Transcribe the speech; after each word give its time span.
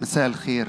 مساء 0.00 0.26
الخير. 0.26 0.68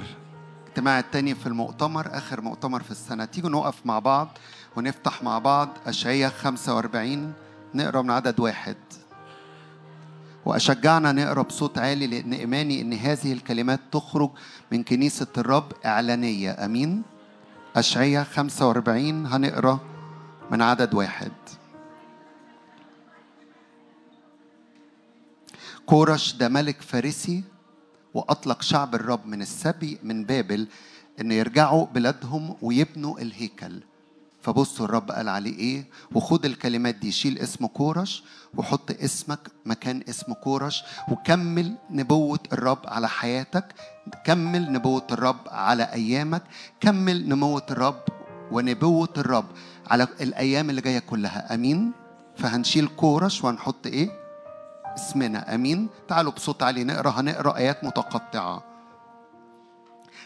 اجتماع 0.68 0.99
التاني 0.99 1.35
في 1.35 1.48
المؤتمر 1.48 2.18
آخر 2.18 2.42
مؤتمر 2.42 2.83
في 2.83 2.92
السنة. 2.92 3.25
تيجوا 3.25 3.50
نقف 3.50 3.85
مع 3.85 4.00
بعض 4.00 4.38
ونفتح 4.75 5.23
مع 5.23 5.39
بعض 5.39 5.69
أشعية 5.85 6.27
45 6.27 7.33
نقرأ 7.75 8.02
من 8.02 8.12
عدد 8.12 8.39
واحد. 8.39 8.78
وأشجعنا 10.46 11.12
نقرأ 11.12 11.41
بصوت 11.41 11.78
عالي 11.78 12.07
لأن 12.07 12.33
إيماني 12.33 12.81
أن 12.81 12.94
هذه 12.94 13.33
الكلمات 13.33 13.79
تخرج 13.91 14.31
من 14.71 14.83
كنيسة 14.83 15.28
الرب 15.38 15.72
إعلانية. 15.86 16.66
أمين؟ 16.66 17.04
أشعية 17.75 18.23
45 18.23 19.25
هنقرأ 19.25 19.79
من 20.52 20.61
عدد 20.61 20.93
واحد. 20.93 21.32
كورش 25.86 26.34
ده 26.34 26.50
ملك 26.50 26.82
فارسي 26.82 27.43
وأطلق 28.13 28.61
شعب 28.61 28.95
الرب 28.95 29.25
من 29.25 29.41
السبي 29.41 29.97
من 30.03 30.23
بابل 30.25 30.67
إن 31.21 31.31
يرجعوا 31.31 31.85
بلادهم 31.85 32.55
ويبنوا 32.61 33.19
الهيكل. 33.19 33.81
فبصوا 34.41 34.85
الرب 34.85 35.11
قال 35.11 35.29
عليه 35.29 35.57
إيه؟ 35.57 35.85
وخد 36.16 36.45
الكلمات 36.45 36.95
دي 36.95 37.11
شيل 37.11 37.38
اسم 37.39 37.66
كورش 37.66 38.23
وحط 38.57 38.91
اسمك 38.91 39.39
مكان 39.66 40.03
اسم 40.09 40.33
كورش 40.33 40.83
وكمل 41.11 41.75
نبوة 41.89 42.39
الرب 42.53 42.79
على 42.85 43.09
حياتك 43.09 43.66
كمل 44.25 44.71
نبوة 44.71 45.07
الرب 45.11 45.39
على 45.47 45.83
أيامك 45.83 46.43
كمل 46.80 47.30
نبوة 47.30 47.66
الرب 47.71 47.99
ونبوة 48.52 49.13
الرب 49.17 49.45
على 49.88 50.07
الأيام 50.21 50.69
اللي 50.69 50.81
جاية 50.81 50.99
كلها. 50.99 51.53
أمين؟ 51.53 51.91
فهنشيل 52.38 52.88
كورش 52.88 53.43
وهنحط 53.43 53.88
إيه؟ 53.88 54.20
اسمنا 54.98 55.55
آمين. 55.55 55.90
تعالوا 56.08 56.31
بصوت 56.31 56.63
عالي 56.63 56.84
نقرأ 56.84 57.09
هنقرأ 57.09 57.58
آيات 57.58 57.84
متقطعة. 57.84 58.63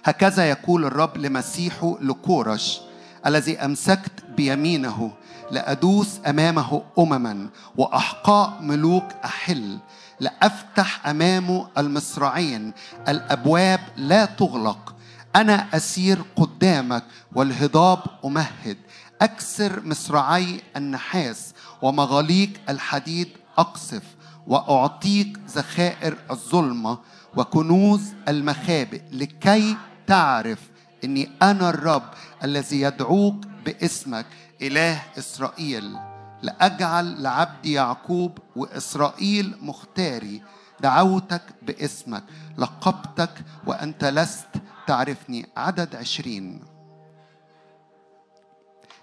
هكذا 0.04 0.50
يقول 0.50 0.86
الرب 0.86 1.18
لمسيحه 1.18 1.98
لكورش 2.02 2.82
الذي 3.26 3.57
أمسكت 3.66 4.26
بيمينه 4.38 5.12
لأدوس 5.52 6.20
أمامه 6.27 6.82
امما 6.99 7.49
وأحقاء 7.77 8.62
ملوك 8.62 9.05
أحل 9.26 9.80
لأفتح 10.20 11.07
امامه 11.07 11.68
المصراعين 11.77 12.74
الأبواب 13.07 13.79
لا 13.98 14.26
تغلق. 14.26 14.96
أنا 15.35 15.68
أسير 15.74 16.22
قدامك 16.35 17.04
والهضاب 17.35 18.00
أمهد 18.26 18.77
أكسر 19.22 19.82
مصراعي 19.85 20.62
النحاس 20.77 21.54
ومغاليق 21.82 22.50
الحديد 22.70 23.29
أقصف. 23.57 24.04
وأعطيك 24.48 25.40
ذخائر 25.48 26.18
الظلمة 26.32 26.99
وكنوز 27.38 28.13
المخابئ 28.27 29.01
لكي 29.12 29.77
تعرف 30.07 30.70
إني 31.04 31.29
أنا 31.41 31.70
الرب 31.70 32.04
الذي 32.43 32.82
يدعوك 32.82 33.35
باسمك 33.66 34.26
إله 34.62 35.01
إسرائيل. 35.18 35.98
لأجعل 36.41 37.23
لعبدي 37.23 37.73
يعقوب 37.73 38.38
وإسرائيل 38.55 39.57
مختاري. 39.62 40.41
دعوتك 40.79 41.41
باسمك 41.62 42.23
لقبتك 42.57 43.46
وأنت 43.68 44.05
لست. 44.05 44.48
تعرفني 44.88 45.46
عدد 45.57 45.96
عشرين. 45.96 46.63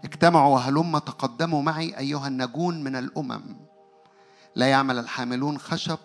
اجتمعوا 0.05 0.55
وهلم 0.55 0.99
تقدموا 0.99 1.63
معي 1.63 1.99
أيها 1.99 2.29
النجون 2.29 2.85
من 2.85 2.97
الأمم. 2.97 3.72
لا 4.57 4.67
يعمل 4.67 4.99
الحاملون 4.99 5.59
خشب 5.59 5.99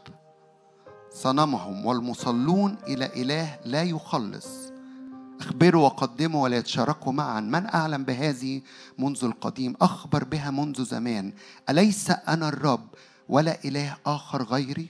صنمهم 1.14 1.86
والمصلون 1.86 2.78
إلى 2.88 3.06
إله 3.06 3.60
لا 3.66 3.84
يخلص. 3.84 4.48
أخبروا 5.40 5.86
وقدموا 5.86 6.44
ولا 6.44 6.58
يتشاركوا 6.58 7.14
معا. 7.14 7.40
من 7.40 7.66
أعلم 7.66 8.04
بهذه 8.04 8.62
منذ 8.98 9.24
القديم؟ 9.24 9.76
أخبر 9.82 10.24
بها 10.24 10.52
منذ 10.52 10.84
زمان. 10.84 11.34
أليس 11.70 12.12
أنا 12.12 12.50
الرب 12.50 12.88
ولا 13.30 13.58
إله 13.66 13.98
آخر 14.06 14.44
غيري؟ 14.44 14.90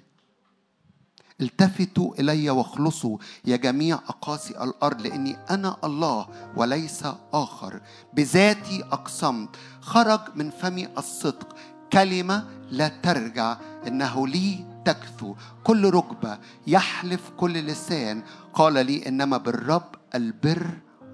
التفتوا 1.42 2.14
إلي 2.20 2.50
واخلصوا 2.50 3.18
يا 3.46 3.56
جميع 3.56 3.96
أقاصي 3.96 4.64
الأرض 4.64 5.02
لأني 5.02 5.38
أنا 5.50 5.78
الله 5.84 6.28
وليس 6.56 7.04
آخر. 7.34 7.82
بذاتي 8.14 8.84
أقسمت 8.84 9.50
خرج 9.82 10.22
من 10.36 10.50
فمي 10.50 10.88
الصدق. 10.98 11.56
كلمة 11.94 12.48
لا 12.72 12.88
ترجع 12.88 13.58
إنه 13.88 14.28
لي 14.28 14.66
تكثو 14.86 15.36
كل 15.64 15.90
ركبة 15.90 16.38
يحلف 16.68 17.30
كل 17.38 17.54
لسان. 17.54 18.24
قال 18.54 18.74
لي 18.74 19.08
إنما 19.08 19.38
بالرب 19.38 19.96
البر 20.16 20.68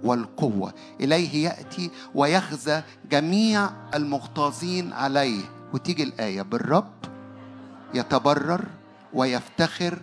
والقوة. 0.03 0.73
إليه 1.01 1.43
يأتي 1.45 1.91
ويخزى 2.15 2.81
جميع 3.11 3.69
المغتاظين 3.95 4.93
عليه. 4.93 5.41
وتيجي 5.73 6.03
الآية 6.03 6.41
بالرب 6.41 6.93
يتبرر 7.93 8.65
ويفتخر. 9.13 9.99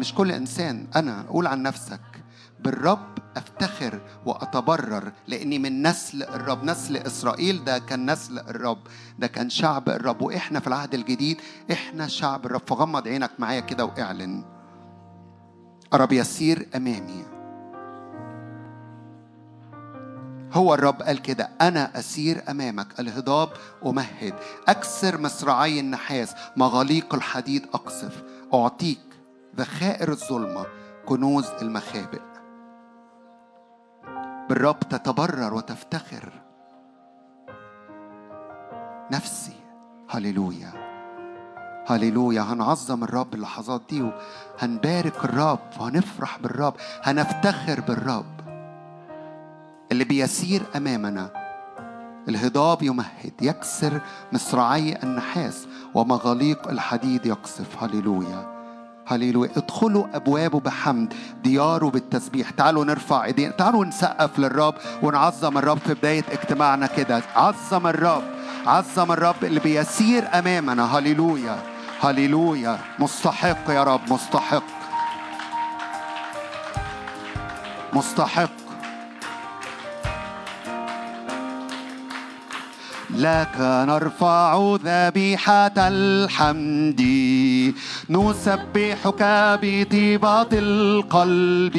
مش 0.00 0.14
كل 0.14 0.32
إنسان 0.32 0.86
أنا 0.96 1.22
قول 1.28 1.46
عن 1.46 1.62
نفسك. 1.62 2.00
بالرب 2.64 3.18
أفتخر 3.36 4.00
وأتبرر 4.26 5.12
لأني 5.28 5.58
من 5.58 5.86
نسل 5.86 6.22
الرب 6.22 6.64
نسل 6.64 6.96
إسرائيل 6.96 7.64
ده 7.64 7.78
كان 7.78 8.10
نسل 8.10 8.38
الرب 8.38 8.78
ده 9.18 9.26
كان 9.26 9.50
شعب 9.50 9.88
الرب. 9.88 10.22
وإحنا 10.22 10.60
في 10.60 10.66
العهد 10.66 10.94
الجديد 10.94 11.40
إحنا 11.72 12.06
شعب 12.06 12.46
الرب. 12.46 12.62
فغمض 12.66 13.08
عينك 13.08 13.30
معايا 13.38 13.60
كده 13.60 13.84
وإعلن. 13.84 14.44
الرب 15.94 16.12
يسير 16.12 16.68
أمامي. 16.76 17.24
هو 20.52 20.74
الرب 20.74 21.02
قال 21.02 21.22
كده 21.22 21.48
أنا 21.60 21.98
أسير 21.98 22.42
أمامك 22.50 23.00
الهضاب 23.00 23.48
أمهد. 23.86 24.34
أكسر 24.68 25.20
مصراعي 25.20 25.80
النحاس 25.80 26.34
مغاليق 26.56 27.14
الحديد 27.14 27.66
أقصف. 27.74 28.22
أعطيك 28.54 29.00
ذخائر 29.56 30.10
الظلمة 30.10 30.66
كنوز 31.06 31.46
المخابئ. 31.62 32.31
بالرب 34.52 34.80
تتبرر 34.80 35.54
وتفتخر. 35.54 36.32
نفسي. 39.12 39.56
هللويا. 40.10 40.72
هللويا. 41.86 42.40
هنعظم 42.40 43.04
الرب 43.04 43.34
اللحظات 43.34 43.82
دي 43.90 44.02
وهنبارك 44.02 45.24
الرب 45.24 45.58
وهنفرح 45.80 46.38
بالرب. 46.38 46.74
هنفتخر 47.02 47.80
بالرب. 47.80 48.40
اللي 49.92 50.04
بيسير 50.04 50.62
أمامنا. 50.76 51.30
الهضاب 52.28 52.82
يمهد. 52.82 53.32
يكسر 53.42 54.00
مصراعي 54.32 55.02
النحاس 55.02 55.68
ومغاليق 55.94 56.68
الحديد 56.68 57.26
يقصف. 57.26 57.82
هللويا. 57.82 58.51
هللويا. 59.06 59.50
ادخلوا 59.56 60.04
أبوابه 60.14 60.60
بحمد 60.60 61.14
دياره 61.44 61.86
بالتسبيح. 61.86 62.50
تعالوا 62.50 62.84
نرفع 62.84 63.24
ايدينا. 63.24 63.50
تعالوا 63.50 63.84
نسقف 63.84 64.38
للرب 64.38 64.74
ونعظم 65.02 65.58
الرب 65.58 65.78
في 65.78 65.94
بداية 65.94 66.24
اجتماعنا 66.32 66.86
كده. 66.86 67.22
عظم 67.36 67.86
الرب 67.86 68.22
عظم 68.66 69.12
الرب 69.12 69.44
اللي 69.44 69.60
بيسير 69.60 70.24
أمامنا. 70.38 70.98
هللويا 70.98 71.58
هللويا. 72.00 72.78
مستحق 72.98 73.70
يا 73.70 73.84
رب 73.84 74.12
مستحق. 74.12 74.62
مستحق. 77.92 78.50
لك 83.10 83.56
نرفع 83.60 84.76
ذبيحة 84.84 85.72
الحمد. 85.76 87.00
نسبحك 88.10 89.22
بطيبة 89.62 90.52
القلب. 90.52 91.76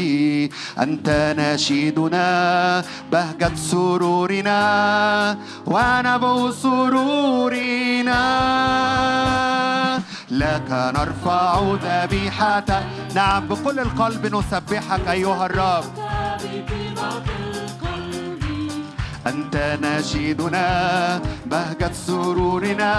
أنت 0.80 1.36
نشيدنا 1.40 2.84
بهجة 3.12 3.56
سرورنا 3.56 5.38
ونبو 5.66 6.52
سرورنا. 6.52 8.24
لك 10.32 10.70
نرفع 10.70 11.76
ذبيحة. 11.84 12.84
نعم 13.16 13.48
بكل 13.48 13.80
القلب 13.80 14.36
نسبحك 14.36 15.08
أيها 15.08 15.46
الرب. 15.46 15.84
أنت 19.28 19.78
نشيدنا 19.84 20.68
بهجة 21.46 21.92
سرورنا 21.94 22.94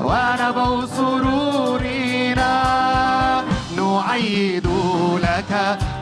ونبو 0.00 0.86
سرورنا 0.86 2.52
نعيد 3.86 4.68
لك 5.26 5.52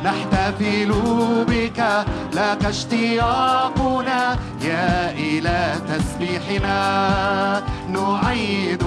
نحتفل 0.04 0.90
بك. 1.48 1.80
لك 2.32 2.64
اشتياقنا 2.64 4.20
يا 4.62 5.10
إله 5.10 5.78
تسبيحنا. 5.90 6.78
نعيد 7.88 8.84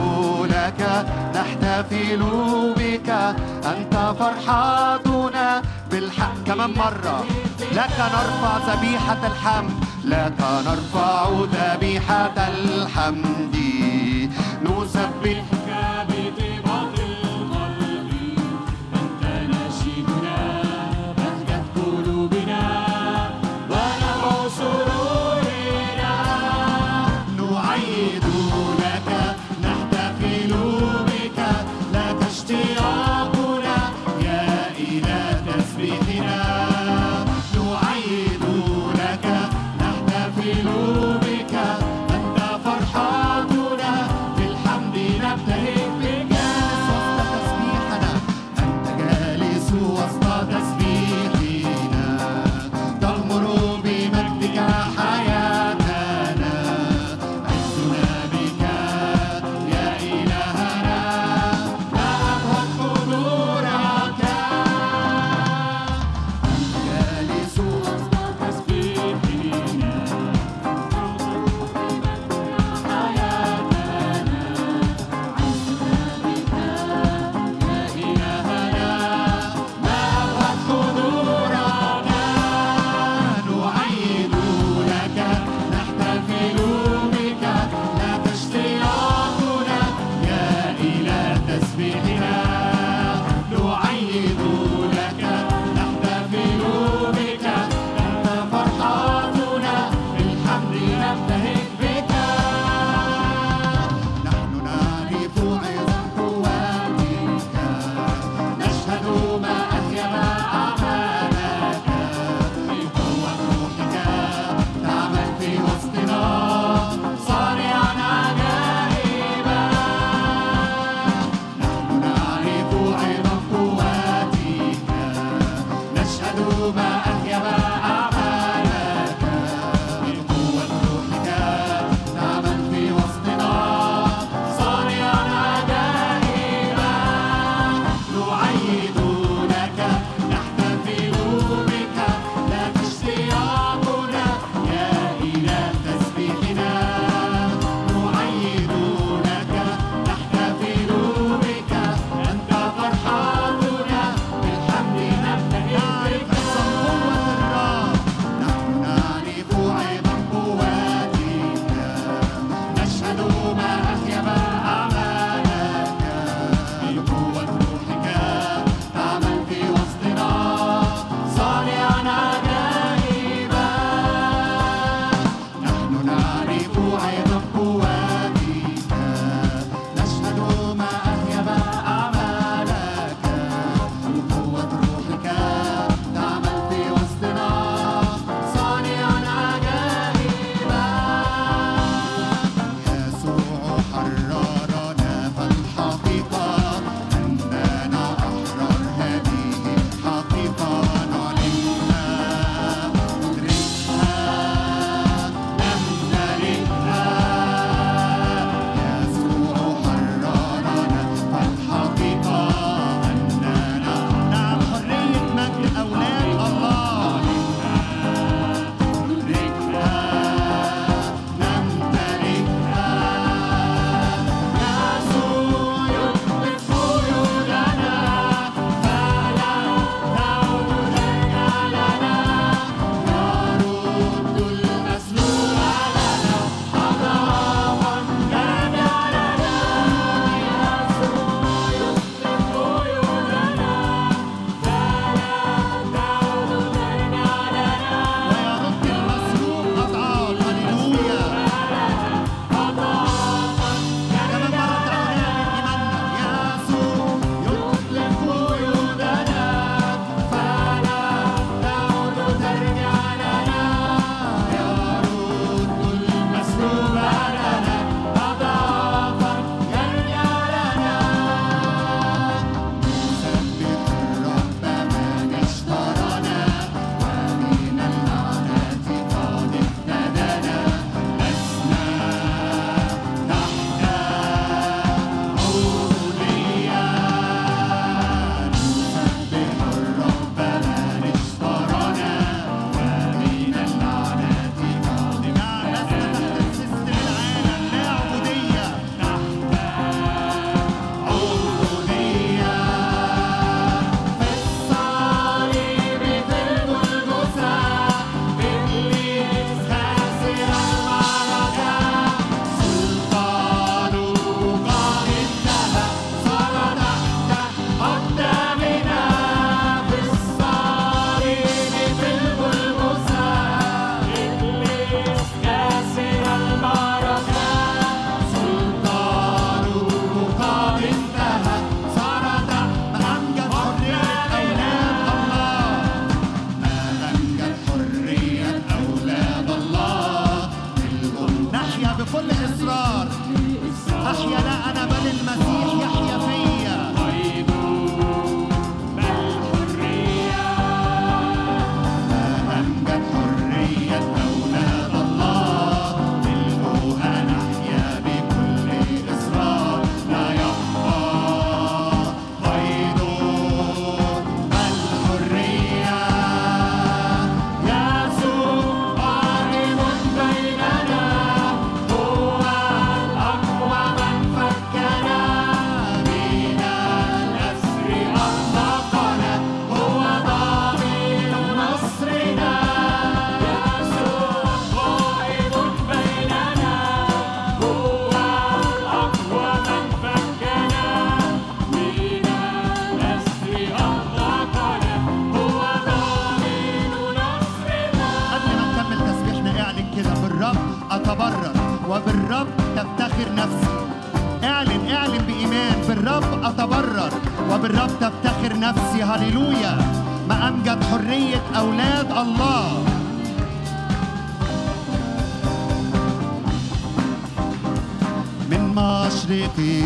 لك 0.55 0.81
نحتفل 1.35 2.21
بك. 2.77 3.09
أنت 3.73 3.93
فرحتنا 4.19 5.61
بالحق 5.91 6.37
كمان 6.47 6.71
مرة 6.83 7.25
لك 7.71 7.97
نرفع 8.15 8.53
ذبيحة 8.67 9.21
الحمد 9.31 9.73
لك 10.05 10.39
نرفع 10.67 11.29
ذبيحة 11.55 12.37
الحمد. 12.53 13.55
نسبحك 14.65 15.66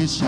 deixa 0.02 0.26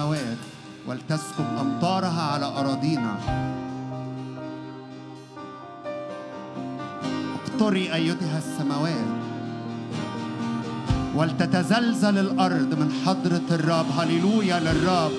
السماوات 0.00 0.38
ولتسكب 0.86 1.44
أمطارها 1.60 2.22
على 2.22 2.46
أراضينا. 2.46 3.14
اقطري 7.34 7.94
أيتها 7.94 8.38
السماوات 8.38 9.10
ولتتزلزل 11.14 12.18
الأرض 12.18 12.74
من 12.80 12.92
حضرة 13.06 13.48
الرب. 13.50 13.86
هللويا 13.98 14.60
للرب. 14.60 15.12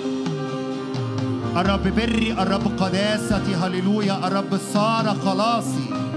الرب 1.58 1.88
بري 1.96 2.32
الرب 2.32 2.66
قداستي 2.80 3.56
هللويا. 3.56 4.28
الرب 4.28 4.60
صار 4.74 5.16
خلاصي. 5.26 6.11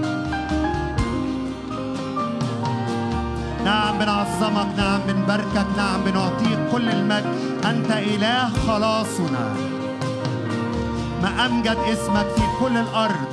نعم 3.65 3.97
بنعظمك 3.97 4.67
نعم 4.77 4.99
بنباركك 5.07 5.65
نعم 5.77 6.03
بنعطيك 6.05 6.59
كل 6.71 6.89
المجد. 6.89 7.25
أنت 7.65 7.91
إله 7.91 8.49
خلاصنا. 8.67 9.45
ما 11.21 11.45
أمجد 11.45 11.77
اسمك 11.93 12.27
في 12.35 12.41
كل 12.59 12.77
الأرض. 12.77 13.27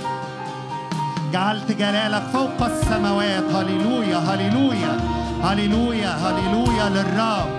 جعلت 1.33 1.73
جلالك 1.73 2.23
فوق 2.33 2.63
السماوات. 2.63 3.45
هللويا 3.55 4.19
هللويا 4.19 5.01
هللويا 5.45 6.11
هللويا 6.11 6.89
للرب. 6.89 7.51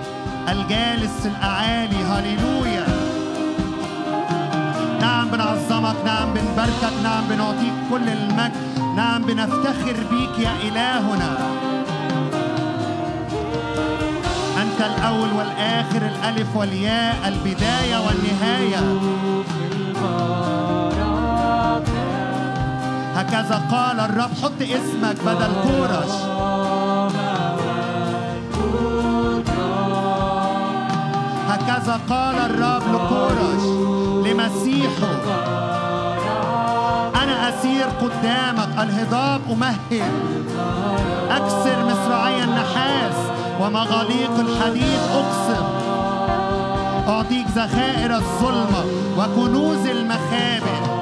الجالس 0.48 1.26
الأعالي 1.26 1.96
هللويا. 1.96 2.86
نعم 5.00 5.28
بنعظمك 5.28 5.96
نعم 6.04 6.34
بنباركك 6.34 6.96
نعم 7.02 7.24
بنعطيك 7.30 7.74
كل 7.90 8.08
المجد. 8.08 8.52
نعم 8.96 9.22
بنفتخر 9.22 9.96
بيك 10.10 10.38
يا 10.38 10.52
إلهنا. 10.68 11.63
أنت 14.74 14.82
الأول 14.82 15.32
والآخر 15.32 16.02
الألف 16.02 16.56
والياء 16.56 17.28
البداية 17.28 17.96
والنهاية. 18.06 18.78
هكذا 23.16 23.62
قال 23.70 24.00
الرب 24.00 24.30
حط 24.42 24.62
اسمك 24.62 25.16
بدل 25.26 25.52
كورش 25.62 26.14
هكذا 31.48 32.00
قال 32.08 32.36
الرب 32.36 32.82
لكورش 32.94 33.64
لمسيحه. 34.26 35.14
أنا 37.22 37.48
أسير 37.48 37.86
قدامك 38.02 38.68
الهضاب 38.78 39.40
أمهد 39.50 40.02
أكسر 41.30 41.84
مصراعي 41.84 42.44
النحاس. 42.44 43.33
ومغاليق 43.60 44.38
الحديد 44.38 45.00
أقسم. 45.14 45.64
أعطيك 47.08 47.46
ذخائر 47.46 48.14
الظلمة 48.14 48.84
وكنوز 49.18 49.86
المخابئ. 49.86 50.93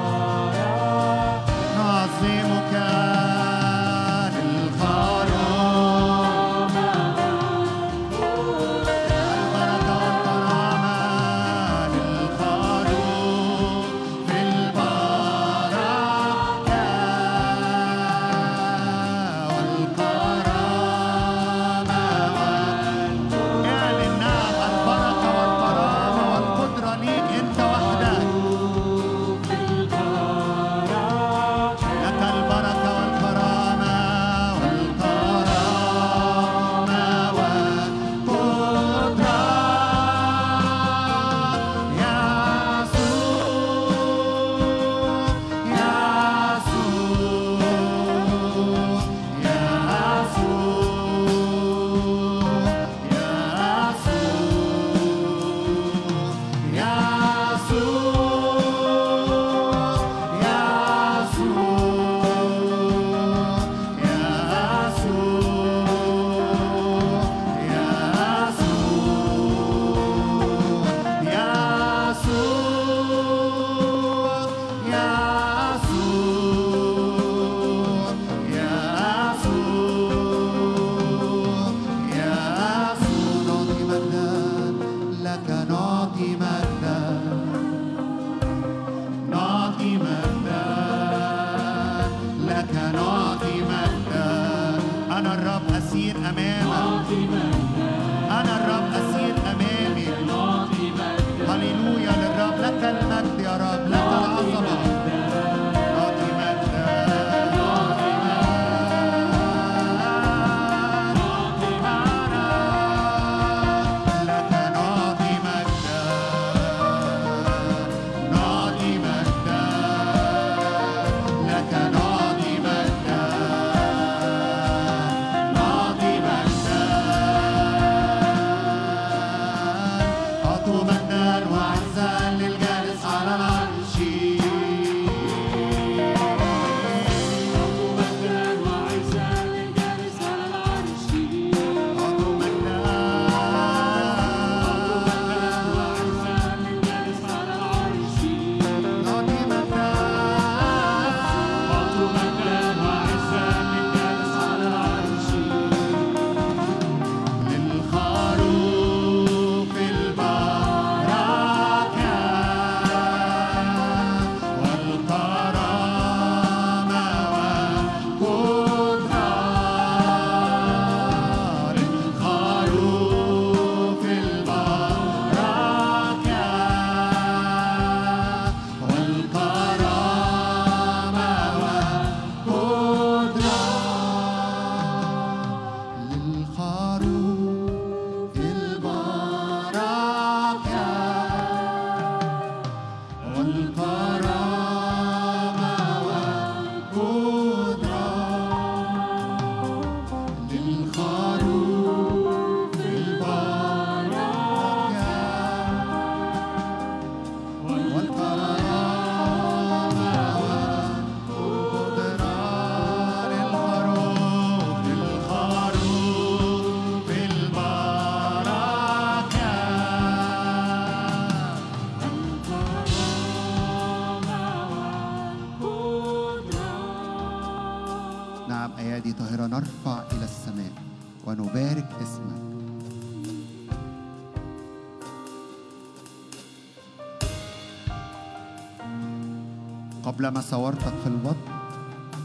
قبل 240.23 240.33
ما 240.33 240.41
صورتك 240.41 240.93
في 241.03 241.07
البطن 241.07 241.51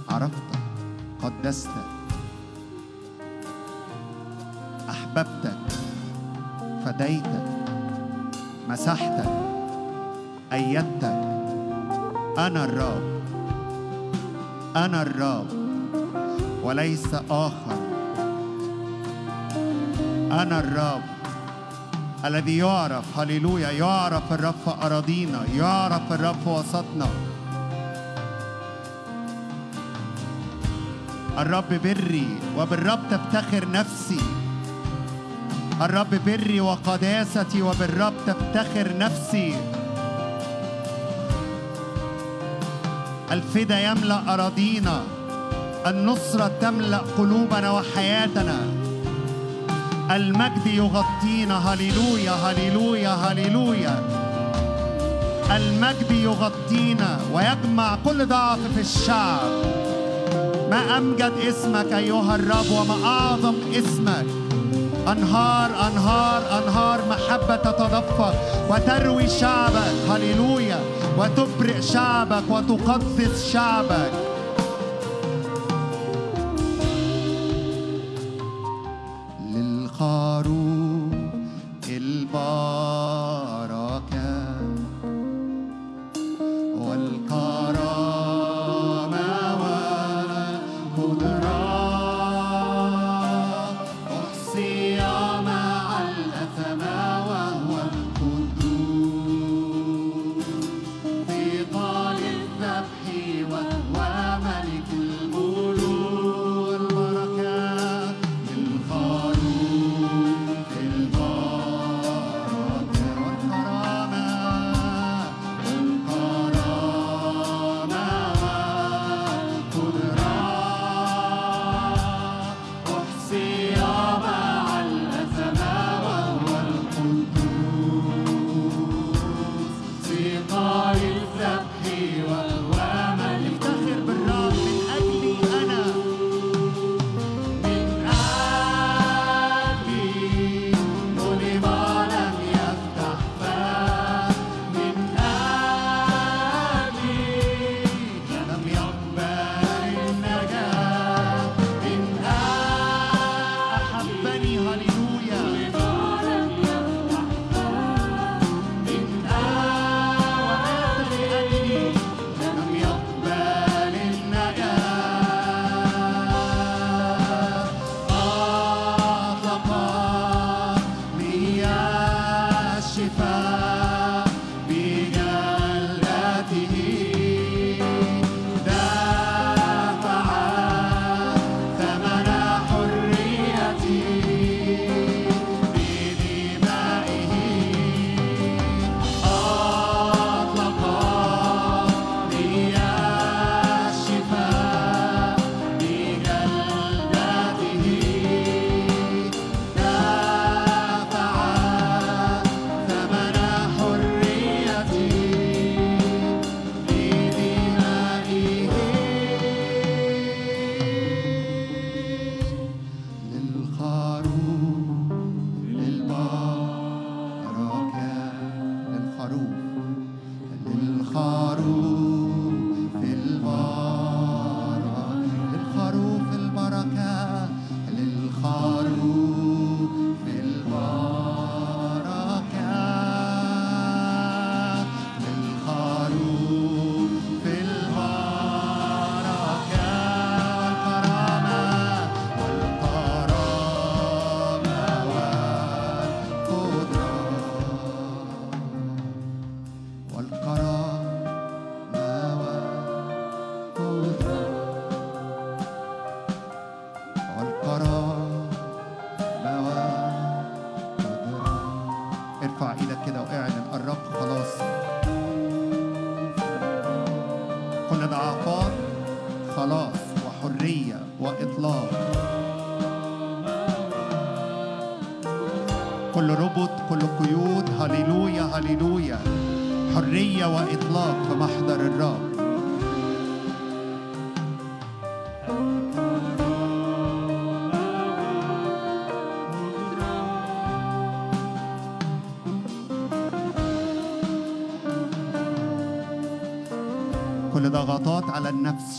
عرفتك 0.09 0.59
قدستك 1.23 1.71
أحببتك 4.91 5.59
فديتك 6.85 7.45
مسحتك 8.69 9.31
أيدتك. 10.53 11.23
أنا 12.39 12.65
الرب 12.65 13.21
أنا 14.77 15.03
الرب 15.03 15.47
وليس 16.63 17.15
آخر. 17.31 17.79
أنا 20.31 20.59
الرب 20.59 21.03
الذي 22.25 22.57
يعرف 22.57 23.19
هللويا 23.19 23.71
يعرف 23.71 24.33
الرب 24.33 24.55
في 24.65 24.87
أراضينا 24.87 25.45
يعرف 25.57 26.13
الرب 26.13 26.37
في 26.45 26.51
وسطنا. 26.51 27.28
الرب 31.39 31.75
بري 31.85 32.29
وبالرب 32.57 32.99
تفتخر 33.11 33.71
نفسي. 33.71 34.21
الرب 35.81 36.15
بري 36.27 36.61
وقداستي 36.61 37.63
وبالرب 37.63 38.13
تفتخر 38.27 38.99
نفسي. 38.99 39.55
الفدا 43.31 43.81
يملأ 43.81 44.35
أراضينا. 44.35 45.03
النصرة 45.87 46.51
تملأ 46.61 47.03
قلوبنا 47.19 47.71
وحياتنا. 47.71 48.59
المجد 50.11 50.67
يغطينا. 50.67 51.57
هللويا 51.59 52.33
هللويا 52.33 53.11
هللويا. 53.11 54.03
المجد 55.57 56.11
يغطينا 56.11 57.21
ويجمع 57.33 57.99
كل 58.05 58.27
ضعف 58.27 58.59
في 58.75 58.81
الشعب. 58.81 59.78
ما 60.71 60.99
أمجد 60.99 61.33
اسمك 61.49 61.93
أيها 61.93 62.35
الرب 62.35 62.71
وما 62.71 63.05
أعظم 63.05 63.55
اسمك. 63.73 64.27
أنهار 65.13 65.71
أنهار 65.71 66.43
أنهار 66.59 67.01
محبة 67.11 67.57
تتدفق 67.57 68.35
وتروي 68.71 69.29
شعبك. 69.29 70.11
هللويا. 70.11 70.81
وتبرئ 71.19 71.81
شعبك 71.81 72.43
وتقدس 72.49 73.53
شعبك. 73.53 74.28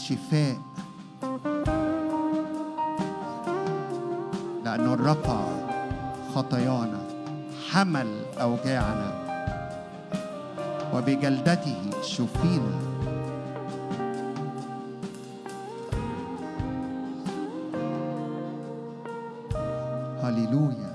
شفاء. 0.10 0.58
لأنه 4.66 4.94
رفع 4.94 5.40
خطايانا 6.36 7.02
حمل 7.70 8.10
أوجاعنا 8.42 9.10
وبجلدته 10.94 11.82
شفينا. 12.02 12.76
هللويا. 20.24 20.94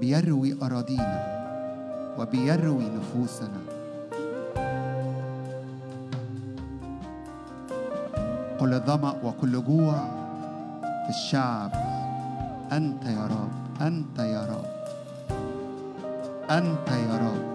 بيروي 0.00 0.56
أراضينا 0.62 1.20
وبيروي 2.18 2.84
نفوسنا. 2.84 3.59
ظمأ 8.90 9.14
وكل 9.24 9.64
جوع 9.64 9.94
في 11.04 11.08
الشعب. 11.08 11.72
أنت 12.72 13.04
يا 13.04 13.26
رب 13.26 13.82
أنت 13.86 14.18
يا 14.18 14.42
رب. 14.50 14.70
أنت 16.50 16.88
يا 16.88 17.14
رب. 17.18 17.50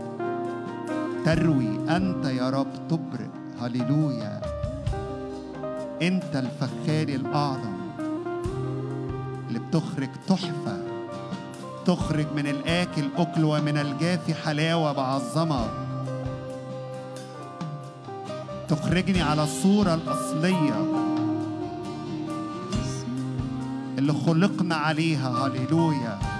تروي 1.25 1.95
أنت 1.97 2.25
يا 2.25 2.49
رب. 2.49 2.67
تبرئ. 2.89 3.27
هللويا. 3.61 4.41
أنت 6.01 6.35
الفخار 6.35 7.07
الأعظم. 7.07 7.75
اللي 9.47 9.59
بتخرج 9.59 10.09
تحفة. 10.27 10.77
تخرج 11.85 12.25
من 12.35 12.47
الآكل 12.47 13.03
أكل 13.17 13.43
ومن 13.43 13.77
الجافي 13.77 14.33
حلاوة 14.33 14.91
بعظمك 14.91 15.69
تخرجني 18.67 19.21
على 19.21 19.43
الصورة 19.43 19.93
الأصلية. 19.93 20.94
خلقنا 24.25 24.75
عليها. 24.75 25.29
هللويا. 25.47 26.34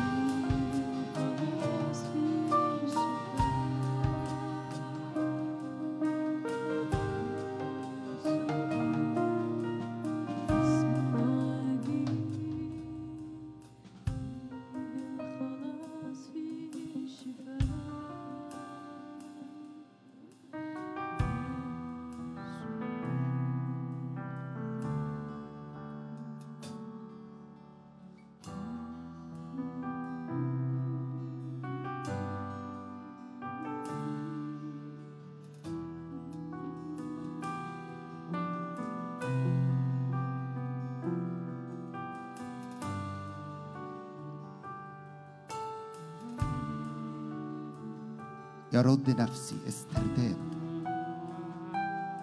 يرد 48.75 49.21
نفسي 49.21 49.55
استرداد. 49.67 50.37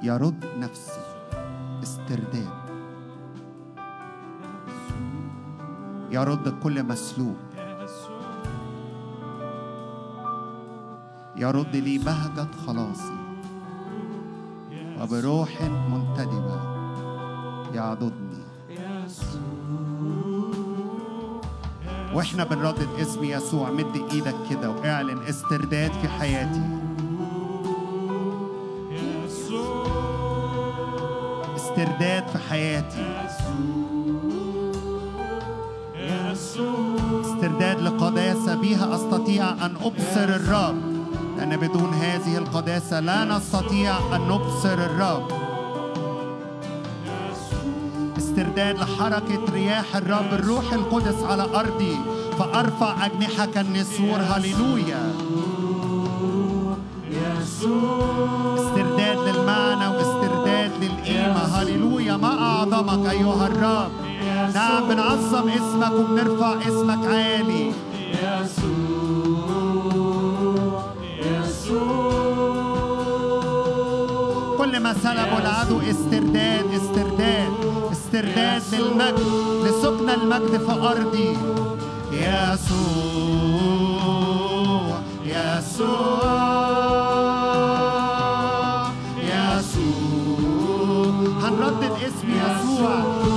يرد 0.03 0.45
نفسي 0.59 1.01
استرداد. 1.83 2.63
يرد 6.11 6.61
كل 6.63 6.83
مسلوب. 6.83 7.37
يرد 11.37 11.77
لي 11.77 11.99
بهجة 11.99 12.51
خلاصي. 12.67 13.19
وبروح 15.01 15.63
منتدبة 15.63 16.61
يعضدني. 17.75 18.42
وإحنا 22.15 22.45
بنردد 22.45 22.89
اسم 23.01 23.25
يسوع 23.25 23.71
مد 23.71 24.03
إيدك 24.13 24.35
كده 24.51 24.71
واعلن 24.71 25.19
استرداد 25.29 25.93
في 25.93 26.09
حياتي. 26.09 26.63
استرداد 31.57 32.29
في 32.29 32.39
حياتي. 32.51 33.13
استرداد 37.21 37.81
لقداسة 37.81 38.55
بها 38.55 38.95
أستطيع 38.95 39.51
أن 39.51 39.75
أبصر 39.85 40.25
الرب. 40.25 40.77
لأن 41.37 41.57
بدون 41.57 41.95
هذه 41.95 42.39
القداسة 42.39 43.01
لا 43.01 43.25
نستطيع 43.25 44.17
أن 44.17 44.29
نبصر 44.29 44.75
الرب. 44.75 45.42
استرداد 48.43 48.79
لحركة 48.79 49.53
رياح 49.53 49.97
الرب 49.97 50.33
الروح 50.33 50.73
القدس 50.73 51.23
على 51.23 51.43
أرضي 51.43 51.97
فأرفع 52.39 53.07
أجنحة 53.07 53.47
كالنسور 53.47 54.19
هللويا. 54.19 55.13
استرداد 58.59 59.19
للمعنى 59.19 59.87
واسترداد 59.87 60.71
للقيمة. 60.81 61.43
هللويا. 61.55 62.17
ما 62.17 62.43
أعظمك 62.43 63.11
أيها 63.11 63.47
الرب؟ 63.47 63.91
نعم 64.55 64.89
بنعظم 64.89 65.49
اسمك 65.49 65.93
وبنرفع 65.93 66.55
اسمك 66.69 67.07
عالي. 67.07 67.73
كل 74.59 74.81
ما 74.81 74.93
سلبوا 74.95 75.39
العدو 75.39 75.81
استرداد 75.91 76.67
استرداد. 76.75 77.62
استرداد 78.13 78.63
للمجد 78.73 79.21
لسكن 79.65 80.11
المجد 80.11 80.57
في 80.67 80.73
أرضي. 80.73 81.39
يسوع 82.13 82.93
يسوع 85.25 86.23
يسوع. 89.33 91.07
هنردد 91.43 91.93
اسم 92.07 92.29
يسوع. 92.31 92.95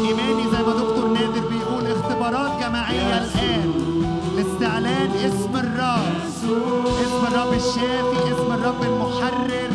إيماني 0.08 0.46
زي 0.52 0.62
ما 0.64 0.74
دكتور 0.74 1.08
نادر 1.08 1.44
بيقول 1.50 1.86
اختبارات 1.92 2.52
جماعية 2.64 3.18
الآن. 3.18 3.72
لاستعلان 4.36 5.12
اسم 5.12 5.56
الرب. 5.56 6.16
اسم 7.06 7.22
الرب 7.28 7.54
الشافي 7.54 8.20
اسم 8.34 8.50
الرب 8.54 8.82
المحرر. 8.84 9.75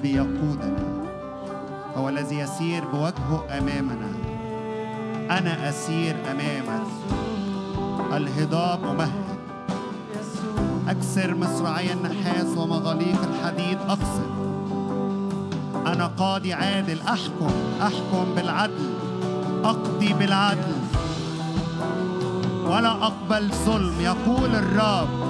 الذي 0.00 0.16
يقودنا 0.16 0.84
هو 1.96 2.08
الذي 2.08 2.38
يسير 2.38 2.84
بوجهه 2.84 3.44
أمامنا. 3.58 4.12
أنا 5.30 5.68
أسير 5.68 6.16
أمامك. 6.30 6.86
الهضاب 8.16 8.84
امهد 8.84 9.10
أكسر 10.88 11.34
مصراعي 11.34 11.92
النحاس 11.92 12.56
ومغاليق 12.56 13.18
الحديد 13.22 13.78
أقصر. 13.88 14.30
أنا 15.86 16.06
قاضي 16.06 16.52
عادل 16.52 17.00
أحكم 17.00 17.50
أحكم 17.82 18.34
بالعدل. 18.36 18.94
أقضي 19.64 20.12
بالعدل. 20.12 20.74
ولا 22.66 22.90
أقبل 22.90 23.50
ظلم 23.50 24.00
يقول 24.00 24.54
الرب. 24.54 25.29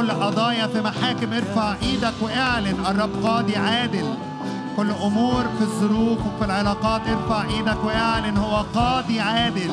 كل 0.00 0.10
قضايا 0.10 0.66
في 0.66 0.80
محاكم 0.80 1.32
ارفع 1.32 1.74
إيدك 1.82 2.12
واعلن 2.22 2.86
الرب 2.86 3.26
قاضي 3.26 3.56
عادل. 3.56 4.14
كل 4.76 4.90
أمور 4.90 5.42
في 5.58 5.60
الظروف 5.60 6.18
وفي 6.18 6.44
العلاقات 6.44 7.00
ارفع 7.08 7.44
إيدك 7.48 7.84
واعلن 7.84 8.36
هو 8.36 8.64
قاضي 8.74 9.20
عادل. 9.20 9.70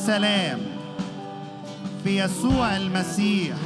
وسلام 0.00 0.60
في 2.04 2.24
يسوع 2.24 2.76
المسيح. 2.76 3.56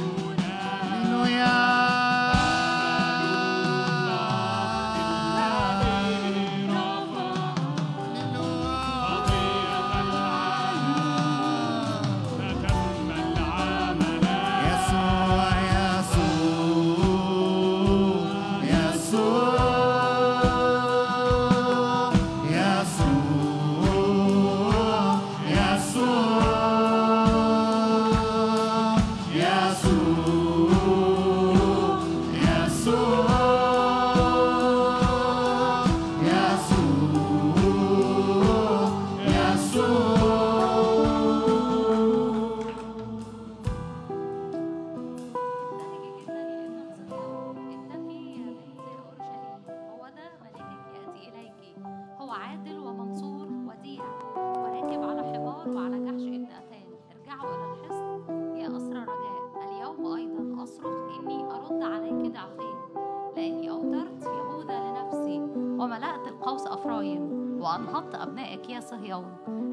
صهيون 68.85 69.25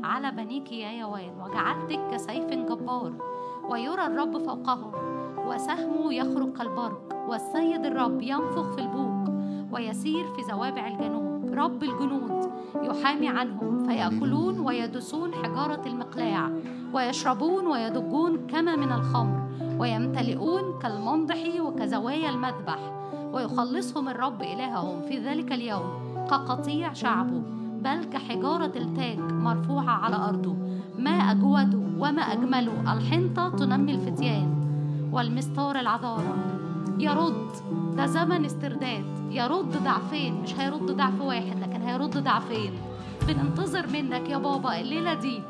على 0.04 0.30
بنيك 0.30 0.72
يا 0.72 0.90
يوان 0.90 1.40
وجعلتك 1.40 2.00
كسيف 2.12 2.44
جبار 2.44 3.12
ويرى 3.70 4.06
الرب 4.06 4.38
فوقهم 4.38 4.92
وسهمه 5.46 6.14
يخرج 6.14 6.52
كالبرق 6.52 7.26
والسيد 7.28 7.86
الرب 7.86 8.22
ينفخ 8.22 8.72
في 8.72 8.80
البوق 8.80 9.12
ويسير 9.72 10.34
في 10.34 10.42
زوابع 10.42 10.88
الجنوب 10.88 11.54
رب 11.54 11.82
الجنود 11.82 12.52
يحامي 12.82 13.28
عنهم 13.28 13.86
فيأكلون 13.86 14.60
ويدسون 14.60 15.34
حجارة 15.34 15.82
المقلاع 15.86 16.50
ويشربون 16.94 17.66
ويدجون 17.66 18.46
كما 18.46 18.76
من 18.76 18.92
الخمر 18.92 19.42
ويمتلئون 19.78 20.78
كالمنضح 20.78 21.60
وكزوايا 21.60 22.30
المذبح 22.30 22.78
ويخلصهم 23.32 24.08
الرب 24.08 24.42
إلههم 24.42 25.02
في 25.08 25.18
ذلك 25.18 25.52
اليوم 25.52 26.02
كقطيع 26.30 26.92
شعبه. 26.92 27.42
بل 27.84 28.04
كحجارة 28.04 28.72
التاج 28.76 29.18
مرفوعة 29.18 29.90
على 29.90 30.16
أرضه. 30.16 30.56
ما 30.98 31.10
أجوده 31.10 31.78
وما 31.98 32.22
أجمله 32.22 32.92
الحنطة 32.92 33.48
تنمي 33.48 33.94
الفتيان 33.94 34.62
والمستار 35.12 35.80
العذارى. 35.80 36.34
يرد 36.98 37.50
ده 37.96 38.06
زمن 38.06 38.44
استرداد. 38.44 39.04
يرد 39.30 39.84
ضعفين 39.84 40.42
مش 40.42 40.54
هيرد 40.54 40.96
ضعف 40.96 41.20
واحد 41.20 41.58
لكن 41.60 41.82
هيرد 41.82 42.18
ضعفين. 42.18 42.72
بننتظر 43.28 43.86
منك 43.86 44.28
يا 44.28 44.38
بابا 44.38 44.80
الليلة 44.80 45.14
دي. 45.14 45.42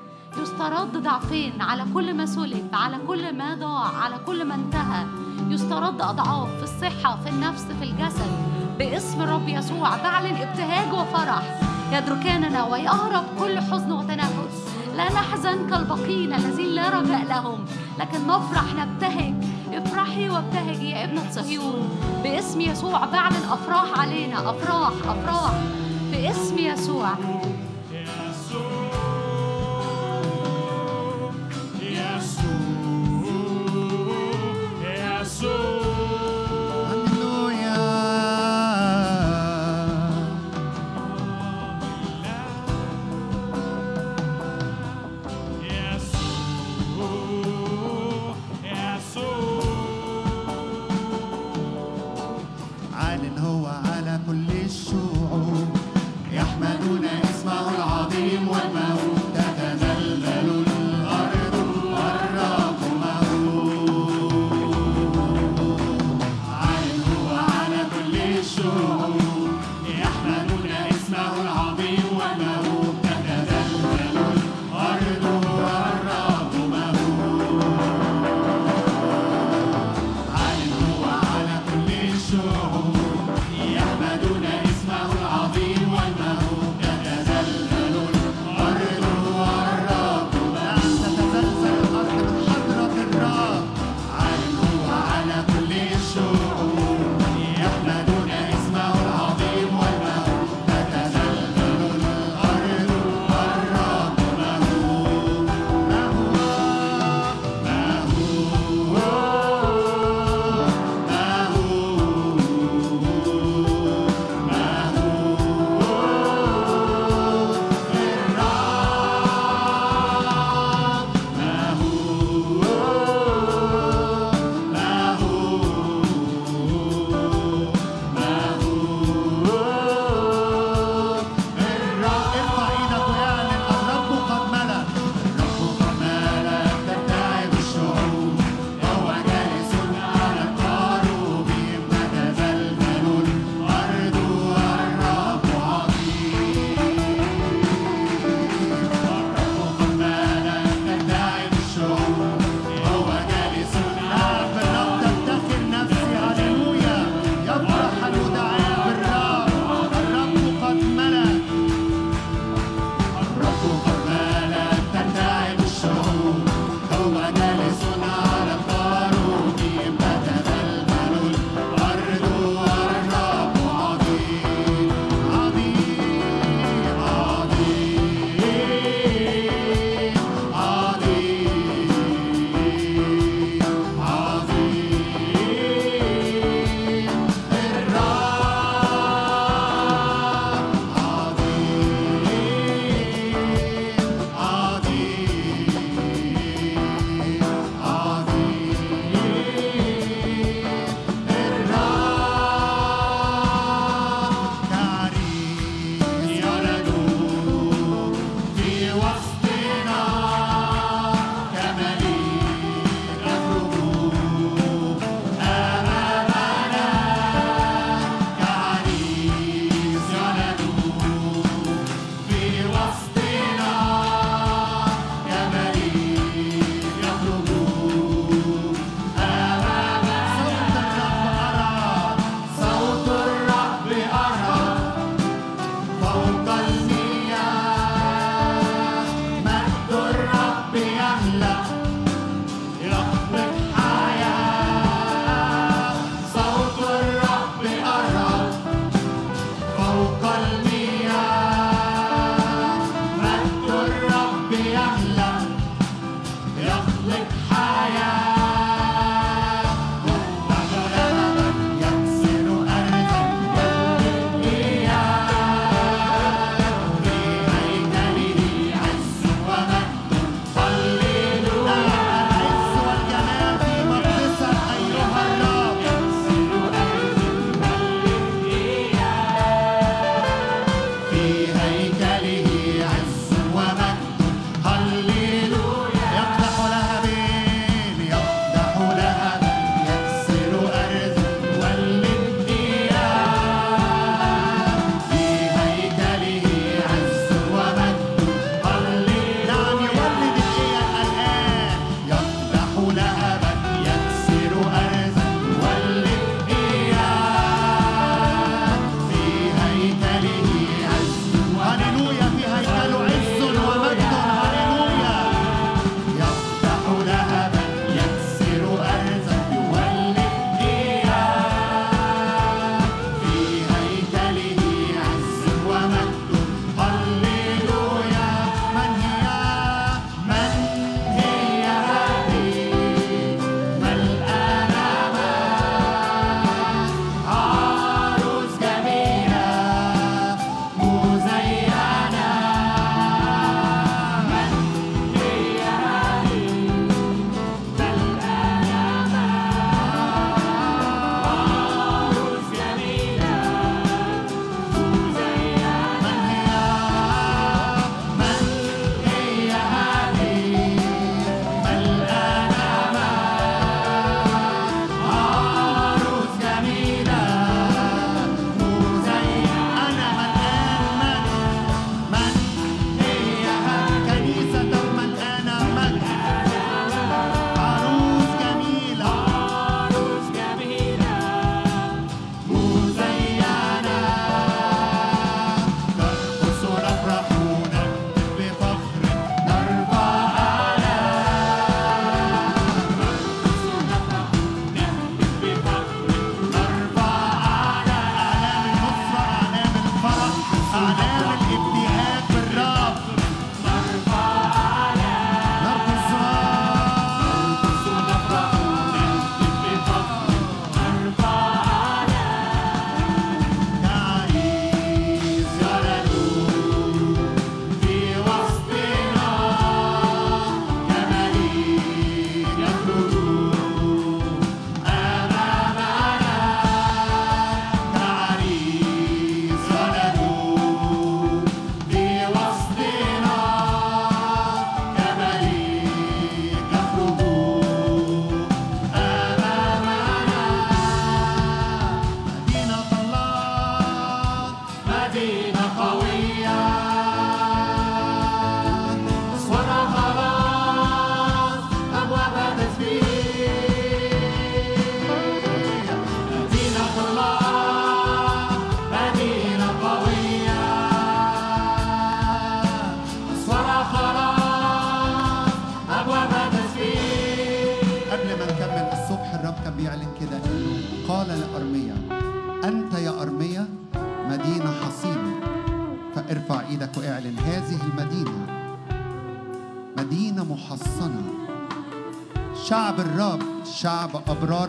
يسترد 0.42 1.02
ضعفين 1.02 1.60
على 1.60 1.84
كل 1.94 2.14
ما 2.14 2.26
سلب 2.26 2.68
على 2.72 2.96
كل 3.06 3.36
ما 3.36 3.54
ضاع 3.54 3.96
على 3.96 4.16
كل 4.26 4.44
ما 4.44 4.54
انتهى. 4.54 5.04
يسترد 5.48 6.00
أضعاف 6.00 6.48
في 6.56 6.62
الصحة 6.62 7.16
في 7.16 7.30
النفس 7.30 7.64
في 7.64 7.84
الجسد. 7.84 8.32
باسم 8.78 9.22
الرب 9.22 9.48
يسوع 9.48 9.96
بعلن 9.96 10.36
ابتهاج 10.36 10.92
وفرح. 10.92 11.60
يدركاننا 11.92 12.64
ويهرب 12.64 13.24
كل 13.38 13.58
حزن 13.58 13.92
وتنافس. 13.92 14.56
لا 14.96 15.04
نحزن 15.04 15.70
كالباقين 15.70 16.34
الذين 16.34 16.68
لا 16.68 16.88
رجاء 16.88 17.24
لهم. 17.24 17.64
لكن 17.98 18.26
نفرح 18.26 18.64
نبتهج. 18.74 19.34
افرحي 19.72 20.30
وابتهجي 20.30 20.90
يا 20.90 21.04
ابنة 21.04 21.30
صهيون 21.30 21.88
باسم 22.22 22.60
يسوع 22.60 23.04
بعلن 23.04 23.44
أفراح 23.50 24.00
علينا. 24.00 24.50
أفراح 24.50 24.92
أفراح. 25.08 25.52
باسم 26.12 26.58
يسوع. 26.58 27.08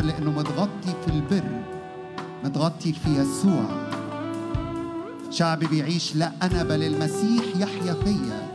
لأنه 0.04 0.32
متغطي 0.32 0.93
في 1.06 1.12
البر 1.12 1.64
متغطي 2.43 2.93
في 2.93 3.10
يسوع. 3.10 3.66
شعب 5.30 5.60
بيعيش 5.60 6.16
لا 6.16 6.32
أنا 6.41 6.64
بل 6.64 6.84
المسيح 6.84 7.43
يحيا 7.56 7.93
فيا. 7.93 8.47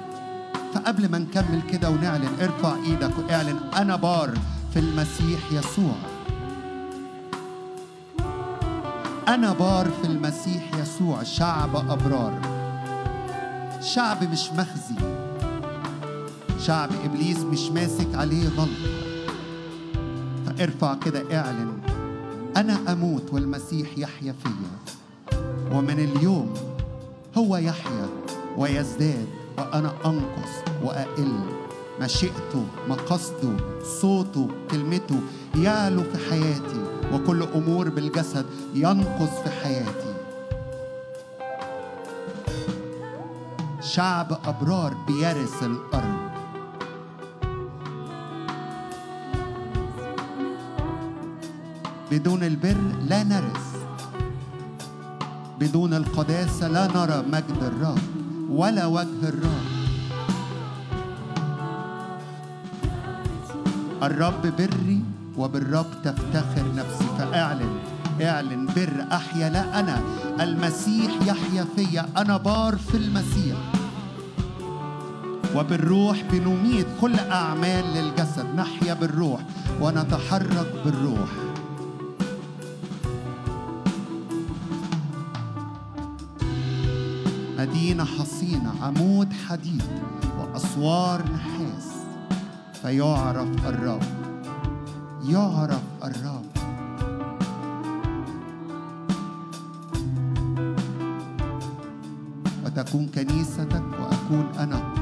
فقبل 0.75 1.11
ما 1.11 1.19
نكمل 1.19 1.63
كده 1.73 1.91
ونعلن 1.91 2.29
ارفع 2.43 2.77
إيدك 2.87 3.11
واعلن 3.19 3.59
أنا 3.77 3.97
بار 3.97 4.39
في 4.73 4.79
المسيح 4.79 5.53
يسوع. 5.53 5.95
أنا 9.29 9.53
بار 9.53 9.91
في 10.03 10.07
المسيح 10.09 10.71
يسوع 10.83 11.23
شعب 11.23 11.77
أبرار. 11.77 12.41
شعب 13.81 14.33
مش 14.33 14.51
مخزي. 14.53 14.95
شعب 16.61 16.91
إبليس 17.05 17.39
مش 17.39 17.71
ماسك 17.71 18.15
عليه 18.15 18.49
غلطه 18.49 19.08
فارفع 20.59 20.95
كده 20.95 21.39
اعلن. 21.39 21.73
أنا 22.57 22.93
أموت 22.93 23.33
والمسيح 23.33 23.99
يحيا 23.99 24.35
فيا. 24.43 24.97
ومن 25.73 25.99
اليوم 25.99 26.55
هو 27.39 27.57
يحيا 27.57 28.09
ويزداد 28.57 29.27
وأنا 29.59 29.93
أنقص 30.07 30.53
وأقل. 30.83 31.41
مشيئته 32.01 32.67
مقصده 32.89 33.57
صوته 34.01 34.49
كلمته 34.71 35.21
يعلو 35.57 36.03
في 36.03 36.31
حياتي 36.31 36.85
وكل 37.13 37.43
أمور 37.43 37.89
بالجسد 37.89 38.47
ينقص 38.75 39.43
في 39.45 39.51
حياتي. 39.51 40.15
شعب 43.81 44.39
أبرار 44.45 44.95
بيرث 45.07 45.65
مجد 57.59 57.65
الرب 57.65 57.99
ولا 58.51 58.87
وجه 58.87 59.23
الرب. 59.23 59.69
الرب 64.03 64.43
بري 64.43 65.03
وبالرب 65.37 65.87
تفتخر 66.05 66.75
نفسي 66.77 67.05
فاعلن 67.19 67.79
اعلن. 68.23 68.67
بر 68.77 69.05
احيا. 69.13 69.49
لا 69.51 69.81
أنا. 69.81 70.03
المسيح 70.41 71.13
يحيا 71.27 71.67
فيا. 71.77 72.07
أنا 72.17 72.37
بار 72.37 72.77
في 72.77 72.97
المسيح. 72.97 73.57
وبالروح 75.57 76.23
بنميت 76.33 76.87
كل 77.01 77.19
أعمال 77.19 77.85
للجسد. 77.95 78.47
نحيا 78.57 78.95
بالروح 78.95 79.41
ونتحرك 79.81 80.73
بالروح. 80.85 81.48
مدينة 87.79 88.05
حصينة 88.05 88.74
عمود 88.83 89.33
حديد 89.49 89.83
وأسوار 90.39 91.22
نحاس 91.22 91.89
فيعرف 92.83 93.66
الرب 93.66 94.03
يعرف 95.29 95.83
الرب. 96.05 96.45
وتكون 102.64 103.09
كنيستك 103.14 103.83
وأكون 104.01 104.47
أنا 104.59 104.95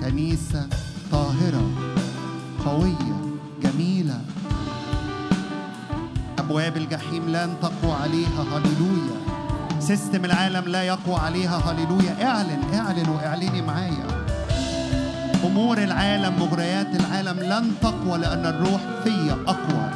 كنيسة 0.00 0.68
طاهرة 1.12 1.70
قوية 2.64 3.16
جميلة. 3.62 4.20
أبواب 6.38 6.76
الجحيم 6.76 7.28
لن 7.28 7.54
سيستم 9.90 10.24
العالم 10.24 10.64
لا 10.68 10.82
يقوى 10.82 11.16
عليها. 11.16 11.56
هللويا. 11.56 12.26
اعلن 12.26 12.74
اعلن 12.74 13.08
واعلني 13.08 13.62
معايا. 13.62 14.06
أمور 15.44 15.78
العالم 15.78 16.38
مغريات 16.40 16.86
العالم 16.86 17.40
لن 17.40 17.72
تقوى 17.82 18.18
لأن 18.18 18.46
الروح 18.46 18.80
فيا 19.04 19.36
أقوى. 19.46 19.90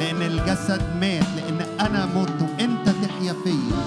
لأن 0.00 0.22
الجسد 0.22 0.82
مات 1.00 1.24
لأن 1.36 1.60
أنا 1.80 2.06
مت 2.06 2.42
وانت 2.42 2.88
تحيا 2.88 3.34
فيا. 3.44 3.80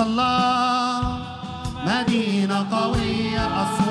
الله. 0.00 1.18
مدينة 1.86 2.66
قوية 2.72 3.46
أسوار 3.62 3.87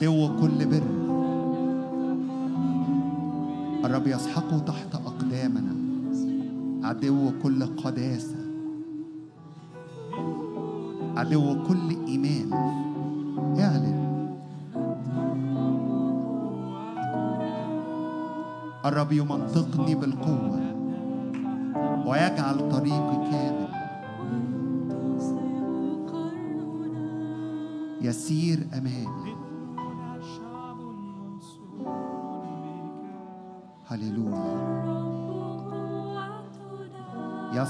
عدو 0.00 0.40
كل 0.40 0.66
بر. 0.66 0.86
الرب 3.84 4.06
يسحقه 4.06 4.58
تحت 4.58 4.94
أقدامنا. 4.94 5.74
عدو 6.88 7.30
كل 7.42 7.66
قداسة. 7.66 8.36
عدو 11.16 11.66
كل 11.68 11.88
إيمان. 12.08 12.52
اعلن. 13.60 14.00
الرب 18.84 19.12
يمنطقني 19.12 19.69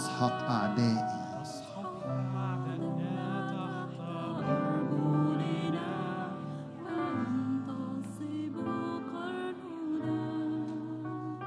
يسحق 0.01 0.51
أعدائي. 0.51 1.21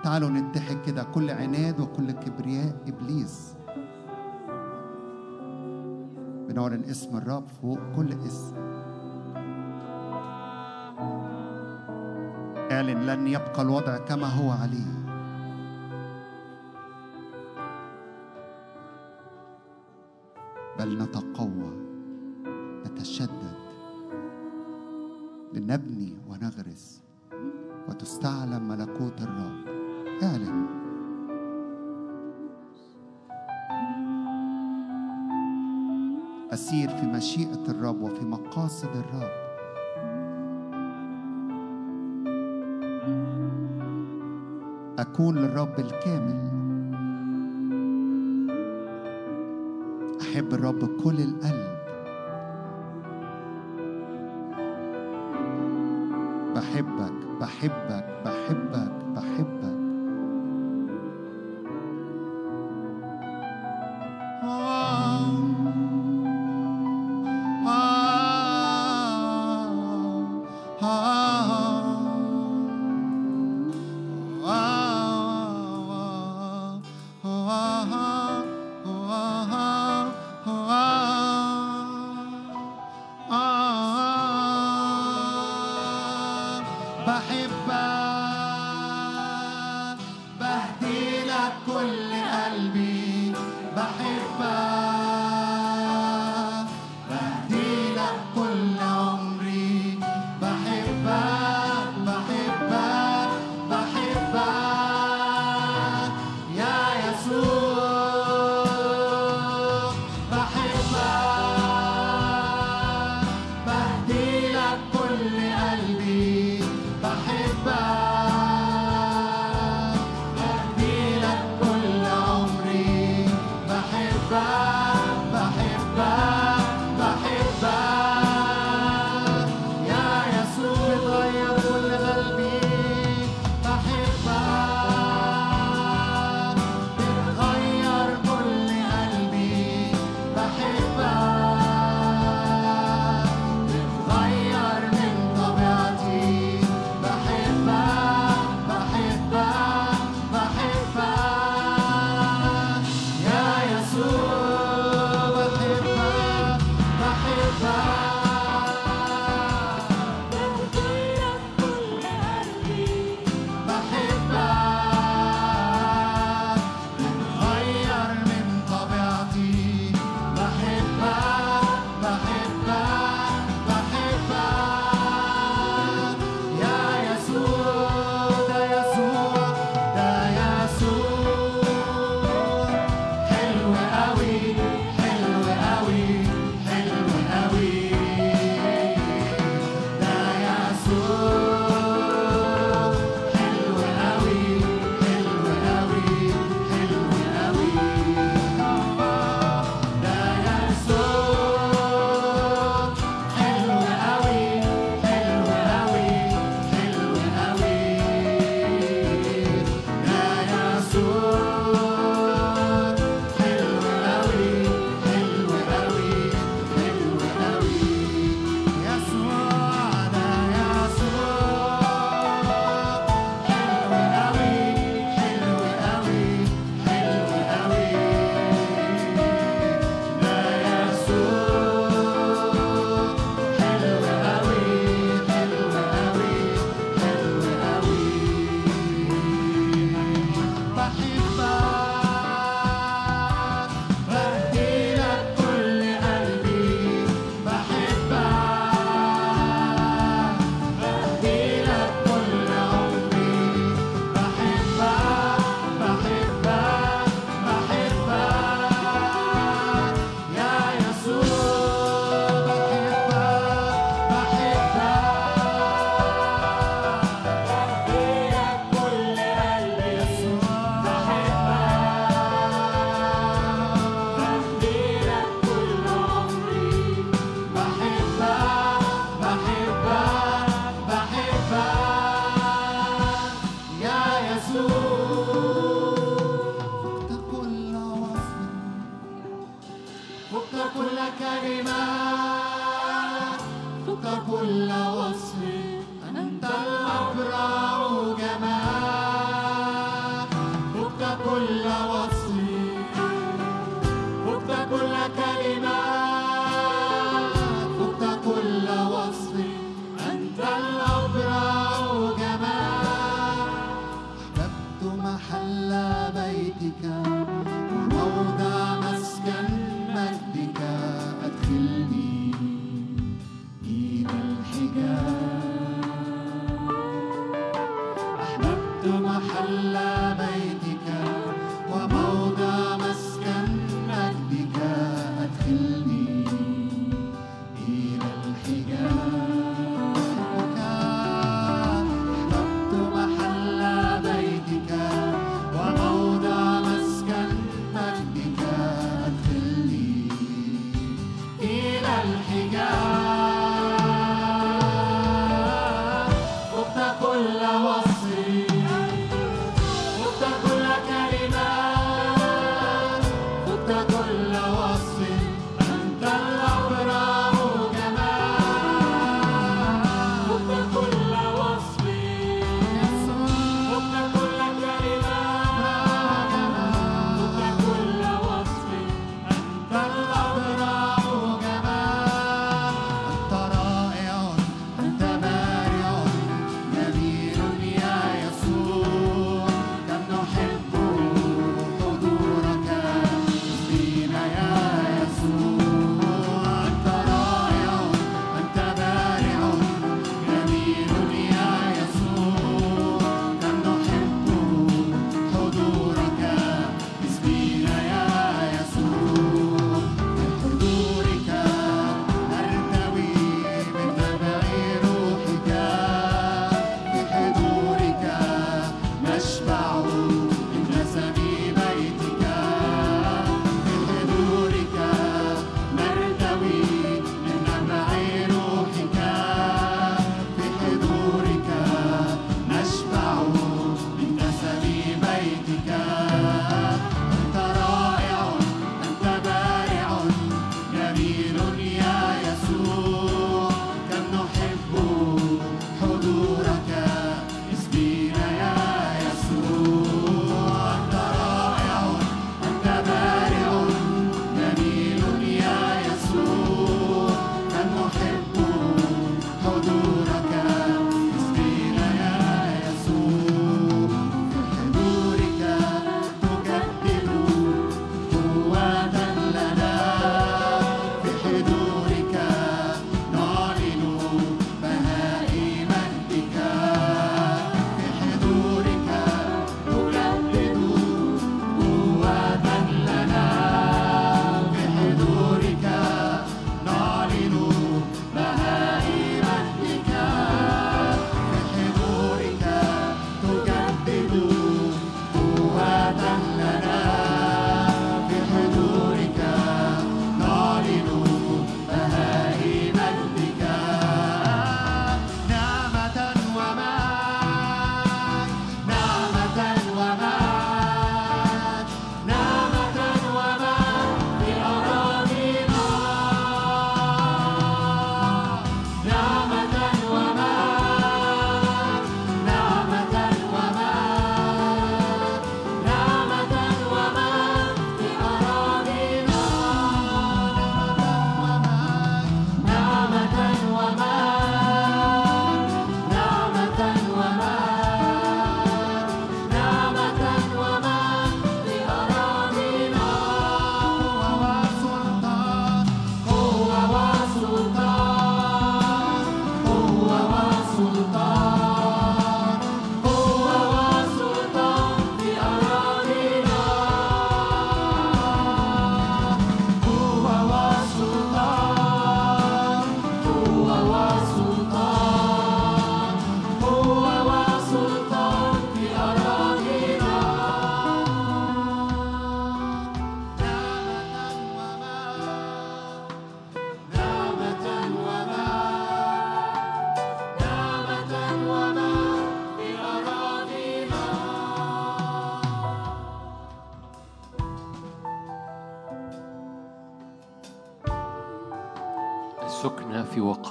تعالوا 0.03 0.29
نتحد 0.29 0.77
كده 0.85 1.03
كل 1.03 1.29
عناد 1.29 1.79
وكل 1.79 2.11
كبرياء 2.11 2.75
إبليس. 2.87 3.55
بنعلن 6.47 6.83
اسم 6.83 7.17
الرب 7.17 7.47
فوق 7.61 7.79
كل 7.95 8.13
اسم. 8.13 8.55
اعلن 12.71 13.05
لن 13.05 13.27
يبقى 13.27 13.61
الوضع 13.61 13.97
كما 13.97 14.27
هو 14.27 14.51
عليه. 14.51 15.02
بل 20.83 21.03
نتقوى 21.03 21.71
نتشدد 22.85 23.55
لنبني 25.53 26.17
ونغرس 26.29 27.03
وتستعلم 27.89 28.67
ملكوت 28.67 29.21
الرب. 29.21 29.67
اعلن. 30.23 30.65
أسير 36.53 36.89
في 36.89 37.05
مشيئة 37.05 37.63
الرب 37.69 38.01
وفي 38.01 38.25
مقاصد 38.25 38.95
الرب. 38.95 39.43
أكون 44.99 45.35
للرب 45.35 45.79
الكامل. 45.79 46.52
أحب 50.33 50.53
الرب 50.53 51.01
كل 51.03 51.15
القلب. 51.19 51.77
بحبك 56.55 57.13
بحبك. 57.41 58.02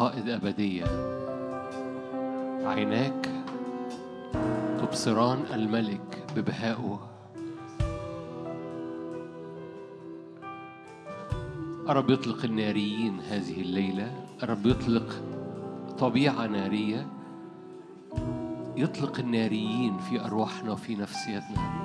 وقائد 0.03 0.29
أبدية. 0.29 0.85
عيناك 2.66 3.31
تبصران 4.79 5.39
الملك 5.55 6.24
ببهائه. 6.37 7.01
الرب 11.89 12.11
يطلق 12.11 12.45
الناريين 12.45 13.20
هذه 13.20 13.61
الليلة؟ 13.61 14.12
الرب 14.43 14.66
يطلق 14.66 15.23
طبيعة 15.99 16.47
نارية؟ 16.47 17.07
يطلق 18.77 19.19
الناريين 19.19 19.99
في 19.99 20.24
أرواحنا 20.24 20.73
وفي 20.73 20.95
نفسيتنا. 20.95 21.83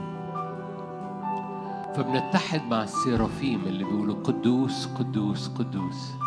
فبنتحد 1.95 2.61
مع 2.69 2.83
السيرافيم 2.83 3.61
اللي 3.67 3.83
بيقولوا 3.83 4.15
قدوس 4.15 4.85
قدوس 4.85 5.47
قدوس. 5.47 6.26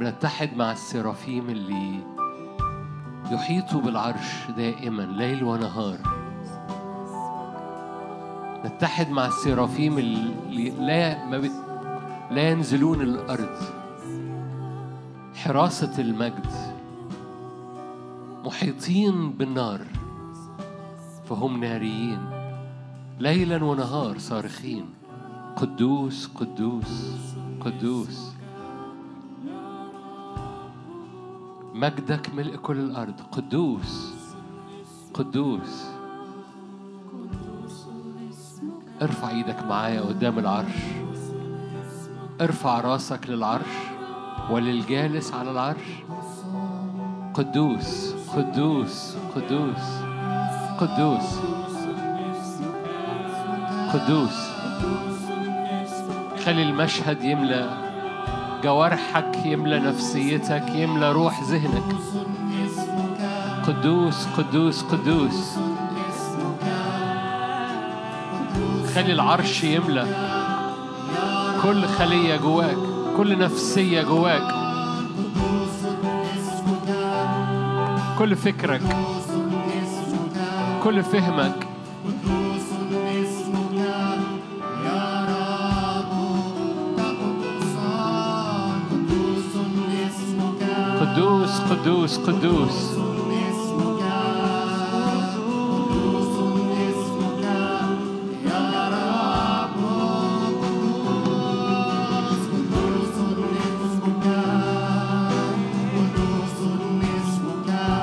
بنتحد 0.00 0.56
مع 0.56 0.72
السيرافيم 0.72 1.50
اللي 1.50 2.00
يحيطوا 3.30 3.80
بالعرش 3.80 4.50
دائما 4.56 5.02
ليل 5.02 5.44
ونهار. 5.44 5.98
نتحد 8.64 9.10
مع 9.10 9.26
السيرافيم 9.26 9.98
اللي 9.98 10.70
لا 10.70 11.26
ما 11.26 11.38
بت 11.38 11.52
لا 12.30 12.50
ينزلون 12.50 13.00
الأرض. 13.00 13.56
حراسة 15.34 15.98
المجد. 15.98 16.46
محيطين 18.44 19.32
بالنار. 19.32 19.80
فهم 21.28 21.64
ناريين. 21.64 22.20
ليلا 23.18 23.64
ونهار 23.64 24.18
صارخين. 24.18 24.86
قدوس 25.56 26.26
قدوس 26.26 27.14
قدوس. 27.60 28.37
مجدك 31.78 32.34
ملء 32.34 32.56
كل 32.56 32.78
الأرض. 32.78 33.20
قدوس. 33.32 34.14
قدوس. 35.14 35.84
ارفع 39.02 39.30
إيدك 39.30 39.66
معايا 39.66 40.00
قدام 40.00 40.38
العرش. 40.38 40.74
ارفع 42.40 42.80
راسك 42.80 43.30
للعرش 43.30 43.74
وللجالس 44.50 45.32
على 45.32 45.50
العرش. 45.50 46.02
قدوس. 47.34 48.14
قدوس. 48.36 49.16
قدوس. 49.34 49.84
قدوس. 50.80 51.38
قدوس. 53.92 54.48
خلي 56.44 56.62
المشهد 56.62 57.24
يملى 57.24 57.87
جوارحك 58.62 59.46
يملى 59.46 59.78
نفسيتك 59.78 60.64
يملى 60.74 61.12
روح 61.12 61.42
ذهنك. 61.42 61.96
قدوس 63.66 64.26
قدوس 64.36 64.82
قدوس. 64.82 65.58
خلي 68.94 69.12
العرش 69.12 69.64
يملى. 69.64 70.06
كل 71.62 71.84
خلية 71.86 72.36
جواك 72.36 72.76
كل 73.16 73.38
نفسية 73.38 74.02
جواك. 74.02 74.54
كل 78.18 78.36
فكرك 78.36 78.82
كل 80.84 81.02
فهمك. 81.02 81.66
قدوس 91.70 92.18
قدوس. 92.18 92.98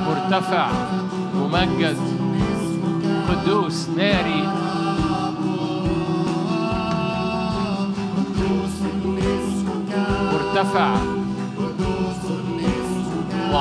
مرتفع 0.07 0.69
ممجد 1.35 1.97
قدوس 3.29 3.89
ناري. 3.97 4.43
مرتفع 10.33 11.14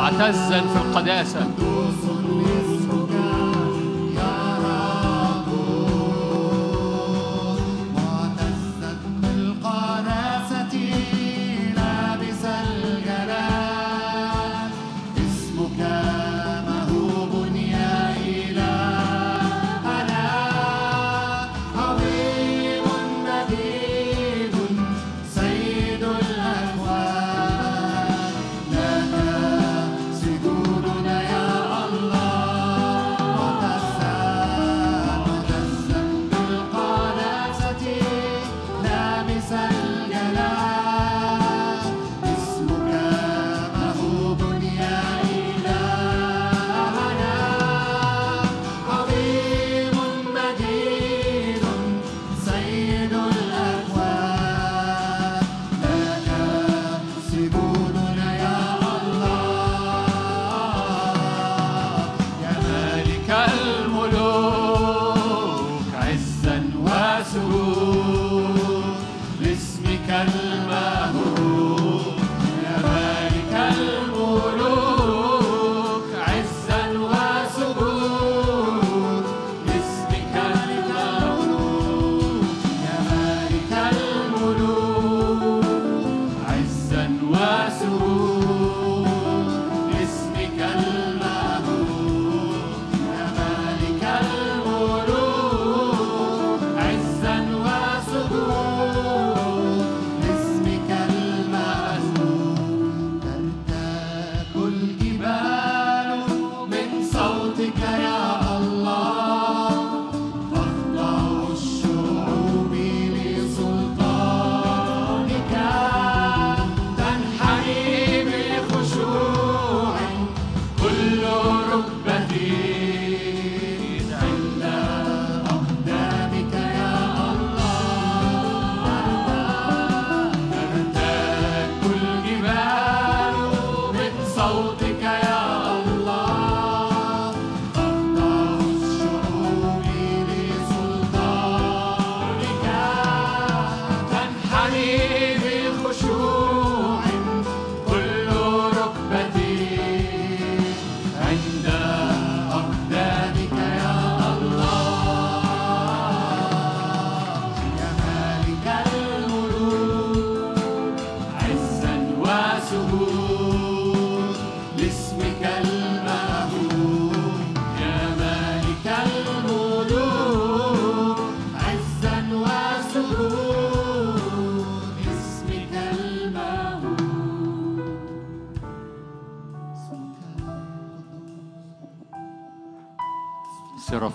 معتزا 0.05 0.60
في 0.60 0.76
القداسة. 0.76 1.73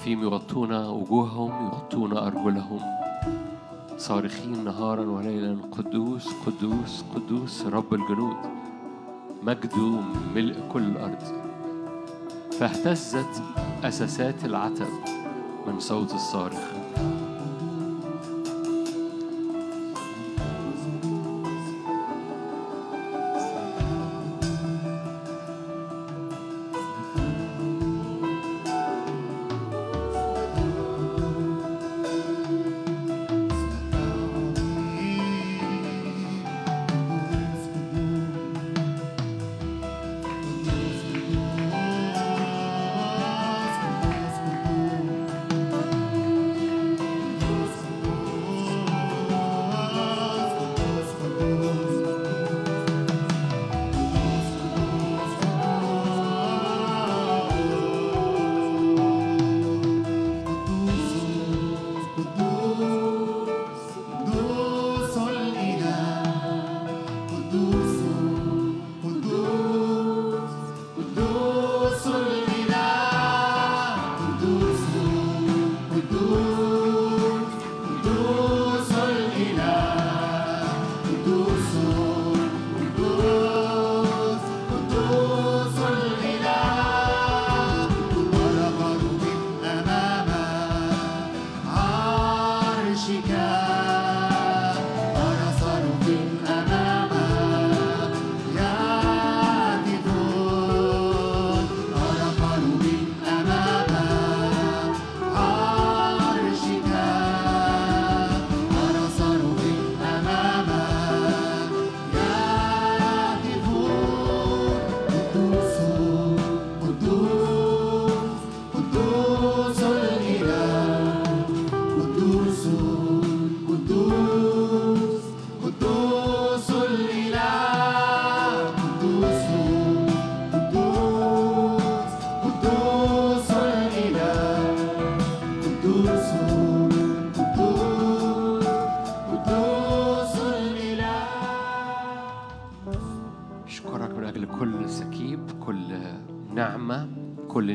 السرافيم 0.09 0.23
يغطون 0.23 0.71
وجوههم 0.87 1.65
يغطون 1.65 2.17
أرجلهم. 2.17 2.81
صارخين 3.97 4.63
نهارا 4.63 5.05
وليلا 5.05 5.57
قدوس 5.71 6.27
قدوس 6.45 7.03
قدوس 7.15 7.65
رب 7.65 7.93
الجنود 7.93 8.37
مجده 9.43 10.01
ملء 10.35 10.55
كل 10.73 10.83
الأرض 10.83 11.21
فاهتزت 12.59 13.43
أساسات 13.83 14.45
العتب 14.45 14.87
من 15.67 15.79
صوت 15.79 16.13
الصارخ. 16.13 16.78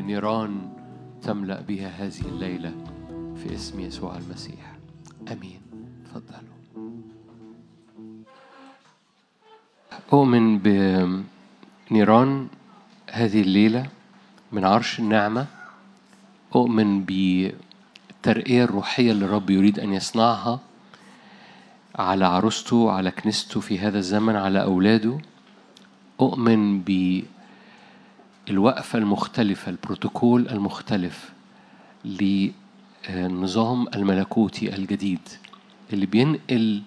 نيران 0.05 0.69
تملأ 1.21 1.61
بها 1.61 1.89
هذه 1.89 2.21
الليلة 2.21 2.73
في 3.35 3.55
اسم 3.55 3.79
يسوع 3.79 4.17
المسيح. 4.17 4.75
أمين. 5.31 5.61
تفضلوا. 6.05 6.55
أؤمن 10.13 10.59
بنيران 11.89 12.47
هذه 13.11 13.41
الليلة 13.41 13.89
من 14.51 14.65
عرش 14.65 14.99
النعمة. 14.99 15.45
أؤمن 16.55 17.03
بالترقية 17.03 18.63
الروحية 18.63 19.11
اللي 19.11 19.25
الرب 19.25 19.49
يريد 19.49 19.79
أن 19.79 19.93
يصنعها 19.93 20.59
على 21.95 22.25
عروسته 22.25 22.91
على 22.91 23.11
كنيسته 23.11 23.59
في 23.59 23.79
هذا 23.79 23.97
الزمن 23.97 24.35
على 24.35 24.63
أولاده. 24.63 25.17
أؤمن 26.21 26.81
بالوقفة 28.47 28.99
المختلفة 28.99 29.69
البروتوكول 29.69 30.49
المختلف 30.49 31.29
للنظام 32.05 33.87
الملكوتي 33.95 34.75
الجديد 34.75 35.19
اللي 35.93 36.05
بينقل 36.05 36.81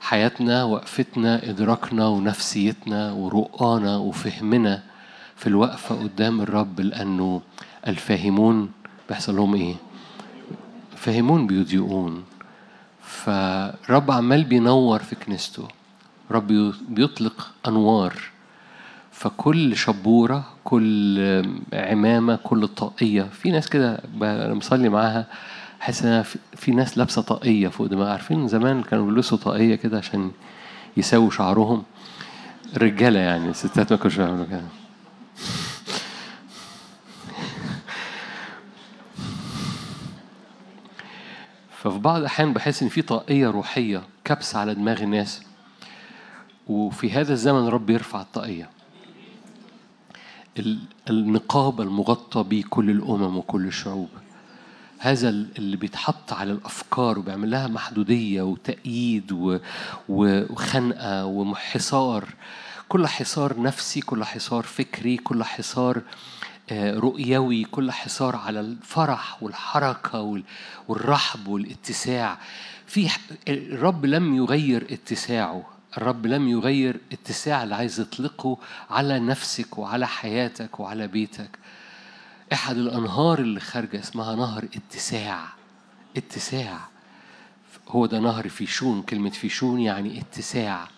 حياتنا 0.00 0.64
وقفتنا 0.64 1.50
إدراكنا 1.50 2.06
ونفسيتنا 2.08 3.12
ورؤانا 3.12 3.96
وفهمنا 3.96 4.82
في 5.36 5.46
الوقفة 5.46 6.02
قدام 6.02 6.40
الرب 6.40 6.80
لأنه 6.80 7.42
الفاهمون 7.86 8.70
بيحصل 9.08 9.36
لهم 9.36 9.54
إيه؟ 9.54 9.74
فاهمون 10.96 11.46
بيضيئون 11.46 12.24
فرب 13.02 14.10
عمال 14.10 14.44
بينور 14.44 14.98
في 14.98 15.14
كنيسته 15.14 15.68
رب 16.30 16.46
بيطلق 16.88 17.50
أنوار 17.66 18.14
فكل 19.16 19.76
شبورة 19.76 20.44
كل 20.64 21.18
عمامة 21.72 22.36
كل 22.36 22.68
طاقية. 22.68 23.22
في 23.22 23.50
ناس 23.50 23.68
كده 23.68 24.00
أنا 24.22 24.54
مصلي 24.54 24.88
معاها 24.88 25.26
حاسس 25.80 26.04
إن 26.04 26.22
في- 26.56 26.70
ناس 26.70 26.98
لابسة 26.98 27.22
طاقية 27.22 27.68
فوق 27.68 27.86
دماغها. 27.86 28.12
عارفين 28.12 28.48
زمان 28.48 28.82
كانوا 28.82 29.06
بيلبسوا 29.06 29.38
طاقية 29.38 29.74
كده 29.74 29.98
عشان 29.98 30.30
يساووا 30.96 31.30
شعرهم؟ 31.30 31.82
الرجالة 32.76 33.18
يعني 33.18 33.48
الستات 33.50 33.92
ما 33.92 33.98
كانوش 33.98 34.16
بيعملوا 34.16 34.44
كده. 34.46 34.62
ففي 41.70 41.98
بعض 41.98 42.16
الأحيان 42.20 42.52
بحس 42.52 42.82
إن 42.82 42.88
في 42.88 43.02
طاقية 43.02 43.48
روحية 43.50 44.02
كبسة 44.24 44.58
على 44.58 44.74
دماغ 44.74 45.02
الناس. 45.02 45.42
وفي 46.68 47.10
هذا 47.12 47.32
الزمن 47.32 47.68
رب 47.68 47.90
يرفع 47.90 48.20
الطاقية. 48.20 48.62
ال- 48.64 48.75
النقاب 51.10 51.80
المغطى 51.80 52.42
به 52.42 52.64
كل 52.70 52.90
الأمم 52.90 53.36
وكل 53.36 53.66
الشعوب. 53.66 54.08
هذا 54.98 55.28
ال- 55.28 55.48
اللي 55.58 55.76
بيتحط 55.76 56.32
على 56.32 56.52
الأفكار 56.52 57.18
وبيعمل 57.18 57.50
لها 57.50 57.66
محدودية 57.66 58.42
وتأييد 58.42 59.32
و- 59.32 59.58
و- 60.08 60.52
وخنقة 60.52 61.26
وحصار. 61.26 62.24
كل 62.88 63.06
حصار 63.06 63.62
نفسي 63.62 64.00
كل 64.00 64.24
حصار 64.24 64.62
فكري 64.62 65.16
كل 65.16 65.44
حصار 65.44 66.02
آه، 66.70 66.94
رؤيوي 66.98 67.64
كل 67.64 67.90
حصار 67.92 68.36
على 68.36 68.60
الفرح 68.60 69.42
والحركة 69.42 70.20
وال- 70.20 70.42
والرحب 70.88 71.48
والاتساع. 71.48 72.38
في 72.86 73.08
الرب 73.48 74.06
لم 74.06 74.34
يغير 74.36 74.86
اتساعه. 74.90 75.62
الرب 75.96 76.26
لم 76.26 76.48
يغير 76.48 77.00
اتساع 77.12 77.62
اللي 77.62 77.74
عايز 77.74 78.00
يطلقه 78.00 78.58
على 78.90 79.18
نفسك 79.18 79.78
وعلى 79.78 80.06
حياتك 80.06 80.80
وعلى 80.80 81.08
بيتك. 81.08 81.58
أحد 82.52 82.76
الأنهار 82.76 83.38
اللي 83.38 83.60
خارجة 83.60 84.00
اسمها 84.00 84.36
نهر 84.36 84.64
اتساع. 84.64 85.44
اتساع. 86.16 86.78
هو 87.88 88.06
ده 88.06 88.20
نهر 88.20 88.48
فيشون. 88.48 89.02
كلمة 89.02 89.30
فيشون 89.30 89.80
يعني 89.80 90.20
اتساع. 90.20 90.88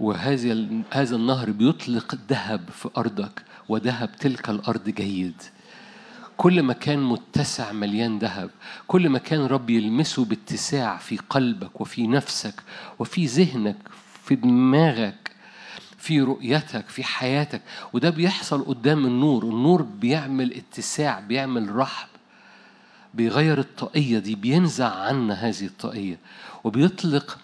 وهذا 0.00 0.68
هذا 0.90 1.16
النهر 1.16 1.50
بيطلق 1.50 2.18
ذهب 2.28 2.70
في 2.70 2.90
أرضك 2.96 3.42
وذهب 3.68 4.16
تلك 4.16 4.50
الأرض 4.50 4.88
جيد. 4.90 5.42
كل 6.36 6.62
ما 6.62 6.72
كان 6.72 7.02
متسع 7.02 7.72
مليان 7.72 8.18
ذهب 8.18 8.50
كل 8.86 9.08
ما 9.08 9.18
كان 9.18 9.40
رب 9.46 9.70
يلمسه 9.70 10.24
باتساع 10.24 10.96
في 10.96 11.16
قلبك 11.30 11.80
وفي 11.80 12.06
نفسك 12.06 12.54
وفي 12.98 13.26
ذهنك 13.26 13.76
في 14.24 14.34
دماغك 14.34 15.30
في 15.98 16.20
رؤيتك 16.20 16.88
في 16.88 17.04
حياتك 17.04 17.62
وده 17.92 18.10
بيحصل 18.10 18.64
قدام 18.64 19.06
النور. 19.06 19.44
النور 19.44 19.82
بيعمل 19.82 20.54
اتساع 20.54 21.20
بيعمل 21.20 21.76
رحب 21.76 22.08
بيغير 23.14 23.58
الطاقية 23.58 24.18
دي 24.18 24.34
بينزع 24.34 24.94
عنا 24.94 25.34
هذه 25.34 25.64
الطاقية 25.66 26.18
وبيطلق 26.64 27.38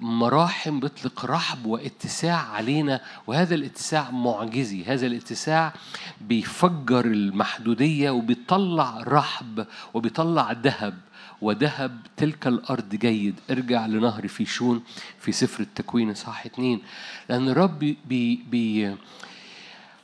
مراحم 0.00 0.80
بيطلق 0.80 1.24
رحب 1.24 1.66
واتساع 1.66 2.36
علينا 2.36 3.00
وهذا 3.26 3.54
الاتساع 3.54 4.10
معجزي 4.10 4.84
هذا 4.84 5.06
الاتساع 5.06 5.72
بيفجر 6.20 7.04
المحدودية 7.04 8.10
وبيطلع 8.10 9.00
رحب 9.00 9.66
وبيطلع 9.94 10.52
ذهب 10.52 10.98
وذهب 11.42 11.98
تلك 12.16 12.46
الأرض 12.46 12.94
جيد. 12.94 13.40
ارجع 13.50 13.86
لنهر 13.86 14.28
فيشون 14.28 14.82
في 15.18 15.32
سفر 15.32 15.62
التكوين 15.62 16.14
صح 16.14 16.46
اتنين. 16.46 16.82
لأن 17.28 17.48
الرب 17.48 17.78
بي, 17.78 18.44
بي, 18.50 18.96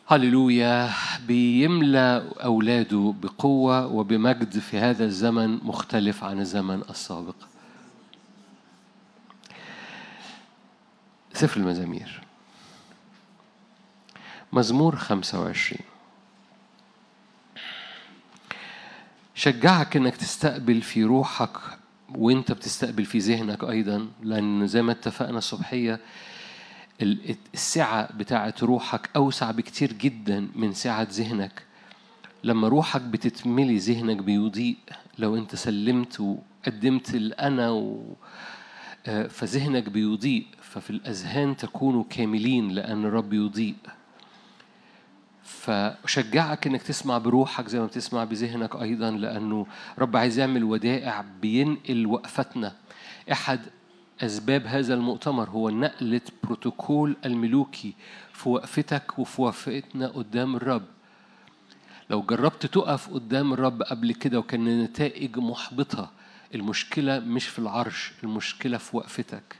هللويا 0.09 0.91
بيملى 1.27 2.33
أولاده 2.45 3.15
بقوة 3.23 3.87
وبمجد 3.87 4.59
في 4.59 4.79
هذا 4.79 5.05
الزمن 5.05 5.59
مختلف 5.65 6.25
عن 6.25 6.41
الزمن 6.41 6.83
السابق. 6.91 7.35
سفر 11.41 11.61
المزامير. 11.61 12.21
مزمور 14.53 14.97
25 14.97 15.81
شجعك 19.35 19.97
إنك 19.97 20.17
تستقبل 20.17 20.83
في 20.83 21.05
روحك 21.05 21.51
وإنت 22.15 22.53
بتستقبل 22.53 23.05
في 23.05 23.19
ذهنك 23.19 23.65
أيضا 23.65 24.09
لأن 24.23 24.67
زي 24.67 24.83
ما 24.83 24.93
اتفقنا 24.93 25.39
الصبحية 25.39 26.01
ال- 27.03 27.37
السعة 27.55 28.13
بتاعه 28.17 28.55
روحك 28.63 29.11
أوسع 29.17 29.51
بكتير 29.51 29.93
جدا 29.93 30.49
من 30.55 30.73
سعة 30.73 31.07
ذهنك. 31.11 31.63
لما 32.45 32.69
روحك 32.69 33.01
بتتملي 33.01 33.77
ذهنك 33.79 34.17
بيضيء. 34.17 34.77
لو 35.19 35.37
أنت 35.37 35.55
سلمت 35.57 36.21
وقدمت 36.21 37.15
الأنا 37.15 37.71
و... 37.71 38.15
آه، 39.07 39.27
فذهنك 39.27 39.89
بيضيء 39.89 40.47
ففي 40.63 40.91
الأذهان 40.91 41.57
تكونوا 41.57 42.05
كاملين 42.11 42.69
لأن 42.69 43.05
الرب 43.05 43.33
يضيء. 43.33 43.75
فشجعك 45.45 46.67
إنك 46.67 46.83
تسمع 46.83 47.19
بروحك 47.19 47.69
زي 47.69 47.81
ما 47.81 47.87
بتسمع 47.87 48.25
بذهنك 48.25 48.77
أيضا 48.77 49.11
لأنه 49.11 49.67
رب 49.99 50.17
عايز 50.17 50.39
يعمل 50.39 50.65
ودائع 50.65 51.25
بينقل 51.43 52.07
وقفتنا. 52.07 52.77
أحد 53.33 53.61
أسباب 54.21 54.67
هذا 54.67 54.95
المؤتمر 54.95 55.51
هو 55.51 55.71
نقلة 55.71 56.21
بروتوكول 56.45 57.17
الملوكي 57.25 57.95
في 58.33 58.49
وقفتك 58.49 59.19
وفي 59.19 59.43
وقفتنا 59.43 60.07
قدام 60.07 60.57
الرب. 60.57 60.85
لو 62.11 62.23
جربت 62.23 62.67
تقف 62.67 63.11
قدام 63.11 63.53
الرب 63.53 63.83
قبل 63.83 64.13
كده 64.13 64.39
وكان 64.39 64.69
النتائج 64.69 65.39
محبطة 65.39 66.11
المشكلة 66.55 67.19
مش 67.19 67.47
في 67.47 67.59
العرش 67.59 68.13
المشكلة 68.25 68.79
في 68.79 68.97
وقفتك. 68.97 69.57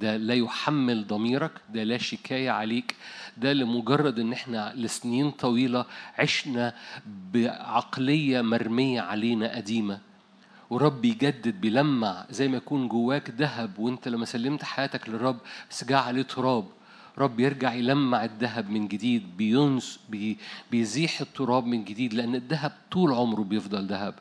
ده 0.00 0.16
لا 0.16 0.34
يحمل 0.34 1.06
ضميرك 1.06 1.52
ده 1.74 1.84
لا 1.84 1.98
شكاية 1.98 2.50
عليك. 2.50 2.96
ده 3.36 3.52
لمجرد 3.52 4.18
إن 4.18 4.32
إحنا 4.32 4.72
لسنين 4.76 5.30
طويلة 5.30 5.84
عشنا 6.18 6.74
بعقلية 7.32 8.40
مرمية 8.40 9.00
علينا 9.00 9.56
قديمة. 9.56 10.00
ورب 10.70 11.00
بيجدد 11.00 11.60
بيلمع 11.60 12.26
زي 12.30 12.48
ما 12.48 12.56
يكون 12.56 12.88
جواك 12.88 13.30
ذهب 13.30 13.78
وإنت 13.78 14.08
لما 14.08 14.24
سلمت 14.24 14.64
حياتك 14.64 15.08
للرب 15.08 15.38
بس 15.70 15.84
جه 15.84 15.98
عليه 15.98 16.22
تراب. 16.22 16.64
رب 17.18 17.40
يرجع 17.40 17.72
يلمع 17.74 18.24
الذهب 18.24 18.70
من 18.70 18.88
جديد 18.88 19.36
بينس 19.36 20.00
بي 20.08 20.38
بيزيح 20.70 21.20
التراب 21.20 21.66
من 21.66 21.84
جديد 21.84 22.14
لأن 22.14 22.34
الذهب 22.34 22.72
طول 22.90 23.12
عمره 23.12 23.42
بيفضل 23.42 23.86
ذهب. 23.86 24.14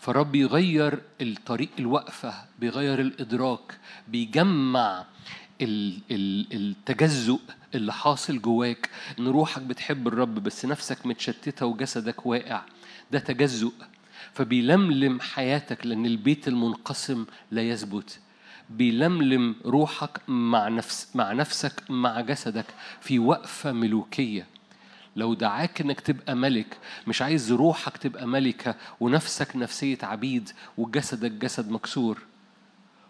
فرب 0.00 0.34
يغير 0.34 1.02
الطريق 1.20 1.68
الوقفة 1.78 2.34
بيغير 2.58 3.00
الإدراك 3.00 3.78
بيجمع 4.08 5.04
ال- 5.60 5.98
ال- 6.10 6.46
التجزؤ 6.52 7.40
اللي 7.74 7.92
حاصل 7.92 8.40
جواك. 8.40 8.90
إن 9.18 9.28
روحك 9.28 9.62
بتحب 9.62 10.08
الرب 10.08 10.34
بس 10.34 10.64
نفسك 10.64 11.06
متشتتة 11.06 11.66
وجسدك 11.66 12.26
واقع 12.26 12.62
ده 13.10 13.18
تجزؤ. 13.18 13.72
فبيلملم 14.32 15.20
حياتك 15.20 15.86
لأن 15.86 16.06
البيت 16.06 16.48
المنقسم 16.48 17.26
لا 17.50 17.62
يثبت. 17.62 18.18
بيلملم 18.70 19.56
روحك 19.64 20.20
مع 20.28 20.68
نفس 20.68 21.08
مع 21.14 21.32
نفسك 21.32 21.90
مع 21.90 22.20
جسدك 22.20 22.66
في 23.00 23.18
وقفة 23.18 23.72
ملوكية. 23.72 24.46
لو 25.16 25.34
دعاك 25.34 25.80
إنك 25.80 26.00
تبقى 26.00 26.34
ملك 26.34 26.78
مش 27.06 27.22
عايز 27.22 27.52
روحك 27.52 27.96
تبقى 27.96 28.26
ملكة 28.26 28.74
ونفسك 29.00 29.56
نفسية 29.56 29.98
عبيد 30.02 30.50
وجسدك 30.78 31.30
جسد 31.30 31.70
مكسور. 31.70 32.18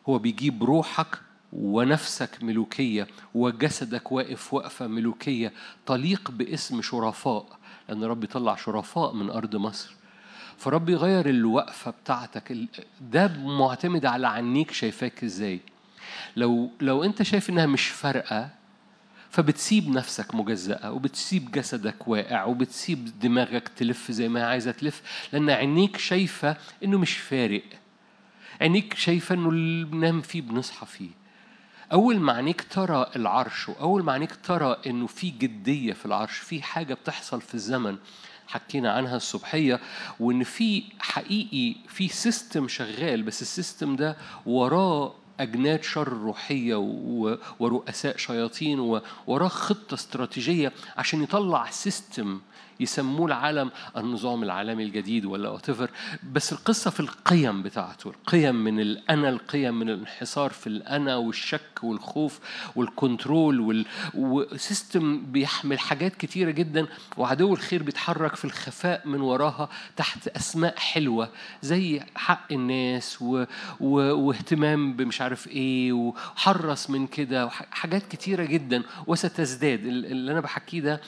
هو 0.08 0.18
بيجيب 0.18 0.64
روحك 0.64 1.18
ونفسك 1.52 2.42
ملوكية 2.42 3.06
وجسدك 3.34 4.12
واقف 4.12 4.54
وقفة 4.54 4.86
ملوكية 4.86 5.52
تليق 5.86 6.30
باسم 6.30 6.82
شرفاء 6.82 7.46
لأن 7.88 8.04
رب 8.04 8.24
يطلع 8.24 8.56
شرفاء 8.56 9.14
من 9.14 9.30
أرض 9.30 9.56
مصر. 9.56 9.94
فرب 10.58 10.88
يغير 10.88 11.28
الوقفة 11.28 11.90
بتاعتك 11.90 12.56
ده 13.00 13.28
معتمد 13.38 14.06
على 14.06 14.28
عينيك 14.28 14.70
شايفاك 14.70 15.24
إزاي. 15.24 15.60
لو 16.36 16.70
لو 16.80 17.04
أنت 17.04 17.22
شايف 17.22 17.50
إنها 17.50 17.66
مش 17.66 17.88
فارقة 17.88 18.59
فبتسيب 19.30 19.88
نفسك 19.88 20.34
مجزأة 20.34 20.92
وبتسيب 20.92 21.50
جسدك 21.50 22.08
واقع 22.08 22.44
وبتسيب 22.44 23.18
دماغك 23.20 23.68
تلف 23.68 24.10
زي 24.10 24.28
ما 24.28 24.46
عايزة 24.46 24.70
تلف 24.70 25.02
لأن 25.32 25.50
عينيك 25.50 25.96
شايفة 25.96 26.56
إنه 26.84 26.98
مش 26.98 27.16
فارق. 27.16 27.62
عينيك 28.60 28.94
شايفة 28.94 29.34
إنه 29.34 29.48
اللي 29.48 29.84
بننام 29.84 30.20
فيه 30.20 30.42
بنصحى 30.42 30.86
فيه. 30.86 31.10
أول 31.92 32.20
ما 32.20 32.32
عينيك 32.32 32.62
ترى 32.70 33.10
العرش 33.16 33.68
وأول 33.68 34.02
ما 34.04 34.12
عينيك 34.12 34.36
ترى 34.44 34.76
إنه 34.86 35.06
في 35.06 35.30
جدية 35.30 35.92
في 35.92 36.06
العرش 36.06 36.38
في 36.38 36.62
حاجة 36.62 36.94
بتحصل 36.94 37.40
في 37.40 37.54
الزمن 37.54 37.96
حكينا 38.48 38.92
عنها 38.92 39.16
الصبحية 39.16 39.80
وإن 40.20 40.44
في 40.44 40.82
حقيقي 40.98 41.76
في 41.88 42.08
system 42.08 42.68
شغال 42.68 43.22
بس 43.22 43.42
ال 43.42 43.50
system 43.50 43.96
ده 43.96 44.16
وراه 44.46 45.14
أجناد 45.40 45.82
شر 45.82 46.08
روحية 46.08 46.76
ورؤساء 47.60 48.16
شياطين 48.16 48.80
ووراه 49.26 49.48
خطة 49.48 49.94
استراتيجية 49.94 50.72
عشان 50.96 51.22
يطلع 51.22 51.70
system 51.70 52.40
يسموه 52.80 53.26
العالم 53.26 53.70
النظام 53.96 54.42
العالمي 54.42 54.84
الجديد 54.84 55.24
ولا 55.24 55.58
whatever. 55.58 55.88
بس 56.32 56.52
القصة 56.52 56.90
في 56.90 57.00
القيم 57.00 57.62
بتاعته 57.62 58.10
القيم 58.10 58.54
من 58.54 58.80
الأنا 58.80 59.28
القيم 59.28 59.74
من 59.78 59.90
الانحصار 59.90 60.50
في 60.50 60.66
الأنا 60.66 61.16
والشك 61.16 61.60
والخوف 61.82 62.40
وال 62.76 62.95
control 62.95 63.60
وال... 63.60 63.86
و 64.14 64.30
system 64.30 65.22
بيحمل 65.26 65.78
حاجات 65.78 66.16
كتيرة 66.16 66.50
جدا 66.50 66.86
وعدو 67.16 67.54
الخير 67.54 67.82
بيتحرك 67.82 68.36
في 68.36 68.44
الخفاء 68.44 69.08
من 69.08 69.20
وراها 69.20 69.68
تحت 69.96 70.28
أسماء 70.28 70.74
حلوة 70.78 71.28
زي 71.62 72.00
حق 72.14 72.52
الناس 72.52 73.22
و... 73.22 73.44
و... 73.80 73.94
واهتمام 74.14 74.92
بمش 74.96 75.20
عارف 75.20 75.48
إيه 75.48 75.92
وحرص 75.92 76.90
من 76.90 77.06
كده 77.06 77.46
وحاجات 77.46 78.02
كتيرة 78.08 78.44
جدا 78.44 78.82
وستزداد. 79.06 79.80
اللي 79.86 80.32
أنا 80.32 80.40
بحكيه 80.40 80.80
ده 80.80 81.00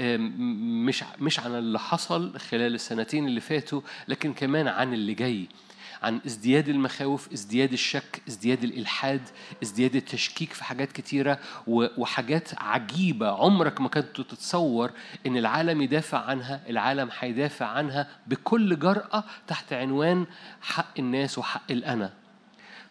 مش 0.00 1.04
مش 1.18 1.40
عن 1.40 1.54
اللي 1.54 1.78
حصل 1.78 2.38
خلال 2.38 2.74
السنتين 2.74 3.26
اللي 3.26 3.40
فاتوا 3.40 3.80
لكن 4.08 4.32
كمان 4.34 4.68
عن 4.68 4.94
اللي 4.94 5.14
جاي. 5.14 5.48
عن 6.02 6.20
ازدياد 6.26 6.68
المخاوف 6.68 7.32
ازدياد 7.32 7.72
الشك 7.72 8.22
ازدياد 8.28 8.64
الإلحاد 8.64 9.20
ازدياد 9.62 9.96
التشكيك 9.96 10.52
في 10.52 10.64
حاجات 10.64 10.92
كتيرة 10.92 11.38
وحاجات 11.66 12.48
عجيبة 12.58 13.28
عمرك 13.28 13.80
ما 13.80 13.88
كنت 13.88 14.20
تتصور 14.20 14.90
إن 15.26 15.36
العالم 15.36 15.82
يدافع 15.82 16.18
عنها 16.18 16.60
العالم 16.68 17.10
هيدافع 17.18 17.66
عنها 17.66 18.08
بكل 18.26 18.78
جرأة 18.78 19.24
تحت 19.46 19.72
عنوان 19.72 20.26
حق 20.62 20.98
الناس 20.98 21.38
وحق 21.38 21.70
الأنا. 21.70 22.12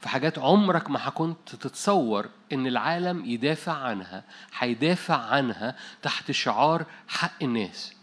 في 0.02 0.10
حاجات 0.10 0.40
عمرك 0.40 0.90
ما 0.90 1.10
كنت 1.10 1.56
تتصور 1.56 2.30
إن 2.54 2.68
العالم 2.68 3.26
يدافع 3.26 3.74
عنها 3.74 4.24
هيدافع 4.60 5.16
عنها 5.18 5.76
تحت 6.02 6.32
شعار 6.32 6.86
حق 7.08 7.44
الناس. 7.44 7.99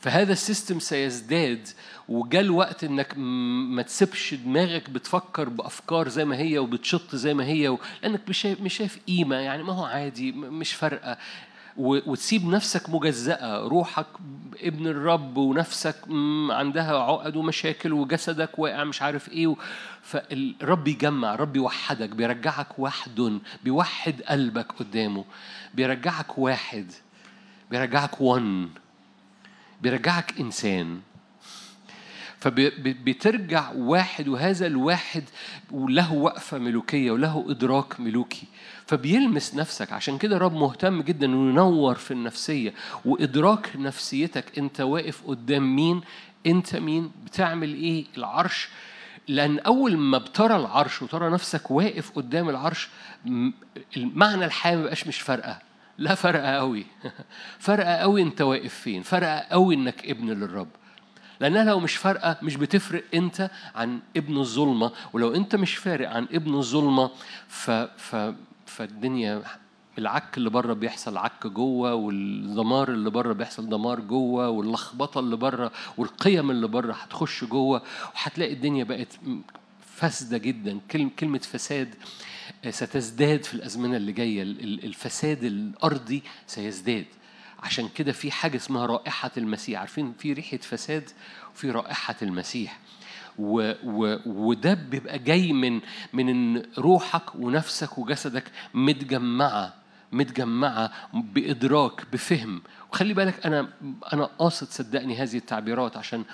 فهذا 0.00 0.32
السيستم 0.32 0.78
سيزداد 0.78 1.68
وجاء 2.08 2.42
الوقت 2.42 2.84
إنك 2.84 3.18
ما 3.18 3.82
تسيبش 3.82 4.34
دماغك 4.34 4.90
بتفكر 4.90 5.48
بأفكار 5.48 6.08
زي 6.08 6.24
ما 6.24 6.38
هي 6.38 6.58
وبتشط 6.58 7.16
زي 7.16 7.34
ما 7.34 7.44
هي 7.44 7.68
و... 7.68 7.78
لأنك 8.02 8.20
مش 8.28 8.74
شايف 8.76 8.98
قيمة 9.08 9.36
يعني 9.36 9.62
ما 9.62 9.72
هو 9.72 9.84
عادي 9.84 10.32
مش 10.32 10.72
فارقة 10.72 11.18
وتسيب 11.76 12.46
نفسك 12.46 12.90
مجزأة 12.90 13.68
روحك 13.68 14.06
ابن 14.60 14.86
الرب 14.86 15.36
ونفسك 15.36 15.96
عندها 16.50 16.98
عقد 16.98 17.36
ومشاكل 17.36 17.92
وجسدك 17.92 18.58
واقع 18.58 18.84
مش 18.84 19.02
عارف 19.02 19.28
إيه. 19.28 19.56
فالرب 20.02 20.88
يجمع 20.88 21.34
رب 21.34 21.56
يوحدك 21.56 22.08
بيرجعك 22.08 22.78
وحد 22.78 23.40
بيوحد 23.64 24.22
قلبك 24.22 24.72
قدامه 24.72 25.24
بيرجعك 25.74 26.38
واحد 26.38 26.92
بيرجعك 27.70 28.20
ون 28.20 28.70
بيرجعك 29.82 30.40
إنسان. 30.40 31.00
فبترجع 32.38 33.70
واحد 33.72 34.28
وهذا 34.28 34.66
الواحد 34.66 35.24
له 35.72 36.12
وقفة 36.12 36.58
ملوكية 36.58 37.10
وله 37.10 37.44
إدراك 37.48 38.00
ملوكي. 38.00 38.46
فبيلمس 38.86 39.54
نفسك. 39.54 39.92
عشان 39.92 40.18
كده 40.18 40.38
رب 40.38 40.52
مهتم 40.52 41.02
جدا 41.02 41.26
إنه 41.26 41.50
ينور 41.50 41.94
في 41.94 42.10
النفسية 42.10 42.74
وإدراك 43.04 43.70
نفسيتك. 43.76 44.58
أنت 44.58 44.80
واقف 44.80 45.22
قدام 45.26 45.76
مين؟ 45.76 46.00
أنت 46.46 46.76
مين؟ 46.76 47.10
بتعمل 47.24 47.74
إيه؟ 47.74 48.04
العرش. 48.16 48.68
لأن 49.28 49.58
أول 49.58 49.96
ما 49.96 50.18
بترى 50.18 50.56
العرش 50.56 51.02
وترى 51.02 51.30
نفسك 51.30 51.70
واقف 51.70 52.10
قدام 52.10 52.48
العرش 52.48 52.88
المعنى 53.96 54.44
الحياة 54.44 54.76
ما 54.76 54.82
بقاش 54.82 55.06
مش 55.06 55.20
فارقة. 55.20 55.69
لا 56.00 56.14
فارقة 56.14 56.50
قوي. 56.56 56.86
فارقة 57.58 57.96
قوي 57.96 58.22
أنت 58.22 58.40
واقف 58.40 58.74
فين. 58.74 59.02
فارقة 59.02 59.38
قوي 59.38 59.74
إنك 59.74 60.06
ابن 60.06 60.30
للرب. 60.30 60.68
لأنها 61.40 61.64
لو 61.64 61.80
مش 61.80 61.96
فارقة 61.96 62.36
مش 62.42 62.56
بتفرق 62.56 63.04
أنت 63.14 63.50
عن 63.74 64.00
ابن 64.16 64.36
الظلمة. 64.36 64.92
ولو 65.12 65.34
أنت 65.34 65.56
مش 65.56 65.76
فارق 65.76 66.10
عن 66.10 66.26
ابن 66.32 66.54
الظلمة 66.54 67.10
ف... 67.48 67.70
ف... 67.70 68.34
فالدنيا 68.66 69.42
العك 69.98 70.36
اللي 70.36 70.50
بره 70.50 70.72
بيحصل 70.72 71.16
عك 71.16 71.46
جوه 71.46 71.94
والدمار 71.94 72.88
اللي 72.88 73.10
بره 73.10 73.32
بيحصل 73.32 73.68
دمار 73.68 74.00
جوه 74.00 74.48
واللخبطة 74.48 75.20
اللي 75.20 75.36
بره 75.36 75.72
والقيم 75.96 76.50
اللي 76.50 76.68
بره 76.68 76.92
هتخش 76.92 77.44
جوه 77.44 77.82
وهتلاقي 78.14 78.52
الدنيا 78.52 78.84
بقت 78.84 79.18
فاسدة 79.96 80.38
جدا. 80.38 80.78
كلمة 81.18 81.38
فساد 81.38 81.94
ستزداد 82.70 83.44
في 83.44 83.54
الأزمنة 83.54 83.96
اللي 83.96 84.12
ال- 84.64 84.84
الفساد 84.84 85.44
الأرضي 85.44 86.22
سيزداد. 86.46 87.04
عشان 87.62 87.88
كده 87.94 88.12
في 88.12 88.30
حاجة 88.30 88.56
اسمها 88.56 88.86
رائحة 88.86 89.30
المسيح. 89.36 89.80
عارفين 89.80 90.12
في 90.18 90.32
ريحة 90.32 90.56
فساد 90.56 91.10
وفي 91.54 91.70
رائحة 91.70 92.16
المسيح. 92.22 92.78
و 93.38 93.72
و 93.84 94.18
وده 94.26 94.74
بيبقى 94.74 95.18
جاي 95.18 95.52
من 95.52 95.80
من 96.12 96.28
إن 96.28 96.62
روحك 96.78 97.34
ونفسك 97.34 97.98
وجسدك 97.98 98.44
متجمعة 98.74 99.74
متجمعة 100.12 100.92
بإدراك 101.14 102.06
بفهم. 102.12 102.62
وخلي 102.92 103.14
بالك 103.14 103.46
أنا 103.46 103.68
أنا 104.12 104.24
قاصد 104.24 104.66
صدقني 104.68 105.16
هذه 105.16 105.36
التعبيرات 105.36 105.96
عشان 105.96 106.24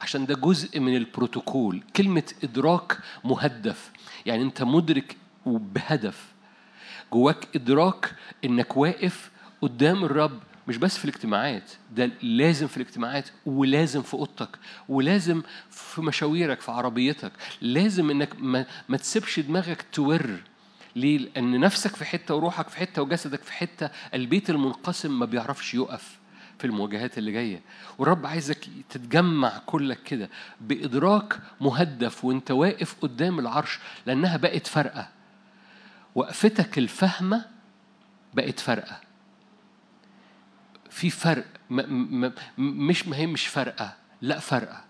عشان 0.00 0.26
ده 0.26 0.34
جزء 0.34 0.80
من 0.80 0.96
البروتوكول. 0.96 1.82
كلمة 1.96 2.32
إدراك 2.44 2.98
مهدف. 3.24 3.90
يعني 4.26 4.42
أنت 4.42 4.62
مدرك 4.62 5.16
وبهدف. 5.46 6.32
جواك 7.12 7.56
إدراك 7.56 8.14
إنك 8.44 8.76
واقف 8.76 9.30
قدام 9.62 10.04
الرب 10.04 10.40
مش 10.68 10.76
بس 10.76 10.98
في 10.98 11.04
الاجتماعات 11.04 11.70
ده 11.96 12.10
لازم 12.22 12.66
في 12.66 12.76
الاجتماعات 12.76 13.28
ولازم 13.46 14.02
في 14.02 14.14
أوضتك 14.14 14.58
ولازم 14.88 15.42
في 15.70 16.00
مشاويرك 16.00 16.60
في 16.60 16.70
عربيتك. 16.72 17.32
لازم 17.60 18.10
إنك 18.10 18.28
ما, 18.38 18.66
ما 18.88 18.96
تسيبش 18.96 19.40
دماغك 19.40 19.84
تور. 19.92 20.30
ليه؟ 20.96 21.18
لأن 21.18 21.60
نفسك 21.60 21.96
في 21.96 22.04
حتة 22.04 22.34
وروحك 22.34 22.68
في 22.68 22.76
حتة 22.76 23.02
وجسدك 23.02 23.42
في 23.42 23.52
حتة 23.52 23.90
البيت 24.14 24.50
المنقسم 24.50 25.18
ما 25.18 25.26
بيعرفش 25.26 25.74
يقف 25.74 26.18
في 26.58 26.64
المواجهات 26.64 27.18
اللي 27.18 27.32
جاية. 27.32 27.60
والرب 27.98 28.26
عايزك 28.26 28.58
تتجمع 28.90 29.58
كلك 29.66 30.02
كده 30.02 30.30
بإدراك 30.60 31.38
مهدف 31.60 32.24
وأنت 32.24 32.50
واقف 32.50 32.96
قدام 33.02 33.38
العرش 33.38 33.78
لأنها 34.06 34.36
بقت 34.36 34.66
فارقة. 34.66 35.08
وقفتك 36.14 36.78
الفهمة 36.78 37.44
بقت 38.34 38.60
فارقة. 38.60 39.00
في 40.90 41.10
فرق 41.10 41.44
م 41.70 41.80
م 41.80 42.24
م 42.26 42.32
مش 42.86 43.08
ما 43.08 43.16
هي 43.16 43.26
مش 43.26 43.46
فارقة 43.46 43.96
لا 44.20 44.38
فارقة. 44.38 44.84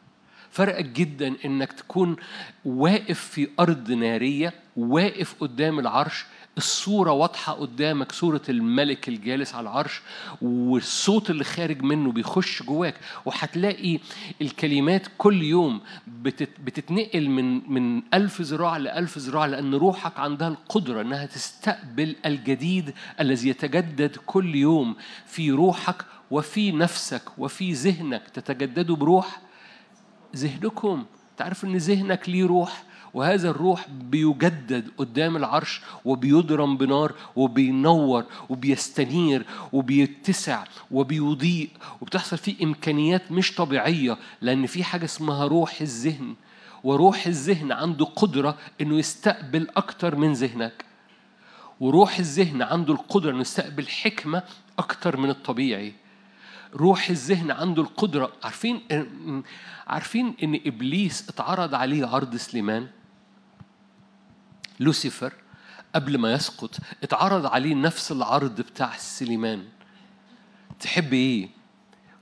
فرق 0.51 0.81
جدا 0.81 1.37
إنك 1.45 1.73
تكون 1.73 2.17
واقف 2.65 3.21
في 3.21 3.49
أرض 3.61 3.93
نارية 3.93 4.55
واقف 4.77 5.35
قدام 5.41 5.79
العرش 5.79 6.25
الصورة 6.59 7.13
واضحة 7.13 7.53
قدامك 7.53 8.13
صورة 8.13 8.43
الملك 8.49 9.09
الجالس 9.09 9.55
على 9.55 9.63
العرش 9.63 10.01
والصوت 10.43 11.31
اللي 11.31 11.45
خارج 11.45 11.83
منه 11.83 12.13
بيخش 12.13 12.63
جواك 12.63 12.95
وهتلاقي 13.25 13.99
الكلمات 14.43 15.07
كل 15.19 15.43
يوم 15.43 15.81
بتت 16.07 16.49
بتتنقل 16.65 17.29
من 17.31 17.73
من 17.73 18.03
ألف 18.15 18.41
ذراع 18.41 18.77
لألف 18.77 19.19
ذراع 19.19 19.47
لأن 19.47 19.75
روحك 19.75 20.19
عندها 20.21 20.49
القدرة 20.49 21.01
إنها 21.01 21.27
تستقبل 21.27 22.17
الجديد 22.27 22.95
الذي 23.21 23.49
يتجدد 23.49 24.17
كل 24.27 24.55
يوم 24.55 24.97
في 25.27 25.51
روحك 25.51 26.05
وفي 26.31 26.73
نفسك 26.73 27.23
وفي 27.39 27.73
ذهنك. 27.73 28.23
تتجددوا 28.29 28.97
بروح 28.97 29.41
ذهنكم. 30.37 31.05
تعرف 31.37 31.65
إن 31.65 31.77
ذهنك 31.77 32.29
ليه 32.29 32.47
روح؟ 32.47 32.83
وهذا 33.15 33.51
الروح 33.51 33.89
بيجدد 33.89 34.91
قدام 34.99 35.37
العرش 35.37 35.81
وبيضرم 36.05 36.77
بنار 36.77 37.15
وبينور 37.37 38.25
وبيستنير 38.49 39.47
وبيتسع 39.73 40.65
وبيضيء. 40.91 41.69
وبتحصل 42.01 42.39
فيه 42.39 42.65
إمكانيات 42.65 43.33
مش 43.33 43.55
طبيعية 43.55 44.19
لأن 44.41 44.67
في 44.67 44.85
حاجة 44.85 45.05
اسمها 45.05 45.45
روح 45.45 45.81
الذهن. 45.81 46.35
وروح 46.85 47.27
الذهن 47.27 47.73
عنده 47.73 48.05
قدرة 48.05 48.57
إنه 48.81 48.99
يستقبل 48.99 49.69
أكتر 49.77 50.17
من 50.17 50.33
ذهنك. 50.33 50.85
وروح 51.81 52.19
الذهن 52.19 52.63
عنده 52.63 52.93
القدرة 52.95 53.31
إنه 53.31 53.41
يستقبل 53.41 53.89
حكمة 53.89 54.43
أكتر 54.79 55.17
من 55.17 55.31
الطبيعي. 55.31 55.93
روح 56.75 57.11
الذهن 57.11 57.51
عنده 57.51 57.83
القدرة. 57.83 58.33
عارفين 58.45 58.81
عارفين 59.87 60.35
إن 60.43 60.61
إبليس 60.67 61.29
اتعرض 61.29 61.75
عليه 61.75 62.07
عرض 62.07 62.37
سليمان؟ 62.37 62.87
لوسيفر 64.81 65.33
قبل 65.95 66.19
ما 66.19 66.33
يسقط 66.33 66.77
اتعرض 67.03 67.47
عليه 67.47 67.75
نفس 67.75 68.13
العرض 68.13 68.61
بتاع 68.61 68.97
سليمان. 68.97 69.65
تحب 70.81 71.13
إيه؟ 71.13 71.49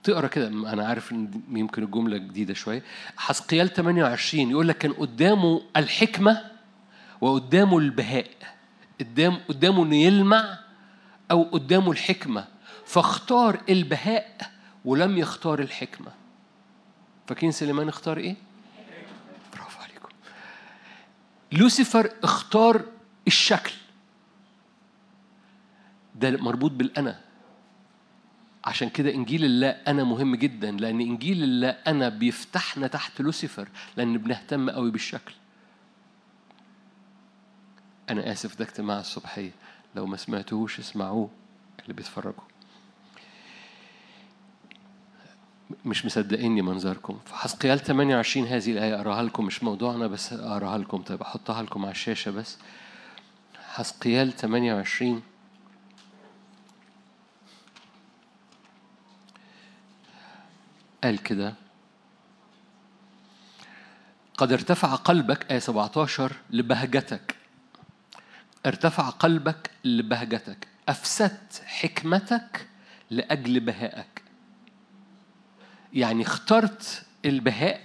تقرأ 0.02 0.26
كده 0.26 0.48
أنا 0.48 0.86
عارف 0.86 1.12
إن 1.12 1.42
يمكن 1.50 1.82
الجملة 1.82 2.16
جديدة 2.16 2.54
شوية. 2.54 2.82
حسقيال 3.16 3.72
28 3.72 4.50
يقول 4.50 4.68
لك 4.68 4.78
كان 4.78 4.92
قدامه 4.92 5.62
الحكمة 5.76 6.50
وقدامه 7.20 7.78
البهاء. 7.78 8.30
قدام 9.00 9.36
قدامه 9.48 9.82
إنه 9.82 9.96
يلمع 9.96 10.58
أو 11.30 11.42
قدامه 11.42 11.90
الحكمة. 11.90 12.44
فاختار 12.86 13.60
البهاء 13.68 14.36
ولم 14.84 15.18
يختار 15.18 15.58
الحكمة. 15.60 16.12
فاكرين 17.26 17.52
سليمان 17.52 17.88
اختار 17.88 18.16
إيه 18.16 18.36
برافو 19.52 19.80
عليكم 19.82 20.08
لوسيفر 21.52 22.10
اختار 22.22 22.84
الشكل. 23.26 23.72
ده 26.14 26.30
مربوط 26.30 26.70
بالأنا. 26.70 27.20
عشان 28.64 28.88
كده 28.88 29.14
إنجيل 29.14 29.44
الله 29.44 29.68
أنا 29.68 30.04
مهم 30.04 30.34
جدا 30.34 30.70
لأن 30.70 31.00
إنجيل 31.00 31.42
الله 31.42 31.68
انا 31.68 32.08
بيفتحنا 32.08 32.86
تحت 32.86 33.20
لوسيفر 33.20 33.68
لأن 33.96 34.18
بنهتم 34.18 34.70
قوي 34.70 34.90
بالشكل. 34.90 35.34
أنا 38.10 38.32
آسف 38.32 38.58
ده 38.58 38.64
اجتماع 38.64 39.00
الصبحية. 39.00 39.50
لو 39.94 40.06
ما 40.06 40.16
سمعتوهوش 40.16 40.78
اسمعوه 40.78 41.30
اللي 41.82 41.94
بيتفرجوا. 41.94 42.51
مش 45.84 46.06
مصدقيني 46.06 46.62
منظركم. 46.62 47.18
في 47.26 47.34
حسقيال 47.34 47.78
28 47.78 48.46
هذه 48.46 48.72
الآية 48.72 48.94
أقراها 48.94 49.22
لكم 49.22 49.44
مش 49.44 49.62
موضوعنا 49.62 50.06
بس 50.06 50.32
أقراها 50.32 50.78
لكم. 50.78 51.02
طيب 51.02 51.22
أحطها 51.22 51.62
لكم 51.62 51.82
على 51.84 51.92
الشاشة 51.92 52.30
بس. 52.30 52.58
حسقيال 53.68 54.32
28 54.36 55.22
قال 61.04 61.22
كده. 61.22 61.54
قد 64.38 64.52
ارتفع 64.52 64.94
قلبك 64.94 65.52
آية 65.52 65.58
17 65.58 66.32
لبهجتك. 66.50 67.36
ارتفع 68.66 69.08
قلبك 69.08 69.70
لبهجتك. 69.84 70.68
أفسدت 70.88 71.62
حكمتك 71.66 72.66
لأجل 73.10 73.60
بهائك. 73.60 74.21
يعني 75.94 76.22
اخترت 76.22 77.02
البهاء 77.24 77.80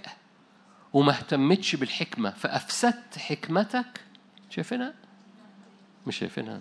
وما 0.92 1.12
اهتمتش 1.12 1.76
بالحكمة 1.76 2.30
فأفسدت 2.30 3.18
حكمتك. 3.18 4.00
شايفينها؟ 4.50 4.94
مش 6.06 6.16
شايفينها. 6.18 6.60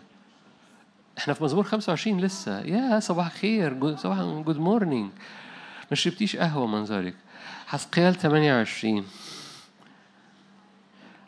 إحنا 1.17 1.33
في 1.33 1.43
مزمور 1.43 1.63
25 1.63 2.21
لسه. 2.21 2.59
يا 2.61 2.99
صباح 2.99 3.45
جو- 3.73 3.95
صباح 3.95 4.17
good 4.17 4.57
morning 4.57 5.11
ما 5.91 5.95
شربتيش 5.95 6.35
قهوة 6.35 6.67
منظرك 6.67 7.15
حسقيال 7.67 8.15
28 8.15 9.05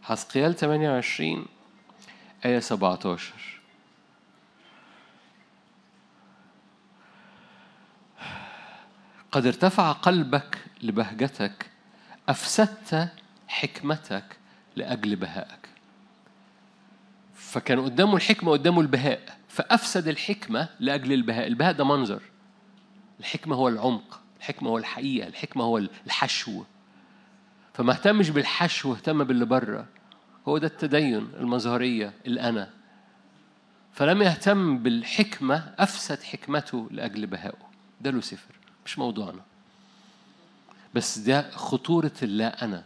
حسقيال 0.04 0.56
28 0.56 1.46
آية 2.46 2.60
17 2.60 3.59
قد 9.32 9.46
ارتفع 9.46 9.92
قلبك 9.92 10.58
لبهجتك 10.84 11.70
أفسدت 12.30 13.10
حكمتك 13.48 14.38
لأجل 14.76 15.16
بهائك. 15.16 15.70
فكان 17.34 17.80
قدامه 17.80 18.16
الحكمة 18.16 18.52
قدامه 18.52 18.82
البهاء 18.82 19.38
فأفسد 19.48 20.08
الحكمة 20.08 20.70
لأجل 20.80 21.14
البهاء. 21.14 21.48
البهاء 21.48 21.74
ده 21.74 21.84
منظر. 21.84 22.22
الحكمة 23.20 23.56
هو 23.56 23.68
العمق 23.68 24.20
الحكمة 24.40 24.70
هو 24.70 24.78
الحقيقة 24.78 25.28
الحكمة 25.28 25.64
هو 25.64 25.78
الحشو. 25.78 26.64
فما 27.74 27.92
اهتمش 27.92 28.30
بالحشو 28.30 28.94
اهتم 28.94 29.24
باللي 29.24 29.46
بره. 29.46 29.86
هو 30.48 30.58
ده 30.58 30.68
التدين 30.68 31.28
المظهرية 31.40 32.14
الأنا. 32.28 32.70
فلم 33.94 34.22
يهتم 34.22 34.78
بالحكمة 34.78 35.74
أفسد 35.80 36.24
حكمته 36.24 36.88
لأجل 36.92 37.26
بهائه. 37.28 37.70
ده 38.02 38.12
لوسيفر. 38.12 38.59
مش 38.90 39.00
موضوعنا 39.00 39.42
بس 40.94 41.20
ده 41.20 41.52
خطورة 41.52 42.12
اللا 42.24 42.66
أنا 42.66 42.84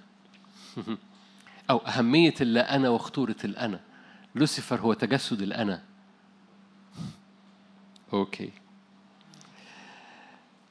أو 1.69 1.77
أهمية 1.77 2.33
اللا 2.41 2.75
أنا 2.75 2.89
وخطورة 2.89 3.35
الأنا. 3.45 3.79
لوسيفر 4.35 4.81
هو 4.81 4.93
تجسد 4.93 5.41
الأنا. 5.41 5.83
أوكي. 8.13 8.49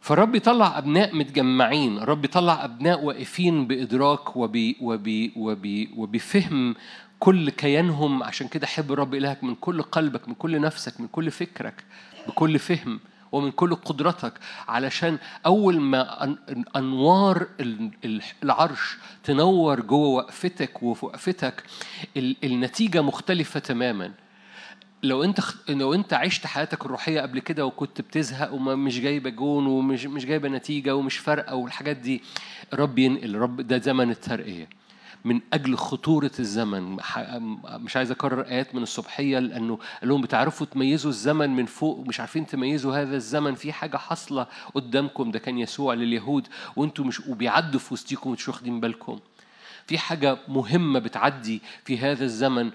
فالرب 0.01 0.35
يطلع 0.35 0.79
أبناء 0.79 1.17
متجمعين. 1.17 1.99
الرب 1.99 2.25
يطلع 2.25 2.65
أبناء 2.65 3.05
واقفين 3.05 3.67
بإدراك 3.67 4.37
وب 4.37 4.75
وب 4.81 5.31
وب 5.37 5.89
وبفهم 5.97 6.75
كل 7.19 7.51
كيانهم. 7.51 8.23
عشان 8.23 8.49
كده 8.49 8.67
حب 8.67 8.93
الرب 8.93 9.15
إلهك 9.15 9.45
من 9.45 9.55
كل 9.55 9.83
قلبك 9.83 10.29
من 10.29 10.35
كل 10.35 10.61
نفسك 10.61 11.01
من 11.01 11.09
كل 11.09 11.31
فكرك 11.31 11.85
بكل 12.29 12.59
فهم. 12.59 13.01
ومن 13.33 13.51
كل 13.51 13.75
قدرتك 13.75 14.33
علشان 14.69 15.19
أول 15.47 15.81
ما 15.81 16.27
أن- 16.27 16.77
أنوار 16.77 17.47
ال- 17.61 17.91
ال- 18.05 18.23
العرش 18.43 18.97
تنور 19.25 19.81
جوه 19.81 20.09
وقفتك 20.09 20.83
وفي 20.83 21.07
وقفتك 21.07 21.63
ال- 22.17 22.37
النتيجة 22.45 23.03
مختلفة 23.03 23.61
تماما. 23.61 24.13
لو 25.03 25.25
أنت 25.25 25.41
لو 25.69 25.95
أنت 25.95 26.13
عشت 26.13 26.47
حياتك 26.47 26.85
الروحية 26.87 27.21
قبل 27.21 27.39
كده 27.39 27.67
وكنت 27.67 28.01
بتزهق 28.01 28.53
ومش 28.53 29.01
جايبة 29.01 29.31
جون 29.31 29.67
ومش 29.67 30.05
مش 30.07 30.27
جايبة 30.27 30.49
نتيجة 30.49 30.97
ومش 30.97 31.17
فارقة 31.19 31.55
والحاجات 31.57 31.97
دي 31.97 32.23
الرب 32.73 32.99
ينقل 32.99 33.35
الرب 33.35 33.61
ده 33.61 33.79
زمن 33.79 34.11
الترقية. 34.11 34.69
من 35.25 35.41
أجل 35.53 35.77
خطورة 35.77 36.31
الزمن. 36.39 36.97
مش 37.65 37.97
عايز 37.97 38.11
أكرر 38.11 38.41
آيات 38.43 38.75
من 38.75 38.83
الصبحية 38.83 39.39
لأنه 39.39 39.79
قال 40.01 40.09
لهم 40.09 40.21
بتعرفوا 40.21 40.67
تميزوا 40.67 41.11
الزمن 41.11 41.51
من 41.57 41.67
فوق 41.67 42.05
مش 42.07 42.21
عارفين 42.21 42.47
تميزوا 42.47 42.97
هذا 43.03 43.17
الزمن 43.17 43.55
في 43.55 43.73
حاجة 43.73 43.97
حاصلة 43.97 44.47
قدامكم. 44.75 45.31
ده 45.31 45.39
كان 45.39 45.59
يسوع 45.59 45.95
لليهود 45.95 46.49
وأنتم 46.77 47.07
مش 47.07 47.21
وبيعدوا 47.21 47.81
في 47.81 47.95
وسطيكم 47.95 48.31
ومش 48.31 48.49
واخدين 48.49 48.81
بالكم. 48.81 49.19
في 49.87 49.99
حاجة 49.99 50.39
مهمة 50.49 50.99
بتعدي 50.99 51.61
في 51.85 51.99
هذا 51.99 52.25
الزمن 52.25 52.71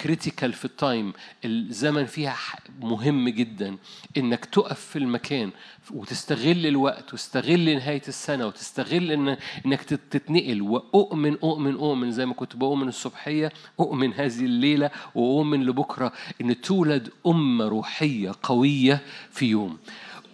critical 0.00 0.52
في 0.52 0.64
ال 0.64 0.74
time 0.74 1.12
الزمن 1.44 2.04
فيها 2.06 2.36
مهم 2.80 3.28
جدا 3.28 3.76
إنك 4.16 4.44
تقف 4.44 4.80
في 4.80 4.98
المكان 4.98 5.50
وتستغل 5.90 6.66
الوقت 6.66 7.12
وتستغل 7.14 7.74
نهاية 7.74 8.02
السنة 8.08 8.46
وتستغل 8.46 9.10
إن 9.12 9.36
إنك 9.66 9.82
تت- 9.82 10.00
تتنقل. 10.10 10.62
وأؤمن 10.62 11.36
أؤمن 11.42 11.74
أؤمن 11.74 12.12
زي 12.12 12.26
ما 12.26 12.34
كنت 12.34 12.56
بؤمن 12.56 12.88
الصبحية 12.88 13.52
أؤمن 13.80 14.12
هذه 14.12 14.44
الليلة 14.44 14.90
وأؤمن 15.14 15.64
لبكرة 15.66 16.12
إن 16.40 16.60
تولد 16.60 17.08
أمة 17.26 17.68
روحية 17.68 18.32
قوية 18.42 19.00
في 19.30 19.46
يوم. 19.46 19.78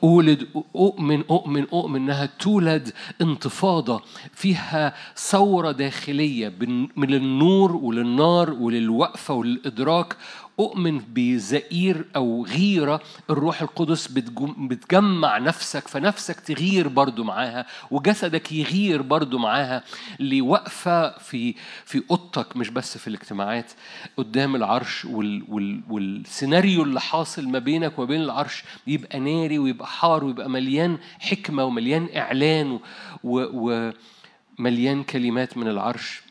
أولد 0.05 0.49
أؤمن 0.77 1.25
أؤمن 1.31 1.67
أؤمن 1.73 2.01
إنها 2.01 2.27
تولد 2.27 2.93
انتفاضة 3.21 4.03
فيها 4.33 4.95
ثورة 5.17 5.73
داخلية 5.73 6.53
من 6.97 7.15
النور 7.15 7.77
وللنار 7.77 8.51
وللوقفة 8.51 9.35
وللإدراك 9.35 10.17
أؤمن 10.61 10.99
بزئير 10.99 12.05
أو 12.17 12.45
غيرة 12.47 13.01
الروح 13.31 13.63
القدس 13.63 14.07
بتجم- 14.09 14.69
بتجمع 14.69 15.39
نفسك 15.39 15.89
فنفسك 15.89 16.41
تغير 16.41 16.89
برضو 16.89 17.25
معاها 17.25 17.67
وجسدك 17.91 18.53
يغير 18.53 19.03
برضو 19.03 19.39
معاها 19.39 19.85
لوقفة 20.21 21.19
في 21.19 21.55
في 21.85 22.03
أوضتك 22.11 22.57
مش 22.57 22.69
بس 22.69 22.99
في 22.99 23.09
الاجتماعات 23.09 23.73
قدام 24.17 24.57
العرش 24.57 25.05
وال 25.05 25.45
وال 25.49 25.81
والسيناريو 25.91 26.83
اللي 26.83 27.01
حاصل 27.01 27.49
ما 27.49 27.59
بينك 27.59 27.99
وبين 27.99 28.21
العرش 28.23 28.65
يبقى 28.87 29.21
ناري 29.21 29.59
ويبقى 29.59 29.87
حار 29.87 30.25
ويبقى 30.25 30.51
مليان 30.51 30.99
حكمة 31.19 31.65
ومليان 31.65 32.09
إعلان 32.17 32.79
ومليان 33.25 35.03
كلمات 35.03 35.57
من 35.57 35.69
العرش. 35.69 36.23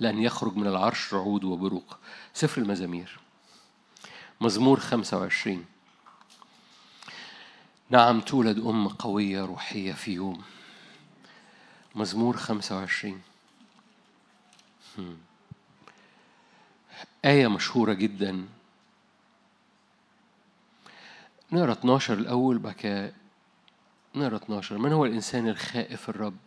لأن 0.00 0.18
يخرج 0.22 0.56
من 0.56 0.66
العرش 0.66 1.14
رعود 1.14 1.44
وبروق. 1.44 1.97
سفر 2.38 2.62
المزامير. 2.62 3.18
مزمور 4.40 4.80
25 4.80 5.64
نعم 7.90 8.20
تولد 8.20 8.58
أم 8.58 8.88
قوية 8.88 9.44
روحية 9.44 9.92
في 9.92 10.12
يوم. 10.12 10.42
مزمور 11.94 12.36
25 12.36 13.22
هم. 14.98 15.18
آية 17.24 17.48
مشهورة 17.48 17.92
جدا. 17.92 18.46
نقرأ 21.52 21.72
12 21.72 22.14
الأول 22.14 22.72
كده 22.72 23.12
نقرأ 24.14 24.36
12 24.36 24.78
من 24.78 24.92
هو 24.92 25.04
الإنسان 25.04 25.48
الخائف 25.48 26.08
الرب؟ 26.08 26.38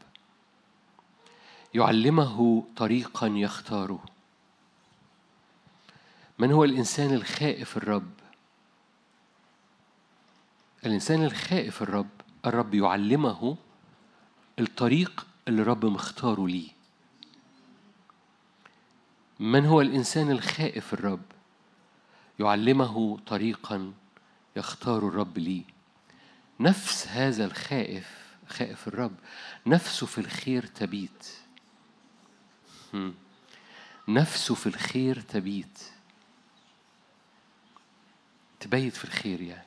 يعلمه 1.74 2.64
طريقا 2.78 3.28
يختاره. 3.28 4.11
من 6.42 6.52
هو 6.52 6.64
الإنسان 6.64 7.14
الخائف 7.14 7.78
الرب؟ 7.78 8.12
الإنسان 10.86 11.24
الخائف 11.24 11.82
الرب 11.82 12.10
الرب 12.46 12.74
يعلمه 12.74 13.58
الطريق 14.60 15.28
اللي 15.48 15.62
الرب 15.62 15.86
مختاره 15.86 16.48
ليه. 16.48 16.70
من 19.40 19.66
هو 19.66 19.82
الإنسان 19.82 20.32
الخائف 20.32 20.94
الرب؟ 20.94 21.22
يعلمه 22.40 23.18
طريقا 23.18 23.94
يختار 24.56 25.08
الرب 25.08 25.38
ليه. 25.38 25.64
نفس 26.60 27.08
هذا 27.08 27.46
الخائف 27.46 28.36
خائف 28.48 28.88
الرب 28.88 29.16
نفسه 29.68 30.06
في 30.06 30.18
الخير 30.18 30.66
تبيت. 30.66 31.28
نفسه 34.08 34.56
في 34.56 34.68
الخير 34.68 35.22
تبيت. 35.22 36.01
تبيت 38.62 38.96
في 38.96 39.06
الخير 39.06 39.42
يعني. 39.42 39.66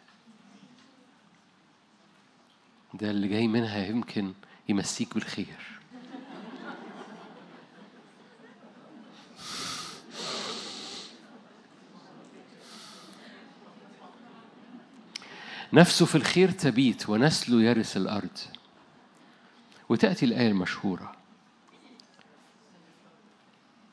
ده 2.94 3.10
اللي 3.10 3.28
جاي 3.28 3.48
منها 3.48 3.86
يمكن 3.86 4.34
يمسيك 4.68 5.14
بالخير. 5.14 5.80
نفسه 15.72 16.06
في 16.06 16.14
الخير 16.14 16.50
تبيت 16.50 17.08
ونسله 17.08 17.62
يرث 17.62 17.96
الأرض. 17.96 18.38
وتأتي 19.88 20.24
الآية 20.26 20.48
المشهورة. 20.48 21.16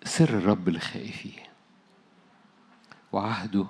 سر 0.04 0.30
الرب 0.30 0.70
لخائفيه 0.70 1.52
وعهده 3.12 3.68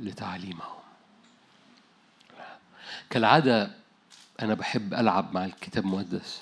لتعليمهم. 0.00 0.82
كالعادة 3.10 3.70
أنا 4.42 4.54
بحب 4.54 4.94
ألعب 4.94 5.34
مع 5.34 5.44
الكتاب 5.44 5.84
المقدس. 5.84 6.40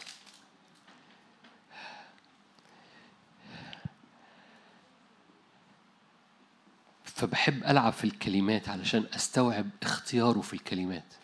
فبحب 7.05 7.65
ألعب 7.65 7.93
في 7.93 8.05
الكلمات 8.05 8.69
علشان 8.69 9.07
أستوعب 9.15 9.67
اختياره 9.83 10.41
في 10.41 10.55
الكلمات. 10.55 11.15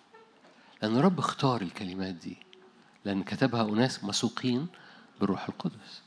لأن 0.82 0.96
الرب 0.96 1.18
اختار 1.18 1.62
الكلمات 1.62 2.14
دي. 2.14 2.36
لأن 3.04 3.22
كتبها 3.22 3.62
أناس 3.62 4.04
مسوقين 4.04 4.66
بالروح 5.20 5.48
القدس. 5.48 6.02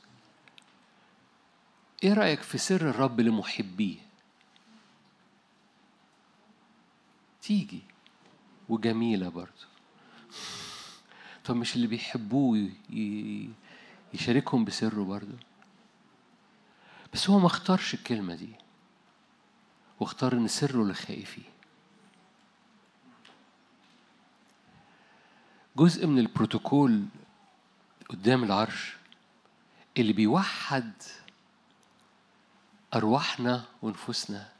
إيه 2.04 2.12
رأيك 2.12 2.42
في 2.42 2.58
سر 2.58 2.90
الرب 2.90 3.20
لمحبيه؟ 3.20 4.09
تيجي. 7.42 7.82
وجميلة 8.68 9.28
برضه 9.28 9.66
طب 11.44 11.56
مش 11.56 11.76
اللي 11.76 11.86
بيحبوه 11.86 12.70
يشاركهم 14.14 14.64
بسره 14.64 15.04
برضه 15.04 15.36
بس 17.12 17.30
هو 17.30 17.38
ما 17.38 17.46
اختارش 17.46 17.94
الكلمة 17.94 18.34
دي. 18.34 18.54
واختار 20.00 20.32
إن 20.32 20.48
سره 20.48 20.84
لخائفيه 20.84 21.42
جزء 25.76 26.06
من 26.06 26.18
البروتوكول 26.18 27.04
قدام 28.08 28.44
العرش 28.44 28.96
اللي 29.98 30.12
بيوحد 30.12 30.92
أرواحنا 32.94 33.64
ونفوسنا 33.82 34.52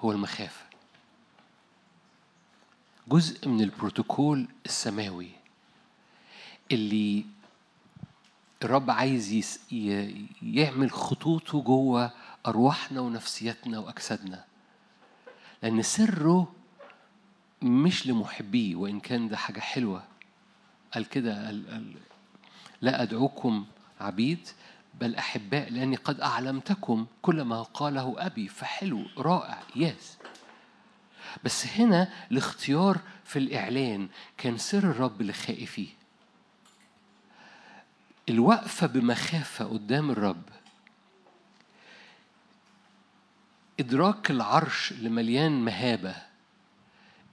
هو 0.00 0.12
المخافة. 0.12 0.67
جزء 3.08 3.48
من 3.48 3.60
البروتوكول 3.60 4.48
السماوي 4.66 5.30
اللي 6.72 7.24
الرب 8.62 8.90
عايز 8.90 9.58
يعمل 10.42 10.90
خطوطه 10.90 11.62
جوه 11.62 12.10
أرواحنا 12.46 13.00
ونفسيتنا 13.00 13.78
وأجسادنا. 13.78 14.44
لأن 15.62 15.82
سره 15.82 16.52
مش 17.62 18.06
لمحبيه 18.06 18.76
وإن 18.76 19.00
كان 19.00 19.28
ده 19.28 19.36
حاجة 19.36 19.60
حلوة. 19.60 20.04
قال 20.94 21.08
كده 21.08 21.46
قال, 21.46 21.70
قال 21.70 21.94
لا 22.82 23.02
أدعوكم 23.02 23.66
عبيد 24.00 24.48
بل 25.00 25.14
أحباء 25.14 25.70
لأني 25.70 25.96
قد 25.96 26.20
أعلمتكم 26.20 27.06
كل 27.22 27.42
ما 27.42 27.62
قاله 27.62 28.14
أبي 28.26 28.48
فحلو 28.48 29.04
رائع 29.18 29.62
يس 29.76 30.17
بس 31.44 31.66
هنا 31.66 32.08
الاختيار 32.32 32.98
في 33.24 33.38
الإعلان 33.38 34.08
كان 34.36 34.58
سر 34.58 34.78
الرب 34.78 35.22
لخائفيه 35.22 35.88
الوقفة 38.28 38.86
بمخافة 38.86 39.64
قدام 39.64 40.10
الرب. 40.10 40.42
إدراك 43.80 44.30
العرش 44.30 44.92
اللي 44.92 45.08
مليان 45.08 45.64
مهابة. 45.64 46.14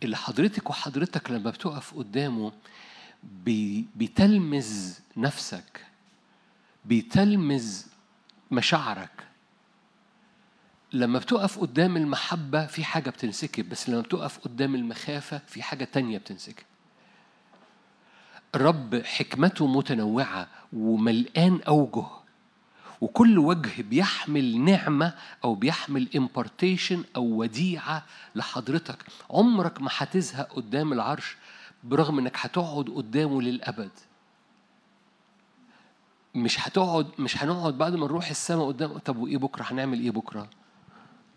اللي 0.04 0.18
حضرتك 0.18 0.70
وحضرتك 0.70 1.32
لما 1.32 1.50
بتقف 1.50 1.94
قدامه 1.94 2.52
بي- 3.24 3.86
بيتلمذ 3.96 4.94
نفسك. 5.18 5.86
بيتلمذ 6.86 7.84
مشاعرك. 8.52 9.28
لما 10.96 11.20
بتقف 11.20 11.60
قدام 11.60 11.98
المحبة 11.98 12.66
في 12.66 12.84
حاجة 12.84 13.10
بتنسكب 13.10 13.70
بس 13.70 13.90
لما 13.90 14.02
بتقف 14.02 14.38
قدام 14.40 14.76
المخافة 14.76 15.42
في 15.48 15.64
حاجة 15.64 15.84
تانية 15.84 16.18
بتنسكب. 16.18 16.64
الرب 18.56 19.02
حكمته 19.06 19.68
متنوعة 19.68 20.48
وملقان 20.74 21.60
أوجه 21.68 22.06
وكل 23.02 23.40
وجه 23.40 23.82
بيحمل 23.82 24.60
نعمة 24.62 25.14
أو 25.44 25.56
بيحمل 25.56 26.08
impartation 26.16 26.98
أو 27.16 27.24
وديعة 27.24 28.06
لحضرتك. 28.36 28.98
عمرك 29.30 29.82
ما 29.82 29.90
هتزهق 29.98 30.54
قدام 30.54 30.94
العرش 30.94 31.38
برغم 31.84 32.20
إنك 32.20 32.38
هتقعد 32.38 32.90
قدامه 32.90 33.42
للأبد. 33.42 33.92
مش 36.36 36.68
هتقعد 36.68 37.08
مش 37.20 37.44
هنقعد 37.44 37.78
بعد 37.78 37.94
ما 37.96 38.06
نروح 38.06 38.30
السماء 38.30 38.68
قدام 38.68 38.98
طب 38.98 39.18
وإيه 39.18 39.38
بكرة؟ 39.38 39.64
هنعمل 39.64 40.00
إيه 40.02 40.12
بكرة؟ 40.12 40.50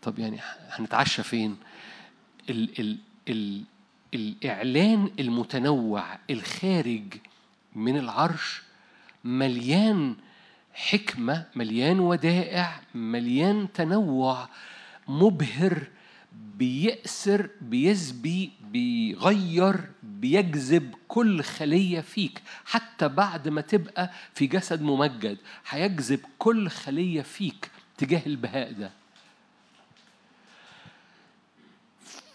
طب 0.09 0.19
يعني 0.19 0.39
هنتعشى 0.71 1.23
فين؟ 1.23 1.57
ال 2.51 2.81
ال 2.81 2.99
ال 3.29 3.63
الإعلان 4.15 5.11
المتنوع 5.21 6.05
الخارج 6.31 7.15
من 7.75 7.99
العرش 7.99 8.63
مليان 9.25 10.17
حكمة 10.75 11.45
مليان 11.57 12.01
ودائع 12.01 12.81
مليان 12.95 13.69
تنوع 13.73 14.49
مبهر 15.09 15.89
بيأسر 16.33 17.51
بيسبي 17.61 18.51
بيغير 18.71 19.77
بيجذب 20.03 20.95
كل 21.09 21.43
خلية 21.43 22.01
فيك. 22.01 22.43
حتى 22.65 23.09
بعد 23.09 23.49
ما 23.49 23.61
تبقى 23.61 24.11
في 24.35 24.47
جسد 24.47 24.83
ممجد 24.83 25.39
هيجذب 25.69 26.21
كل 26.39 26.69
خلية 26.69 27.23
فيك 27.23 27.71
تجاه 27.99 28.23
البهاء 28.27 28.73
ده. 28.73 28.98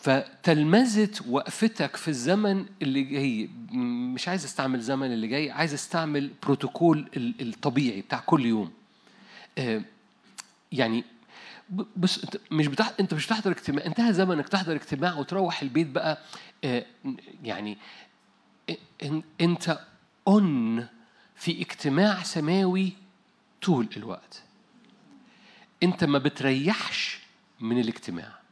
فتلمذة 0.04 1.10
وقفتك 1.30 1.96
في 1.96 2.08
الزمن 2.08 2.66
اللي 2.82 3.04
جاي. 3.04 3.50
مش 4.14 4.28
عايز 4.28 4.44
أستعمل 4.46 4.82
زمن 4.82 5.14
اللي 5.14 5.28
جاي 5.28 5.52
عايز 5.52 5.74
أستعمل 5.74 6.32
بروتوكول 6.44 7.10
ال- 7.18 7.48
الطبيعي 7.48 8.02
بتاع 8.02 8.20
كل 8.20 8.46
يوم. 8.46 8.72
آه، 9.58 9.82
يعني 10.72 11.04
بس 11.98 12.26
مش 12.52 12.68
بتح... 12.68 12.92
انت 13.00 13.14
مش 13.14 13.26
بتحضر 13.26 13.52
اجتماع 13.52 13.86
انتهى 13.86 14.14
زمنك 14.14 14.50
تحضر 14.50 14.76
اجتماع 14.76 15.16
وتروح 15.18 15.62
البيت 15.62 15.88
بقى. 15.88 16.18
آه، 16.64 16.86
يعني 17.44 17.78
انت 19.42 19.80
اون 20.28 20.88
في 21.36 21.62
اجتماع 21.62 22.24
سماوي 22.24 22.94
طول 23.62 23.88
الوقت. 23.98 24.44
انت 25.84 26.04
ما 26.04 26.20
بتريحش 26.20 27.20
من 27.60 27.80
الاجتماع. 27.80 28.43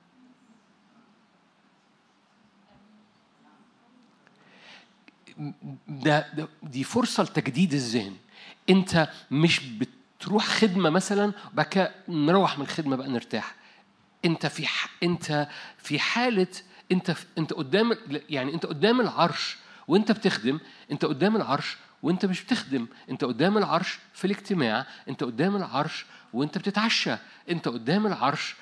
ده, 5.87 6.33
ده 6.33 6.47
دي 6.63 6.83
فرصة 6.83 7.23
لتجديد 7.23 7.73
الذهن. 7.73 8.15
انت 8.69 9.09
مش 9.31 9.59
بتروح 9.59 10.45
خدمة 10.45 10.89
مثلا 10.89 11.33
وبعد 11.53 11.65
كده 11.65 11.91
نروح 12.09 12.57
من 12.57 12.63
الخدمة 12.63 12.95
بقى 12.95 13.07
نرتاح. 13.07 13.55
انت 14.25 14.45
في 14.45 14.67
ح... 14.67 14.89
انت 15.03 15.47
في 15.77 15.99
حالة 15.99 16.47
انت 16.91 17.11
في... 17.11 17.25
انت 17.37 17.53
قدام 17.53 17.93
يعني 18.29 18.53
انت 18.53 18.65
قدام 18.65 19.01
العرش 19.01 19.57
وانت 19.87 20.11
بتخدم 20.11 20.59
انت 20.91 21.05
قدام 21.05 21.35
العرش 21.35 21.77
وانت 22.03 22.25
مش 22.25 22.43
بتخدم. 22.43 22.87
انت 23.09 23.23
قدام 23.23 23.57
العرش 23.57 23.99
في 24.13 24.25
الاجتماع 24.25 24.85
انت 25.09 25.23
قدام 25.23 25.55
العرش 25.55 26.05
وانت 26.33 26.57
بتتعشى 26.57 27.15
انت 27.49 27.67
قدام 27.67 28.07
العرش 28.07 28.55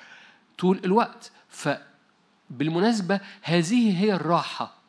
طول 0.58 0.80
الوقت. 0.84 1.32
فبالمناسبة 1.48 3.20
هذه 3.42 4.02
هي 4.04 4.12
الراحة. 4.12 4.79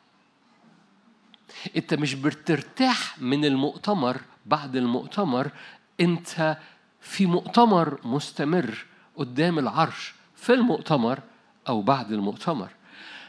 انت 1.76 1.94
مش 1.94 2.14
بترتاح 2.14 3.18
من 3.18 3.44
المؤتمر 3.44 4.20
بعد 4.46 4.76
المؤتمر 4.76 5.50
انت 6.00 6.56
في 7.00 7.26
مؤتمر 7.26 7.98
مستمر 8.04 8.84
قدام 9.16 9.58
العرش 9.58 10.14
في 10.36 10.54
المؤتمر 10.54 11.18
أو 11.68 11.82
بعد 11.82 12.12
المؤتمر. 12.12 12.68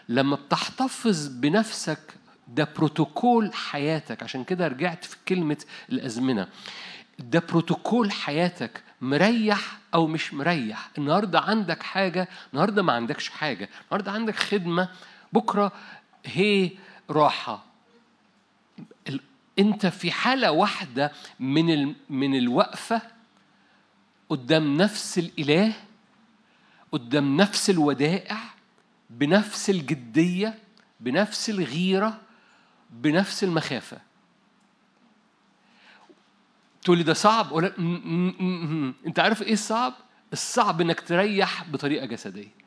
لما 0.09 0.35
بتحتفظ 0.35 1.27
بنفسك 1.27 1.99
ده 2.47 2.67
بروتوكول 2.77 3.53
حياتك. 3.53 4.23
عشان 4.23 4.43
كده 4.43 4.67
رجعت 4.67 5.05
في 5.05 5.15
كلمة 5.27 5.57
الأزمنة. 5.89 6.47
ده 7.19 7.43
بروتوكول 7.49 8.11
حياتك 8.11 8.83
مريح 9.01 9.77
أو 9.93 10.07
مش 10.07 10.33
مريح. 10.33 10.89
النهاردة 10.97 11.39
عندك 11.39 11.83
حاجة 11.83 12.27
النهاردة 12.53 12.83
ما 12.83 12.93
عندكش 12.93 13.29
حاجة. 13.29 13.69
النهاردة 13.85 14.11
عندك 14.11 14.35
خدمة 14.35 14.89
بكرة 15.33 15.71
هي 16.25 16.69
راحة. 17.09 17.72
انت 19.59 19.85
في 19.85 20.11
حالة 20.11 20.51
واحدة 20.51 21.11
من. 21.39 21.95
من 22.09 22.35
الوقفة 22.37 23.01
قدام 24.29 24.77
نفس 24.77 25.17
الإله 25.17 25.73
قدام 26.91 27.37
نفس 27.37 27.69
الودائع 27.69 28.37
بنفس 29.09 29.69
الجدية 29.69 30.59
بنفس 30.99 31.49
الغيرة 31.49 32.21
بنفس 32.89 33.43
المخافة 33.43 33.97
تقول 36.81 36.97
لي 36.97 37.03
ده 37.03 37.13
صعب 37.13 37.51
ولا 37.51 37.73
م- 37.77 37.83
م- 38.39 38.87
م. 38.87 38.93
انت 39.07 39.19
عارف 39.19 39.41
إيه 39.41 39.53
الصعب 39.53 39.93
الصعب 40.33 40.81
انك 40.81 40.99
تريح 41.01 41.63
بطريقة 41.69 42.05
جسدية 42.05 42.62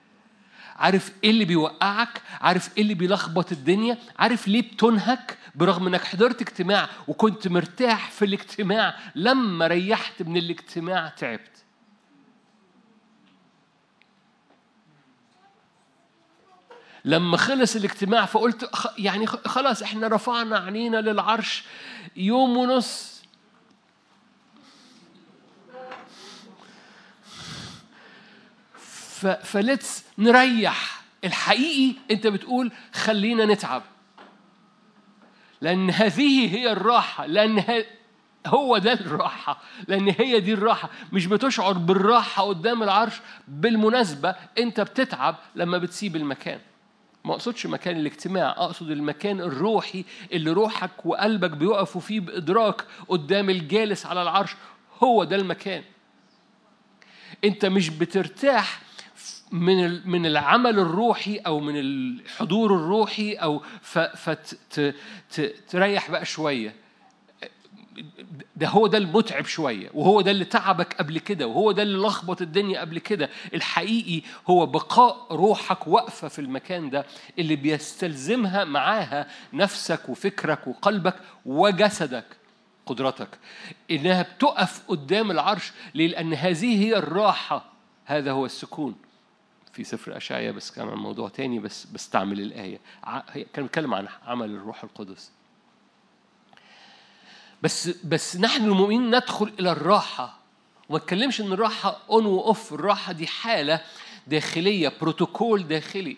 عارف 0.76 1.12
إيه 1.24 1.30
اللي 1.30 1.44
بيوقعك؟ 1.44 2.22
عارف 2.40 2.76
إيه 2.76 2.82
اللي 2.82 2.94
بيلخبط 2.94 3.52
الدنيا؟ 3.52 3.98
عارف 4.18 4.48
ليه 4.48 4.62
بتنهك؟ 4.62 5.38
برغم 5.54 5.86
إنك 5.86 6.04
حضرت 6.04 6.40
اجتماع 6.40 6.88
وكنت 7.08 7.48
مرتاح 7.48 8.10
في 8.10 8.24
الاجتماع 8.24 8.96
لما 9.14 9.66
ريحت 9.66 10.22
من 10.22 10.36
الاجتماع 10.36 11.08
تعبت. 11.08 11.50
لما 17.04 17.36
خلص 17.36 17.76
الاجتماع 17.76 18.26
فقلت 18.26 18.70
يعني 18.98 19.26
خلاص 19.26 19.82
إحنا 19.82 20.08
رفعنا 20.08 20.58
عينينا 20.58 20.96
للعرش 20.96 21.64
يوم 22.16 22.56
ونص. 22.56 23.15
ف- 29.16 29.26
فلتس 29.26 30.04
نريح. 30.18 31.02
الحقيقي 31.24 31.96
انت 32.10 32.26
بتقول 32.26 32.72
خلينا 32.94 33.44
نتعب. 33.46 33.82
لأن 35.60 35.90
هذه 35.90 36.54
هي 36.56 36.72
الراحة. 36.72 37.26
لأن 37.26 37.58
ه- 37.58 37.84
هو 38.46 38.78
ده 38.78 38.92
الراحة. 38.92 39.62
لأن 39.88 40.14
هي 40.18 40.40
دي 40.40 40.52
الراحة. 40.54 40.90
مش 41.12 41.26
بتشعر 41.26 41.72
بالراحة 41.72 42.42
قدام 42.42 42.82
العرش 42.82 43.14
بالمناسبة 43.48 44.34
انت 44.58 44.80
بتتعب 44.80 45.36
لما 45.54 45.78
بتسيب 45.78 46.16
المكان. 46.16 46.58
ما 47.24 47.32
أقصدش 47.32 47.66
مكان 47.66 47.96
الاجتماع 47.96 48.50
أقصد 48.50 48.90
المكان 48.90 49.40
الروحي 49.40 50.04
اللي 50.32 50.50
روحك 50.50 51.06
وقلبك 51.06 51.50
بيقفوا 51.50 52.00
فيه 52.00 52.20
بإدراك 52.20 52.84
قدام 53.08 53.50
الجالس 53.50 54.06
على 54.06 54.22
العرش. 54.22 54.56
هو 55.02 55.24
ده 55.24 55.36
المكان. 55.36 55.82
انت 57.44 57.66
مش 57.66 57.88
بترتاح 57.88 58.80
من 59.52 60.08
من 60.10 60.26
العمل 60.26 60.78
الروحي 60.78 61.36
أو 61.36 61.60
من 61.60 61.76
الحضور 61.76 62.74
الروحي 62.74 63.34
أو 63.34 63.62
فتريح 65.28 66.10
بقى 66.10 66.24
شوية. 66.24 66.74
ده 68.56 68.68
هو 68.68 68.86
ده 68.86 68.98
المتعب 68.98 69.44
شوية 69.46 69.90
وهو 69.94 70.20
ده 70.20 70.30
اللي 70.30 70.44
تعبك 70.44 70.94
قبل 70.94 71.18
كده 71.18 71.46
وهو 71.46 71.72
ده 71.72 71.82
اللي 71.82 72.06
لخبط 72.06 72.42
الدنيا 72.42 72.80
قبل 72.80 72.98
كده. 72.98 73.30
الحقيقي 73.54 74.22
هو 74.50 74.66
بقاء 74.66 75.26
روحك 75.30 75.86
واقفة 75.86 76.28
في 76.28 76.38
المكان 76.38 76.90
ده 76.90 77.06
اللي 77.38 77.56
بيستلزمها 77.56 78.64
معاها 78.64 79.26
نفسك 79.52 80.08
وفكرك 80.08 80.66
وقلبك 80.66 81.14
وجسدك 81.46 82.24
قدرتك. 82.86 83.28
إنها 83.90 84.22
بتقف 84.22 84.82
قدام 84.88 85.30
العرش 85.30 85.72
ليه؟ 85.94 86.06
لأن 86.08 86.34
هذه 86.34 86.84
هي 86.84 86.96
الراحة 86.96 87.64
هذا 88.04 88.30
هو 88.32 88.46
السكون. 88.46 88.94
في 89.76 89.84
سفر 89.84 90.16
أشعياء 90.16 90.52
بس 90.52 90.70
كان 90.70 90.88
عن 90.88 90.96
موضوع 90.98 91.28
تاني 91.28 91.58
بس 91.58 91.84
بستعمل 91.86 92.52
هي- 92.52 92.78
كان 93.52 93.64
بيتكلم 93.64 93.94
عن 93.94 94.08
عمل 94.26 94.50
الروح 94.50 94.84
القدس. 94.84 95.30
بس 97.62 97.88
بس 98.04 98.36
نحن 98.36 98.64
المؤمنين 98.64 99.16
ندخل 99.16 99.52
إلى 99.60 99.72
الراحة. 99.72 100.38
وما 100.88 100.98
اتكلمش 100.98 101.40
إن 101.40 101.52
الراحة 101.52 101.98
on 102.10 102.26
و 102.26 102.38
off 102.38 102.72
الراحة 102.72 103.12
دي 103.12 103.26
حالة 103.26 103.80
داخلية 104.26 104.92
بروتوكول 105.00 105.68
داخلي. 105.68 106.16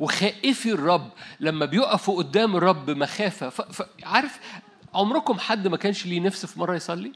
وخائفي 0.00 0.72
الرب. 0.72 1.10
لما 1.40 1.66
بيقفوا 1.66 2.16
قدام 2.18 2.56
الرب. 2.56 2.90
ف... 3.72 3.82
عارف 4.02 4.40
عمركم 4.94 5.38
حد 5.38 5.68
ما 5.68 5.76
كانش 5.76 6.06
ليه 6.06 6.20
نفس 6.20 6.46
في 6.46 6.60
مرة 6.60 6.74
يصلي؟ 6.74 7.12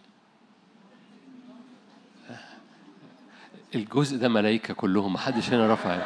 الجزء 3.74 4.18
ده 4.18 4.28
ملائكه 4.28 4.74
كلهم 4.74 5.12
ما 5.12 5.18
حدش 5.18 5.50
هنا 5.50 5.72
رفع 5.72 5.98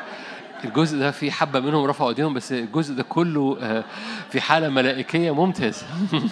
الجزء 0.64 0.98
ده 0.98 1.10
في 1.10 1.30
حبة 1.30 1.60
منهم 1.60 1.84
رفعوا 1.84 2.10
أيديهم 2.10 2.34
بس 2.34 2.52
الجزء 2.52 2.94
ده 2.94 3.02
كله 3.02 3.58
آه، 3.60 3.84
في 4.30 4.40
حالة 4.40 4.68
ملائكية 4.68 5.34
ممتازة. 5.34 5.86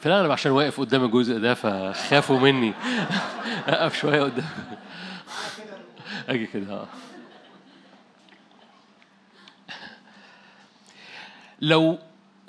في 0.00 0.06
الأغلب 0.06 0.30
عشان 0.30 0.52
واقف 0.52 0.80
قدام 0.80 1.04
الجزء 1.04 1.38
ده 1.38 1.54
فخافوا 1.54 2.40
مني. 2.40 2.72
أقف 3.68 3.98
شوية 3.98 4.22
قدام. 4.22 4.48
أجي 6.28 6.46
كده 6.46 6.72
آه. 6.72 6.86
لو 11.60 11.98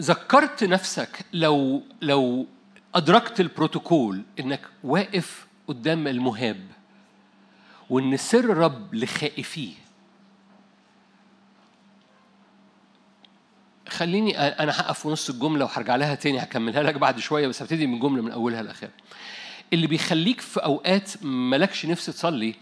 ذكرت 0.01 0.63
نفسك 0.63 1.25
لو 1.33 1.83
لو 2.01 2.47
أدركت 2.95 3.39
البروتوكول 3.39 4.21
إنك 4.39 4.61
واقف 4.83 5.47
قدام 5.67 6.07
المهاب 6.07 6.67
وإن 7.89 8.17
سر 8.17 8.39
الرب 8.39 8.95
لخائفيه 8.95 9.73
خليني 13.89 14.33
أ- 14.33 14.37
أنا 14.61 14.71
هقف 14.81 14.99
في 14.99 15.07
نص 15.07 15.29
الجملة 15.29 15.65
وهرجع 15.65 15.95
لها 15.95 16.15
تاني 16.15 16.39
هكملها 16.43 16.83
لك 16.83 16.95
بعد 16.95 17.19
شوية 17.19 17.47
بس 17.47 17.61
هبتدي 17.61 17.87
من 17.87 17.93
الجمله 17.93 18.21
من 18.21 18.31
أولها 18.31 18.61
لآخرها. 18.61 18.91
اللي 19.73 19.87
بيخليك 19.87 20.41
في 20.41 20.59
أوقات 20.63 21.23
مالكش 21.23 21.85
نفس 21.85 22.05
تصلي 22.05 22.55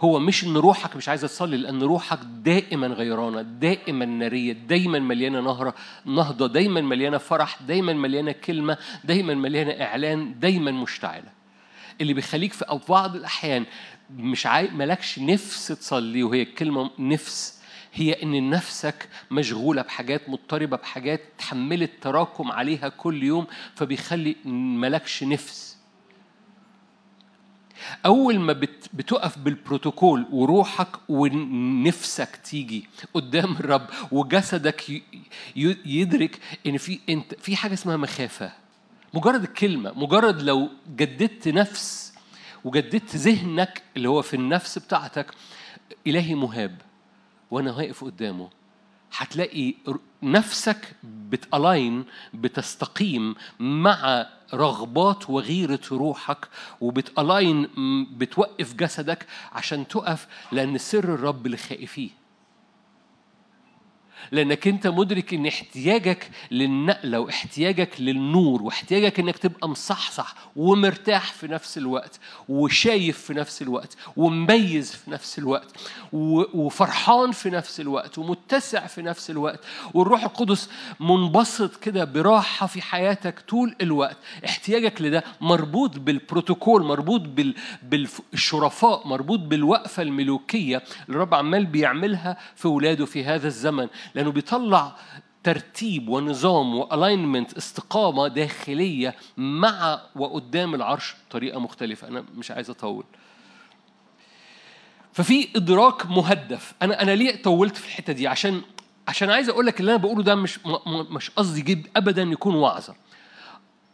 هو 0.00 0.18
مش 0.18 0.44
إن 0.44 0.56
روحك 0.56 0.96
مش 0.96 1.08
عايزة 1.08 1.26
تصلي 1.28 1.56
لأن 1.56 1.82
روحك 1.82 2.18
دائما 2.24 2.86
غيرانة 2.86 3.42
دائما 3.42 4.04
نارية 4.04 4.52
دايما 4.52 4.98
مليانة 4.98 5.40
نهره 5.40 5.74
نهضة 6.04 6.46
دايما 6.46 6.80
مليانة 6.80 7.18
فرح 7.18 7.62
دايما 7.62 7.92
مليانة 7.92 8.32
كلمة 8.32 8.78
دايما 9.04 9.34
مليانة 9.34 9.70
إعلان 9.84 10.38
دايما 10.40 10.70
مشتعلة. 10.70 11.32
اللي 12.00 12.14
بيخليك 12.14 12.52
في 12.52 12.64
أو 12.64 12.80
بعض 12.88 13.16
الأحيان 13.16 13.64
مش 14.16 14.46
عاي... 14.46 14.68
مالكش 14.70 15.18
نفس 15.18 15.68
تصلي 15.68 16.22
وهي 16.22 16.42
الكلمة 16.42 16.90
نفس 16.98 17.60
هي 17.92 18.22
إن 18.22 18.50
نفسك 18.50 19.08
مشغولة 19.30 19.82
بحاجات 19.82 20.28
مضطربة 20.28 20.76
بحاجات 20.76 21.20
تحملت 21.38 21.90
تراكم 22.00 22.52
عليها 22.52 22.88
كل 22.88 23.22
يوم 23.22 23.46
فبيخلي 23.74 24.36
مالكش 24.44 25.24
نفس. 25.24 25.73
أول 28.06 28.40
ما 28.40 28.52
بت 28.52 28.88
بتقف 28.94 29.38
بالبروتوكول 29.38 30.26
وروحك 30.30 30.88
ونفسك 31.08 32.36
تيجي 32.36 32.88
قدام 33.14 33.52
الرب 33.60 33.86
وجسدك 34.10 35.02
يدرك 35.86 36.38
إن 36.66 36.78
في 36.78 37.00
أنت 37.08 37.34
في 37.34 37.56
حاجة 37.56 37.74
اسمها 37.74 37.96
مخافة. 37.96 38.52
مجرد 39.14 39.42
الكلمة 39.42 39.92
مجرد 39.96 40.42
لو 40.42 40.68
جددت 40.96 41.48
نفس 41.48 42.14
وجددت 42.64 43.16
ذهنك 43.16 43.82
اللي 43.96 44.08
هو 44.08 44.22
في 44.22 44.34
النفس 44.34 44.78
بتاعتك 44.78 45.26
إلهي 46.06 46.34
مهاب 46.34 46.80
وأنا 47.50 47.72
واقف 47.72 48.04
قدامه. 48.04 48.50
هتلاقي 49.16 49.74
نفسك 50.22 50.96
بتألاين 51.04 52.04
بتستقيم 52.34 53.34
مع 53.60 54.26
رغبات 54.54 55.30
وغيرة 55.30 55.80
روحك 55.92 56.48
وبتألاين 56.80 57.62
م- 57.62 58.06
بتوقف 58.18 58.74
جسدك 58.74 59.26
عشان 59.52 59.88
تقف 59.88 60.26
لأن 60.52 60.78
سر 60.78 61.04
الرب 61.14 61.46
لخائفيه 61.46 62.10
لأنك 64.32 64.68
أنت 64.68 64.86
مدرك 64.86 65.34
إن 65.34 65.46
احتياجك 65.46 66.30
للنقلة 66.50 67.20
واحتياجك 67.20 68.00
للنور 68.00 68.62
واحتياجك 68.62 69.20
إنك 69.20 69.38
تبقى 69.38 69.68
مصحصح 69.68 70.34
ومرتاح 70.56 71.32
في 71.32 71.46
نفس 71.48 71.78
الوقت 71.78 72.20
وشايف 72.48 73.18
في 73.18 73.34
نفس 73.34 73.62
الوقت 73.62 73.96
ومميز 74.16 74.92
في 74.92 75.10
نفس 75.10 75.38
الوقت 75.38 75.74
وفرحان 76.12 77.32
في 77.32 77.50
نفس 77.50 77.80
الوقت 77.80 78.18
ومتسع 78.18 78.86
في 78.86 79.02
نفس 79.02 79.30
الوقت 79.30 79.60
والروح 79.94 80.24
القدس 80.24 80.68
منبسط 81.00 81.76
كده 81.76 82.04
براحة 82.04 82.66
في 82.66 82.82
حياتك 82.82 83.40
طول 83.48 83.74
الوقت. 83.82 84.16
احتياجك 84.44 85.02
لده 85.02 85.24
مربوط 85.40 85.98
بالبروتوكول 85.98 86.82
مربوط 86.82 87.20
بال... 87.20 87.54
بالشرفاء 87.82 89.08
مربوط 89.08 89.38
بالوقفة 89.38 90.02
الملوكية 90.02 90.76
اللي 90.76 91.16
الرب 91.16 91.34
عمال 91.34 91.66
بيعملها 91.66 92.36
في 92.56 92.68
ولاده 92.68 93.06
في 93.06 93.24
هذا 93.24 93.46
الزمن. 93.46 93.88
لأنه 94.14 94.30
بيطلع 94.30 94.96
ترتيب 95.42 96.08
ونظام 96.08 96.74
والاينمنت 96.74 97.52
استقامة 97.56 98.28
داخلية 98.28 99.14
مع 99.36 100.00
وقدام 100.16 100.74
العرش 100.74 101.14
بطريقة 101.28 101.60
مختلفة. 101.60 102.08
أنا 102.08 102.24
مش 102.36 102.50
عايز 102.50 102.70
أطول. 102.70 103.04
ففي 105.12 105.48
إدراك 105.56 106.06
مهدف. 106.06 106.74
أنا 106.82 107.02
أنا 107.02 107.10
ليه 107.10 107.42
طولت 107.42 107.76
في 107.76 107.86
الحتة 107.86 108.12
دي؟ 108.12 108.28
عشان 108.28 108.62
عشان 109.08 109.30
عايز 109.30 109.48
أقول 109.48 109.66
لك 109.66 109.80
اللي 109.80 109.90
أنا 109.94 110.02
بقوله 110.02 110.22
ده 110.22 110.34
مش 110.34 110.58
مش 111.10 111.30
قصدي 111.30 111.62
جد 111.62 111.86
ابدا 111.96 112.22
يكون 112.22 112.54
وعظة. 112.54 112.94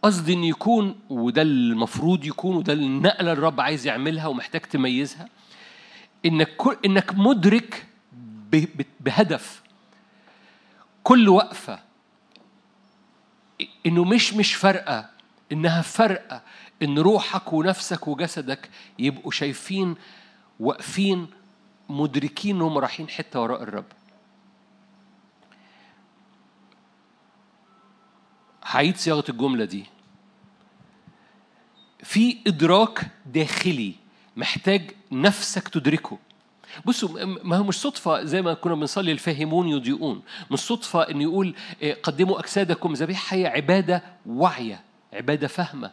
قصدي 0.02 0.32
ان 0.32 0.44
يكون 0.44 0.98
وده 1.10 1.42
المفروض 1.42 2.24
يكون 2.24 2.56
وده 2.56 2.72
النقلة 2.72 3.32
الرب 3.32 3.60
عايز 3.60 3.86
يعملها 3.86 4.26
ومحتاج 4.26 4.60
تميزها 4.60 5.28
إنك 6.26 6.56
إنك 6.84 7.14
مدرك 7.14 7.86
بهدف. 9.00 9.59
كل 11.04 11.28
وقفة 11.28 11.82
إنه 13.86 14.04
مش 14.04 14.34
مش 14.34 14.54
فارقة 14.54 15.10
إنها 15.52 15.82
فارقة 15.82 16.42
إن 16.82 16.98
روحك 16.98 17.52
ونفسك 17.52 18.08
وجسدك 18.08 18.70
يبقوا 18.98 19.30
شايفين 19.30 19.94
واقفين 20.60 21.26
مدركين 21.88 22.56
إنهم 22.56 22.78
رايحين 22.78 23.08
حتة 23.08 23.40
وراء 23.40 23.62
الرب. 23.62 23.84
هعيد 28.64 28.96
صياغة 28.96 29.24
الجملة 29.28 29.64
دي. 29.64 29.86
في 32.02 32.38
إدراك 32.46 33.08
داخلي 33.26 33.94
محتاج 34.36 34.90
نفسك 35.12 35.68
تدركه. 35.68 36.18
بصوا 36.84 37.24
ما 37.24 37.56
هو 37.56 37.64
مش 37.64 37.74
صدفة 37.74 38.24
زي 38.24 38.42
ما 38.42 38.54
كنا 38.54 38.74
بنصلي 38.74 39.12
الفاهمون 39.12 39.68
يضيئون. 39.68 40.22
مش 40.50 40.58
صدفة 40.58 41.02
إن 41.02 41.20
يقول 41.20 41.54
إيه، 41.82 41.94
قدموا 42.02 42.40
أجسادكم 42.40 42.92
ذبيحة 42.92 43.28
حية 43.28 43.48
عبادة 43.48 44.02
واعية 44.26 44.80
عبادة 45.12 45.48
فاهمة. 45.48 45.90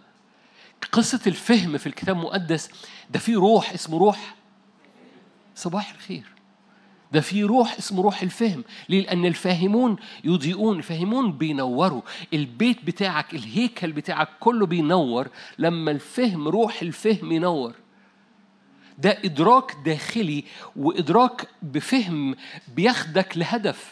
قصة 0.91 1.19
الفهم 1.27 1.77
في 1.77 1.87
الكتاب 1.87 2.15
المقدس 2.17 2.69
ده 3.09 3.19
في 3.19 3.35
روح 3.35 3.71
اسمه 3.71 3.97
روح 3.99 4.35
صباح 5.55 5.93
الخير. 5.93 6.23
ده 7.11 7.21
في 7.21 7.43
روح 7.43 7.75
اسمه 7.77 8.01
روح 8.01 8.21
الفهم. 8.21 8.63
ليه؟ 8.89 9.01
لأن 9.01 9.25
الفاهمون 9.25 9.95
يضيئون. 10.23 10.77
الفاهمون 10.77 11.31
بينوروا. 11.31 12.01
البيت 12.33 12.85
بتاعك 12.85 13.33
الهيكل 13.33 13.91
بتاعك 13.91 14.29
كله 14.39 14.65
بينور. 14.65 15.27
لما 15.59 15.91
الفهم 15.91 16.47
روح 16.47 16.81
الفهم 16.81 17.31
ينور 17.31 17.73
ده 18.97 19.17
إدراك 19.25 19.75
داخلي 19.85 20.43
وإدراك 20.75 21.47
بفهم 21.61 22.35
بياخدك 22.75 23.37
لهدف. 23.37 23.91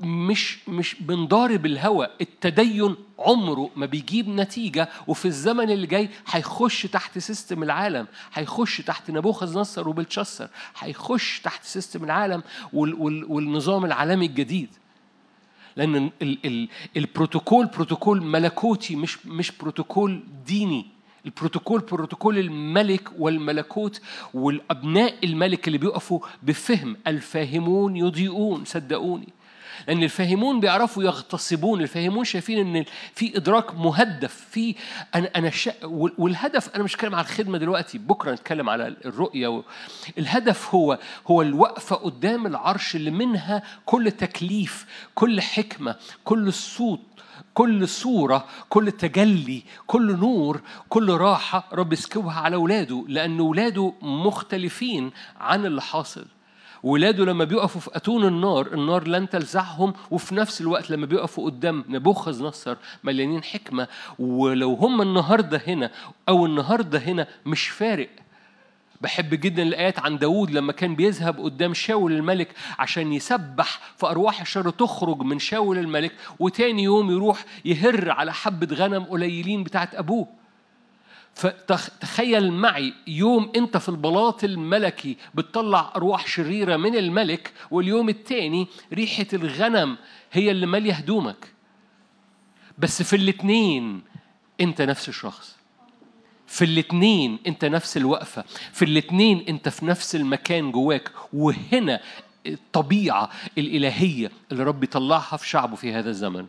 مش 0.00 0.68
مش 0.68 0.94
بنضارب 1.00 1.66
الهوى 1.66 2.08
التدين 2.20 2.96
عمره 3.18 3.70
ما 3.76 3.86
بيجيب 3.86 4.28
نتيجة 4.28 4.88
وفي 5.06 5.24
الزمن 5.24 5.70
اللي 5.70 5.86
جاي 5.86 6.08
هيخش 6.30 6.82
تحت 6.82 7.18
سيستم 7.18 7.62
العالم 7.62 8.06
هيخش 8.34 8.80
تحت 8.80 9.10
نبوخذ 9.10 9.58
نصر 9.58 9.88
وبلتشسر 9.88 10.48
هيخش 10.78 11.40
تحت 11.40 11.64
system 11.64 12.04
العالم 12.04 12.42
وال 12.72 12.94
وال 12.94 13.24
والنظام 13.24 13.84
العالمي 13.84 14.26
الجديد. 14.26 14.68
لأن 15.76 16.10
ال 16.22 16.38
ال 16.46 16.68
البروتوكول 16.96 17.66
بروتوكول 17.66 18.22
ملكوتي 18.22 18.96
مش 18.96 19.26
مش 19.26 19.52
بروتوكول 19.52 20.22
ديني. 20.46 20.86
البروتوكول 21.26 21.80
بروتوكول 21.80 22.38
الملك 22.38 23.08
والملكوت 23.18 24.00
والأبناء 24.34 25.14
الملك 25.24 25.66
اللي 25.66 25.78
بيقفوا 25.78 26.20
بفهم 26.42 26.96
الفاهمون 27.06 27.96
يضيئون 27.96 28.64
صدقوني. 28.64 29.28
لأن 29.88 30.02
الفاهمون 30.02 30.60
بيعرفوا 30.60 31.04
يغتصبون 31.04 31.80
الفاهمون 31.80 32.24
شايفين 32.24 32.76
إن 32.76 32.84
في 33.14 33.36
إدراك 33.36 33.74
مهدف 33.74 34.46
في 34.50 34.74
أنا 35.14 35.30
أنا 35.36 35.50
شا... 35.50 35.72
وال- 35.84 36.14
والهدف 36.18 36.74
أنا 36.74 36.84
مش 36.84 36.94
بتكلم 36.94 37.14
على 37.14 37.24
الخدمة 37.24 37.58
دلوقتي 37.58 37.98
بكرة 37.98 38.32
نتكلم 38.32 38.70
على 38.70 38.96
الرؤية 39.04 39.48
و... 39.48 39.62
الهدف 40.18 40.74
هو 40.74 40.98
هو 41.30 41.42
الوقفة 41.42 41.96
قدام 41.96 42.46
العرش 42.46 42.96
اللي 42.96 43.10
منها 43.10 43.62
كل 43.86 44.10
تكليف 44.10 44.86
كل 45.14 45.40
حكمة 45.40 45.96
كل 46.24 46.52
صوت 46.52 47.00
كل 47.54 47.88
صورة 47.88 48.44
كل 48.68 48.92
تجلي 48.92 49.62
كل 49.86 50.16
نور 50.16 50.60
كل 50.88 51.10
راحة 51.10 51.68
رب 51.72 51.92
يسكبها 51.92 52.40
على 52.40 52.56
ولاده 52.56 53.04
لأن 53.08 53.40
ولاده 53.40 53.92
مختلفين 54.02 55.10
عن 55.40 55.66
اللي 55.66 55.82
حاصل. 55.82 56.26
ولاده 56.84 57.24
لما 57.24 57.44
بيقفوا 57.44 57.80
في 57.80 57.90
أتون 57.96 58.24
النار 58.24 58.66
النار 58.74 59.08
لن 59.08 59.28
تلزعهم 59.28 59.94
وفي 60.10 60.34
نفس 60.34 60.60
الوقت 60.60 60.90
لما 60.90 61.06
بيقفوا 61.06 61.44
قدام 61.44 61.84
نبوخذ 61.88 62.44
نصر 62.44 62.76
مليانين 63.04 63.42
حكمة 63.42 63.88
ولو 64.18 64.74
هم 64.74 65.02
النهاردة 65.02 65.62
هنا 65.66 65.90
أو 66.28 66.46
النهاردة 66.46 66.98
هنا 66.98 67.26
مش 67.46 67.68
فارق. 67.68 68.08
بحب 69.00 69.34
جدا 69.34 69.62
الآيات 69.62 69.98
عن 69.98 70.18
داود 70.18 70.50
لما 70.50 70.72
كان 70.72 70.94
بيذهب 70.94 71.40
قدام 71.40 71.74
شاول 71.74 72.12
الملك 72.12 72.48
عشان 72.78 73.12
يسبح 73.12 73.80
فأرواح 73.96 74.40
الشر 74.40 74.70
تخرج 74.70 75.22
من 75.22 75.38
شاول 75.38 75.78
الملك 75.78 76.12
وتاني 76.38 76.82
يوم 76.82 77.10
يروح 77.10 77.44
يهر 77.64 78.10
على 78.10 78.32
حبة 78.32 78.76
غنم 78.76 79.04
قليلين 79.04 79.64
بتاعت 79.64 79.94
أبوه. 79.94 80.43
فتخيل 81.34 82.52
معي 82.52 82.94
يوم 83.06 83.52
انت 83.56 83.76
في 83.76 83.88
البلاط 83.88 84.44
الملكي 84.44 85.16
بتطلع 85.34 85.92
أرواح 85.96 86.26
شريرة 86.26 86.76
من 86.76 86.96
الملك 86.96 87.52
واليوم 87.70 88.08
التاني 88.08 88.66
ريحة 88.92 89.26
الغنم 89.32 89.96
هي 90.32 90.50
اللي 90.50 90.66
مالية 90.66 90.92
هدومك. 90.92 91.54
بس 92.78 93.02
في 93.02 93.16
الاتنين 93.16 94.02
انت 94.60 94.82
نفس 94.82 95.08
الشخص. 95.08 95.56
في 96.46 96.64
الاتنين 96.64 97.38
انت 97.46 97.64
نفس 97.64 97.96
الوقفة. 97.96 98.44
في 98.72 98.84
الاتنين 98.84 99.44
انت 99.48 99.68
في 99.68 99.86
نفس 99.86 100.16
المكان 100.16 100.72
جواك. 100.72 101.10
وهنا 101.32 102.00
الطبيعة 102.46 103.30
الإلهية 103.58 104.30
اللي 104.52 104.62
رب 104.62 104.84
يطلعها 104.84 105.36
في 105.36 105.48
شعبه 105.48 105.76
في 105.76 105.92
هذا 105.92 106.10
الزمن. 106.10 106.46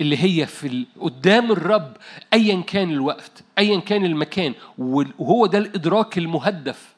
اللي 0.00 0.22
هي 0.24 0.46
في. 0.46 0.86
قدام 1.00 1.52
الرب 1.52 1.96
ايا 2.32 2.60
كان 2.60 2.90
الوقت 2.90 3.44
ايا 3.58 3.80
كان 3.80 4.04
المكان 4.04 4.54
وهو 4.78 5.46
ده 5.46 5.58
الإدراك 5.58 6.18
المهدف 6.18 6.92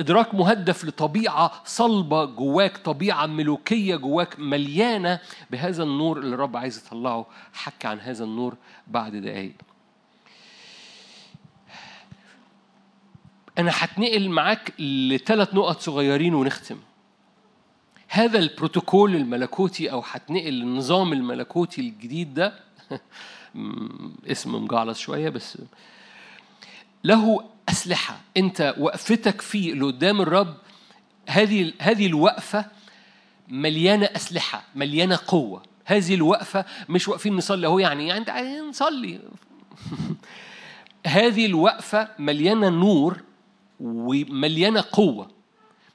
إدراك 0.00 0.34
مهدف 0.34 0.84
لطبيعة 0.84 1.52
صلبة 1.64 2.24
جواك 2.24 2.76
طبيعة 2.76 3.26
ملوكية 3.26 3.96
جواك 3.96 4.40
مليانة 4.40 5.20
بهذا 5.50 5.82
النور 5.82 6.18
اللي 6.18 6.34
الرب 6.34 6.56
عايز 6.56 6.78
يطلعه 6.86 7.26
حكى 7.52 7.88
عن 7.88 8.00
هذا 8.00 8.24
النور 8.24 8.54
بعد 8.86 9.16
دقايق 9.16 9.54
أنا 13.58 13.72
هتنقل 13.74 14.28
معاك 14.28 14.80
لثلاث 14.80 15.54
نقط 15.54 15.80
صغيرين 15.80 16.34
ونختم 16.34 16.78
هذا 18.08 18.38
البروتوكول 18.38 19.16
الملكوتي 19.16 19.92
أو 19.92 20.02
هتنقل 20.10 20.62
النظام 20.62 21.12
الملكوتي 21.12 21.80
الجديد 21.80 22.34
ده 22.34 22.52
اسم 24.32 24.54
مجعلص 24.54 24.98
شوية 24.98 25.28
بس 25.28 25.58
له 27.04 27.44
أسلحة. 27.68 28.20
أنت 28.36 28.74
وقفتك 28.78 29.40
فيه 29.40 29.72
اللي 29.72 29.84
قدام 29.84 30.20
الرب 30.20 30.54
هذه 31.28 31.72
هذه 31.78 32.06
الوقفة 32.06 32.64
مليانة 33.48 34.06
أسلحة 34.16 34.64
مليانة 34.74 35.18
قوة. 35.26 35.62
هذه 35.84 36.14
الوقفة 36.14 36.64
مش 36.88 37.08
واقفين 37.08 37.36
نصلي 37.36 37.66
أهو 37.66 37.78
يعني 37.78 38.08
يعني 38.08 38.24
تعالى 38.24 38.60
نصلي. 38.60 39.20
هذه 41.06 41.46
الوقفة 41.46 42.08
مليانة 42.18 42.68
نور 42.68 43.22
ومليانة 43.80 44.84
قوة. 44.92 45.35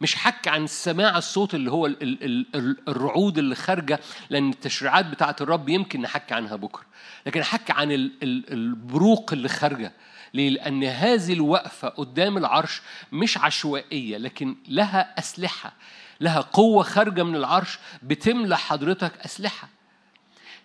مش 0.02 0.15
حك 0.15 0.48
عن 0.48 0.68
سماع 0.68 1.18
الصوت 1.18 1.56
اللي 1.56 1.72
هو 1.72 1.86
ال- 1.86 2.02
ال- 2.03 2.23
ال- 2.23 2.45
ال- 2.56 2.78
الرعود 2.88 3.38
اللي 3.38 3.56
خارجة 3.56 3.99
لأن 4.30 4.49
التشريعات 4.49 5.06
بتاعة 5.06 5.36
الرب 5.41 5.69
يمكن 5.69 6.02
نحكي 6.02 6.34
عنها 6.34 6.56
بكرة. 6.56 6.84
لكن 7.26 7.44
حكي 7.44 7.73
عن 7.73 7.91
ال- 7.91 8.11
ال- 8.23 8.53
البروق 8.53 9.34
اللي 9.34 9.49
خارجة. 9.49 9.94
ليه؟ 10.34 10.49
لأن 10.49 10.84
هذه 10.84 11.34
الوقفة 11.34 11.88
قدام 11.90 12.38
العرش 12.38 12.82
مش 13.11 13.38
عشوائية 13.38 14.18
لكن 14.18 14.56
لها 14.68 15.19
أسلحة. 15.19 15.73
لها 16.22 16.41
قوة 16.41 16.84
خارجة 16.84 17.23
من 17.23 17.36
العرش 17.36 17.80
بتملى 18.03 18.57
حضرتك 18.57 19.11
أسلحة. 19.26 19.69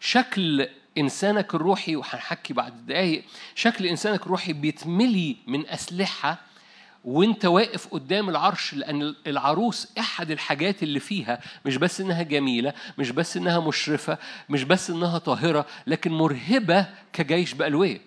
شكل 0.01 0.69
إنسانك 0.99 1.55
الروحي 1.55 1.97
وهنحكي 1.97 2.55
بعد 2.55 2.87
دقايق 2.87 3.25
شكل 3.55 3.87
إنسانك 3.87 4.23
الروحي 4.23 4.53
بيتملي 4.53 5.37
من 5.47 5.67
أسلحة 5.69 6.39
وانت 7.07 7.45
واقف 7.45 7.87
قدام 7.89 8.29
العرش 8.29 8.75
لأن 8.75 9.15
العروس 9.27 9.89
أحد 9.99 10.31
الحاجات 10.31 10.83
اللي 10.83 11.01
فيها 11.01 11.41
مش 11.65 11.77
بس 11.77 12.01
إنها 12.01 12.23
جميلة 12.23 12.73
مش 12.99 13.11
بس 13.11 13.37
إنها 13.37 13.61
مشرفة 13.61 14.19
مش 14.49 14.63
بس 14.65 14.91
إنها 14.91 15.19
طاهرة 15.19 15.67
لكن 15.87 16.13
مرهبة 16.13 16.87
كجيش 17.13 17.55
بالويه 17.55 18.01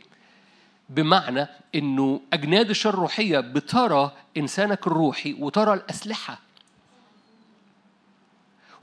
بمعنى 0.90 1.48
إنه 1.76 2.22
أجناد 2.34 2.70
الشر 2.70 2.90
الروحية 2.90 3.40
بترى 3.40 4.12
إنسانك 4.38 4.88
الروحي 4.88 5.34
وترى 5.40 5.74
الأسلحة. 5.74 6.40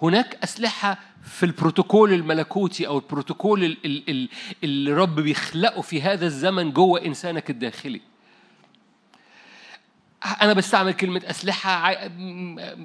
هناك 0.03 0.39
أسلحة 0.45 0.99
في 1.25 1.47
البروتوكول 1.47 2.13
الملكوتي 2.13 2.87
أو 2.87 2.99
البروتوكول 2.99 3.65
ال- 3.65 3.77
ال- 3.85 4.11
ال- 4.11 4.29
اللي 4.65 4.91
الرب 4.93 5.15
بيخلقه 5.21 5.83
في 5.83 6.03
هذا 6.03 6.27
الزمن 6.27 6.71
جوه 6.73 7.05
إنسانك 7.05 7.51
الداخلي. 7.51 8.01
أنا 10.27 10.53
بستعمل 10.53 10.93
كلمة 10.93 11.23
أسلحة 11.25 11.71
عاي... 11.71 12.11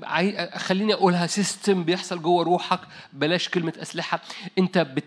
عاي... 0.03 0.51
خليني 0.59 0.93
أقولها 0.93 1.27
system 1.27 1.83
بيحصل 1.83 2.21
جوه 2.21 2.43
روحك 2.43 2.79
بلاش 3.13 3.49
كلمة 3.49 3.73
أسلحة. 3.81 4.21
أنت 4.57 4.77
بت... 4.77 5.03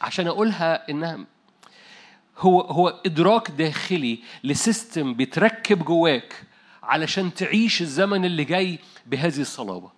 عشان 0.00 0.26
أقولها 0.26 0.90
إنها 0.90 1.18
هو 2.38 2.60
هو 2.60 3.00
إدراك 3.06 3.50
داخلي 3.50 4.18
ل 4.44 4.54
system 4.54 5.14
بيتركب 5.14 5.84
جواك 5.84 6.42
علشان 6.82 7.34
تعيش 7.34 7.80
الزمن 7.80 8.24
اللي 8.24 8.44
جاي 8.44 8.78
بهذه 9.06 9.40
الصلابة. 9.40 9.90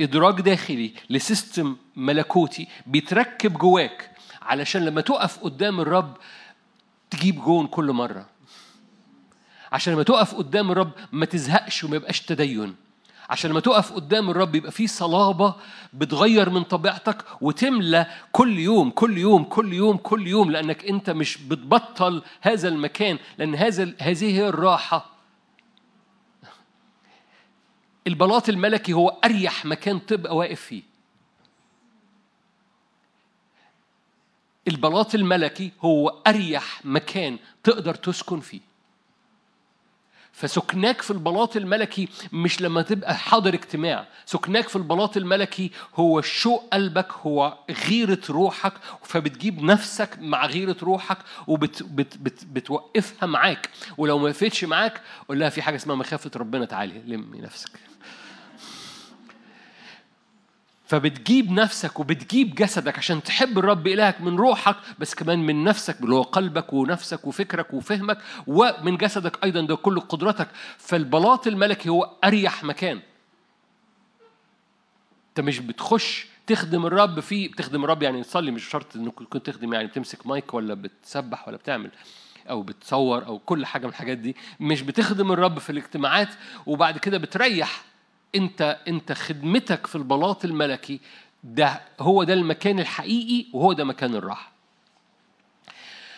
إدراك 0.00 0.40
داخلي 0.40 0.92
ل 1.10 1.19
system 1.19 1.76
ملكوتي 1.96 2.68
بيتركب 2.86 3.58
جواك 3.58 4.10
علشان 4.42 4.84
لما 4.84 5.00
تقف 5.00 5.38
قدام 5.38 5.80
الرب 5.80 6.16
تجيب 7.10 7.44
جون 7.44 7.66
كل 7.66 7.92
مرة. 7.92 8.37
عشان 9.72 9.92
لما 9.94 10.02
تقف 10.02 10.34
قدام 10.34 10.70
الرب 10.70 10.90
ما 11.12 11.26
تزهقش 11.26 11.84
وما 11.84 11.96
يبقاش 11.96 12.20
تدين. 12.20 12.76
عشان 13.30 13.50
لما 13.50 13.60
تقف 13.60 13.92
قدام 13.92 14.30
الرب 14.30 14.54
يبقى 14.54 14.72
في 14.72 14.86
صلابة 14.86 15.54
بتغير 15.92 16.50
من 16.50 16.62
طبيعتك 16.62 17.24
وتملى 17.40 18.06
كل 18.32 18.58
يوم 18.58 18.90
كل 18.90 19.18
يوم 19.18 19.44
كل 19.44 19.72
يوم 19.72 19.96
كل 19.96 20.26
يوم 20.26 20.50
لأنك 20.50 20.84
أنت 20.84 21.10
مش 21.10 21.38
بتبطل 21.38 22.22
هذا 22.40 22.68
المكان 22.68 23.18
لأن 23.38 23.54
هذا 23.54 23.94
هذه 24.00 24.24
هي 24.36 24.48
الراحة. 24.48 25.10
البلاط 28.06 28.48
الملكي 28.48 28.92
هو 28.92 29.08
أريح 29.24 29.64
مكان 29.64 30.06
تبقى 30.06 30.36
واقف 30.36 30.60
فيه. 30.60 30.82
البلاط 34.68 35.14
الملكي 35.14 35.72
هو 35.80 36.08
أريح 36.26 36.80
مكان 36.84 37.38
تقدر 37.64 37.94
تسكن 37.94 38.40
فيه. 38.40 38.67
فسكناك 40.40 41.02
في 41.02 41.10
البلاط 41.10 41.56
الملكي 41.56 42.08
مش 42.32 42.60
لما 42.62 42.82
تبقى 42.82 43.16
حاضر 43.16 43.54
اجتماع. 43.54 44.06
سكناك 44.26 44.68
في 44.68 44.76
البلاط 44.76 45.16
الملكي 45.16 45.70
هو 45.94 46.20
شوق 46.20 46.68
قلبك 46.72 47.12
هو 47.12 47.58
غيرة 47.88 48.20
روحك 48.30 48.72
فبتجيب 49.02 49.62
نفسك 49.62 50.18
مع 50.20 50.46
غيرة 50.46 50.76
روحك 50.82 51.18
وبتوقفها 51.46 53.26
معاك. 53.26 53.70
ولو 53.96 54.18
ما 54.18 54.24
وقفتش 54.24 54.64
معاك 54.64 55.00
قول 55.28 55.40
لها 55.40 55.48
في 55.48 55.62
حاجة 55.62 55.76
اسمها 55.76 55.96
مخافة 55.96 56.30
ربنا 56.36 56.64
تعالي. 56.64 57.02
لمي 57.06 57.38
نفسك. 57.40 57.70
فبتجيب 60.88 61.50
نفسك 61.52 62.00
وبتجيب 62.00 62.54
جسدك 62.54 62.98
عشان 62.98 63.22
تحب 63.22 63.58
الرب 63.58 63.86
إلهك 63.86 64.20
من 64.20 64.36
روحك 64.36 64.76
بس 64.98 65.14
كمان 65.14 65.38
من 65.38 65.64
نفسك 65.64 66.00
اللي 66.00 66.14
هو 66.14 66.22
قلبك 66.22 66.72
ونفسك 66.72 67.26
وفكرك 67.26 67.74
وفهمك 67.74 68.18
ومن 68.46 68.96
جسدك 68.96 69.44
أيضا 69.44 69.60
ده 69.60 69.76
كل 69.76 70.00
قدرتك. 70.00 70.48
فالبلاط 70.78 71.46
الملكي 71.46 71.88
هو 71.88 72.10
أريح 72.24 72.64
مكان. 72.64 73.00
أنت 75.28 75.40
مش 75.40 75.58
بتخش 75.58 76.26
تخدم 76.46 76.86
الرب 76.86 77.20
فيه 77.20 77.48
بتخدم 77.48 77.84
الرب 77.84 78.02
يعني 78.02 78.22
تصلي 78.22 78.50
مش 78.50 78.68
شرط 78.68 78.96
إنك 78.96 79.14
كنت 79.14 79.46
تخدم 79.50 79.72
يعني 79.72 79.86
بتمسك 79.86 80.26
مايك 80.26 80.54
ولا 80.54 80.74
بتسبح 80.74 81.48
ولا 81.48 81.56
بتعمل 81.56 81.90
أو 82.50 82.62
بتصور 82.62 83.26
أو 83.26 83.38
كل 83.38 83.66
حاجة 83.66 83.82
من 83.86 83.90
الحاجات 83.92 84.18
دي. 84.18 84.36
مش 84.60 84.82
بتخدم 84.82 85.32
الرب 85.32 85.58
في 85.58 85.70
الاجتماعات 85.70 86.28
وبعد 86.66 86.98
كده 86.98 87.18
بتريح 87.18 87.87
انت 88.34 88.78
انت 88.88 89.12
خدمتك 89.12 89.86
في 89.86 89.96
البلاط 89.96 90.44
الملكي 90.44 91.00
ده 91.44 91.80
هو 92.00 92.24
ده 92.24 92.34
المكان 92.34 92.80
الحقيقي 92.80 93.46
وهو 93.52 93.72
ده 93.72 93.84
مكان 93.84 94.14
الراحة. 94.14 94.52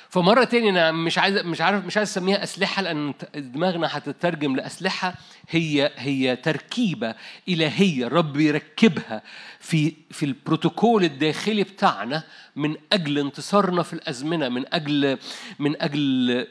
فمرة 0.08 0.44
تاني 0.44 0.70
أنا 0.70 0.92
مش 0.92 1.18
عايز 1.18 1.38
مش 1.38 1.60
عارف 1.60 1.84
مش 1.86 1.96
عايز 1.96 2.08
أسميها 2.08 2.42
أسلحة 2.42 2.82
لأن 2.82 3.14
دماغنا 3.34 3.88
هتترجم 3.90 4.56
لأسلحة 4.56 5.14
هي 5.50 5.92
هي 5.96 6.36
تركيبة 6.36 7.14
إلهية 7.48 8.06
الرب 8.06 8.36
يركبها 8.36 9.22
في 9.60 9.94
في 10.10 10.26
البروتوكول 10.26 11.04
الداخلي 11.04 11.62
بتاعنا 11.62 12.22
من 12.56 12.76
أجل 12.92 13.18
انتصارنا 13.18 13.82
في 13.82 13.92
الأزمنة 13.92 14.48
من 14.48 14.74
أجل 14.74 15.18
من 15.58 15.82
أجل 15.82 16.46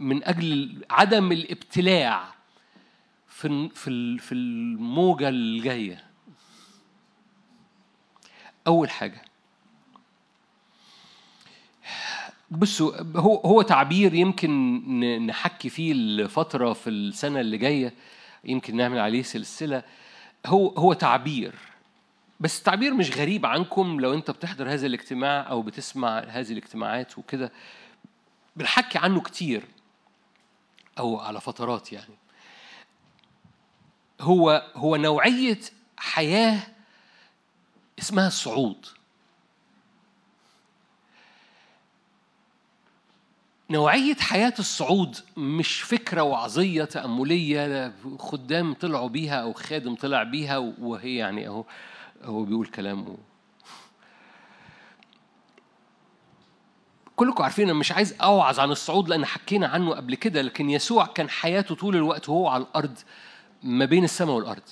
من 0.00 0.24
أجل 0.24 0.74
عدم 0.90 1.32
الابتلاع 1.32 2.34
في 3.34 3.68
في 3.74 4.18
في 4.18 4.32
الموجة 4.32 5.28
الجاية. 5.28 6.04
أول 8.66 8.90
حاجة. 8.90 9.22
بصوا 12.50 13.02
هو 13.16 13.36
هو 13.36 13.62
تعبير 13.62 14.14
يمكن 14.14 14.80
نحكي 15.26 15.68
فيه 15.68 15.92
الفترة 15.92 16.72
في 16.72 16.90
السنة 16.90 17.40
اللي 17.40 17.58
جاية 17.58 17.94
يمكن 18.44 18.76
نعمل 18.76 18.98
عليه 18.98 19.22
سلسلة. 19.22 19.82
هو 20.46 20.68
هو 20.68 20.92
تعبير. 20.92 21.54
بس 22.40 22.58
التعبير 22.58 22.94
مش 22.94 23.16
غريب 23.16 23.46
عنكم 23.46 24.00
لو 24.00 24.14
أنت 24.14 24.30
بتحضر 24.30 24.70
هذا 24.70 24.86
الاجتماع 24.86 25.50
أو 25.50 25.62
بتسمع 25.62 26.18
هذه 26.18 26.52
الاجتماعات 26.52 27.18
وكده. 27.18 27.52
بنحكي 28.56 28.98
عنه 28.98 29.20
كتير 29.20 29.64
أو 30.98 31.18
على 31.20 31.40
فترات 31.40 31.92
يعني. 31.92 32.23
هو 34.20 34.70
هو 34.74 34.96
نوعية 34.96 35.60
حياة 35.96 36.60
اسمها 37.98 38.26
الصعود 38.26 38.86
نوعية 43.70 44.14
حياة 44.14 44.54
الصعود 44.58 45.16
مش 45.36 45.82
فكرة 45.82 46.22
وعظية 46.22 46.84
تأملية 46.84 47.92
خدام 48.18 48.74
طلعوا 48.74 49.08
بيها 49.08 49.42
أو 49.42 49.52
خادم 49.52 49.94
طلع 49.94 50.22
بيها 50.22 50.58
وهي 50.58 51.16
يعني 51.16 51.48
أهو 51.48 51.64
هو 52.22 52.44
بيقول 52.44 52.66
كلام 52.66 53.16
كلكم 57.16 57.42
عارفين 57.42 57.70
أنا 57.70 57.78
مش 57.78 57.92
عايز 57.92 58.14
أوعظ 58.20 58.60
عن 58.60 58.70
الصعود 58.70 59.08
لأن 59.08 59.24
حكينا 59.24 59.66
عنه 59.66 59.94
قبل 59.94 60.14
كده 60.14 60.42
لكن 60.42 60.70
يسوع 60.70 61.06
كان 61.06 61.30
حياته 61.30 61.74
طول 61.74 61.96
الوقت 61.96 62.28
وهو 62.28 62.48
على 62.48 62.62
الأرض. 62.62 62.98
ما 63.64 63.84
بين 63.84 64.04
السماء 64.04 64.36
والأرض. 64.36 64.62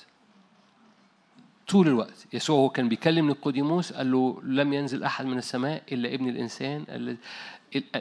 طول 1.67 1.87
الوقت. 1.87 2.25
يسوع 2.33 2.57
هو 2.57 2.69
كان 2.69 2.89
بيكلم 2.89 3.27
نيقوديموس 3.27 3.93
قال 3.93 4.11
له 4.11 4.41
لم 4.43 4.73
ينزل 4.73 5.03
أحد 5.03 5.25
من 5.25 5.37
السماء 5.37 5.83
إلا 5.91 6.13
ابن 6.13 6.29
الإنسان 6.29 6.85
الذي 6.89 7.17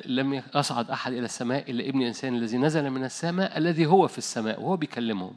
لم 0.06 0.42
يصعد 0.54 0.90
أحد 0.90 1.12
إلى 1.12 1.24
السماء 1.24 1.70
إلا 1.70 1.88
ابن 1.88 2.00
الإنسان 2.00 2.34
الذي 2.34 2.58
نزل 2.58 2.90
من 2.90 3.04
السماء 3.04 3.58
الذي 3.58 3.86
هو 3.86 4.08
في 4.08 4.18
السماء 4.18 4.60
وهو 4.60 4.76
بيكلمهم. 4.76 5.36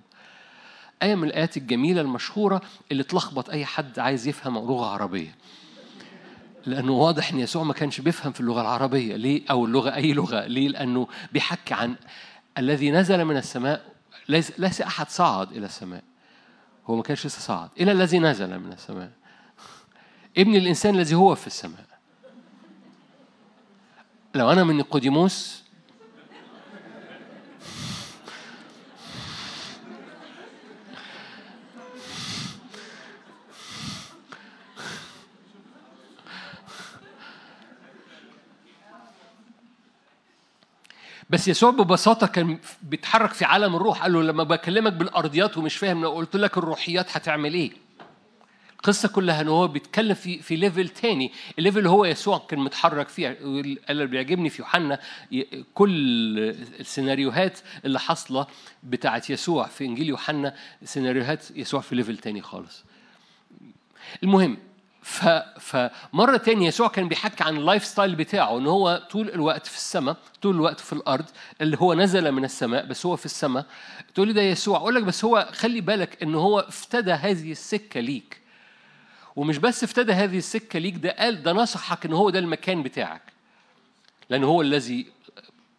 آية 1.04 1.16
من 1.16 1.28
الآيات 1.28 1.58
الجميلة 1.58 2.02
المشهورة 2.02 2.62
اللي 2.92 3.04
تلخبط 3.04 3.50
أي 3.50 3.66
حد 3.66 4.00
عايز 4.00 4.28
يفهم 4.28 4.54
لغة 4.54 4.86
عربية. 4.86 5.36
لأنه 6.66 6.92
واضح 6.92 7.32
إن 7.32 7.40
يسوع 7.40 7.64
ما 7.64 7.74
كانش 7.74 8.02
بيفهم 8.02 8.32
في 8.32 8.40
اللغة 8.40 8.62
العربية. 8.62 9.16
ليه؟ 9.16 9.42
أو 9.50 9.66
اللغة 9.66 9.96
أي 9.96 10.14
لغة. 10.14 10.46
ليه؟ 10.46 10.68
لأنه 10.68 11.08
بيحكي 11.34 11.74
عن 11.74 11.96
الذي 12.58 12.92
نزل 12.92 13.26
من 13.26 13.38
السماء 13.38 13.95
ليس, 14.30 14.82
أحد 14.82 15.10
صعد 15.10 15.52
إلى 15.52 15.66
السماء. 15.66 16.04
هو 16.86 16.96
ما 16.96 17.04
كانش 17.04 17.26
لسه 17.26 17.40
صعد 17.40 17.70
إلى 17.80 17.92
الذي 17.92 18.20
نزل 18.20 18.60
من 18.60 18.74
السماء. 18.74 19.12
ابن 20.38 20.56
الإنسان 20.56 20.96
الذي 20.96 21.16
هو 21.16 21.36
في 21.36 21.48
السماء. 21.48 21.86
لو 24.36 24.52
أنا 24.52 24.64
من 24.64 24.76
نيقوديموس 24.76 25.64
بس 41.30 41.48
يسوع 41.48 41.72
ببساطة 41.72 42.28
كان 42.28 42.60
بيتحرك 42.82 43.34
في 43.34 43.46
عالم 43.46 43.76
الروح 43.76 44.02
قال 44.02 44.14
له 44.14 44.24
لما 44.24 44.44
بكلمك 44.44 44.94
بالأرضيات 44.94 45.58
ومش 45.58 45.76
فاهم 45.76 46.02
لو 46.02 46.12
قلت 46.12 46.36
لك 46.36 46.58
الروحيات 46.58 47.18
هتعمل 47.18 47.54
إيه 47.54 47.72
القصة 48.76 49.08
كلها 49.08 49.42
إن 49.42 49.48
هو 49.48 49.68
بيتكلم 49.68 50.14
في 50.14 50.42
في 50.42 50.56
level 50.56 50.90
تاني، 50.90 51.32
ال 51.60 51.63
level 51.63 51.78
اللي 51.78 51.90
هو 51.90 52.06
يسوع 52.06 52.38
كان 52.50 52.60
متحرك 52.60 53.10
فيه، 53.10 53.38
اللي 53.90 54.06
بيعجبني 54.06 54.50
في 54.50 54.62
يوحنا 54.62 55.00
كل 55.74 55.90
السيناريوهات 56.80 57.60
اللي 57.86 58.00
حاصلة 58.00 58.48
بتاعت 58.84 59.30
يسوع 59.30 59.68
في 59.68 59.86
إنجيل 59.86 60.10
يوحنا 60.10 60.56
سيناريوهات 60.84 61.52
يسوع 61.56 61.82
في 61.82 61.96
level 61.96 62.18
تاني 62.18 62.42
خالص. 62.42 62.84
المهم 64.24 64.58
ف... 65.06 65.28
فمرة 65.60 66.38
تانية 66.38 66.68
يسوع 66.68 66.88
كان 66.88 67.08
بيحكي 67.08 67.44
عن 67.44 67.58
ال 67.58 67.86
lifestyle 67.86 68.16
بتاعه 68.16 68.58
إن 68.58 68.68
هو 68.68 69.08
طول 69.12 69.30
الوقت 69.30 69.68
في 69.68 69.76
السماء 69.78 70.18
طول 70.42 70.56
الوقت 70.56 70.80
في 70.80 70.94
الأرض 70.94 71.26
اللي 71.62 71.78
هو 71.80 71.94
نزل 71.94 72.32
من 72.32 72.46
السماء 72.46 72.86
بس 72.86 73.06
هو 73.06 73.16
في 73.16 73.26
السماء. 73.26 73.66
تقول 74.16 74.28
لي 74.28 74.34
ده 74.34 74.42
يسوع. 74.42 74.78
أقول 74.78 74.96
لك 74.96 75.04
بس 75.04 75.26
هو 75.26 75.50
خلي 75.52 75.82
بالك 75.82 76.24
إن 76.24 76.36
هو 76.36 76.60
افتدى 76.60 77.12
هذه 77.12 77.52
السكة 77.52 78.00
ليك. 78.00 78.42
ومش 79.36 79.58
بس 79.58 79.84
افتدى 79.84 80.12
هذه 80.12 80.38
السكة 80.38 80.80
ليك 80.80 80.96
ده 80.96 81.16
قال 81.20 81.44
ده 81.44 81.54
نصحك 81.54 82.06
إن 82.06 82.14
هو 82.14 82.30
ده 82.30 82.40
المكان 82.40 82.84
بتاعك. 82.84 83.22
لأن 84.30 84.44
هو 84.44 84.62
الذي 84.62 85.08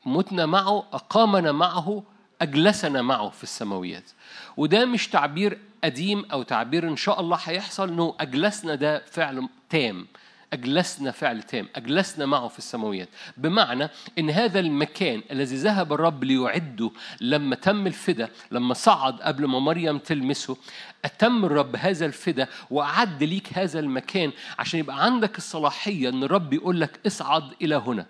متنا 0.04 0.46
معه 0.46 0.86
أقامنا 0.92 1.52
معه 1.52 2.02
أجلسنا 2.40 3.02
معه 3.02 3.28
في 3.30 3.42
السماويات. 3.42 4.10
وده 4.56 4.84
مش 4.84 5.08
تعبير 5.08 5.58
قديم 5.86 6.24
أو 6.32 6.42
تعبير 6.42 6.88
إن 6.88 6.96
شاء 6.96 7.20
الله 7.20 7.38
هيحصل 7.44 7.88
إنه 7.88 8.14
أجلسنا 8.20 8.74
ده 8.74 9.02
فعل 9.06 9.48
تام. 9.70 10.06
أجلسنا 10.52 11.10
فعل 11.10 11.42
تام. 11.42 11.68
أجلسنا 11.76 12.26
معه 12.26 12.48
في 12.48 12.58
السماويات. 12.58 13.08
بمعنى 13.36 13.88
أن 14.18 14.30
هذا 14.30 14.60
المكان 14.60 15.22
الذي 15.30 15.56
ذهب 15.56 15.92
الرب 15.92 16.24
ليعده 16.24 16.90
لما 17.20 17.56
تم 17.56 17.86
الفدا 17.86 18.28
لما 18.52 18.74
صعد 18.74 19.20
قبل 19.20 19.44
ما 19.44 19.58
مريم 19.58 19.98
تلمسه 19.98 20.56
أتم 21.04 21.44
الرب 21.44 21.76
هذا 21.76 22.06
الفدا 22.06 22.46
وأعد 22.70 23.22
ليك 23.24 23.58
هذا 23.58 23.80
المكان 23.80 24.32
عشان 24.58 24.80
يبقى 24.80 25.04
عندك 25.04 25.38
الصلاحية 25.38 26.08
أن 26.08 26.22
الرب 26.22 26.52
يقول 26.52 26.80
لك 26.80 27.00
اصعد 27.06 27.44
إلى 27.62 27.74
هنا. 27.76 28.06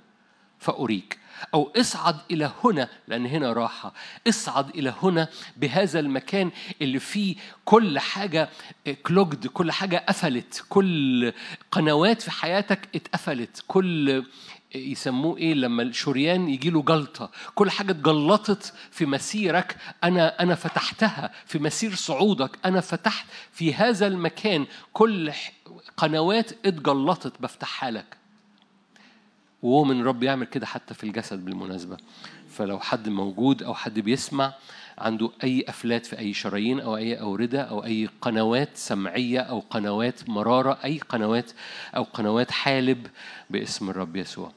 فأريك. 0.59 1.19
أو 1.55 1.73
اصعد 1.77 2.17
إلى 2.31 2.53
هنا 2.65 2.89
لأن 3.09 3.27
هنا 3.27 3.53
راحة. 3.53 3.93
اصعد 4.29 4.69
إلى 4.69 4.95
هنا 5.03 5.29
بهذا 5.57 6.01
المكان 6.01 6.51
اللي 6.83 6.99
فيه 6.99 7.37
كل 7.65 7.99
حاجة 7.99 8.49
كلوجد 9.03 9.47
كل 9.47 9.73
حاجة 9.73 10.05
قفلت. 10.09 10.65
كل 10.69 11.33
قنوات 11.71 12.23
في 12.23 12.31
حياتك 12.31 12.89
اتقفلت. 12.95 13.65
كل 13.67 14.25
يسموه 14.75 15.37
إيه؟ 15.39 15.55
لما 15.55 15.83
الشريان 15.83 16.49
يجي 16.49 16.71
له 16.71 16.83
جلطة. 16.83 17.31
كل 17.55 17.71
حاجة 17.71 17.91
اتجلطت 17.93 18.75
في 18.91 19.07
مسيرك. 19.07 19.77
أنا 20.05 20.43
أنا 20.43 20.55
فتحتها 20.55 21.33
في 21.47 21.59
مسير 21.59 21.95
صعودك. 21.95 22.59
أنا 22.65 22.81
فتحت 22.81 23.27
في 23.53 23.75
هذا 23.75 24.07
المكان. 24.07 24.67
كل 24.93 25.33
قنوات 25.97 26.67
اتجلطت. 26.67 27.33
بفتحها 27.41 27.91
لك. 27.91 28.17
وهو 29.67 29.85
من 29.85 30.05
رب 30.05 30.23
يعمل 30.23 30.47
كده 30.47 30.67
حتى 30.67 30.95
في 30.95 31.05
الجسد 31.05 31.45
بالمناسبة. 31.45 31.97
فلو 32.51 32.81
حد 32.81 33.09
موجود 33.09 33.63
أو 33.63 33.75
حد 33.75 34.01
بيسمع 34.01 34.53
عنده 34.99 35.31
أي 35.45 35.65
أفلات 35.69 36.07
في 36.07 36.19
أي 36.19 36.35
شرايين 36.35 36.81
أو 36.81 36.97
أي 36.97 37.21
أوردة 37.21 37.63
أو 37.63 37.85
أي 37.85 38.09
قنوات 38.21 38.69
سمعية 38.75 39.41
أو 39.41 39.63
قنوات 39.71 40.29
مرارة 40.29 40.79
أي 40.85 40.99
قنوات 41.09 41.51
أو 41.97 42.03
قنوات 42.03 42.51
حالب 42.51 43.07
باسم 43.51 43.91
الرب 43.91 44.17
يسوع. 44.17 44.53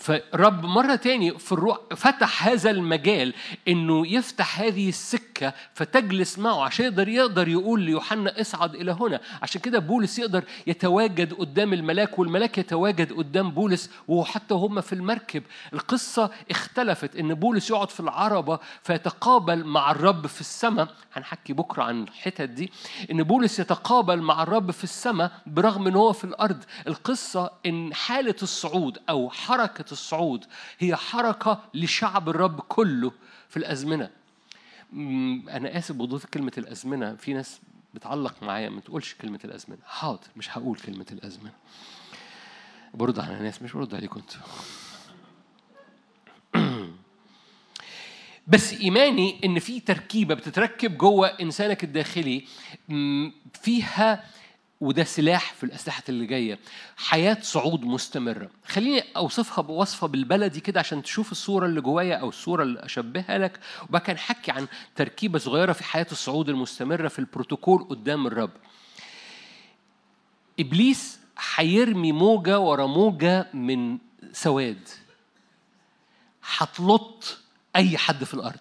فرب 0.00 0.64
مرة 0.64 0.94
تاني 0.94 1.38
في 1.38 1.52
الروح 1.52 1.78
فتح 1.96 2.46
هذا 2.48 2.70
المجال 2.70 3.34
إنه 3.68 4.06
يفتح 4.06 4.60
هذه 4.60 4.88
السكة 4.88 5.52
فتجلس 5.74 6.38
معه 6.38 6.64
عشان 6.64 6.84
يقدر 6.84 7.08
يقدر 7.08 7.48
يقول 7.48 7.80
ليوحنا 7.80 8.40
اصعد 8.40 8.74
إلى 8.74 8.92
هنا. 9.00 9.20
عشان 9.42 9.60
كده 9.60 9.78
بولس 9.78 10.18
يقدر 10.18 10.44
يتواجد 10.66 11.34
قدام 11.34 11.72
الملاك 11.72 12.18
والملاك 12.18 12.58
يتواجد 12.58 13.12
قدام 13.12 13.50
بولس 13.50 13.90
وهو 14.08 14.24
حتى 14.24 14.54
هم 14.54 14.80
في 14.80 14.92
المركب. 14.92 15.42
القصة 15.72 16.30
اختلفت 16.50 17.16
إن 17.16 17.34
بولس 17.34 17.70
يقعد 17.70 17.90
في 17.90 18.00
العربة 18.00 18.58
فيتقابل 18.82 19.64
مع 19.64 19.90
الرب 19.90 20.26
في 20.26 20.40
السماء. 20.40 20.88
هنحكي 21.12 21.52
بكرة 21.52 21.82
عن 21.82 22.02
الحتت 22.02 22.42
دي. 22.48 22.72
إن 23.10 23.22
بولس 23.22 23.58
يتقابل 23.58 24.20
مع 24.20 24.42
الرب 24.42 24.70
في 24.70 24.84
السماء 24.84 25.32
برغم 25.46 25.86
إن 25.86 25.94
هو 25.96 26.12
في 26.12 26.24
الأرض. 26.24 26.64
القصة 26.88 27.50
إن 27.66 27.94
حالة 27.94 28.36
الصعود 28.42 28.98
أو 29.08 29.30
حركة 29.30 29.89
الصعود. 29.92 30.44
هي 30.78 30.96
حركة 30.96 31.64
لشعب 31.74 32.28
الرب 32.28 32.60
كله 32.60 33.12
في 33.48 33.56
الأزمنة. 33.56 34.10
أنا 35.48 35.78
آسف 35.78 35.94
بضيف 35.94 36.26
كلمة 36.26 36.52
الأزمنة. 36.58 37.14
في 37.14 37.32
ناس 37.32 37.60
بتعلق 37.94 38.42
معايا 38.42 38.68
ما 38.68 38.80
تقولش 38.80 39.14
كلمة 39.14 39.40
الأزمنة. 39.44 39.78
حاضر 39.86 40.28
مش 40.36 40.58
هقول 40.58 40.78
كلمة 40.78 41.06
الأزمنة. 41.12 41.52
برد 42.94 43.18
على 43.18 43.38
ناس 43.38 43.62
مش 43.62 43.72
برد 43.72 43.94
عليكم 43.94 44.20
أنتوا. 44.20 44.40
بس 48.46 48.72
إيماني 48.72 49.40
إن 49.44 49.58
في 49.58 49.80
تركيبة 49.80 50.34
بتتركب 50.34 50.98
جوه 50.98 51.26
إنسانك 51.26 51.84
الداخلي 51.84 52.44
فيها 53.62 54.24
وده 54.80 55.04
سلاح 55.04 55.52
في 55.52 55.64
الأسلحة 55.64 56.02
اللي 56.08 56.26
جاية. 56.26 56.58
حياة 56.96 57.38
صعود 57.42 57.84
مستمره 57.84 58.50
خليني 58.66 59.04
أوصفها 59.16 59.62
بوصفة 59.62 60.06
بالبلدي 60.06 60.60
كده 60.60 60.80
عشان 60.80 61.02
تشوف 61.02 61.32
الصورة 61.32 61.66
اللي 61.66 61.80
جوايا 61.80 62.16
أو 62.16 62.28
الصورة 62.28 62.62
اللي 62.62 62.80
أشبهها 62.84 63.38
لك. 63.38 63.60
وبقى 63.88 64.00
كان 64.00 64.16
نحكي 64.16 64.50
عن 64.52 64.66
تركيبة 64.96 65.38
صغيرة 65.38 65.72
في 65.72 65.84
حياة 65.84 66.06
الصعود 66.12 66.48
المستمرة 66.48 67.08
في 67.08 67.18
البروتوكول 67.18 67.84
قدام 67.84 68.26
الرب. 68.26 68.50
إبليس 70.60 71.20
هيرمي 71.56 72.12
موجة 72.12 72.58
ورا 72.58 72.86
موجة 72.86 73.46
من 73.54 73.98
سواد. 74.32 74.88
هتلط 76.56 77.38
أي 77.76 77.98
حد 77.98 78.24
في 78.24 78.34
الأرض. 78.34 78.60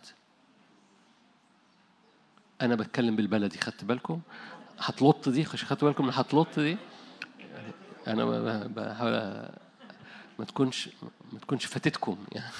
أنا 2.61 2.75
بتكلم 2.75 3.15
بالبلدي 3.15 3.57
خدت 3.57 3.83
بالكم؟ 3.83 4.21
هتلط 4.79 5.29
دي 5.29 5.45
خش 5.45 5.65
خدت 5.65 5.83
بالكم 5.83 6.05
من 6.05 6.13
هتلط 6.13 6.59
دي؟ 6.59 6.77
أنا 8.07 8.25
بحاول 8.67 9.11
ما 10.39 10.45
تكونش 10.47 10.89
ما 11.33 11.39
تكونش 11.39 11.65
فاتتكم 11.65 12.17
يعني. 12.31 12.51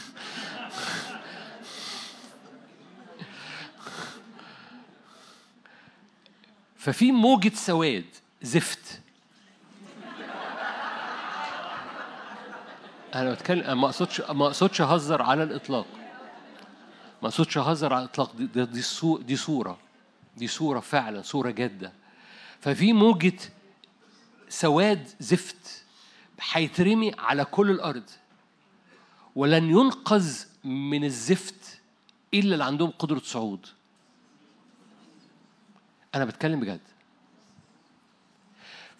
ففي 6.76 7.12
موجة 7.12 7.56
سواد 7.56 8.06
زفت. 8.42 9.02
أنا 13.16 13.32
بتكلم 13.34 13.82
ما 13.82 13.88
اقصدش 13.88 14.22
ما 14.22 14.46
أقصدش 14.46 14.82
أهزر 14.82 15.22
على 15.22 15.44
الإطلاق. 15.44 15.86
ما 17.22 17.28
أقصدش 17.28 17.58
أهزر 17.58 17.94
على 17.94 18.04
الإطلاق. 18.04 18.36
دي 18.36 18.46
دي, 18.46 18.66
دي 19.18 19.36
صورة. 19.36 19.78
دي 20.38 20.48
صورة 20.48 20.80
فعلا 20.80 21.22
صورة 21.22 21.50
جادة. 21.50 21.99
ففي 22.62 22.94
موجة 22.94 23.38
سواد 24.50 25.08
زفت 25.20 25.84
هيترمي 26.52 27.12
على 27.20 27.46
كل 27.46 27.72
الأرض. 27.72 28.04
ولن 29.36 29.70
ينقذ 29.70 30.46
من 30.64 31.04
الزفت 31.04 31.82
إلا 32.34 32.54
اللي 32.54 32.64
عندهم 32.64 32.90
قدرة 33.00 33.20
صعود. 33.20 33.66
أنا 36.16 36.26
بتكلم 36.26 36.60
بجد. 36.60 36.80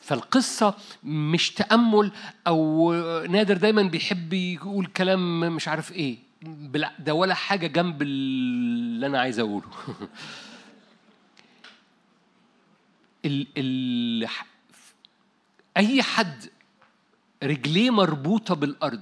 فالقصة 0.02 0.74
مش 1.04 1.52
تأمل 1.52 2.12
أو 2.48 2.94
نادر 3.30 3.58
دايما 3.58 3.82
بيحب 3.84 4.34
يقول 4.34 4.86
كلام 4.86 5.40
مش 5.56 5.68
عارف 5.68 5.92
إيه. 5.92 6.18
ده 7.00 7.14
ولا 7.14 7.34
حاجة 7.34 7.68
جنب 7.68 8.02
اللي 8.02 9.06
أنا 9.08 9.20
عايز 9.20 9.40
أقوله. 9.40 9.68
ال 13.26 13.48
ال 13.58 14.28
أي 15.78 16.04
حد 16.04 16.46
رجليه 17.44 17.90
مربوطة 17.90 18.56
بالأرض 18.56 19.02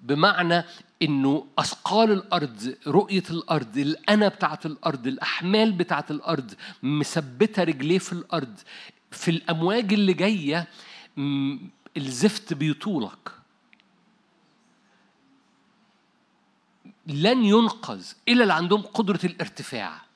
بمعنى 0.00 0.64
إنه 1.02 1.46
أثقال 1.58 2.12
الأرض 2.12 2.76
رؤية 2.86 3.22
الأرض 3.30 3.78
الأنا 3.78 4.28
بتاعت 4.28 4.66
الأرض 4.66 5.06
الأحمال 5.06 5.72
بتاعت 5.72 6.10
الأرض 6.10 6.54
مثبتة 6.82 7.62
رجليه 7.64 7.98
في 7.98 8.12
الأرض 8.12 8.58
في 9.10 9.30
الأمواج 9.30 9.92
اللي 9.92 10.12
جاية 10.12 10.68
الزفت 11.96 12.52
بيطولك. 12.54 13.32
لن 17.06 17.44
ينقذ 17.44 18.06
إلا 18.28 18.42
اللي 18.42 18.54
عندهم 18.54 18.82
قدرة 18.82 19.20
الارتفاع. 19.24 20.07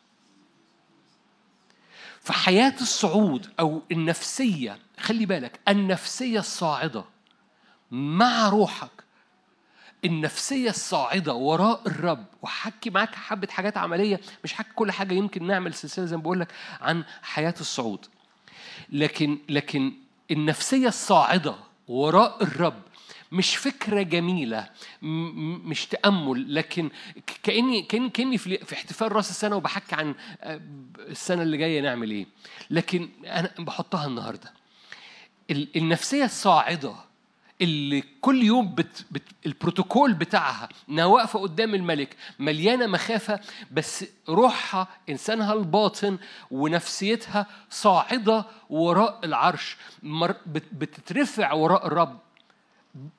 فحياة 2.22 2.74
الصعود 2.80 3.50
أو 3.60 3.82
النفسية 3.92 4.78
خلي 5.00 5.26
بالك 5.26 5.60
النفسية 5.68 6.38
الصاعدة 6.38 7.04
مع 7.90 8.48
روحك. 8.48 8.90
النفسية 10.04 10.70
الصاعدة 10.70 11.34
وراء 11.34 11.80
الرب 11.86 12.24
وحكي 12.42 12.90
معاك 12.90 13.14
حبة 13.14 13.48
حاجات 13.50 13.76
عملية 13.76 14.20
مش 14.44 14.52
حكي 14.54 14.68
كل 14.74 14.92
حاجة 14.92 15.14
يمكن 15.14 15.46
نعمل 15.46 15.74
سلسلة 15.74 16.04
زي 16.04 16.16
ما 16.16 16.22
بقول 16.22 16.40
لك 16.40 16.48
عن 16.80 17.04
حياة 17.22 17.54
الصعود. 17.60 18.06
لكن 18.88 19.38
لكن 19.48 19.92
النفسية 20.30 20.88
الصاعدة 20.88 21.54
وراء 21.88 22.42
الرب 22.42 22.82
مش 23.32 23.56
فكرة 23.56 24.02
جميلة 24.02 24.68
مش 25.02 25.86
تأمل 25.86 26.54
لكن 26.54 26.90
كأني 27.42 27.82
كأني 27.82 28.10
كأني 28.10 28.38
في 28.38 28.58
احتفال 28.72 29.12
رأس 29.12 29.30
السنة 29.30 29.56
وبحكي 29.56 29.94
عن 29.94 30.14
آه، 30.40 30.60
السنة 30.98 31.42
اللي 31.42 31.56
جاية 31.56 31.80
نعمل 31.80 32.10
إيه. 32.10 32.26
لكن 32.70 33.08
أنا 33.26 33.50
بحطها 33.58 34.06
النهاردة. 34.06 34.52
ال- 35.50 35.68
النفسية 35.76 36.24
الصاعدة 36.24 36.94
اللي 37.60 38.02
كل 38.20 38.42
يوم 38.42 38.74
بت 38.74 39.04
بت 39.10 39.22
البروتوكول 39.46 40.14
بتاعها 40.14 40.68
إنها 40.88 41.04
واقفة 41.04 41.38
قدام 41.38 41.74
الملك 41.74 42.16
مليانة 42.38 42.86
مخافة 42.86 43.40
بس 43.70 44.04
روحها 44.28 44.88
إنسانها 45.08 45.52
الباطن 45.54 46.18
ونفسيتها 46.50 47.46
صاعدة 47.70 48.44
وراء 48.70 49.20
العرش 49.24 49.76
بتترفع 50.72 51.52
وراء 51.52 51.86
الرب. 51.86 52.18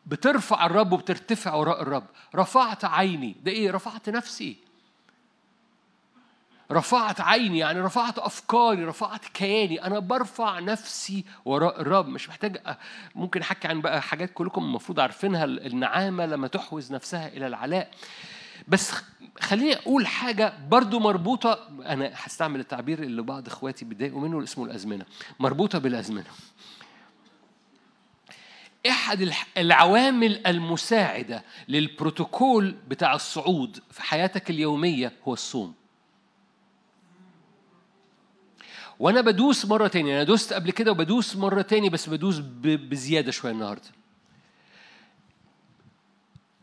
بترفع 0.06 0.66
الرب 0.66 0.92
وبترتفع 0.92 1.54
وراء 1.54 1.82
الرب. 1.82 2.04
رفعت 2.36 2.86
عيني. 2.86 3.36
ده 3.44 3.52
إيه؟ 3.52 3.72
رفعت 3.72 4.10
نفسي. 4.10 4.58
رفعت 6.72 7.22
عيني 7.22 7.58
يعني 7.60 7.80
رفعت 7.80 8.20
أفكاري 8.20 8.86
رفعت 8.86 9.26
كياني. 9.26 9.84
أنا 9.84 10.00
برفع 10.00 10.60
نفسي 10.60 11.26
وراء 11.46 11.82
الرب. 11.82 12.08
مش 12.08 12.30
محتاج 12.30 12.78
ممكن 13.16 13.42
أحكي 13.42 13.68
عن 13.68 13.82
بقى 13.82 14.02
حاجات 14.02 14.34
كلكم 14.34 14.64
المفروض 14.64 15.00
عارفينها. 15.00 15.46
النعامة 15.46 16.26
لما 16.26 16.48
تحوز 16.48 16.92
نفسها 16.94 17.28
إلى 17.28 17.48
العلاء. 17.48 17.92
بس 18.68 18.94
خليني 19.40 19.76
أقول 19.76 20.08
حاجة 20.08 20.54
برضو 20.70 21.00
مربوطة. 21.00 21.60
أنا 21.86 22.12
هستعمل 22.14 22.60
التعبير 22.60 23.04
اللي 23.04 23.22
بعض 23.22 23.48
إخواتي 23.48 23.86
بيتضايقوا 23.86 24.22
منه 24.22 24.38
اللي 24.38 24.44
اسمه 24.44 24.66
الأزمنة. 24.66 25.06
مربوطة 25.40 25.80
بالأزمنة. 25.80 26.26
أحد 28.90 29.32
العوامل 29.58 30.48
المساعدة 30.48 31.44
للبروتوكول 31.68 32.76
بتاع 32.88 33.14
الصعود 33.14 33.80
في 33.92 34.02
حياتك 34.02 34.50
اليومية 34.50 35.14
هو 35.28 35.34
الصوم. 35.34 35.74
وأنا 39.00 39.22
بدوس 39.22 39.66
مرة 39.66 39.88
تاني 39.88 40.14
أنا 40.14 40.24
دوست 40.24 40.54
قبل 40.54 40.72
كده 40.72 40.92
وبدوس 40.92 41.36
مرة 41.36 41.62
تاني 41.62 41.90
بس 41.90 42.10
بدوس 42.10 42.40
بزيادة 42.64 43.32
شوية 43.32 43.52
النهارده. 43.52 43.90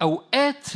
أوقات 0.03 0.67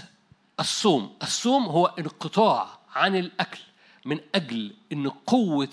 الصوم 0.60 1.16
الصوم 1.22 1.64
هو 1.64 1.86
انقطاع 1.86 2.78
عن 2.94 3.16
الأكل 3.16 3.60
من 4.04 4.20
أجل 4.34 4.74
إن 4.92 5.08
قوة 5.08 5.72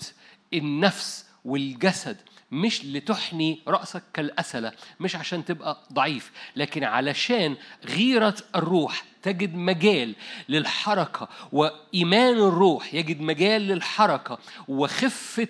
النفس 0.54 1.26
والجسد 1.44 2.16
مش 2.52 2.84
لتحني 2.84 3.60
رأسك 3.68 4.02
كالأسلة 4.14 4.72
مش 5.00 5.16
عشان 5.16 5.44
تبقى 5.44 5.80
ضعيف 5.92 6.32
لكن 6.56 6.84
علشان 6.84 7.56
غيرة 7.84 8.34
الروح 8.56 9.04
تجد 9.22 9.54
مجال 9.54 10.14
للحركة 10.48 11.28
وإيمان 11.52 12.34
الروح 12.34 12.94
يجد 12.94 13.20
مجال 13.20 13.62
للحركة 13.62 14.38
وخفة 14.68 15.48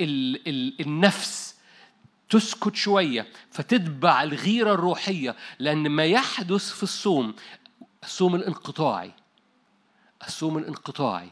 ال 0.00 0.48
ال 0.48 0.80
النفس 0.80 1.54
تسكت 2.30 2.76
شوية 2.76 3.26
فتتبع 3.50 4.22
الغيرة 4.22 4.74
الروحية 4.74 5.36
لأن 5.58 5.88
ما 5.88 6.04
يحدث 6.04 6.70
في 6.72 6.82
الصوم 6.82 7.34
الصوم 8.04 8.34
الانقطاعي 8.34 9.12
الصوم 10.26 10.58
الانقطاعي 10.58 11.30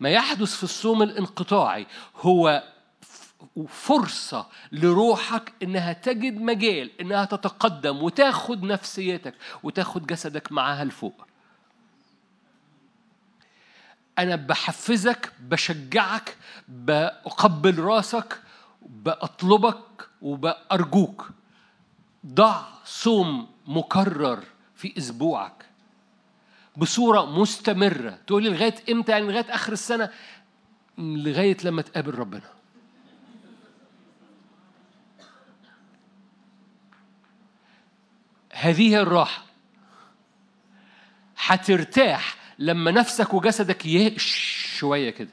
ما 0.00 0.10
يحدث 0.10 0.56
في 0.56 0.64
الصوم 0.64 1.02
الانقطاعي 1.02 1.86
هو 2.16 2.62
فرصة 3.68 4.46
لروحك 4.72 5.52
إنها 5.62 5.92
تجد 5.92 6.40
مجال 6.40 7.00
إنها 7.00 7.24
تتقدم 7.24 8.02
وتاخد 8.02 8.62
نفسيتك 8.62 9.34
وتاخد 9.62 10.06
جسدك 10.06 10.52
معاها 10.52 10.84
لفوق. 10.84 11.26
أنا 14.18 14.36
بحفزك 14.36 15.32
بشجعك 15.40 16.36
بقبل 16.68 17.78
راسك 17.78 18.40
بأطلبك 18.82 20.08
وبأرجوك. 20.22 21.30
ضع 22.26 22.62
صوم 22.84 23.48
مكرر 23.66 24.44
في 24.74 24.98
أسبوعك 24.98 25.66
بصورة 26.76 27.40
مستمرة. 27.40 28.18
تقول 28.26 28.42
لي 28.42 28.48
لغاية 28.50 28.74
إمتى؟ 28.90 29.12
يعني 29.12 29.26
لغاية 29.26 29.54
آخر 29.54 29.72
السنة؟ 29.72 30.10
لغاية 30.98 31.56
لما 31.64 31.82
تقابل 31.82 32.14
ربنا. 32.14 32.55
هذه 38.58 39.02
الراحة 39.02 39.42
هترتاح 41.38 42.34
لما 42.58 42.90
نفسك 42.90 43.34
وجسدك 43.34 43.86
يهش 43.86 44.56
شوية 44.78 45.10
كده 45.10 45.30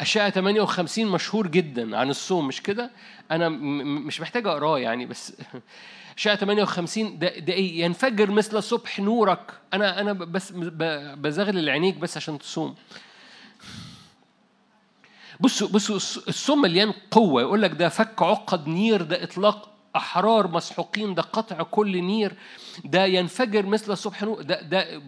أشعة 0.00 0.30
58 0.30 1.06
مشهور 1.06 1.46
جدا 1.46 1.96
عن 1.96 2.10
الصوم 2.10 2.48
مش 2.48 2.62
كده؟ 2.62 2.90
أنا 3.30 3.48
مش 3.48 4.20
محتاج 4.20 4.46
أقراه 4.46 4.78
يعني 4.78 5.06
بس 5.06 5.32
أشعة 6.18 6.36
58 6.36 7.18
ده, 7.18 7.38
ده 7.38 7.52
إيه؟ 7.52 7.80
ينفجر 7.84 8.30
مثل 8.30 8.56
الصبح 8.56 9.00
نورك 9.00 9.52
أنا 9.74 10.00
أنا 10.00 10.12
بس 10.12 10.52
ب- 10.52 11.22
بزغلل 11.22 11.70
عينيك 11.70 11.96
بس 11.96 12.16
عشان 12.16 12.38
تصوم 12.38 12.74
بصوا 15.40 15.68
بصوا 15.68 15.96
الصوم 16.28 16.60
مليان 16.60 16.92
قوة. 17.10 17.42
يقول 17.42 17.62
لك 17.62 17.70
ده 17.70 17.88
فك 17.88 18.22
عقد 18.22 18.68
نير 18.68 19.02
ده 19.02 19.22
إطلاق 19.22 19.68
أحرار 19.96 20.48
مسحوقين 20.48 21.14
ده 21.14 21.22
قطع 21.22 21.62
كل 21.62 22.02
نير 22.04 22.36
ده 22.84 23.04
ينفجر 23.04 23.66
مثل 23.66 23.92
الصبح 23.92 24.22
نور 24.22 24.42
ده 24.42 24.62
ده 24.62 25.02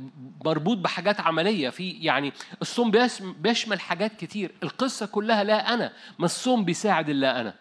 مربوط 0.44 0.78
بحاجات 0.78 1.20
عملية. 1.20 1.68
في 1.70 1.90
يعني 1.90 2.32
الصوم 2.62 2.90
بيشمل 3.20 3.80
حاجات 3.80 4.16
كتير. 4.16 4.52
القصة 4.62 5.06
كلها 5.06 5.44
لا 5.44 5.74
أنا 5.74 5.92
ما 6.18 6.24
الصوم 6.24 6.64
بيساعد 6.64 7.08
إلا 7.08 7.40
أنا. 7.40 7.54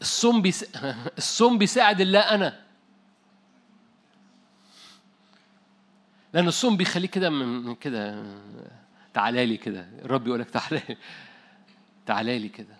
الصوم 0.00 0.42
بيس... 0.42 0.64
الصوم 1.18 1.58
بيساعد 1.58 2.00
إلا 2.00 2.34
أنا. 2.34 2.63
لأن 6.34 6.48
الصوم 6.48 6.76
بيخليك 6.76 7.10
كده 7.10 7.30
من 7.30 7.74
كده 7.74 8.24
تعالى 9.14 9.46
لي 9.46 9.56
كده. 9.56 9.86
الرب 10.04 10.26
يقول 10.26 10.40
لك 10.40 10.50
تعالى 10.50 10.82
لي. 10.88 10.96
تعالى 12.06 12.38
لي 12.38 12.48
كده. 12.48 12.76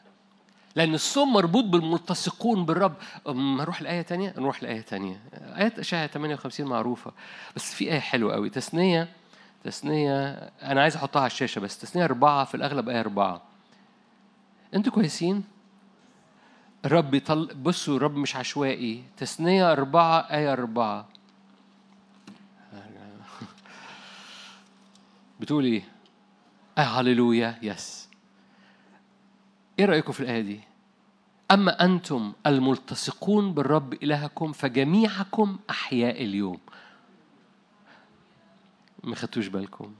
لأن 0.76 0.94
الصوم 0.94 1.32
مربوط 1.32 1.64
بالملتصقون 1.64 2.64
بالرب. 2.64 2.94
أم، 3.28 3.56
نروح 3.60 3.81
الآية 3.81 4.02
تانية؟ 4.02 4.35
نروح 4.39 4.62
الآية 4.62 4.81
تانية. 4.81 5.20
آية 5.35 5.72
أشعة 5.78 6.06
58 6.06 6.66
معروفة. 6.66 7.12
بس 7.56 7.74
في 7.74 7.93
آية 7.93 7.98
حلوة 8.01 8.35
قوي. 8.35 8.51
تثنية 8.51 9.09
تثنية 9.64 10.31
أنا 10.62 10.82
عايز 10.82 10.97
أحطها 10.97 11.20
على 11.20 11.26
الشاشة 11.26 11.59
بس. 11.60 11.78
تثنية 11.78 12.05
أربعة 12.05 12.44
في 12.44 12.55
الأغلب 12.55 12.89
آية 12.89 13.01
أربعة. 13.01 13.43
أنتوا 14.74 14.93
كويسين؟ 14.93 15.44
الرب 16.85 17.14
يطل... 17.14 17.55
بصوا 17.55 17.97
الرب 17.97 18.16
مش 18.16 18.36
عشوائي. 18.36 19.05
تثنية 19.16 19.72
أربعة 19.72 20.18
آية 20.20 20.52
أربعة. 20.52 21.09
بتقول 25.40 25.65
إيه؟ 25.65 25.82
آه 26.78 26.81
هللويا 26.81 27.59
يس 27.62 28.09
إيه 29.78 29.85
رأيكم 29.85 30.12
في 30.12 30.20
الآية 30.20 30.40
دي؟ 30.40 30.61
أما 31.51 31.85
أنتم 31.85 32.32
الملتصقون 32.47 33.55
بالرب 33.55 33.94
إلهكم 33.94 34.52
فجميعكم 34.52 35.59
أحياء 35.70 36.24
اليوم 36.24 36.59
ما 39.05 39.15
خدتوش 39.15 39.47
بالكم 39.47 39.94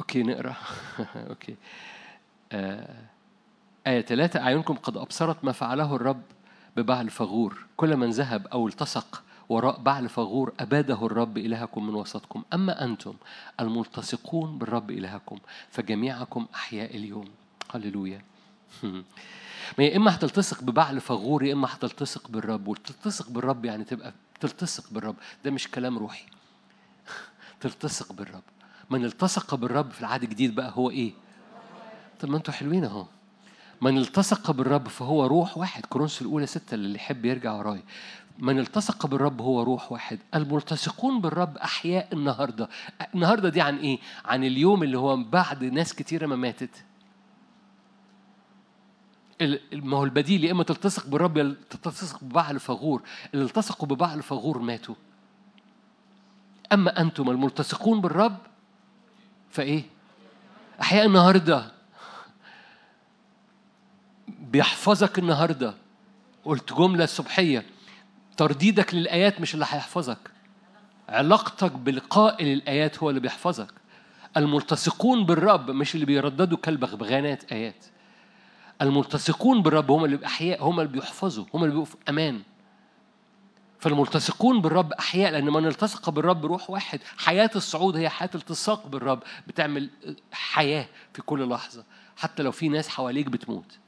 okay 0.00 0.22
نقرأ 0.22 0.56
okay 1.30 1.56
آه. 2.52 3.04
آية 3.86 4.00
ثلاثة 4.00 4.40
أعينكم 4.40 4.74
قد 4.74 4.96
أبصرت 4.96 5.44
ما 5.44 5.52
فعله 5.52 5.96
الرب 5.96 6.22
ببعل 6.76 7.10
فغور. 7.10 7.66
كل 7.76 7.96
من 7.96 8.10
ذهب 8.10 8.46
أو 8.46 8.68
التصق 8.68 9.22
وراء 9.48 9.80
بعل 9.80 10.08
فغور 10.08 10.52
أباده 10.60 11.06
الرب 11.06 11.38
إلهكم 11.38 11.86
من 11.86 11.94
وسطكم. 11.94 12.42
أما 12.54 12.84
أنتم 12.84 13.14
الملتصقون 13.60 14.58
بالرب 14.58 14.90
إلهكم 14.90 15.38
فجميعكم 15.70 16.46
أحياء 16.54 16.96
اليوم. 16.96 17.28
هللويا. 17.74 18.22
ما 19.78 19.84
يا 19.84 19.96
إما 19.96 20.14
هتلتصق 20.14 20.62
ببعل 20.62 21.00
فغور 21.00 21.44
يا 21.44 21.52
إما 21.52 21.68
هتلتصق 21.74 22.28
بالرب. 22.28 22.68
وتلتصق 22.68 23.30
بالرب 23.30 23.64
يعني 23.64 23.84
تبقى 23.84 24.12
تلتصق 24.40 24.92
بالرب. 24.92 25.16
ده 25.44 25.50
مش 25.50 25.68
كلام 25.68 25.98
روحي. 25.98 26.26
تلتصق 27.60 28.12
بالرب. 28.12 28.42
من 28.90 29.04
التصق 29.04 29.54
بالرب 29.54 29.90
في 29.90 30.00
العهد 30.00 30.22
الجديد 30.22 30.54
بقى 30.54 30.72
هو 30.74 30.90
إيه؟ 30.90 31.12
طب 32.20 32.28
ما 32.28 32.36
أنتوا 32.36 32.54
حلوين 32.54 32.84
أهو. 32.84 33.06
من 33.80 33.98
التصق 33.98 34.50
بالرب 34.50 34.88
فهو 34.88 35.26
روح 35.26 35.58
واحد. 35.58 35.86
كورنثوس 35.86 36.22
الأولى 36.22 36.46
ستة 36.46 36.74
اللي 36.74 36.94
يحب 36.94 37.24
يرجع 37.24 37.52
وراي. 37.52 37.82
من 38.38 38.58
التصق 38.58 39.06
بالرب 39.06 39.40
هو 39.40 39.62
روح 39.62 39.92
واحد. 39.92 40.18
الملتصقون 40.34 41.20
بالرب 41.20 41.56
أحياء 41.56 42.08
النهاردة. 42.12 42.68
النهاردة 43.14 43.48
دي 43.48 43.60
عن 43.60 43.76
إيه؟ 43.78 43.98
عن 44.24 44.44
اليوم 44.44 44.82
اللي 44.82 44.98
هو 44.98 45.16
بعد 45.16 45.64
ناس 45.64 45.94
كتيرة 45.94 46.26
ما 46.26 46.36
ماتت. 46.36 46.84
ما 49.72 49.96
هو 49.96 50.04
البديل. 50.04 50.44
يا 50.44 50.52
إما 50.52 50.64
تلتصق 50.64 51.06
بالرب 51.06 51.36
يا 51.36 51.56
تلتصق 51.70 52.24
ببعل 52.24 52.60
فغور. 52.60 53.02
اللي 53.34 53.44
التصقوا 53.44 53.88
ببعل 53.88 54.22
فغور 54.22 54.58
ماتوا. 54.58 54.94
أما 56.72 57.00
أنتم 57.00 57.30
الملتصقون 57.30 58.00
بالرب 58.00 58.36
فإيه؟ 59.50 59.82
أحياء 60.80 61.06
النهارده. 61.06 61.79
بيحفظك 64.50 65.18
النهارده. 65.18 65.74
قلت 66.44 66.72
جملة 66.72 67.04
الصبحيه 67.04 67.64
ترديدك 68.36 68.94
للآيات 68.94 69.40
مش 69.40 69.54
اللي 69.54 69.64
هيحفظك. 69.64 70.30
علاقتك 71.08 71.72
بلقاء 71.72 72.44
للآيات 72.44 72.98
هو 72.98 73.10
اللي 73.10 73.20
بيحفظك. 73.20 73.74
الملتصقون 74.36 75.26
بالرب 75.26 75.70
مش 75.70 75.94
اللي 75.94 76.06
بيرددوا 76.06 76.58
كالبغبغانات 76.58 77.52
آيات. 77.52 77.84
الملتصقون 78.82 79.62
بالرب 79.62 79.90
هم 79.90 80.04
اللي 80.04 80.26
احياء 80.26 80.64
هم 80.64 80.80
اللي 80.80 80.92
بيحفظوا 80.92 81.44
هم 81.54 81.60
اللي 81.60 81.70
بيبقوا 81.70 81.84
في 81.84 81.96
أمان. 82.08 82.42
فالملتصقون 83.78 84.60
بالرب 84.60 84.92
أحياء 84.92 85.32
لأن 85.32 85.44
من 85.44 85.66
التصق 85.66 86.10
بالرب 86.10 86.46
روح 86.46 86.70
واحد. 86.70 87.00
حياة 87.18 87.50
الصعود 87.56 87.96
هي 87.96 88.08
حياة 88.08 88.30
التصاق 88.34 88.86
بالرب. 88.86 89.22
بتعمل 89.46 89.90
حياة 90.32 90.86
في 91.12 91.22
كل 91.22 91.48
لحظة. 91.48 91.84
حتى 92.16 92.42
لو 92.42 92.52
في 92.52 92.68
ناس 92.68 92.88
حواليك 92.88 93.26
بتموت. 93.26 93.78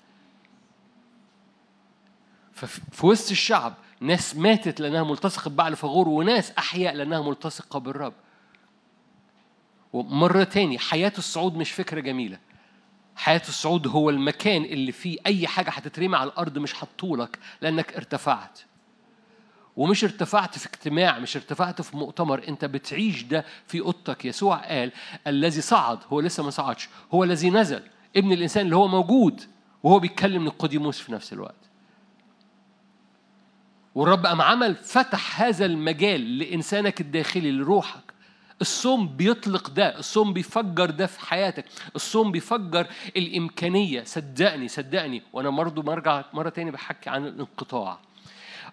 ففي 2.67 3.07
وسط 3.07 3.31
الشعب 3.31 3.75
ناس 4.01 4.37
ماتت 4.37 4.81
لأنها 4.81 5.03
ملتصقة 5.03 5.49
ببعل 5.49 5.77
فغور 5.77 6.09
وناس 6.09 6.51
أحياء 6.59 6.95
لأنها 6.95 7.23
ملتصقة 7.23 7.79
بالرب. 7.79 8.13
ومرة 9.93 10.45
تاني 10.45 10.79
حياة 10.79 11.13
الصعود 11.19 11.57
مش 11.57 11.71
فكرة 11.71 12.01
جميلة. 12.01 12.39
حياة 13.17 13.43
الصعود 13.49 13.87
هو 13.87 14.11
المكان 14.11 14.65
اللي 14.65 14.93
فيه 14.93 15.19
أي 15.27 15.47
حاجة 15.47 15.71
هتترمي 15.71 16.17
على 16.17 16.31
الأرض 16.31 16.59
مش 16.59 16.85
هتطولك 16.85 17.39
لأنك 17.61 17.95
ارتفعت. 17.97 18.61
ومش 19.77 20.05
ارتفعت 20.05 20.59
في 20.59 20.67
اجتماع 20.67 21.19
مش 21.19 21.37
ارتفعت 21.37 21.83
في 21.83 21.97
مؤتمر. 21.97 22.49
أنت 22.49 22.65
بتعيش 22.65 23.23
ده 23.23 23.45
في 23.67 23.81
أوضتك. 23.81 24.25
يسوع 24.25 24.57
قال 24.57 24.93
الذي 25.27 25.61
صعد 25.61 25.99
هو 26.09 26.21
لسه 26.21 26.43
ما 26.43 26.51
صعدش 26.51 26.89
هو 27.15 27.25
الذي 27.25 27.51
نزل. 27.51 27.83
ابن 28.17 28.33
الإنسان 28.33 28.65
اللي 28.65 28.77
هو 28.77 28.89
موجود. 28.89 29.43
وهو 29.83 29.99
بيتكلم 29.99 30.45
نيقوديموس 30.45 30.99
في 31.01 31.13
نفس 31.13 31.33
الوقت. 31.33 31.72
والرب 33.95 34.27
قام 34.27 34.43
عمل 34.43 34.75
فتح 34.75 35.43
هذا 35.43 35.67
المجال 35.67 36.39
لإنسانك 36.39 37.01
الداخلي 37.01 37.51
لروحك. 37.53 38.13
الصوم 38.61 39.09
بيطلق 39.09 39.71
ده 39.71 39.99
الصوم 39.99 40.33
بيفجر 40.33 40.91
ده 40.91 41.07
في 41.07 41.21
حياتك. 41.21 41.65
الصوم 41.97 42.33
بيفجر 42.33 42.87
الإمكانية. 43.17 44.05
صدقني 44.05 44.69
صدقني. 44.69 45.23
وأنا 45.33 45.51
برضه 45.51 45.83
مرجع 45.83 46.25
مرة 46.33 46.49
تاني 46.49 46.71
بحكي 46.71 47.11
عن 47.11 47.27
الانقطاع. 47.27 47.99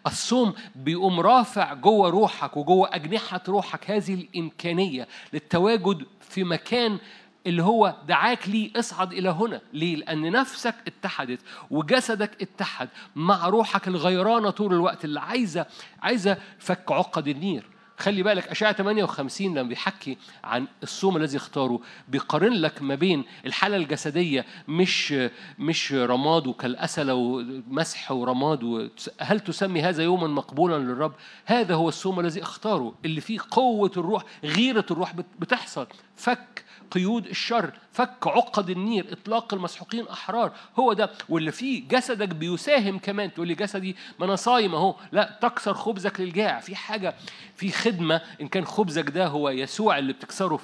الصوم 0.08 0.54
بيقوم 0.76 1.20
رافع 1.20 1.74
جوه 1.74 2.10
روحك 2.10 2.58
وجوه 2.58 2.96
أجنحة 2.96 3.42
روحك 3.48 3.92
هذه 3.92 4.14
الإمكانية 4.14 5.08
للتواجد 5.34 6.06
في 6.22 6.44
مكان 6.44 7.00
اللي 7.50 7.64
هو 7.64 7.96
دعاك 8.08 8.50
ليه 8.50 8.72
اصعد 8.76 9.14
إلى 9.14 9.30
هنا 9.30 9.62
ليه؟ 9.74 9.96
لأن 9.96 10.32
نفسك 10.32 10.76
اتحدت 10.88 11.40
وجسدك 11.72 12.42
اتحد 12.42 12.90
مع 13.16 13.48
روحك 13.48 13.88
الغيرانة 13.88 14.50
طول 14.50 14.74
الوقت 14.74 15.06
اللي 15.06 15.20
عايزة 15.20 15.66
عايزة 16.02 16.38
فك 16.60 16.92
عقد 16.92 17.28
النير 17.28 17.66
خلي 17.98 18.24
بالك 18.24 18.48
أشعة 18.48 18.74
58 18.74 19.48
لما 19.48 19.62
بيحكي 19.70 20.18
عن 20.44 20.68
الصوم 20.84 21.18
الذي 21.18 21.38
اختاره 21.38 21.80
بيقارن 22.08 22.54
لك 22.54 22.82
ما 22.82 22.96
بين 22.96 23.24
الحالة 23.46 23.78
الجسدية 23.78 24.46
مش 24.68 25.14
مش 25.60 25.94
رماد 25.94 26.48
وكالأسلة 26.48 27.14
ومسح 27.14 28.12
ورماد 28.12 28.90
هل 29.22 29.40
تسمي 29.40 29.82
هذا 29.82 30.04
يوما 30.04 30.28
مقبولا 30.28 30.78
للرب؟ 30.78 31.14
هذا 31.46 31.76
هو 31.76 31.90
الصوم 31.90 32.20
الذي 32.20 32.42
اختاره 32.42 32.94
اللي 33.06 33.22
فيه 33.22 33.40
قوة 33.52 33.92
الروح 33.98 34.24
غيرة 34.44 34.86
الروح 34.92 35.14
بت- 35.16 35.26
بتحصل 35.40 35.88
فك 36.16 36.64
قيود 36.92 37.26
الشر 37.28 37.72
فك 37.94 38.28
عقد 38.28 38.70
النير 38.70 39.08
إطلاق 39.12 39.54
المسحوقين 39.54 40.08
أحرار. 40.08 40.52
هو 40.80 40.94
ده. 40.94 41.12
واللي 41.30 41.52
فيه 41.52 41.88
جسدك 41.88 42.28
بيساهم 42.28 43.00
كمان. 43.00 43.34
تقول 43.34 43.48
لي 43.48 43.56
جسدي 43.56 43.96
ما 44.20 44.26
أنا 44.26 44.36
صايم 44.36 44.76
أهو. 44.76 44.96
لا 45.12 45.38
تكسر 45.42 45.74
خبزك 45.74 46.20
للجاع. 46.20 46.60
في 46.60 46.76
حاجة 46.76 47.16
في 47.56 47.72
خدمة 47.72 48.22
إن 48.42 48.48
كان 48.48 48.66
خبزك 48.66 49.10
ده 49.10 49.28
هو 49.28 49.50
يسوع 49.50 49.98
اللي 49.98 50.14
بتكسره 50.14 50.60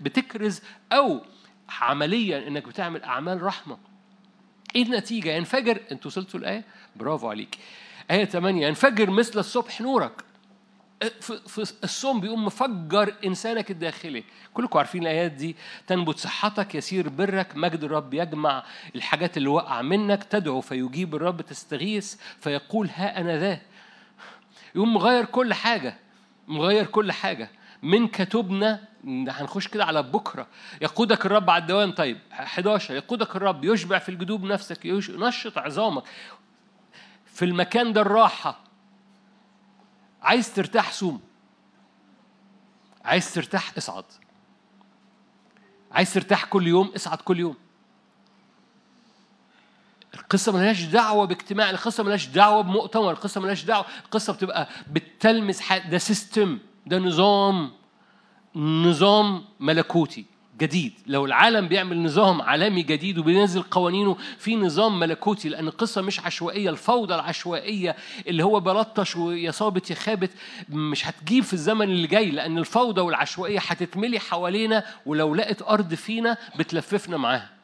بتكرز 0.00 0.62
أو 0.92 1.20
عمليا 1.80 2.48
إنك 2.48 2.68
بتعمل 2.68 3.02
أعمال 3.02 3.42
رحمة. 3.42 3.78
إيه 4.76 4.82
النتيجة؟ 4.82 5.30
ينفجر. 5.30 5.80
أنتوا 5.92 6.10
وصلتوا 6.10 6.40
الآية؟ 6.40 6.64
برافو 6.96 7.28
عليك. 7.30 7.58
آية 8.10 8.24
8 8.24 8.66
ينفجر 8.66 9.10
مثل 9.10 9.38
الصبح 9.38 9.80
نورك. 9.80 10.24
في 11.46 11.72
الصوم 11.84 12.20
بيقوم 12.20 12.44
مفجر 12.44 13.14
إنسانك 13.24 13.70
الداخلي. 13.70 14.24
كلكم 14.54 14.78
عارفين 14.78 15.02
الآيات 15.02 15.32
دي. 15.32 15.56
تنبت 15.86 16.18
صحتك 16.18 16.74
يسير 16.74 17.08
برك 17.08 17.56
مجد 17.56 17.84
الرب 17.84 18.14
يجمع 18.14 18.64
الحاجات 18.94 19.36
اللي 19.36 19.48
وقع 19.48 19.82
منك. 19.82 20.24
تدعو 20.24 20.60
فيجيب 20.60 21.14
الرب 21.14 21.40
تستغيث 21.40 22.16
فيقول 22.40 22.90
ها 22.94 23.20
أنا 23.20 23.38
ذا. 23.38 23.60
يقوم 24.74 24.94
مغير 24.94 25.24
كل 25.24 25.54
حاجة 25.54 25.96
مغير 26.48 26.86
كل 26.86 27.12
حاجة. 27.12 27.50
منك 27.82 28.16
تبنى 28.16 28.78
هنخش 29.04 29.68
كده 29.68 29.84
على 29.84 30.02
بكرة. 30.02 30.46
يقودك 30.82 31.26
الرب 31.26 31.50
على 31.50 31.62
الدوام. 31.62 31.92
طيب 31.92 32.18
11 32.32 32.94
يقودك 32.94 33.36
الرب 33.36 33.64
يشبع 33.64 33.98
في 33.98 34.08
الجدوب 34.08 34.44
نفسك 34.44 34.84
ينشط 34.84 35.58
عظامك. 35.58 36.02
في 37.26 37.44
المكان 37.44 37.92
ده 37.92 38.00
الراحة. 38.00 38.69
عايز 40.22 40.54
ترتاح 40.54 40.92
صوم. 40.92 41.20
عايز 43.04 43.34
ترتاح 43.34 43.72
اصعد. 43.78 44.04
عايز 45.92 46.14
ترتاح 46.14 46.44
كل 46.44 46.66
يوم 46.66 46.92
اصعد 46.96 47.18
كل 47.18 47.38
يوم. 47.40 47.56
القصة 50.14 50.52
ملهاش 50.52 50.82
دعوة 50.82 51.26
باجتماع 51.26 51.70
القصة 51.70 52.02
ملهاش 52.04 52.26
دعوة 52.26 52.62
بمؤتمر 52.62 53.10
القصة 53.10 53.40
ملهاش 53.40 53.64
دعوة 53.64 53.84
القصة 54.04 54.32
بتبقى 54.32 54.68
بتلمس 54.90 55.60
حياة 55.60 55.90
ده 55.90 55.98
سيستم 55.98 56.58
ده 56.86 56.98
نظام 56.98 57.72
نظام 58.56 59.44
ملكوتي. 59.60 60.24
جديد. 60.60 60.92
لو 61.06 61.24
العالم 61.26 61.68
بيعمل 61.68 62.02
نظام 62.02 62.42
عالمي 62.42 62.82
جديد 62.82 63.18
وبينزل 63.18 63.62
قوانينه 63.62 64.16
في 64.38 64.56
نظام 64.56 64.98
ملكوتي 65.00 65.48
لأن 65.48 65.68
القصة 65.68 66.02
مش 66.02 66.20
عشوائية 66.20 66.70
الفوضى 66.70 67.14
العشوائية 67.14 67.96
اللي 68.28 68.44
هو 68.44 68.60
بلطش 68.60 69.16
ويا 69.16 69.50
صابت 69.50 69.90
يا 69.90 69.94
خابت 69.94 70.30
مش 70.68 71.06
هتجيب 71.06 71.44
في 71.44 71.52
الزمن 71.52 71.82
اللي 71.90 72.06
جاي 72.06 72.30
لأن 72.30 72.58
الفوضى 72.58 73.00
والعشوائية 73.00 73.58
هتتملي 73.66 74.18
حوالينا 74.20 74.84
ولو 75.06 75.34
لقت 75.34 75.62
أرض 75.62 75.94
فينا 75.94 76.36
بتلففنا 76.56 77.16
معاها. 77.16 77.59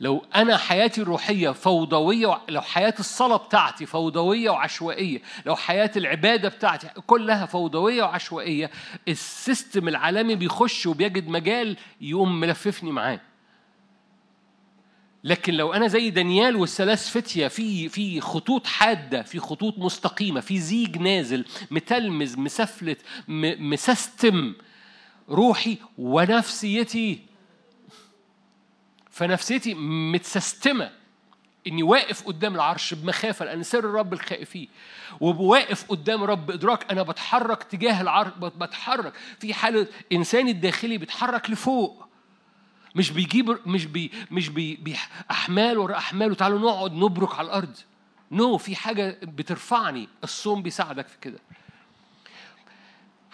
لو 0.00 0.24
أنا 0.34 0.56
حياتي 0.56 1.00
الروحية 1.02 1.50
فوضوية 1.50 2.26
وع- 2.26 2.40
لو 2.48 2.60
حياة 2.60 2.94
الصلاة 3.00 3.36
بتاعتي 3.36 3.86
فوضوية 3.86 4.50
وعشوائية 4.50 5.22
لو 5.46 5.56
حياة 5.56 5.90
العبادة 5.96 6.48
بتاعتي 6.48 6.88
كلها 7.06 7.46
فوضوية 7.46 8.02
وعشوائية 8.02 8.70
السيستم 9.08 9.88
العالمي 9.88 10.34
بيخش 10.34 10.86
وبيجد 10.86 11.28
مجال 11.28 11.76
يقوم 12.00 12.40
ملففني 12.40 12.92
معاه. 12.92 13.20
لكن 15.24 15.54
لو 15.54 15.72
أنا 15.72 15.86
زي 15.88 16.10
دانيال 16.10 16.56
والثلاث 16.56 17.10
فتيه 17.10 17.48
في 17.48 17.88
في 17.88 18.20
خطوط 18.20 18.66
حادة 18.66 19.22
في 19.22 19.38
خطوط 19.38 19.78
مستقيمة 19.78 20.40
في 20.40 20.58
زيج 20.58 20.98
نازل 20.98 21.44
متلمذ 21.70 22.40
مسفلت 22.40 22.98
مسستم 23.28 24.54
روحي 25.28 25.76
ونفسيتي 25.98 27.18
فنفسيتي 29.18 29.74
متسستمة 29.74 30.90
إني 31.66 31.82
واقف 31.82 32.26
قدام 32.26 32.54
العرش 32.54 32.94
بمخافة 32.94 33.44
لأن 33.44 33.62
سر 33.62 33.78
الرب 33.78 34.12
الخائفين 34.12 34.68
وواقف 35.20 35.84
قدام 35.88 36.24
رب 36.24 36.46
بادراك 36.46 36.90
أنا 36.92 37.02
بتحرك 37.02 37.62
تجاه 37.62 38.00
العرش 38.00 38.32
بتحرك. 38.38 39.12
في 39.40 39.54
حاله 39.54 39.86
انساني 40.12 40.50
الداخلي 40.50 40.98
بيتحرك 40.98 41.50
لفوق. 41.50 42.08
مش 42.94 43.10
بيجيب 43.10 43.58
مش 43.66 43.86
بي 43.86 44.10
مش 44.30 44.48
بي 44.48 44.96
أحمال 45.30 45.78
ورا 45.78 45.96
أحمال 45.96 46.30
وتعالوا 46.30 46.58
نقعد 46.58 46.92
نبرك 46.92 47.34
على 47.38 47.46
الأرض. 47.46 47.76
no 48.32 48.58
no, 48.58 48.60
في 48.60 48.76
حاجة 48.76 49.18
بترفعني. 49.22 50.08
الصوم 50.24 50.62
بيساعدك 50.62 51.08
في 51.08 51.16
كده. 51.20 51.38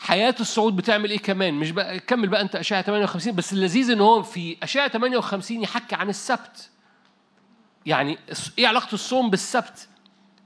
حياة 0.05 0.35
الصعود 0.41 0.77
بتعمل 0.77 1.11
إيه 1.11 1.19
كمان؟ 1.19 1.55
مش 1.55 1.71
بقى 1.71 1.99
كمل 2.01 2.29
بقى 2.29 2.41
أنت 2.41 2.57
إشعياء 2.57 2.83
58 2.83 3.35
بس 3.35 3.53
اللذيذ 3.53 3.91
إن 3.91 4.01
هو 4.01 4.23
في 4.23 4.57
إشعياء 4.63 4.89
58 4.89 5.63
يحكي 5.63 5.95
عن 5.95 6.09
السبت. 6.09 6.71
يعني 7.87 8.19
إيه 8.59 8.67
علاقة 8.69 8.93
الصوم 8.95 9.31
بالسبت؟ 9.31 9.89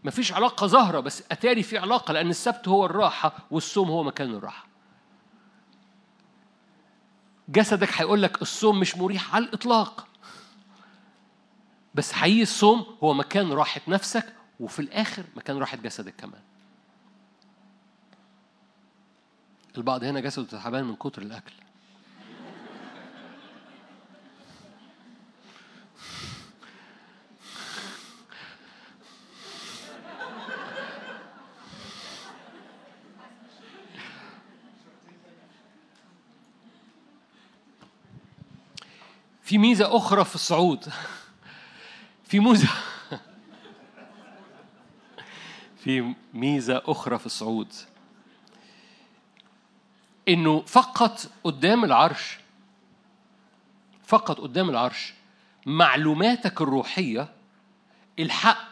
مفيش 0.04 0.32
علاقة 0.32 0.66
ظاهرة 0.66 1.00
بس 1.00 1.22
أتاري 1.30 1.62
في 1.62 1.78
علاقة 1.78 2.12
لأن 2.12 2.30
السبت 2.30 2.68
هو 2.68 2.86
الراحة 2.86 3.32
والصوم 3.50 3.88
هو 3.88 4.02
مكان 4.02 4.34
الراحة. 4.34 4.66
جسدك 7.48 8.00
هيقول 8.00 8.22
لك 8.22 8.42
الصوم 8.42 8.80
مش 8.80 8.96
مريح 8.96 9.34
على 9.34 9.44
الإطلاق. 9.44 10.06
بس 11.94 12.12
حقيقي 12.12 12.42
الصوم 12.42 12.86
هو 13.04 13.14
مكان 13.14 13.52
راحة 13.52 13.80
نفسك 13.88 14.26
وفي 14.60 14.78
الآخر 14.78 15.24
مكان 15.36 15.58
راحة 15.58 15.76
جسدك 15.76 16.14
كمان. 16.18 16.47
البعض 19.76 20.04
هنا 20.04 20.20
جسده 20.20 20.46
تعبان 20.46 20.84
من 20.84 20.96
كتر 20.96 21.22
الأكل. 21.22 21.52
في 39.42 39.58
ميزة 39.58 39.96
أخرى 39.96 40.24
في 40.24 40.34
الصعود. 40.34 40.84
في 42.24 42.40
ميزه 42.40 42.68
في 45.76 46.14
ميزة 46.34 46.82
أخرى 46.86 47.18
في 47.18 47.26
الصعود. 47.26 47.72
إنه 50.28 50.60
فقط 50.60 51.30
قدام 51.44 51.84
العرش 51.84 52.38
فقط 54.06 54.40
قدام 54.40 54.70
العرش 54.70 55.14
معلوماتك 55.66 56.60
الروحية 56.60 57.28
الحق 58.18 58.68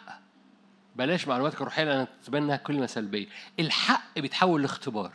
بلاش 0.96 1.28
معلوماتك 1.28 1.60
الروحية 1.60 1.84
لأن 1.84 2.06
تبان 2.26 2.42
انها 2.42 2.56
كلمه 2.56 2.86
سلبيه 2.86 3.26
الحق 3.60 4.18
بيتحول 4.18 4.62
لاختبار. 4.62 5.12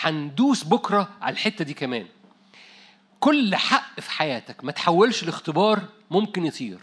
هندوس 0.00 0.64
بكرة 0.64 1.08
على 1.20 1.32
الحتة 1.32 1.64
دي 1.64 1.74
كمان. 1.74 2.06
كل 3.20 3.56
حق 3.56 4.00
في 4.00 4.10
حياتك 4.10 4.64
ما 4.64 4.72
تحولش 4.72 5.24
لاختبار 5.24 5.82
ممكن 6.10 6.46
يطير. 6.46 6.78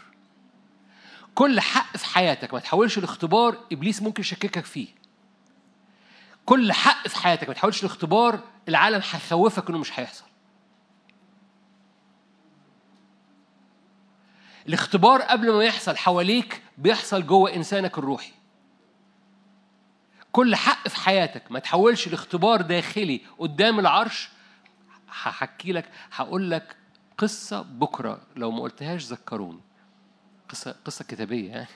كل 1.36 1.60
حق 1.60 1.98
في 1.98 2.06
حياتك 2.06 2.54
ما 2.54 2.60
تحولش 2.60 3.00
لاختبار 3.00 3.58
إبليس 3.72 4.02
ممكن 4.02 4.22
يشككك 4.22 4.66
فيه. 4.66 4.88
كل 6.46 6.72
حق 6.72 7.08
في 7.08 7.16
حياتك. 7.18 7.48
ما 7.48 7.54
تحاولش 7.54 7.84
لاختبار 7.84 8.40
العالم 8.70 9.02
هيخوفك 9.12 9.70
إنه 9.70 9.78
مش 9.78 10.00
هيحصل. 10.00 10.26
الاختبار 14.68 15.22
قبل 15.22 15.52
ما 15.52 15.64
يحصل 15.64 15.98
حواليك 15.98 16.62
بيحصل 16.78 17.26
جوه 17.28 17.56
إنسانك 17.56 17.98
الروحي. 17.98 18.32
كل 20.32 20.56
حق 20.56 20.88
في 20.88 20.96
حياتك. 20.96 21.52
ما 21.52 21.60
تحولش 21.60 22.08
لاختبار 22.08 22.62
داخلي 22.62 23.22
قدام 23.40 23.80
العرش. 23.80 24.30
هحكي 25.10 25.72
لك 25.72 25.90
هقول 26.12 26.52
لك 26.52 26.76
قصة 27.18 27.62
بكرة. 27.62 28.22
لو 28.36 28.52
ما 28.52 28.62
قلتهاش 28.62 29.04
ذكروني. 29.04 29.62
قصة 30.50 30.76
قصة 30.86 31.06
كتابية 31.06 31.50
يعني. 31.50 31.68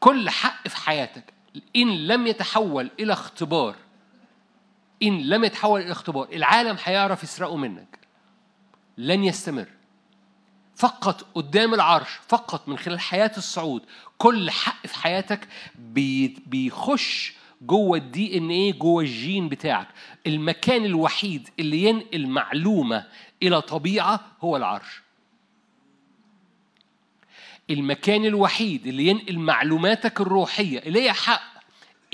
كل 0.00 0.30
حق 0.30 0.68
في 0.68 0.76
حياتك. 0.76 1.32
إن 1.76 2.06
لم 2.06 2.26
يتحول 2.26 2.90
إلى 3.00 3.12
اختبار 3.12 3.74
إن 5.02 5.20
لم 5.22 5.44
يتحول 5.44 5.80
إلى 5.80 5.92
اختبار 5.92 6.28
العالم 6.32 6.76
هيعرف 6.84 7.22
يسرقه 7.22 7.56
منك. 7.56 7.98
لن 8.98 9.24
يستمر. 9.24 9.68
فقط 10.76 11.26
قدام 11.34 11.74
العرش 11.74 12.08
فقط 12.28 12.68
من 12.68 12.78
خلال 12.78 13.00
حياة 13.00 13.30
الصعود 13.36 13.82
كل 14.18 14.50
حق 14.50 14.86
في 14.86 14.94
حياتك 14.98 15.48
بي- 15.78 16.36
بيخش 16.46 17.34
جوه 17.62 17.98
ال 17.98 18.38
DNA 18.38 18.72
جوه 18.78 19.02
الجين 19.02 19.48
بتاعك. 19.48 19.88
المكان 20.26 20.84
الوحيد 20.84 21.48
اللي 21.58 21.82
ينقل 21.84 22.26
معلومة 22.26 23.06
إلى 23.42 23.60
طبيعة 23.62 24.20
هو 24.40 24.56
العرش. 24.56 25.02
المكان 27.70 28.24
الوحيد 28.24 28.86
اللي 28.86 29.06
ينقل 29.06 29.38
معلوماتك 29.38 30.20
الروحية 30.20 30.78
اللي 30.78 31.02
هي 31.02 31.12
حق 31.12 31.42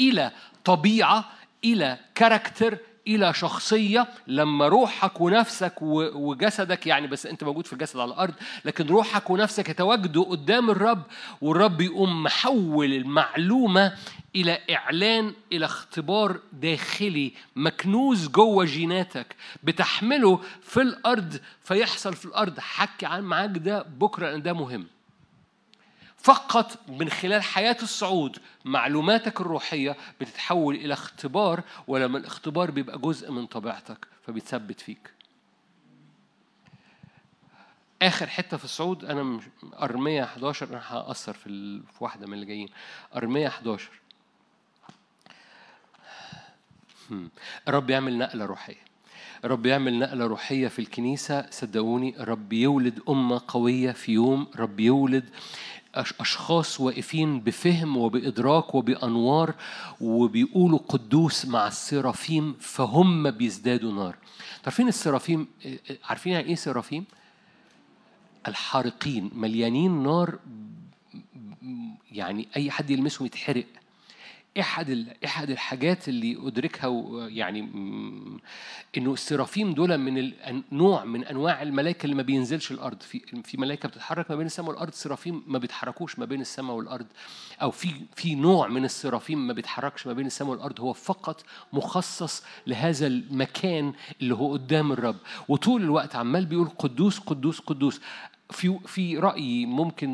إلى 0.01 0.31
طبيعة 0.65 1.25
إلى 1.65 1.99
character 2.15 2.79
إلى 3.07 3.35
شخصية. 3.35 4.09
لما 4.27 4.69
روحك 4.69 5.21
ونفسك 5.21 5.75
وجسدك 5.83 6.87
يعني 6.87 7.07
بس 7.07 7.27
أنت 7.27 7.45
موجود 7.45 7.67
في 7.67 7.73
الجسد 7.73 7.99
على 7.99 8.09
الأرض 8.13 8.35
لكن 8.65 8.87
روحك 8.87 9.31
ونفسك 9.31 9.69
يتواجدوا 9.69 10.25
قدام 10.25 10.71
الرب 10.71 11.03
والرب 11.41 11.81
يقوم 11.81 12.23
محول 12.23 12.93
المعلومة 12.93 13.93
إلى 14.37 14.59
إعلان 14.71 15.33
إلى 15.53 15.65
اختبار 15.65 16.41
داخلي 16.53 17.33
مكنوز 17.57 18.29
جوه 18.29 18.65
جيناتك 18.65 19.37
بتحمله 19.63 20.41
في 20.63 20.81
الأرض. 20.83 21.41
فيحصل 21.65 22.15
في 22.15 22.25
الأرض 22.25 22.61
حكي 22.61 23.07
عن 23.07 23.23
معاك 23.23 23.51
ده 23.59 23.83
بكرة 23.83 24.31
لأن 24.31 24.43
ده 24.43 24.53
مهم. 24.53 24.87
فقط 26.23 26.79
من 26.89 27.11
خلال 27.11 27.43
حياة 27.43 27.77
الصعود 27.83 28.39
معلوماتك 28.65 29.41
الروحية 29.41 29.97
بتتحول 30.21 30.75
إلى 30.75 30.95
اختبار 30.95 31.63
ولما 31.89 32.19
الاختبار 32.19 32.71
بيبقى 32.71 32.99
جزء 32.99 33.31
من 33.31 33.47
طبيعتك 33.47 34.07
فبيتثبت 34.27 34.81
فيك. 34.81 35.11
آخر 38.03 38.27
حتة 38.27 38.57
في 38.57 38.65
الصعود 38.65 39.05
أنا 39.05 39.41
أرمية 39.83 40.25
11 40.25 40.69
أنا 40.71 40.83
هأثر 40.89 41.33
في, 41.33 41.47
ال... 41.47 41.83
في 41.83 42.05
واحدة 42.05 42.27
من 42.27 42.35
اللي 42.35 42.47
جايين. 42.47 42.69
أرمية 43.17 43.49
11 43.49 43.91
هم. 47.11 47.31
الرب 47.69 47.91
يعمل 47.91 48.19
نقلة 48.19 48.45
روحية. 48.45 48.85
الرب 49.45 49.67
يعمل 49.67 49.99
نقلة 49.99 50.27
روحية 50.27 50.69
في 50.69 50.79
الكنيسة. 50.79 51.51
صدقوني 51.51 52.21
الرب 52.21 52.53
يولد 52.53 53.01
أمة 53.09 53.43
قوية 53.49 53.93
في 53.93 54.13
يوم. 54.13 54.47
الرب 54.55 54.81
يولد 54.81 55.31
أشخاص 55.95 56.81
واقفين 56.81 57.41
بفهم 57.41 57.97
وبإدراك 57.97 58.75
وبأنوار 58.75 59.55
وبيقولوا 60.01 60.79
قدوس 60.79 61.47
مع 61.47 61.67
السرافيم 61.69 62.55
فهم 62.61 63.31
بيزدادوا 63.31 63.93
نار 63.93 64.17
عارفين 64.65 64.89
السرافيم 64.89 65.49
عارفين 66.05 66.33
يعني 66.33 66.49
إيه 66.49 66.55
سرافيم؟ 66.55 67.05
الحارقين 68.49 69.31
مليانين 69.35 70.03
نار 70.03 70.39
يعني 72.13 72.49
أي 72.57 72.71
حد 72.71 72.91
يلمسهم 72.91 73.27
يتحرق 73.27 73.65
إحد 74.59 75.07
إحد 75.25 75.51
الحاجات 75.51 76.09
اللي 76.09 76.39
أدركها 76.47 76.91
يعني 77.29 77.61
إنه 78.97 79.13
السرافيم 79.13 79.73
دول 79.73 79.99
من 79.99 80.33
نوع 80.73 81.05
من 81.05 81.25
أنواع 81.25 81.63
الملائكه 81.63 82.05
اللي 82.05 82.17
ما 82.17 82.23
بينزلش 82.23 82.71
الأرض. 82.73 83.01
في 83.01 83.43
في 83.45 83.57
ملائكه 83.57 83.89
بتتحرك 83.89 84.31
ما 84.31 84.37
بين 84.37 84.47
السماء 84.47 84.71
والأرض 84.71 84.93
سرافيم 84.93 85.43
ما 85.47 85.59
بيتحركوش 85.59 86.19
ما 86.19 86.25
بين 86.25 86.41
السماء 86.41 86.77
والأرض. 86.77 87.07
أو 87.63 87.71
في 87.71 87.89
في 88.17 88.35
نوع 88.35 88.69
من 88.69 88.85
السرافيم 88.85 89.47
ما 89.47 89.53
بيتحركش 89.53 90.07
ما 90.07 90.13
بين 90.13 90.27
السماء 90.27 90.51
والأرض 90.51 90.81
هو 90.81 90.93
فقط 90.93 91.45
مخصص 91.73 92.43
لهذا 92.67 93.07
المكان 93.07 93.93
اللي 94.23 94.35
هو 94.35 94.53
قدام 94.53 94.93
الرب. 94.93 95.17
وطول 95.49 95.83
الوقت 95.83 96.17
عمال 96.17 96.47
بيقول 96.47 96.69
قدوس 96.79 97.19
قدوس 97.19 97.61
قدوس. 97.61 98.01
في 98.53 98.79
في 98.87 99.19
رأيي 99.19 99.67
ممكن 99.67 100.09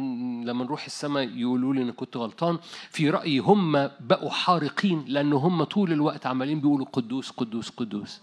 لما 0.44 0.64
نروح 0.64 0.84
السماء 0.84 1.28
يقولوا 1.28 1.74
لي 1.74 1.82
إن 1.82 1.92
كنت 1.92 2.16
غلطان. 2.16 2.58
في 2.90 3.10
رأيي 3.10 3.38
هم 3.38 3.90
بقوا 4.00 4.30
حارقين 4.30 5.04
لأن 5.08 5.32
هم 5.32 5.64
طول 5.64 5.92
الوقت 5.92 6.26
عمالين 6.26 6.60
بيقولوا 6.60 6.86
قدوس 6.92 7.30
قدوس 7.30 7.70
قدوس. 7.70 8.20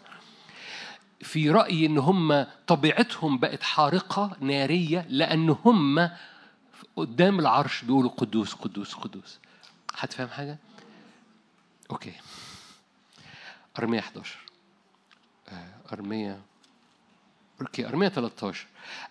في 1.22 1.50
رأيي 1.50 1.86
إن 1.86 1.98
هم 1.98 2.46
طبيعتهم 2.68 3.38
بقت 3.38 3.64
حارقة 3.64 4.38
نارية 4.40 5.06
لأن 5.10 5.50
هم 5.66 6.10
قدام 6.96 7.40
العرش 7.40 7.84
بيقولوا 7.84 8.10
قدوس 8.10 8.54
قدوس 8.54 8.94
قدوس. 8.94 9.40
حد 9.94 10.14
فاهم 10.14 10.28
حاجة؟ 10.28 10.58
okay. 11.92 12.14
إرميا 13.80 14.00
11 14.00 14.38
آه، 15.50 15.68
إرميا 15.94 16.42
okay 17.62 17.88
إرميا 17.88 18.08
13 18.08 18.66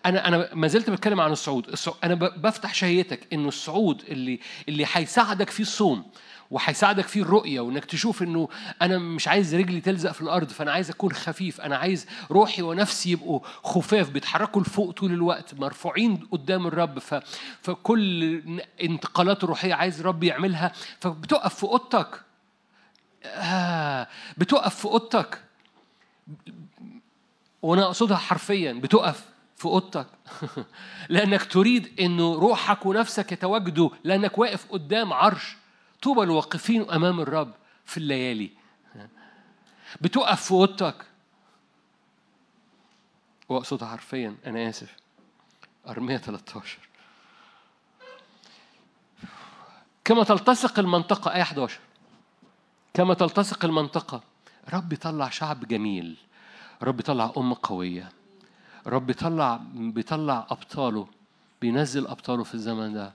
أنا 0.05 0.27
أنا 0.27 0.49
ما 0.55 0.67
زلت 0.67 0.89
بتكلم 0.89 1.19
عن 1.21 1.31
الصعود. 1.31 1.67
الصع- 1.67 1.93
أنا 2.03 2.15
بفتح 2.15 2.73
شهيتك 2.73 3.33
إنه 3.33 3.47
الصعود 3.47 4.01
اللي 4.07 4.39
اللي 4.69 4.85
هيساعدك 4.93 5.49
فيه 5.49 5.63
الصوم 5.63 6.05
وهيساعدك 6.51 7.07
فيه 7.07 7.21
الرؤية 7.21 7.59
وإنك 7.59 7.85
تشوف 7.85 8.23
إنه 8.23 8.49
أنا 8.81 8.97
مش 8.97 9.27
عايز 9.27 9.55
رجلي 9.55 9.81
تلزق 9.81 10.11
في 10.11 10.21
الأرض 10.21 10.49
فأنا 10.49 10.71
عايز 10.71 10.89
أكون 10.89 11.13
خفيف 11.13 11.61
أنا 11.61 11.77
عايز 11.77 12.07
روحي 12.31 12.61
ونفسي 12.61 13.11
يبقوا 13.11 13.39
خفاف 13.63 14.09
بيتحركوا 14.09 14.61
لفوق 14.61 14.91
طول 14.91 15.11
الوقت 15.11 15.53
مرفوعين 15.53 16.27
قدام 16.31 16.67
الرب. 16.67 16.99
ف 16.99 17.15
فكل 17.61 18.41
انتقالات 18.83 19.43
الروحيه 19.43 19.73
عايز 19.73 19.99
الرب 19.99 20.23
يعملها. 20.23 20.71
فبتقف 20.99 21.55
في 21.55 21.63
أوضتك. 21.63 22.21
آه 23.25 24.07
بتقف 24.37 24.75
في 24.75 24.85
أوضتك. 24.85 25.39
وأنا 27.63 27.85
أقصدها 27.85 28.17
حرفيا 28.17 28.73
بتقف 28.73 29.25
في 29.55 29.65
أوضتك. 29.65 30.07
لأنك 31.09 31.45
تريد 31.45 31.99
انه 31.99 32.35
روحك 32.35 32.85
ونفسك 32.85 33.31
يتواجدوا 33.31 33.89
لأنك 34.03 34.37
واقف 34.37 34.71
قدام 34.71 35.13
عرش 35.13 35.57
طوبى 36.01 36.21
الواقفين 36.23 36.91
أمام 36.91 37.19
الرب 37.19 37.53
في 37.85 37.97
الليالي. 37.97 38.51
بتقف 40.01 40.43
في 40.43 40.51
أوضتك. 40.51 41.05
وأقصدها 43.49 43.87
حرفيا 43.87 44.35
أنا 44.45 44.69
آسف. 44.69 44.95
أرمية 45.87 46.17
13 46.17 46.79
كما 50.05 50.23
تلتصق 50.23 50.79
المنطقة 50.79 51.33
آية 51.33 51.41
11 51.41 51.79
كما 52.93 53.13
تلتصق 53.13 53.65
المنطقة 53.65 54.23
رب 54.73 54.93
يطلع 54.93 55.29
شعب 55.29 55.67
جميل. 55.67 56.17
رب 56.83 56.99
يطلع 56.99 57.33
أمة 57.37 57.57
قوية. 57.63 58.11
رب 58.87 59.07
بيطلع 59.07 59.61
بيطلع 59.73 60.47
أبطاله 60.49 61.07
بينزل 61.61 62.07
أبطاله 62.07 62.43
في 62.43 62.53
الزمن 62.53 62.93
ده. 62.93 63.13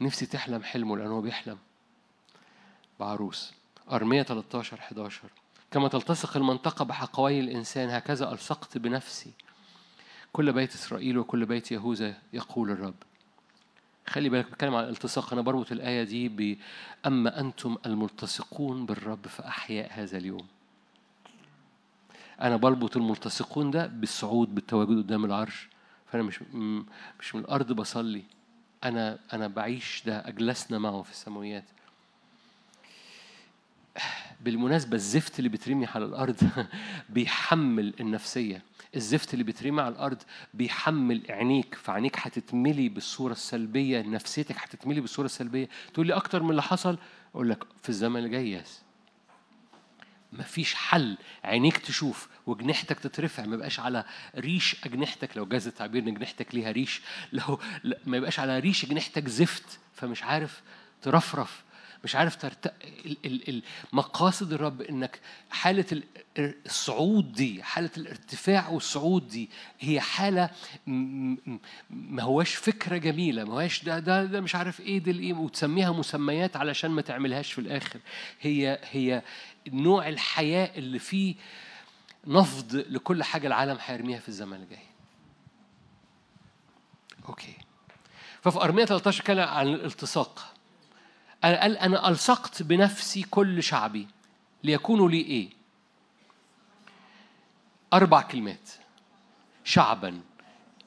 نفسي 0.00 0.26
تحلم 0.26 0.62
حلمه 0.62 0.96
لأنه 0.96 1.20
بيحلم. 1.20 1.58
بعروس. 3.00 3.52
أرمية 3.92 4.22
13 4.22 4.78
11 4.78 5.28
كما 5.70 5.88
تلتصق 5.88 6.36
المنطقة 6.36 6.84
بحقوي 6.84 7.40
الإنسان 7.40 7.90
هكذا 7.90 8.32
ألصقت 8.32 8.78
بنفسي. 8.78 9.32
كل 10.32 10.52
بيت 10.52 10.74
إسرائيل 10.74 11.18
وكل 11.18 11.46
بيت 11.46 11.72
يهوذا 11.72 12.14
يقول 12.32 12.70
الرب. 12.70 12.94
خلي 14.06 14.28
بالك 14.28 14.46
بتكلم 14.46 14.74
عن 14.74 14.84
الالتصاق. 14.84 15.32
أنا 15.32 15.42
بربط 15.42 15.72
الآية 15.72 16.04
دي 16.04 16.28
ب 16.28 16.58
أما 17.06 17.40
أنتم 17.40 17.76
الملتصقون 17.86 18.86
بالرب 18.86 19.26
فأحياء 19.26 19.90
هذا 19.92 20.18
اليوم. 20.18 20.46
أنا 22.40 22.56
بربط 22.56 22.96
الملتصقون 22.96 23.70
ده 23.70 23.86
بالصعود 23.86 24.54
بالتواجد 24.54 24.98
قدام 24.98 25.24
العرش. 25.24 25.68
فأنا 26.06 26.22
مش 26.22 26.42
مش 27.20 27.34
من 27.34 27.40
الأرض 27.40 27.72
بصلي. 27.72 28.22
أنا 28.84 29.18
أنا 29.32 29.48
بعيش 29.48 30.02
ده 30.06 30.28
أجلسنا 30.28 30.78
معه 30.78 31.02
في 31.02 31.10
السماويات. 31.10 31.64
بالمناسبة 34.40 34.94
الزفت 34.96 35.38
اللي 35.38 35.48
بيترمي 35.48 35.86
على 35.86 36.04
الأرض 36.04 36.36
بيحمل 37.14 37.94
النفسية. 38.00 38.62
الزفت 38.96 39.34
اللي 39.34 39.44
بيترمي 39.44 39.82
على 39.82 39.94
الأرض 39.94 40.22
بيحمل 40.54 41.22
عينيك. 41.28 41.74
فعينيك 41.74 42.16
هتتملي 42.18 42.88
بالصورة 42.88 43.32
السلبية 43.32 44.02
نفسيتك 44.02 44.56
هتتملي 44.58 45.00
بالصورة 45.00 45.26
السلبية. 45.26 45.68
تقول 45.94 46.06
لي 46.06 46.12
أكتر 46.14 46.42
من 46.42 46.50
اللي 46.50 46.62
حصل؟ 46.62 46.98
أقول 47.34 47.50
لك 47.50 47.64
في 47.82 47.88
الزمن 47.88 48.16
اللي 48.16 48.28
جاي 48.28 48.52
يس 48.52 48.83
مفيش 50.38 50.74
حل. 50.74 51.16
عينيك 51.44 51.78
تشوف 51.78 52.28
وجنحتك 52.46 52.98
تترفع. 53.00 53.44
ما 53.46 53.54
يبقاش 53.54 53.80
على 53.80 54.04
ريش 54.36 54.76
أجنحتك. 54.86 55.36
لو 55.36 55.46
جاز 55.46 55.66
التعبير 55.66 56.02
إن 56.02 56.14
جنحتك 56.14 56.54
ليها 56.54 56.70
ريش. 56.70 57.00
لو 57.32 57.60
ما 58.06 58.16
يبقاش 58.16 58.38
على 58.40 58.58
ريش 58.58 58.86
جنحتك 58.86 59.28
زفت. 59.28 59.78
فمش 59.94 60.22
عارف 60.22 60.62
ترفرف. 61.02 61.64
مش 62.04 62.16
عارف 62.16 62.36
ترت... 62.36 62.74
ال... 63.06 63.48
ال... 63.48 63.62
مقاصد 63.92 64.52
الرب 64.52 64.82
إنك 64.82 65.20
حالة 65.50 65.84
ال- 65.92 66.04
الصعود 66.66 67.32
دي 67.32 67.62
حالة 67.62 67.90
الارتفاع 67.96 68.68
والصعود 68.68 69.28
دي 69.28 69.50
هي. 69.80 70.00
م- 70.86 71.58
ما 71.90 72.22
هواش 72.22 72.54
فكرة 72.54 72.96
جميلة. 72.96 73.44
ما 73.44 73.52
هواش 73.52 73.84
ده 73.84 73.98
ده 73.98 74.24
ده 74.24 74.40
مش 74.40 74.54
عارف 74.54 74.80
إيه 74.80 74.98
ده 74.98 75.10
الايه 75.12 75.32
وتسميها 75.32 75.92
مسميات 75.92 76.56
علشان 76.56 76.90
ما 76.90 77.02
تعملهاش 77.02 77.52
في 77.52 77.58
الآخر. 77.60 78.00
هي 78.40 78.78
هي 78.90 79.22
نوع 79.72 80.08
الحياة 80.08 80.78
اللي 80.78 80.98
فيه 80.98 81.34
نفض 82.26 82.74
لكل 82.74 83.22
حاجة 83.22 83.46
العالم 83.46 83.78
هيرميها 83.80 84.18
في 84.18 84.28
الزمن 84.28 84.54
اللي 84.54 84.66
جاي 84.66 84.82
أوكي. 87.28 87.54
ففي 88.42 88.58
أرمية 88.58 88.84
13 88.84 89.20
اتكلم 89.20 89.48
عن 89.48 89.68
الالتصاق. 89.68 90.54
قال 91.44 91.78
أنا 91.78 92.08
ألصقت 92.08 92.62
بنفسي 92.62 93.22
كل 93.22 93.62
شعبي 93.62 94.06
ليكونوا 94.64 95.08
لي 95.08 95.20
إيه؟ 95.20 95.48
أربع 97.92 98.22
كلمات. 98.22 98.70
شعبا 99.64 100.20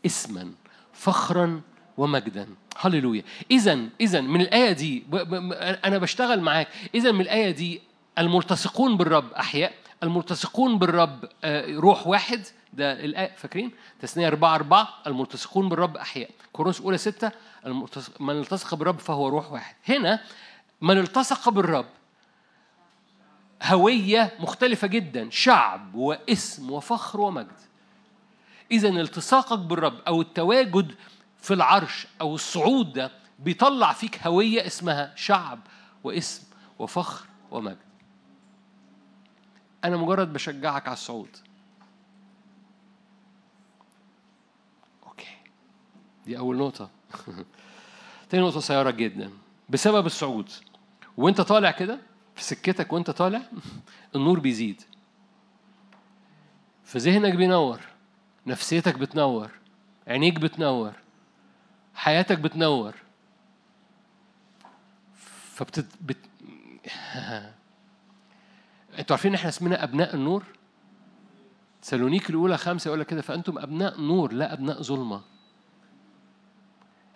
اسما 0.05 0.53
فخرا 0.93 1.61
ومجدا. 1.97 2.49
هللويا. 2.77 3.23
اذا 3.51 3.89
اذا 4.01 4.21
من 4.21 4.41
الآية 4.41 4.71
دي 4.71 5.03
أنا 5.85 5.97
بشتغل 5.97 6.41
معاك. 6.41 6.67
اذا 6.95 7.11
من 7.11 7.21
الآية 7.21 7.51
دي 7.51 7.81
الملتصقون 8.17 8.97
بالرب 8.97 9.33
أحياء 9.33 9.73
الملتصقون 10.03 10.79
بالرب 10.79 11.25
آه، 11.43 11.75
روح 11.75 12.07
واحد 12.07 12.45
ده 12.73 12.93
الآية 13.05 13.35
فاكرين؟ 13.35 13.71
تثنية 13.99 14.27
أربعة 14.27 14.55
أربعة 14.55 14.87
الملتصقون 15.07 15.69
بالرب 15.69 15.97
أحياء. 15.97 16.29
كورنثوس 16.53 16.81
أولى 16.81 16.97
ستة 16.97 17.31
الملتصق 17.65 18.21
من 18.21 18.39
التصق 18.39 18.75
بالرب 18.75 18.99
فهو 18.99 19.27
روح 19.27 19.51
واحد. 19.51 19.75
هنا 19.89 20.19
من 20.81 20.97
التصق 20.97 21.49
بالرب 21.49 21.85
هوية 23.63 24.33
مختلفة 24.39 24.87
جدا 24.87 25.29
شعب 25.29 25.95
واسم 25.95 26.71
وفخر 26.71 27.21
ومجد. 27.21 27.57
إذا 28.71 28.89
التصاقك 28.89 29.59
بالرب 29.59 29.99
أو 30.07 30.21
التواجد 30.21 30.95
في 31.41 31.53
العرش 31.53 32.07
أو 32.21 32.35
الصعود 32.35 32.93
ده 32.93 33.11
بيطلع 33.39 33.93
فيك 33.93 34.27
هوية 34.27 34.65
اسمها 34.65 35.13
شعب 35.15 35.59
واسم 36.03 36.43
وفخر 36.79 37.25
ومجد. 37.51 37.86
أنا 39.83 39.97
مجرد 39.97 40.33
بشجعك 40.33 40.87
على 40.87 40.93
الصعود. 40.93 41.37
أوكي. 45.07 45.37
دي 46.25 46.37
أول 46.37 46.57
نقطة. 46.57 46.89
تاني 48.29 48.43
نقطة 48.43 48.55
قصيرة 48.55 48.91
جدا. 48.91 49.31
بسبب 49.69 50.05
الصعود. 50.05 50.49
وأنت 51.17 51.41
طالع 51.41 51.71
كده 51.71 51.99
في 52.35 52.43
سكتك 52.43 52.93
وأنت 52.93 53.11
طالع 53.11 53.41
النور 54.15 54.39
بيزيد. 54.39 54.81
فذهنك 56.83 57.33
بينور. 57.33 57.79
نفسيتك 58.47 58.95
بتنور. 58.95 59.51
عينيك 60.07 60.39
بتنور. 60.39 60.93
حياتك 61.95 62.39
بتنور. 62.39 62.95
فبتت 65.53 65.85
بت... 66.01 66.17
أنتوا 68.99 69.15
عارفين 69.15 69.33
إحنا 69.33 69.49
اسمنا 69.49 69.83
أبناء 69.83 70.15
النور؟ 70.15 70.43
سالونيك 71.81 72.29
الأولى 72.29 72.57
خمسة 72.57 72.87
يقول 72.87 72.99
لك 72.99 73.05
كده 73.05 73.21
فأنتم 73.21 73.57
أبناء 73.57 74.01
نور 74.01 74.33
لا 74.33 74.53
أبناء 74.53 74.81
ظلمة. 74.81 75.21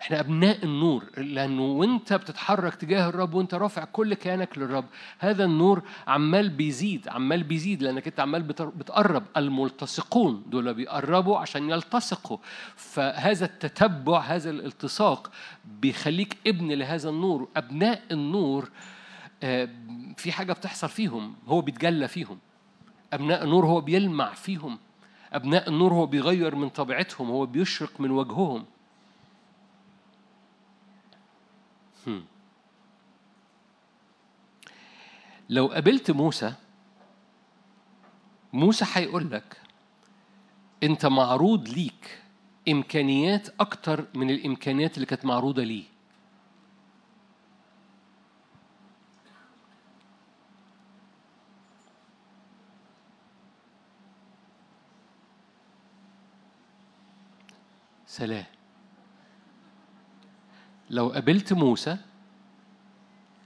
إحنا 0.00 0.20
أبناء 0.20 0.64
النور 0.64 1.04
لأنه 1.16 1.62
وأنت 1.62 2.12
بتتحرك 2.12 2.74
تجاه 2.74 3.08
الرب 3.08 3.34
وأنت 3.34 3.54
رافع 3.54 3.84
كل 3.84 4.14
كيانك 4.14 4.58
للرب. 4.58 4.84
هذا 5.18 5.44
النور 5.44 5.82
عمال 6.06 6.50
بيزيد 6.50 7.08
عمال 7.08 7.42
بيزيد 7.42 7.82
لأنك 7.82 8.06
أنت 8.06 8.20
عمال 8.20 8.42
بتقرب 8.42 9.24
الملتصقون. 9.36 10.42
دول 10.46 10.74
بيقربوا 10.74 11.38
عشان 11.38 11.70
يلتصقوا. 11.70 12.38
فهذا 12.76 13.44
التتبع 13.44 14.20
هذا 14.20 14.50
الالتصاق 14.50 15.30
بيخليك 15.64 16.36
ابن 16.46 16.72
لهذا 16.72 17.08
النور. 17.08 17.48
أبناء 17.56 18.02
النور 18.10 18.70
في 20.16 20.32
حاجة 20.32 20.52
بتحصل 20.52 20.88
فيهم 20.88 21.34
هو 21.46 21.60
بيتجلى 21.60 22.08
فيهم. 22.08 22.38
أبناء 23.12 23.44
النور 23.44 23.66
هو 23.66 23.80
بيلمع 23.80 24.34
فيهم. 24.34 24.78
أبناء 25.32 25.68
النور 25.68 25.92
هو 25.94 26.06
بيغير 26.06 26.54
من 26.54 26.68
طبيعتهم 26.68 27.30
هو 27.30 27.46
بيشرق 27.46 28.00
من 28.00 28.10
وجههم. 28.10 28.64
هم. 32.06 32.24
لو 35.48 35.66
قابلت 35.66 36.10
موسى 36.10 36.54
موسى 38.52 38.84
هيقول 38.92 39.30
لك 39.30 39.60
أنت 40.82 41.06
معروض 41.06 41.68
ليك 41.68 42.22
إمكانيات 42.68 43.48
أكتر 43.60 44.06
من 44.14 44.30
الإمكانيات 44.30 44.94
اللي 44.94 45.06
كانت 45.06 45.24
معروضة 45.24 45.62
ليه. 45.62 45.91
سلام. 58.12 58.44
لو 60.90 61.08
قابلت 61.08 61.52
موسى 61.52 61.96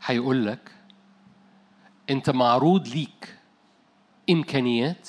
هيقول 0.04 0.46
لك 0.46 0.74
أنت 2.10 2.30
معروض 2.30 2.88
ليك 2.88 3.38
إمكانيات 4.30 5.08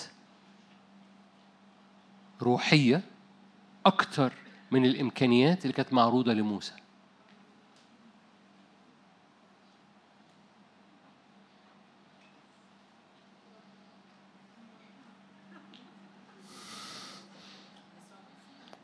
روحية 2.41 3.01
أكتر 3.85 4.33
من 4.71 4.85
الإمكانيات 4.85 5.61
اللي 5.61 5.73
كانت 5.73 5.93
معروضة 5.93 6.33
لموسى. 6.33 6.73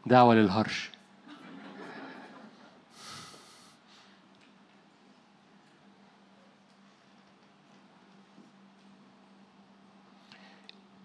دعوة 0.05 0.35
للهرش. 0.35 0.89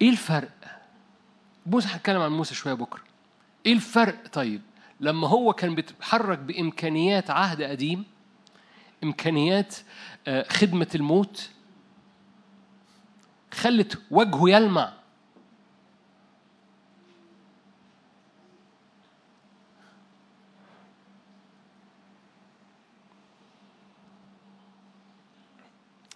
إيه 0.02 0.10
الفرق؟ 0.10 0.48
موسى 1.66 1.88
هتكلم 1.88 2.20
عن 2.20 2.30
موسى 2.32 2.54
شوية 2.54 2.74
بكرة. 2.74 3.02
إيه 3.66 3.72
الفرق 3.72 4.26
طيب؟ 4.28 4.62
لما 5.00 5.28
هو 5.28 5.52
كان 5.52 5.74
بيتحرك 5.74 6.38
بإمكانيات 6.38 7.30
عهد 7.30 7.62
قديم 7.62 8.04
إمكانيات 9.04 9.76
آه، 10.28 10.46
خدمة 10.48 10.88
الموت 10.94 11.50
خلت 13.54 14.02
وجهه 14.10 14.50
يلمع. 14.50 14.92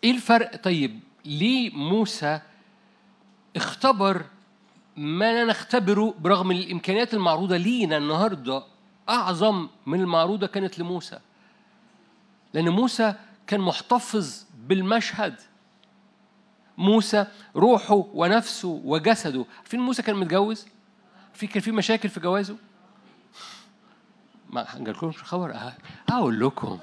إيه 0.05 0.11
الفرق؟ 0.11 0.57
طيب 0.57 1.01
ليه 1.25 1.71
موسى 1.71 2.41
اختبر 3.57 4.25
ما 4.97 5.33
لا 5.33 5.45
نختبره 5.45 6.15
برغم 6.19 6.51
إن 6.51 6.57
الإمكانيات 6.57 7.15
المعروضة 7.15 7.57
لينا 7.57 7.97
النهارده 7.97 8.65
أعظم 9.09 9.69
من 9.87 10.01
المعروضة 10.01 10.47
كانت 10.47 10.79
لموسى؟ 10.79 11.19
لأن 12.55 12.69
موسى 12.69 13.15
كان 13.47 13.61
محتفظ 13.61 14.45
بالمشهد. 14.67 15.41
موسى 16.79 17.27
روحه 17.57 17.95
ونفسه 18.15 18.81
وجسده. 18.85 19.47
عارفين 19.59 19.81
موسى 19.81 20.03
كان 20.03 20.17
متجوز؟ 20.17 20.67
في 21.35 21.47
كان 21.47 21.63
في 21.63 21.73
مشاكل 21.73 22.09
في 22.09 22.21
جوازه؟ 22.21 22.57
ما 24.51 24.67
جالكمش 24.77 25.23
خبر 25.23 25.55
أه، 25.55 25.73
هقول 26.11 26.41
لكم. 26.41 26.79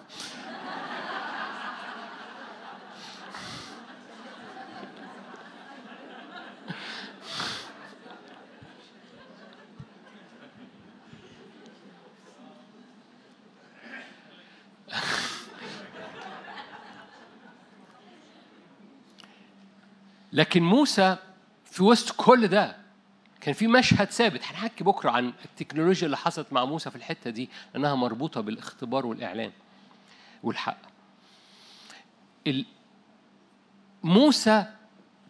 لكن 20.39 20.63
موسى 20.63 21.15
في 21.65 21.83
وسط 21.83 22.15
كل 22.17 22.47
ده 22.47 22.75
كان 23.41 23.53
في 23.53 23.67
مشهد 23.67 24.11
ثابت. 24.11 24.43
هنحكي 24.45 24.83
بكرة 24.83 25.09
عن 25.11 25.33
التكنولوجيا 25.45 26.05
اللي 26.05 26.17
حصلت 26.17 26.53
مع 26.53 26.65
موسى 26.65 26.89
في 26.89 26.95
الحتة 26.95 27.29
دي 27.29 27.49
لأنها 27.73 27.95
مربوطة 27.95 28.41
بالاختبار 28.41 29.05
والإعلان 29.05 29.51
والحق. 30.43 30.77
ال- 32.47 32.65
موسى 34.03 34.65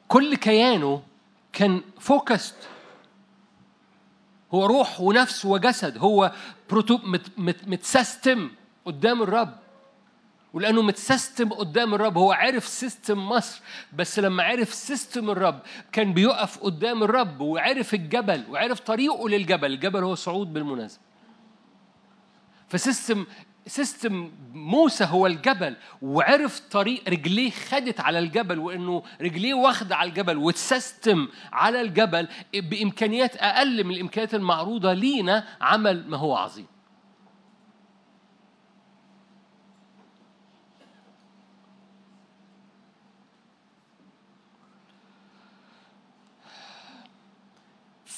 كل 0.07 0.35
كيانه 0.35 1.03
كان 1.53 1.81
focused 1.99 2.55
هو 4.53 4.65
روح 4.65 5.01
ونفس 5.01 5.45
وجسد. 5.45 5.97
هو 5.97 6.31
بروتو 6.69 6.97
مت 6.97 7.31
مت 7.37 7.67
متسيستم 7.67 8.51
قدام 8.85 9.21
الرب. 9.21 9.55
ولأنه 10.53 10.81
متسيستم 10.81 11.49
قدام 11.49 11.93
الرب. 11.93 12.17
هو 12.17 12.31
عرف 12.31 12.67
system 12.67 13.29
مصر 13.29 13.61
بس 13.93 14.19
لما 14.19 14.43
عرف 14.43 14.73
system 14.73 15.29
الرب 15.29 15.59
كان 15.91 16.13
بيقف 16.13 16.57
قدام 16.57 17.03
الرب 17.03 17.41
وعرف 17.41 17.93
الجبل 17.93 18.43
وعرف 18.49 18.79
طريقه 18.79 19.29
للجبل. 19.29 19.71
الجبل 19.73 20.03
هو 20.03 20.15
صعود 20.15 20.53
بالمناسبة. 20.53 21.01
ف 22.67 22.76
system 22.76 23.25
system 23.67 24.31
موسى 24.53 25.05
هو 25.05 25.27
الجبل 25.27 25.75
وعرف 26.01 26.59
طريق 26.59 27.09
رجليه 27.09 27.51
خدت 27.51 27.99
على 27.99 28.19
الجبل 28.19 28.59
وإنه 28.59 29.03
رجليه 29.21 29.53
واخدة 29.53 29.95
على 29.95 30.09
الجبل 30.09 30.37
وتسيستم 30.37 31.27
على 31.53 31.81
الجبل 31.81 32.27
بإمكانيات 32.53 33.35
أقل 33.35 33.83
من 33.83 33.91
الإمكانيات 33.91 34.33
المعروضة 34.35 34.93
لينا. 34.93 35.47
عمل 35.61 36.07
ما 36.07 36.17
هو 36.17 36.35
عظيم. 36.35 36.65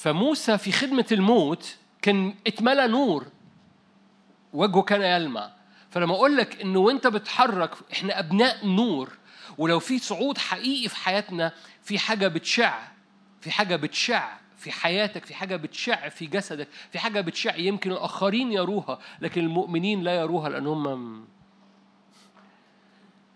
فموسى 0.02 0.58
في 0.58 0.72
خدمة 0.72 1.06
الموت 1.12 1.76
كان 2.02 2.34
اتملى 2.46 2.86
نور 2.88 3.26
وجهه 4.52 4.82
كان 4.82 5.02
يلمع. 5.02 5.50
فلما 5.90 6.14
أقول 6.14 6.36
لك 6.36 6.60
إنه 6.60 6.78
وأنت 6.78 7.06
بتحرك 7.06 7.70
إحنا 7.92 8.18
أبناء 8.18 8.66
نور. 8.66 9.18
ولو 9.58 9.78
في 9.78 9.98
صعود 9.98 10.38
حقيقي 10.38 10.88
في 10.88 10.96
حياتنا 10.96 11.52
في 11.82 11.98
حاجة 11.98 12.28
بتشع 12.28 12.78
في 13.40 13.50
حاجة 13.50 13.76
بتشع 13.76 14.28
في 14.56 14.72
حياتك 14.72 15.24
في 15.24 15.34
حاجة 15.34 15.56
بتشع 15.56 16.08
في 16.08 16.26
جسدك 16.26 16.68
في 16.92 16.98
حاجة 16.98 17.20
بتشع 17.20 17.56
يمكن 17.56 17.92
الآخرين 17.92 18.52
يروها 18.52 18.98
لكن 19.20 19.40
المؤمنين 19.40 20.02
لا 20.02 20.14
يروها 20.14 20.48
لانهم 20.48 21.26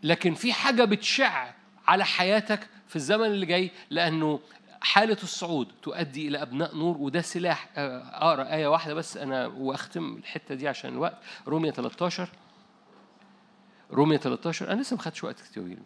لكن 0.03 0.35
في 0.35 0.53
حاجة 0.53 0.85
بتشع 0.85 1.51
على 1.87 2.05
حياتك 2.05 2.69
في 2.89 2.97
الزمن 2.97 3.27
اللي 3.27 3.47
جاي 3.47 3.71
لأنه 3.91 4.41
حالة 4.81 5.17
الصعود 5.23 5.69
تؤدي 5.83 6.29
إلى 6.29 6.43
أبناء 6.43 6.77
نور 6.77 6.97
وده 6.99 7.21
سلاح. 7.21 7.69
آه، 7.77 8.03
أقرأ 8.03 8.53
آية 8.55 8.67
واحدة 8.67 8.95
بس 8.95 9.17
أنا 9.17 9.47
وأختم 9.47 10.17
الحتة 10.17 10.55
دي 10.55 10.69
عشان 10.69 10.93
الوقت. 10.93 11.19
رومية 11.49 11.71
13 11.71 12.29
رومية 13.91 14.17
13 14.17 14.73
أنا 14.73 14.81
لسه 14.81 14.97
ما 14.97 15.03
خدتش 15.03 15.25
وقت 15.25 15.41
كتير 15.41 15.63
مش 15.63 15.77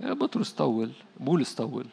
يا 0.00 0.12
بطرس 0.12 0.52
طول 0.52 0.92
بولس 1.20 1.54
طول. 1.54 1.86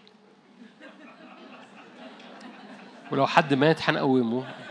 ولو 3.12 3.28
حد 3.28 3.54
مات 3.54 3.90
هنقومه. 3.90 4.69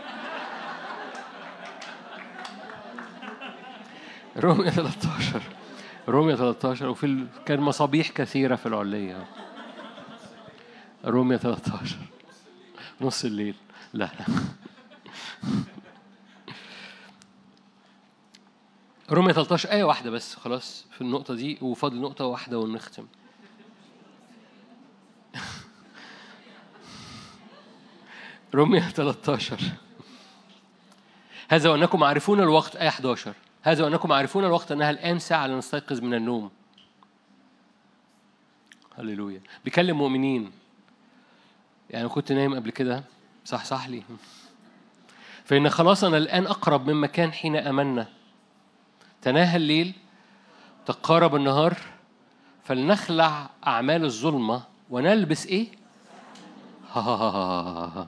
رومية 4.37 4.69
13 4.69 5.41
رومية 6.07 6.35
13 6.35 6.89
وفي 6.89 7.05
ال... 7.05 7.27
كان 7.45 7.59
مصابيح 7.59 8.09
كثيرة 8.09 8.55
في 8.55 8.65
العلية 8.65 9.27
رومية 11.05 11.37
13 11.37 11.97
نص 13.01 13.25
الليل. 13.25 13.55
لا. 13.93 14.09
رومية 19.11 19.33
13 19.33 19.71
آية 19.71 19.83
واحدة 19.83 20.09
بس 20.11 20.35
خلاص 20.35 20.85
في 20.91 21.01
النقطة 21.01 21.33
دي 21.35 21.57
وفاضل 21.61 22.01
نقطة 22.01 22.25
واحدة 22.25 22.59
ونختم. 22.59 23.05
رومية 28.55 28.79
13 28.79 29.59
هذا 31.49 31.69
وأنكم 31.69 32.03
عارفون 32.03 32.39
الوقت 32.39 32.75
آية 32.75 32.87
11 32.87 33.33
هذا 33.61 33.83
وأنكم 33.83 34.11
عارفون 34.11 34.45
الوقت 34.45 34.71
أنها 34.71 34.89
الآن 34.89 35.19
ساعة 35.19 35.47
لنستيقظ 35.47 36.01
من 36.01 36.13
النوم. 36.13 36.51
هللويا. 38.97 39.41
بيكلم 39.65 39.97
مؤمنين. 39.97 40.51
يعني 41.89 42.07
كنت 42.07 42.31
نايم 42.31 42.55
قبل 42.55 42.69
كده؟ 42.69 43.03
صح 43.45 43.65
صح 43.65 43.87
لي. 43.89 44.03
فإن 45.45 45.69
خلاصنا 45.69 46.17
الآن 46.17 46.47
أقرب 46.47 46.89
مما 46.89 47.07
كان 47.07 47.31
حين 47.31 47.55
أمنا. 47.55 48.07
تناهى 49.21 49.55
الليل 49.57 49.93
تقارب 50.85 51.35
النهار 51.35 51.77
فلنخلع 52.63 53.49
أعمال 53.67 54.05
الظلمة 54.05 54.63
ونلبس 54.89 55.45
إيه؟ 55.47 55.67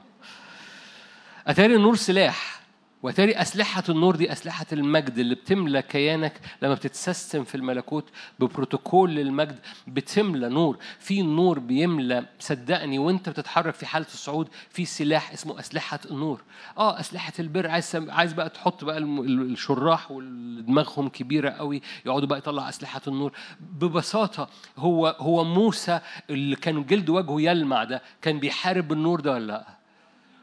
أتاري 1.48 1.76
النور 1.76 1.96
سلاح. 1.96 2.61
وأتاري 3.04 3.34
أسلحة 3.42 3.84
النور 3.90 4.16
دي 4.16 4.32
أسلحة 4.32 4.66
المجد 4.74 5.18
اللي 5.20 5.36
بتملى 5.36 5.82
كيانك 5.82 6.40
لما 6.62 6.74
بتتسيستم 6.74 7.44
في 7.44 7.56
الملكوت 7.56 8.10
ببروتوكول 8.40 9.10
للمجد 9.12 9.60
بتملى 9.88 10.50
نور. 10.50 10.78
في 11.00 11.22
نور 11.22 11.60
بيملى 11.60 12.26
صدقني 12.40 13.00
وانت 13.00 13.30
بتتحرك 13.30 13.74
في 13.74 13.86
حالة 13.86 14.06
الصعود 14.06 14.48
في 14.70 14.86
سلاح 14.86 15.32
اسمه 15.32 15.60
أسلحة 15.60 16.00
النور. 16.12 16.42
آه 16.78 17.00
أسلحة 17.00 17.34
البر. 17.40 17.68
عايز 17.68 17.96
عايز 18.10 18.34
بقى 18.34 18.50
تحط 18.50 18.84
بقى 18.84 18.98
الشراح 18.98 20.12
واللي 20.12 20.62
دماغهم 20.62 21.10
كبيرة 21.10 21.50
قوي 21.50 21.82
يقعدوا 22.06 22.28
بقى 22.28 22.38
يطلع 22.38 22.70
أسلحة 22.70 23.02
النور. 23.08 23.32
ببساطة 23.60 24.50
هو 24.78 25.16
هو 25.20 25.44
موسى 25.44 26.00
اللي 26.30 26.56
كان 26.56 26.84
جلد 26.86 27.10
وجهه 27.10 27.42
يلمع 27.42 27.84
ده 27.84 28.02
كان 28.22 28.40
بيحارب 28.40 28.88
بالنور 28.88 29.20
ده 29.20 29.32
ولا 29.32 29.46
لأ؟ 29.46 29.81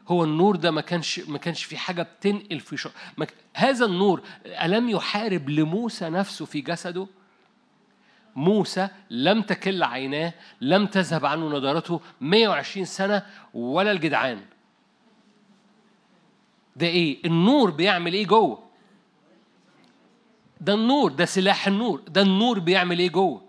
هو 0.09 0.23
النور 0.23 0.55
ده 0.55 0.71
ما 0.71 0.81
كانش 0.81 1.19
ما 1.19 1.37
كانش 1.37 1.63
في 1.63 1.77
حاجة 1.77 2.01
بتنقل 2.03 2.59
في 2.59 2.77
شر... 2.77 2.91
ما. 3.17 3.27
هذا 3.53 3.85
النور 3.85 4.21
ألم 4.45 4.89
يحارب 4.89 5.49
لموسى 5.49 6.09
نفسه 6.09 6.45
في 6.45 6.61
جسده؟ 6.61 7.07
موسى 8.35 8.87
لم 9.09 9.41
تكل 9.41 9.83
عيناه 9.83 10.33
لم 10.61 10.85
تذهب 10.85 11.25
عنه 11.25 11.49
نضارته 11.49 12.01
120 12.21 12.85
سنة 12.85 13.25
ولا 13.53 13.91
الجدعان. 13.91 14.41
ده 16.75 16.87
إيه؟ 16.87 17.17
النور 17.25 17.71
بيعمل 17.71 18.13
إيه 18.13 18.25
جوه؟ 18.27 18.63
ده 20.61 20.73
النور 20.73 21.11
ده 21.11 21.25
سلاح 21.25 21.67
النور 21.67 22.01
ده 22.07 22.21
النور 22.21 22.59
بيعمل 22.59 22.99
إيه 22.99 23.09
جوه؟ 23.09 23.48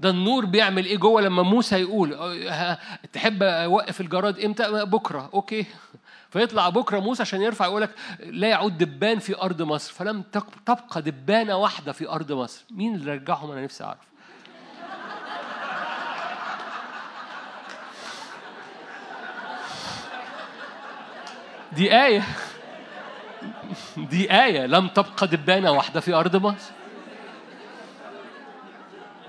ده 0.00 0.10
النور 0.10 0.44
بيعمل 0.44 0.84
إيه 0.86 0.96
جوه 0.96 1.22
لما 1.22 1.42
موسى 1.42 1.76
يقول 1.76 2.14
أه، 2.14 2.78
تحب 3.12 3.42
أوقف 3.42 4.00
الجراد 4.00 4.38
إمتى؟ 4.44 4.84
بكرة. 4.84 5.30
أوكي. 5.34 5.66
فيطلع 6.32 6.68
بكرة 6.68 6.98
موسى 6.98 7.22
عشان 7.22 7.42
يرفع 7.42 7.64
يقول 7.64 7.82
لك 7.82 7.90
لا 8.20 8.48
يعود 8.48 8.78
دبان 8.78 9.18
في 9.18 9.42
أرض 9.42 9.62
مصر. 9.62 9.92
فلم 9.92 10.22
تبقى 10.66 11.02
دبانة 11.02 11.56
واحدة 11.56 11.92
في 11.92 12.08
أرض 12.08 12.32
مصر. 12.32 12.64
مين 12.70 12.94
اللي 12.94 13.14
رجعهم؟ 13.14 13.50
أنا 13.50 13.64
نفسي 13.64 13.84
أعرف. 13.84 13.98
دي 21.72 22.04
آية 22.04 22.22
دي 23.96 24.44
آية 24.44 24.66
لم 24.66 24.88
تبقى 24.88 25.26
دبانة 25.26 25.72
واحدة 25.72 26.00
في 26.00 26.14
أرض 26.14 26.36
مصر. 26.36 26.72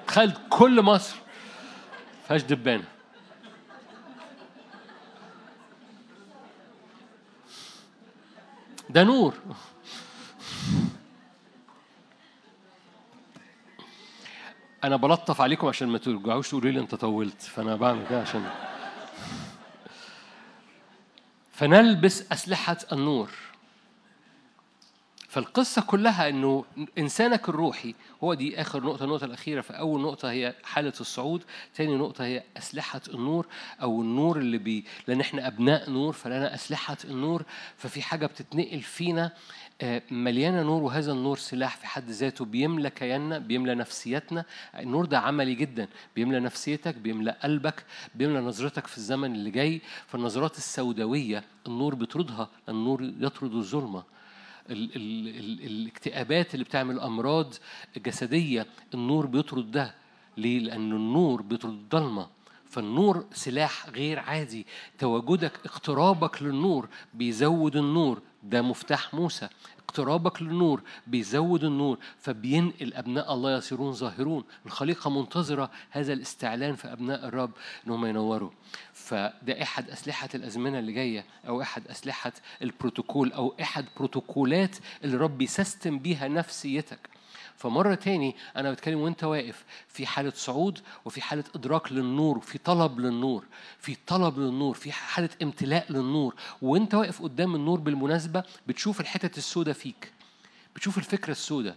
تخيل 0.07 0.33
كل 0.49 0.81
مصر 0.81 1.15
فيهاش 2.27 2.41
دبانة. 2.41 2.83
ده 8.89 9.03
نور. 9.03 9.33
أنا 14.83 14.95
بلطف 14.95 15.41
عليكم 15.41 15.67
عشان 15.67 15.87
ما 15.87 15.97
ترجعوش 15.97 16.49
تقولوا 16.49 16.71
لي 16.71 16.79
أنت 16.79 16.95
طولت 16.95 17.41
فأنا 17.41 17.75
بعمل 17.75 18.07
كده 18.09 18.21
عشان 18.21 18.51
فنلبس 21.51 22.31
أسلحة 22.31 22.77
النور. 22.91 23.46
فالقصة 25.37 25.81
كلها 25.81 26.29
إنه 26.29 26.65
إنسانك 26.97 27.49
الروحي 27.49 27.95
هو 28.23 28.33
دي 28.33 28.61
آخر 28.61 28.83
نقطة 28.83 29.03
النقطة 29.03 29.25
الأخيرة. 29.25 29.61
فأول 29.61 30.01
نقطة 30.01 30.31
هي 30.31 30.55
حالة 30.63 30.93
الصعود، 30.99 31.43
تاني 31.75 31.95
نقطة 31.95 32.25
هي 32.25 32.43
أسلحة 32.57 33.01
النور 33.13 33.47
أو 33.81 34.01
النور 34.01 34.37
اللي 34.37 34.57
بي 34.57 34.85
لأن 35.07 35.19
إحنا 35.21 35.47
أبناء 35.47 35.89
نور 35.89 36.13
فلنا 36.13 36.55
أسلحة 36.55 36.97
النور. 37.05 37.43
ففي 37.77 38.01
حاجة 38.01 38.25
بتتنقل 38.25 38.81
فينا 38.81 39.31
آه، 39.81 40.01
مليانة 40.11 40.61
نور 40.63 40.83
وهذا 40.83 41.11
النور 41.11 41.37
سلاح 41.37 41.77
في 41.77 41.87
حد 41.87 42.09
ذاته 42.09 42.45
بيملى 42.45 42.89
كياننا 42.89 43.39
بيملى 43.39 43.75
نفسيتنا 43.75 44.45
النور 44.79 45.05
ده 45.05 45.19
عملي 45.19 45.55
جدا 45.55 45.87
بيملى 46.15 46.39
نفسيتك 46.39 46.95
بيملى 46.95 47.31
قلبك 47.31 47.85
بيملى 48.15 48.39
نظرتك 48.39 48.87
في 48.87 48.97
الزمن 48.97 49.35
اللي 49.35 49.51
جاي. 49.51 49.81
فالنظرات 50.07 50.57
السوداوية 50.57 51.43
النور 51.67 51.95
بيطردها 51.95 52.49
النور 52.69 53.13
يطرد 53.19 53.53
الظلمة. 53.53 54.16
ال 54.69 54.95
ال 54.95 55.27
ال 55.27 55.65
الاكتئابات 55.65 56.53
اللي 56.53 56.63
بتعمل 56.65 56.99
أمراض 56.99 57.53
جسدية 57.97 58.65
النور 58.93 59.25
بيطرد 59.25 59.71
ده. 59.71 59.95
ليه؟ 60.37 60.59
لأن 60.59 60.91
النور 60.91 61.41
بيطرد 61.41 61.71
الضلمة. 61.71 62.27
فالنور 62.69 63.25
سلاح 63.33 63.89
غير 63.89 64.19
عادي. 64.19 64.65
تواجدك 64.99 65.51
اقترابك 65.65 66.43
للنور 66.43 66.89
بيزود 67.13 67.75
النور. 67.75 68.21
ده 68.43 68.61
مفتاح 68.61 69.13
موسى. 69.13 69.47
اقترابك 69.97 70.41
للنور 70.41 70.81
بيزود 71.07 71.63
النور 71.63 71.97
فبينقل 72.19 72.93
أبناء 72.93 73.33
الله 73.33 73.57
يصيرون 73.57 73.93
ظاهرون. 73.93 74.43
الخليقة 74.65 75.09
منتظرة 75.09 75.71
هذا 75.89 76.13
الاستعلان 76.13 76.75
في 76.75 76.91
أبناء 76.91 77.27
الرب 77.27 77.51
انهم 77.87 78.05
ينوروا. 78.05 78.49
فده 78.93 79.61
إحد 79.63 79.89
أسلحة 79.89 80.29
الأزمنة 80.35 80.79
اللي 80.79 80.91
جاية 80.91 81.25
أو 81.47 81.61
إحد 81.61 81.87
أسلحة 81.87 82.31
البروتوكول 82.61 83.31
أو 83.31 83.55
إحد 83.61 83.85
بروتوكولات 83.97 84.75
اللي 85.03 85.15
الرب 85.15 85.37
بيسيستم 85.37 85.99
بيها 85.99 86.27
نفسيتك. 86.27 86.99
فمرة 87.57 87.95
تاني 87.95 88.35
أنا 88.57 88.71
بتكلم 88.71 88.99
وأنت 88.99 89.23
واقف 89.23 89.65
في 89.87 90.05
حالة 90.05 90.33
صعود 90.35 90.79
وفي 91.05 91.21
حالة 91.21 91.43
إدراك 91.55 91.91
للنور 91.91 92.39
في 92.39 92.57
طلب 92.57 92.99
للنور 92.99 93.45
في 93.79 93.97
طلب 94.07 94.39
للنور 94.39 94.73
في 94.73 94.91
حالة 94.91 95.29
امتلاء 95.41 95.91
للنور. 95.91 96.35
وأنت 96.61 96.93
واقف 96.95 97.21
قدام 97.21 97.55
النور 97.55 97.79
بالمناسبة 97.79 98.43
بتشوف 98.67 99.01
الحتت 99.01 99.37
السوداء 99.37 99.73
فيك 99.73 100.11
بتشوف 100.75 100.97
الفكرة 100.97 101.31
السوداء 101.31 101.75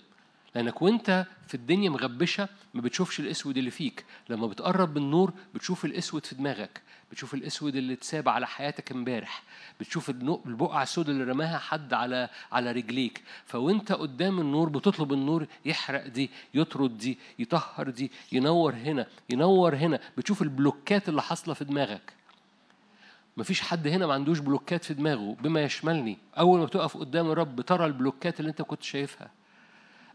لأنك 0.54 0.82
وأنت 0.82 1.26
في 1.48 1.54
الدنيا 1.54 1.90
مغبشة 1.90 2.48
ما 2.74 2.80
بتشوفش 2.80 3.20
الأسود 3.20 3.56
اللي 3.56 3.70
فيك. 3.70 4.04
لما 4.28 4.46
بتقرب 4.46 4.98
من 4.98 5.02
النور 5.04 5.32
بتشوف 5.54 5.84
الأسود 5.84 6.26
في 6.26 6.34
دماغك. 6.34 6.80
بتشوف 7.10 7.34
الأسود 7.34 7.76
اللي 7.76 7.92
اتساب 7.92 8.28
على 8.28 8.46
حياتك 8.46 8.92
امبارح 8.92 9.42
بتشوف 9.80 10.10
البقعة 10.10 10.82
السوداء 10.82 11.12
اللي 11.14 11.24
رماها 11.24 11.58
حد 11.58 11.94
على 11.94 12.28
على 12.52 12.72
رجليك. 12.72 13.22
فوأنت 13.46 13.92
قدام 13.92 14.40
النور 14.40 14.68
بتطلب 14.68 15.12
النور 15.12 15.46
يحرق 15.64 16.06
دي 16.06 16.30
يطرد 16.54 16.98
دي 16.98 17.18
يطهر 17.38 17.90
دي 17.90 18.10
ينور 18.32 18.74
هنا 18.74 19.06
ينور 19.30 19.74
هنا. 19.74 20.00
بتشوف 20.18 20.42
البلوكات 20.42 21.08
اللي 21.08 21.22
حاصلة 21.22 21.54
في 21.54 21.64
دماغك. 21.64 22.12
مفيش 23.36 23.60
حد 23.60 23.86
هنا 23.88 24.06
ما 24.06 24.14
عندوش 24.14 24.38
بلوكات 24.38 24.84
في 24.84 24.94
دماغه 24.94 25.36
بما 25.40 25.62
يشملني. 25.62 26.18
أول 26.38 26.58
ما 26.58 26.64
بتقف 26.64 26.96
قدام 26.96 27.30
الرب 27.30 27.60
ترى 27.60 27.86
البلوكات 27.86 28.40
اللي 28.40 28.48
أنت 28.50 28.62
كنت 28.62 28.82
شايفها. 28.82 29.30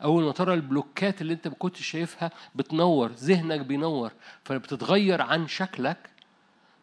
أول 0.04 0.24
ما 0.24 0.32
ترى 0.32 0.54
البلوكات 0.54 1.22
اللي 1.22 1.34
أنت 1.34 1.48
ما 1.48 1.56
كنتش 1.60 1.86
شايفها 1.86 2.32
بتنور 2.56 3.12
ذهنك 3.12 3.60
بينور. 3.60 4.12
فبتتغير 4.44 5.22
عن 5.22 5.48
شكلك 5.48 6.15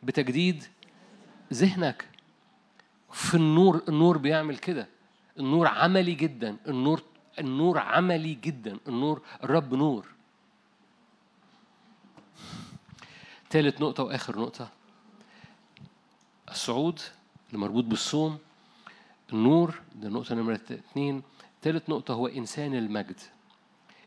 بتجديد 0.02 0.64
ذهنك. 1.52 2.08
في 3.12 3.34
النور 3.34 3.82
النور 3.88 4.18
بيعمل 4.18 4.58
كده. 4.58 4.88
النور 5.38 5.66
عملي 5.66 6.14
جدا. 6.14 6.56
النور 6.68 7.02
النور 7.38 7.78
عملي 7.78 8.34
جدا. 8.34 8.78
النور 8.88 9.22
الرب 9.44 9.74
نور. 9.74 10.06
ثالث 13.50 13.80
نقطة 13.80 14.02
وآخر 14.02 14.38
نقطة. 14.38 14.70
الصعود 16.50 17.00
اللي 17.48 17.58
مربوط 17.58 17.84
بالصوم. 17.84 18.38
النور 19.32 19.80
ده 19.94 20.08
النقطة 20.08 20.34
نمرة 20.34 20.60
اثنين 20.70 21.22
ثالث 21.62 21.90
نقطة 21.90 22.14
هو 22.14 22.26
إنسان 22.26 22.74
المجد. 22.74 23.20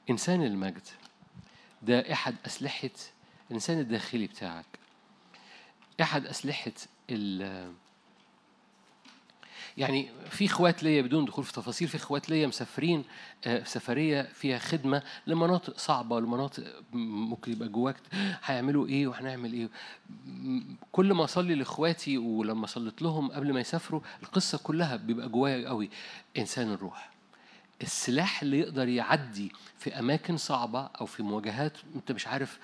إنسان 0.09 0.43
المجد. 0.43 0.87
ده 1.81 2.13
أحد 2.13 2.35
أسلحة 2.45 2.89
الإنسان 3.49 3.79
الداخلي 3.79 4.27
بتاعك. 4.27 4.65
أحد 6.01 6.25
أسلحة 6.25 6.71
ال 7.09 7.73
يعني 9.77 10.09
في 10.29 10.45
إخوات 10.45 10.83
ليا 10.83 11.01
بدون 11.01 11.25
دخول 11.25 11.43
في 11.45 11.53
تفاصيل 11.53 11.87
في 11.87 11.97
إخوات 11.97 12.29
ليا 12.29 12.47
مسافرين 12.47 13.03
آه، 13.45 13.63
سفرية 13.63 14.21
فيها 14.21 14.59
خدمة 14.59 15.03
لمناطق 15.27 15.77
صعبة 15.77 16.19
لمناطق 16.19 16.63
ممكن 16.93 17.51
يبقى 17.51 17.67
جواك 17.69 17.95
هيعملوا 18.43 18.87
إيه 18.87 19.07
وهنعمل 19.07 19.53
إيه. 19.53 19.69
كل 20.91 21.13
ما 21.13 21.23
أصلي 21.23 21.55
لإخواتي 21.55 22.17
ولما 22.17 22.67
صليت 22.67 23.01
لهم 23.01 23.31
قبل 23.31 23.53
ما 23.53 23.59
يسافروا 23.59 24.01
القصة 24.23 24.57
كلها 24.57 24.95
بيبقى 24.95 25.29
جوايا 25.29 25.69
قوي 25.69 25.89
إنسان 26.37 26.73
الروح. 26.73 27.14
السلاح 27.81 28.41
اللي 28.41 28.59
يقدر 28.59 28.87
يعدي 28.87 29.51
في 29.77 29.99
أماكن 29.99 30.37
صعبة 30.37 30.81
أو 31.01 31.05
في 31.05 31.23
مواجهات 31.23 31.77
أنت 31.95 32.11
مش 32.11 32.27
عارف 32.27 32.59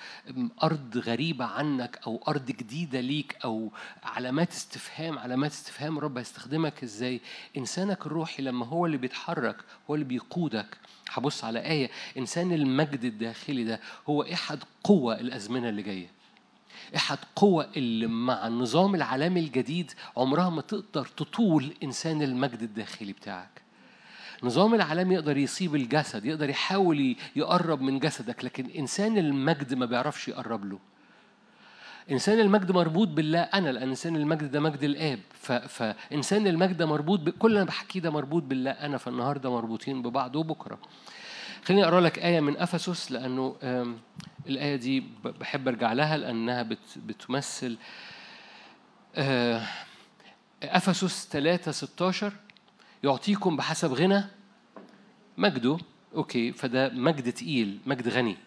أرض 0.63 0.97
غريبة 0.97 1.45
عنك 1.45 1.99
أو 2.07 2.23
أرض 2.27 2.45
جديدة 2.45 2.99
ليك 2.99 3.37
أو 3.45 3.71
علامات 4.03 4.51
استفهام 4.51 5.19
علامات 5.19 5.51
استفهام 5.51 5.99
رب 5.99 6.17
هيستخدمك 6.17 6.83
إزاي؟ 6.83 7.21
إنسانك 7.57 8.05
الروحي 8.05 8.43
لما 8.43 8.65
هو 8.65 8.85
اللي 8.85 8.97
بيتحرك 8.97 9.55
هو 9.89 9.95
اللي 9.95 10.05
بيقودك. 10.05 10.77
هبص 11.09 11.43
على 11.43 11.59
آية 11.65 11.89
إنسان 12.17 12.51
المجد 12.51 13.03
الداخلي 13.05 13.63
ده 13.63 13.79
هو 14.09 14.21
إحد 14.23 14.59
قوى 14.83 15.15
الأزمنة 15.15 15.69
اللي 15.69 15.81
جاية. 15.81 16.07
إحد 16.95 17.17
قوى 17.35 17.67
اللي 17.77 18.07
مع 18.07 18.47
النظام 18.47 18.95
العالمي 18.95 19.39
الجديد 19.39 19.91
عمرها 20.17 20.49
ما 20.49 20.61
تقدر 20.61 21.05
تطول 21.05 21.73
إنسان 21.83 22.21
المجد 22.21 22.61
الداخلي 22.61 23.13
بتاعك. 23.13 23.60
النظام 24.41 24.73
العالمي 24.73 25.15
يقدر 25.15 25.37
يصيب 25.37 25.75
الجسد 25.75 26.25
يقدر 26.25 26.49
يحاول 26.49 27.15
يقرب 27.35 27.81
من 27.81 27.99
جسدك 27.99 28.45
لكن 28.45 28.65
إنسان 28.69 29.17
المجد 29.17 29.73
ما 29.73 29.85
بيعرفش 29.85 30.27
يقرب 30.27 30.65
له. 30.65 30.79
إنسان 32.11 32.39
المجد 32.39 32.71
مربوط 32.71 33.07
بالله 33.07 33.39
أنا 33.39 33.69
لأن 33.69 33.89
إنسان 33.89 34.15
المجد 34.15 34.51
ده 34.51 34.59
مجد 34.59 34.83
الآب. 34.83 35.19
ف... 35.33 35.51
فإنسان 35.51 36.47
المجد 36.47 36.77
ده 36.77 36.85
مربوط 36.85 37.19
ب... 37.19 37.29
كل 37.29 37.55
أنا 37.55 37.65
بحكيه 37.65 37.99
ده 37.99 38.09
مربوط 38.09 38.43
بالله 38.43 38.71
أنا 38.71 38.97
فالنهاردة 38.97 39.51
مربوطين 39.51 40.01
ببعض 40.01 40.35
وبكرة. 40.35 40.79
خليني 41.65 41.83
أقرأ 41.83 42.01
لك 42.01 42.19
آية 42.19 42.39
من 42.39 42.57
أفسس 42.57 43.11
لأنه 43.11 43.55
الآية 44.47 44.75
دي 44.75 45.03
بحب 45.23 45.67
أرجع 45.67 45.93
لها 45.93 46.17
لأنها 46.17 46.63
بت... 46.63 46.79
بتمثل 47.05 47.77
آه، 49.15 49.61
أفسس 50.63 51.27
3 51.31 51.71
16 51.71 52.33
يعطيكم 53.03 53.57
بحسب 53.57 53.93
غنى؟ 53.93 54.23
مجده. 55.37 55.77
okay 56.15 56.51
فده 56.51 56.89
مجد 56.89 57.33
تقيل 57.33 57.79
مجد 57.85 58.07
غني. 58.07 58.37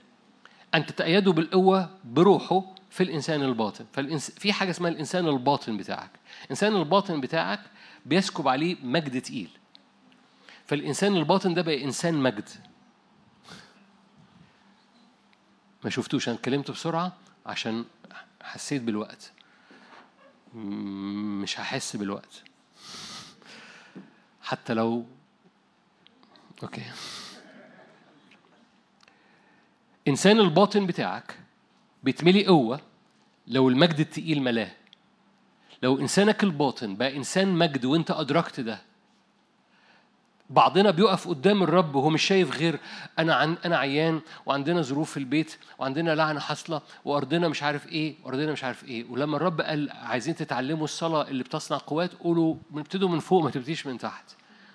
أن 0.75 0.87
تتأيدوا 0.87 1.33
بالقوة 1.33 1.91
بروحه 2.05 2.75
في 2.91 3.03
الإنسان 3.03 3.43
الباطن. 3.43 3.87
فالإنس... 3.93 4.31
في 4.31 4.53
حاجة 4.53 4.71
اسمها 4.71 4.91
الإنسان 4.91 5.29
الباطن 5.29 5.77
بتاعك. 5.77 6.11
الإنسان 6.45 6.77
الباطن 6.77 7.21
بتاعك 7.21 7.61
بيسكب 8.07 8.49
عليه 8.49 8.77
مجد 8.83 9.23
تقيل. 9.23 9.51
فالإنسان 10.67 11.17
الباطن 11.17 11.55
ده 11.55 11.63
بقى 11.63 11.85
إنسان 11.85 12.15
مجد. 12.15 12.49
ما 15.85 15.91
شفتوش؟ 15.91 16.29
أنا 16.29 16.37
اتكلمت 16.37 16.71
بسرعة 16.71 17.13
عشان 17.47 17.85
حسيت 18.43 18.83
بالوقت. 18.83 19.33
مش 20.55 21.61
هحس 21.61 21.97
بالوقت. 21.97 22.43
حتى 24.45 24.75
لو 24.75 25.05
أوكي. 26.63 26.83
إنسان 30.09 30.41
الباطن 30.41 30.87
بتاعك 30.87 31.39
بيتملي 32.03 32.47
قوة 32.47 32.81
لو 33.47 33.69
المجد 33.69 34.01
التقيل 34.01 34.43
ملاه. 34.43 34.71
لو 35.83 36.01
إنسانك 36.01 36.45
الباطن 36.45 36.97
بقى 36.97 37.17
إنسان 37.17 37.49
مجد 37.49 37.85
وإنت 37.85 38.11
أدركت 38.11 38.61
ده 38.61 38.83
بعضنا 40.51 40.91
بيقف 40.91 41.29
قدام 41.29 41.63
الرب 41.63 41.95
وهو 41.95 42.11
مش 42.11 42.23
شايف 42.23 42.57
غير 42.59 42.79
أنا 43.19 43.35
عن 43.35 43.57
أنا 43.65 43.77
عيان 43.79 44.21
وعندنا 44.47 44.83
ظروف 44.83 45.11
في 45.11 45.17
البيت 45.17 45.57
وعندنا 45.79 46.15
لعنة 46.15 46.41
حاصلة 46.41 46.81
وأرضنا 47.05 47.49
مش 47.49 47.63
عارف 47.63 47.87
إيه 47.89 48.15
وأرضنا 48.25 48.53
مش 48.53 48.65
عارف 48.65 48.85
إيه. 48.85 49.05
ولما 49.11 49.37
الرب 49.37 49.61
قال 49.61 49.91
عايزين 49.91 50.35
تتعلموا 50.37 50.85
الصلاة 50.85 51.29
اللي 51.29 51.43
بتصنع 51.45 51.79
قوات 51.79 52.15
قولوا 52.15 52.55
ابتدوا 52.75 53.09
من 53.09 53.19
فوق 53.19 53.45
ما 53.45 53.51
تبتديش 53.51 53.87
من 53.87 53.99
تحت. 53.99 54.25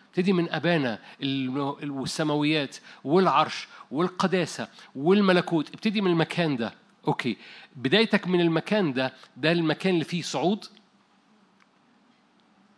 ابتدي 0.10 0.34
من 0.34 0.52
أبانا 0.52 1.00
ال- 1.24 1.90
والسماويات 1.92 2.78
والعرش 3.04 3.68
والقداسة 3.92 4.68
والملكوت. 4.96 5.70
ابتدي 5.74 6.02
من 6.02 6.12
المكان 6.12 6.58
ده. 6.58 6.74
okay. 7.08 7.38
بدايتك 7.76 8.28
من 8.28 8.42
المكان 8.42 8.94
ده 8.94 9.14
ده 9.38 9.52
المكان 9.52 9.94
اللي 9.94 10.06
فيه 10.06 10.22
صعود 10.22 10.66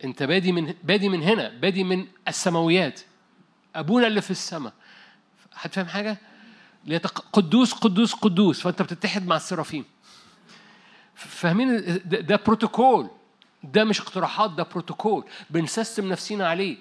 انت 0.04 0.24
بادي 0.24 0.52
من 0.52 0.74
بادي 0.84 1.10
من 1.10 1.24
هنا 1.24 1.50
بادي 1.50 1.84
من 1.84 2.08
السماويات. 2.28 3.02
أبونا 3.76 4.08
اللي 4.08 4.22
في 4.22 4.32
السماء. 4.32 4.74
حد 5.54 5.74
فاهم 5.74 5.86
حاجة؟ 5.86 6.18
ليتق... 6.86 7.26
قدوس 7.34 7.74
قدوس 7.74 8.14
قدوس. 8.14 8.62
فأنت 8.62 8.82
بتتحد 8.82 9.28
مع 9.28 9.36
السرافيم. 9.36 9.86
فاهمين؟ 11.16 11.78
ده, 12.06 12.20
ده 12.20 12.40
بروتوكول. 12.46 13.10
ده 13.64 13.84
مش 13.84 14.02
اقتراحات 14.02 14.52
ده 14.52 14.64
بروتوكول. 14.64 15.26
بنسيستم 15.50 16.10
نفسينا 16.10 16.48
عليه. 16.48 16.78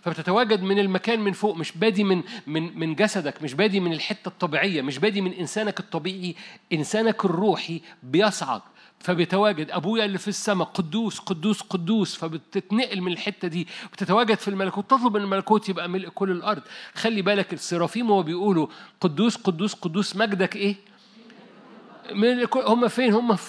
فبتتواجد 0.00 0.62
من 0.62 0.78
المكان 0.78 1.20
من 1.20 1.32
فوق 1.32 1.56
مش 1.56 1.72
بادي 1.72 2.04
من 2.04 2.22
من 2.46 2.78
من 2.78 2.94
جسدك 2.94 3.42
مش 3.42 3.54
بادي 3.54 3.80
من 3.80 3.92
الحتة 3.92 4.28
الطبيعية 4.28 4.82
مش 4.82 4.98
بادي 4.98 5.20
من 5.20 5.32
إنسانك 5.32 5.80
الطبيعي. 5.80 6.34
إنسانك 6.72 7.24
الروحي 7.24 7.80
بيصعد. 8.02 8.62
فبيتواجد. 9.00 9.70
أبويا 9.70 10.04
اللي 10.04 10.18
في 10.18 10.28
السماء 10.28 10.66
قدوس 10.68 11.18
قدوس 11.18 11.60
قدوس. 11.60 12.14
فبتتنقل 12.14 13.00
من 13.00 13.12
الحتة 13.12 13.48
دي. 13.48 13.68
بتتواجد 13.92 14.34
في 14.38 14.48
الملكوت. 14.48 14.90
تطلب 14.90 15.16
ان 15.16 15.22
الملكوت 15.22 15.68
يبقى 15.68 15.88
ملء 15.88 16.08
كل 16.08 16.30
الأرض. 16.30 16.62
خلي 16.94 17.22
بالك 17.22 17.52
السرافيم 17.52 18.10
هو 18.10 18.22
بيقولوا 18.22 18.66
قدوس 19.00 19.36
قدوس 19.36 19.74
قدوس. 19.74 20.16
مجدك 20.16 20.56
إيه؟ 20.56 20.76
الكل- 22.10 22.62
هم 22.66 22.88
فين؟ 22.88 23.14
هم 23.14 23.36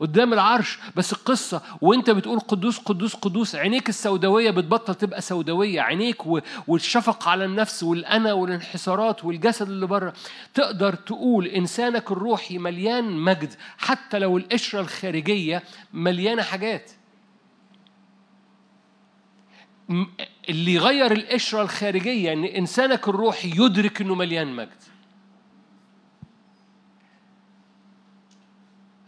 قدام 0.00 0.32
العرش 0.32 0.78
بس 0.96 1.12
القصة 1.12 1.62
وانت 1.80 2.10
بتقول 2.10 2.40
قدوس 2.40 2.78
قدوس 2.78 3.14
قدوس 3.14 3.54
عينيك 3.54 3.88
السوداوية 3.88 4.50
بتبطل 4.50 4.94
تبقى 4.94 5.20
سوداوية 5.20 5.80
عينيك 5.80 6.26
و- 6.26 6.40
والشفقة 6.66 7.30
على 7.30 7.44
النفس 7.44 7.82
والأنا 7.82 8.32
والانحسارات 8.32 9.24
والجسد 9.24 9.68
اللي 9.68 9.86
بره. 9.86 10.12
تقدر 10.54 10.94
تقول 10.94 11.46
إنسانك 11.46 12.10
الروحي 12.12 12.58
مليان 12.58 13.04
مجد 13.12 13.54
حتى 13.78 14.18
لو 14.18 14.36
القشرة 14.38 14.80
الخارجية 14.80 15.62
مليانة 15.92 16.42
حاجات. 16.42 16.90
اللي 20.48 20.74
يغير 20.74 21.12
القشرة 21.12 21.62
الخارجية 21.62 22.32
إن 22.32 22.44
إنسانك 22.44 23.08
الروحي 23.08 23.50
يدرك 23.50 24.00
إنه 24.00 24.14
مليان 24.14 24.56
مجد. 24.56 24.68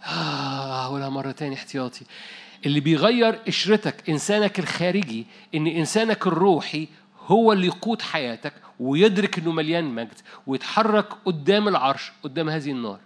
آه، 0.07 0.48
هقولها 0.73 1.09
مرة 1.09 1.31
تاني 1.31 1.55
احتياطي. 1.55 2.05
اللي 2.67 2.81
بيغير 2.81 3.35
قشرتك 3.35 4.11
إنسانك 4.11 4.59
الخارجي 4.59 5.27
إن 5.55 5.67
إنسانك 5.67 6.27
الروحي 6.27 6.89
هو 7.27 7.53
اللي 7.53 7.67
يقود 7.67 8.03
حياتك 8.03 8.53
ويدرك 8.81 9.39
إنه 9.39 9.53
مليان 9.53 9.85
مجد 9.85 10.19
ويتحرك 10.47 11.09
قدام 11.25 11.69
العرش 11.69 12.13
قدام 12.23 12.49
هذه 12.49 12.71
النار. 12.71 13.01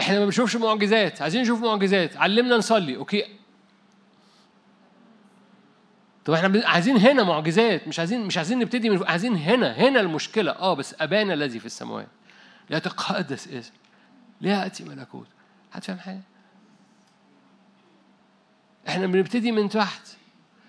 إحنا 0.00 0.18
ما 0.18 0.24
بنشوفش 0.24 0.56
معجزات. 0.56 1.22
عايزين 1.22 1.42
نشوف 1.42 1.62
معجزات. 1.62 2.16
علمنا 2.16 2.56
نصلي. 2.56 2.96
أوكي. 2.96 3.24
طب 6.24 6.34
إحنا 6.34 6.62
عايزين 6.68 6.96
هنا 6.96 7.22
معجزات. 7.22 7.88
مش 7.88 7.98
عايزين 7.98 8.26
مش 8.26 8.36
عايزين 8.36 8.58
نبتدي 8.58 8.90
من 8.90 9.06
عايزين 9.06 9.36
هنا 9.36 9.72
هنا 9.72 10.00
المشكلة. 10.00 10.52
آه 10.52 10.74
بس 10.74 10.94
أبانا 11.00 11.34
الذي 11.34 11.58
في 11.58 11.66
السماوات. 11.66 12.08
لا 12.70 12.78
تقدس 12.78 13.48
اسم 13.48 13.72
لا 14.40 14.50
يأتي 14.50 14.84
ملكوت. 14.84 15.26
حد 15.72 15.84
فاهم 15.84 15.98
حاجة؟ 15.98 16.20
إحنا 18.88 19.06
بنبتدي 19.06 19.52
من 19.52 19.68
تحت. 19.68 20.02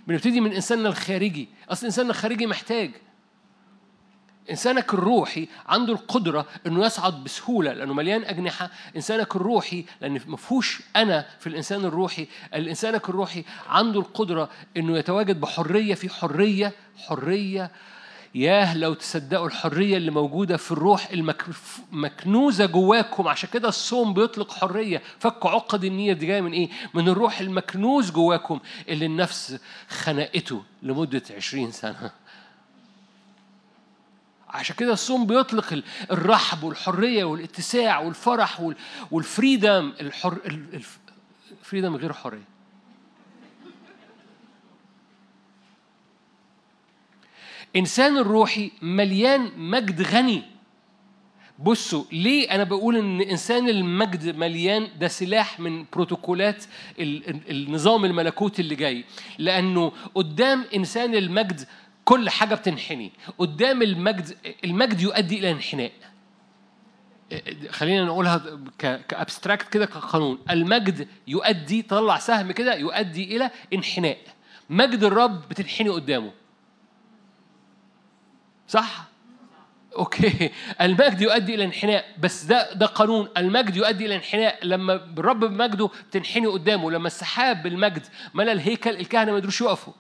بنبتدي 0.08 0.42
من 0.42 0.52
إنساننا 0.52 0.90
الخارجي. 0.90 1.50
أصل 1.70 1.86
إنساننا 1.86 2.12
الخارجي 2.12 2.48
محتاج. 2.48 2.92
إنسانك 4.50 4.94
الروحي 4.94 5.48
عنده 5.68 5.94
القدرة 5.94 6.46
إنه 6.68 6.86
يصعد 6.86 7.24
بسهولة 7.24 7.74
لأنه 7.74 7.94
مليان 7.94 8.24
أجنحة. 8.24 8.70
إنسانك 8.96 9.36
الروحي 9.36 9.86
لأن 10.02 10.22
ما 10.28 10.38
فيهوش 10.38 10.82
أنا 10.96 11.26
في 11.40 11.48
الإنسان 11.48 11.86
الروحي. 11.86 12.28
الإنسانك 12.54 13.10
الروحي 13.10 13.44
عنده 13.68 14.00
القدرة 14.00 14.50
إنه 14.78 14.98
يتواجد 14.98 15.42
بحرية 15.42 15.96
في 15.96 16.10
حرية 16.10 16.74
حرية 16.98 17.72
ياه 18.36 18.78
لو 18.78 18.94
تصدقوا 18.94 19.48
الحرية 19.48 19.98
اللي 19.98 20.12
موجودة 20.12 20.58
في 20.58 20.72
الروح 20.72 21.10
المكنوزه 21.94 22.66
جواكم. 22.66 23.28
عشان 23.28 23.50
كده 23.54 23.70
الصوم 23.70 24.14
بيطلق 24.14 24.52
حرية. 24.52 25.02
فك 25.20 25.46
عقد 25.46 25.84
النير 25.84 26.16
دي 26.18 26.26
جاية 26.26 26.42
من 26.42 26.52
إيه؟ 26.52 26.70
من 26.94 27.10
الروح 27.10 27.40
المكنوز 27.40 28.12
جواكم 28.12 28.60
اللي 28.90 29.06
النفس 29.06 29.60
خنقته 29.90 30.64
لمدة 30.84 31.22
عشرين 31.38 31.72
سنة. 31.72 32.12
عشان 34.50 34.76
كده 34.76 34.94
الصوم 34.94 35.26
بيطلق 35.28 35.74
ال- 35.74 35.84
الرحب 36.12 36.64
والحرية 36.64 37.24
والاتساع 37.24 38.00
والفرح 38.00 38.62
وال- 38.62 38.76
والفريدم. 39.12 39.94
الحر 40.02 40.34
ال- 40.46 40.74
الف- 40.74 41.00
الفريدم 41.62 41.96
غير 41.96 42.14
حرية. 42.14 42.59
إنسان 47.76 48.18
الروحي 48.18 48.72
مليان 48.82 49.52
مجد 49.58 50.02
غني. 50.02 50.44
بصوا 51.60 52.04
ليه 52.12 52.52
أنا 52.56 52.64
بقول 52.64 52.96
إن 52.98 53.22
إنسان 53.22 53.70
المجد 53.70 54.36
مليان؟ 54.36 54.88
ده 55.00 55.08
سلاح 55.08 55.60
من 55.60 55.86
بروتوكولات 55.94 56.66
ال- 57.00 57.30
ال- 57.30 57.52
النظام 57.52 58.06
الملكوتي 58.06 58.62
اللي 58.62 58.76
جاي. 58.76 59.04
لأنه 59.38 59.92
قدام 60.16 60.66
إنسان 60.76 61.16
المجد 61.16 61.68
كل 62.06 62.30
حاجة 62.30 62.56
بتنحني. 62.56 63.12
قدام 63.38 63.82
المجد 63.82 64.38
المجد 64.64 65.02
يؤدي 65.02 65.40
إلى 65.40 65.52
انحناء. 65.52 65.92
خلينا 67.70 68.06
نقولها 68.06 68.60
كأبستراكت 68.80 69.70
كده 69.70 69.86
كقانون. 69.86 70.40
المجد 70.50 71.08
يؤدي 71.28 71.82
طلع 71.82 72.18
سهم 72.18 72.52
كده 72.52 72.76
يؤدي 72.76 73.36
إلى 73.36 73.52
انحناء. 73.74 74.18
مجد 74.70 75.04
الرب 75.04 75.50
بتنحني 75.50 75.90
قدامه. 75.90 76.32
صح؟ 78.70 79.04
أوكي. 79.98 80.52
المجد 80.82 81.22
يؤدي 81.22 81.56
إلى 81.56 81.64
انحناء 81.66 82.06
بس 82.20 82.44
ده 82.44 82.74
ده 82.74 82.86
قانون. 82.86 83.30
المجد 83.38 83.76
يؤدي 83.76 84.06
إلى 84.06 84.16
انحناء. 84.16 84.66
لما 84.66 84.94
الرب 84.94 85.40
بمجده 85.40 85.90
بتنحني 86.10 86.48
قدامه 86.48 86.92
لما 86.92 87.08
السحاب 87.08 87.64
بالمجد 87.64 88.08
ملأ 88.34 88.52
الهيكل 88.52 88.90
الكهنة 88.90 89.32
ما 89.32 89.38
يقدروش 89.38 89.62
يقفوا 89.62 89.94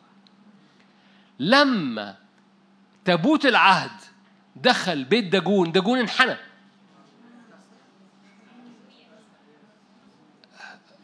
لما 1.40 2.16
تابوت 3.06 3.46
العهد 3.46 3.92
دخل 4.56 5.04
بيت 5.04 5.26
داجون 5.26 5.72
داجون 5.72 6.00
انحنى. 6.00 6.32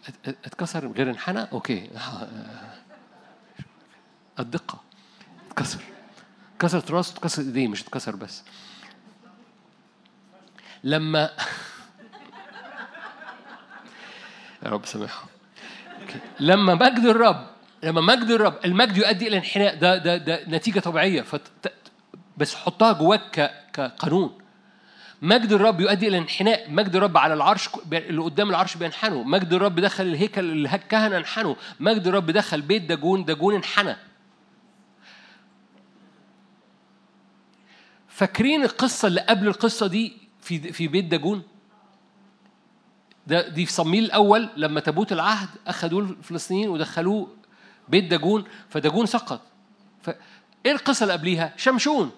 ات- 0.07 0.27
ات- 0.27 0.37
اتكسر 0.45 0.87
غير 0.87 1.09
انحنى؟ 1.09 1.41
أوكي. 1.51 1.89
الدقة. 4.39 4.81
اتكسر. 5.49 5.79
اتكسرت 6.55 6.91
راسه 6.91 7.13
اتكسر 7.13 7.41
إيديه 7.41 7.67
مش 7.67 7.81
اتكسر 7.81 8.15
بس. 8.15 8.43
لما 10.83 11.29
يا 14.63 14.69
رب 14.69 14.85
سامحهم. 14.85 15.27
لما 16.39 16.75
مجد 16.75 17.05
الرب 17.05 17.47
لما 17.83 18.01
مجد 18.01 18.29
الرب 18.29 18.59
المجد 18.65 18.97
يؤدي 18.97 19.27
إلى 19.27 19.37
انحناء 19.37 19.75
ده 19.75 19.97
ده 19.97 20.17
ده 20.17 20.43
نتيجة 20.47 20.79
طبيعية. 20.79 21.21
فت... 21.21 21.41
بس 22.37 22.55
حطها 22.55 22.93
جواك. 22.93 23.51
كقانون. 23.73 24.37
مجد 25.21 25.51
الرب 25.51 25.81
يؤدي 25.81 26.07
إلى 26.07 26.17
انحناء. 26.17 26.71
مجد 26.71 26.95
الرب 26.95 27.17
على 27.17 27.33
العرش 27.33 27.69
اللي 27.93 28.21
قدام 28.21 28.49
العرش 28.49 28.77
بينحنوا. 28.77 29.23
مجد 29.23 29.53
الرب 29.53 29.79
دخل 29.79 30.03
الهيكل 30.03 30.65
الكهنه 30.65 31.17
انحنوا. 31.17 31.55
مجد 31.79 32.07
الرب 32.07 32.31
دخل 32.31 32.61
بيت 32.61 32.81
داجون 32.81 33.25
داجون 33.25 33.55
انحنى. 33.55 33.95
فاكرين 38.15 38.63
القصة 38.63 39.07
اللي 39.07 39.21
قبل 39.21 39.47
القصة 39.47 39.87
دي 39.87 40.13
في 40.41 40.73
في 40.73 40.87
بيت 40.87 41.05
داجون؟ 41.05 41.43
ده 43.27 43.47
دي 43.47 43.65
في 43.65 43.71
صمويل 43.71 44.03
الأول 44.05 44.49
لما 44.57 44.79
تابوت 44.79 45.11
العهد 45.11 45.49
اخذوه 45.67 45.99
الفلسطينيين 46.01 46.69
ودخلوه 46.69 47.27
بيت 47.89 48.03
داجون 48.03 48.43
فداجون 48.69 49.05
سقط. 49.05 49.41
ف 50.01 50.09
إيه 50.65 50.71
القصة 50.71 51.03
اللي 51.03 51.13
قبليها؟ 51.13 51.53
شمشون. 51.57 52.11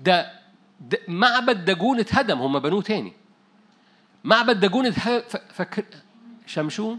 ده, 0.00 0.32
ده 0.80 0.98
معبد 1.08 1.64
داجون 1.64 2.00
اتهدم 2.00 2.38
هم 2.38 2.58
بنوه 2.58 2.82
تاني. 2.82 3.12
معبد 4.24 4.60
داجون 4.60 4.86
اتهدم 4.86 5.24
ف- 5.28 5.52
فاكر 5.54 5.84
شمشون 6.46 6.98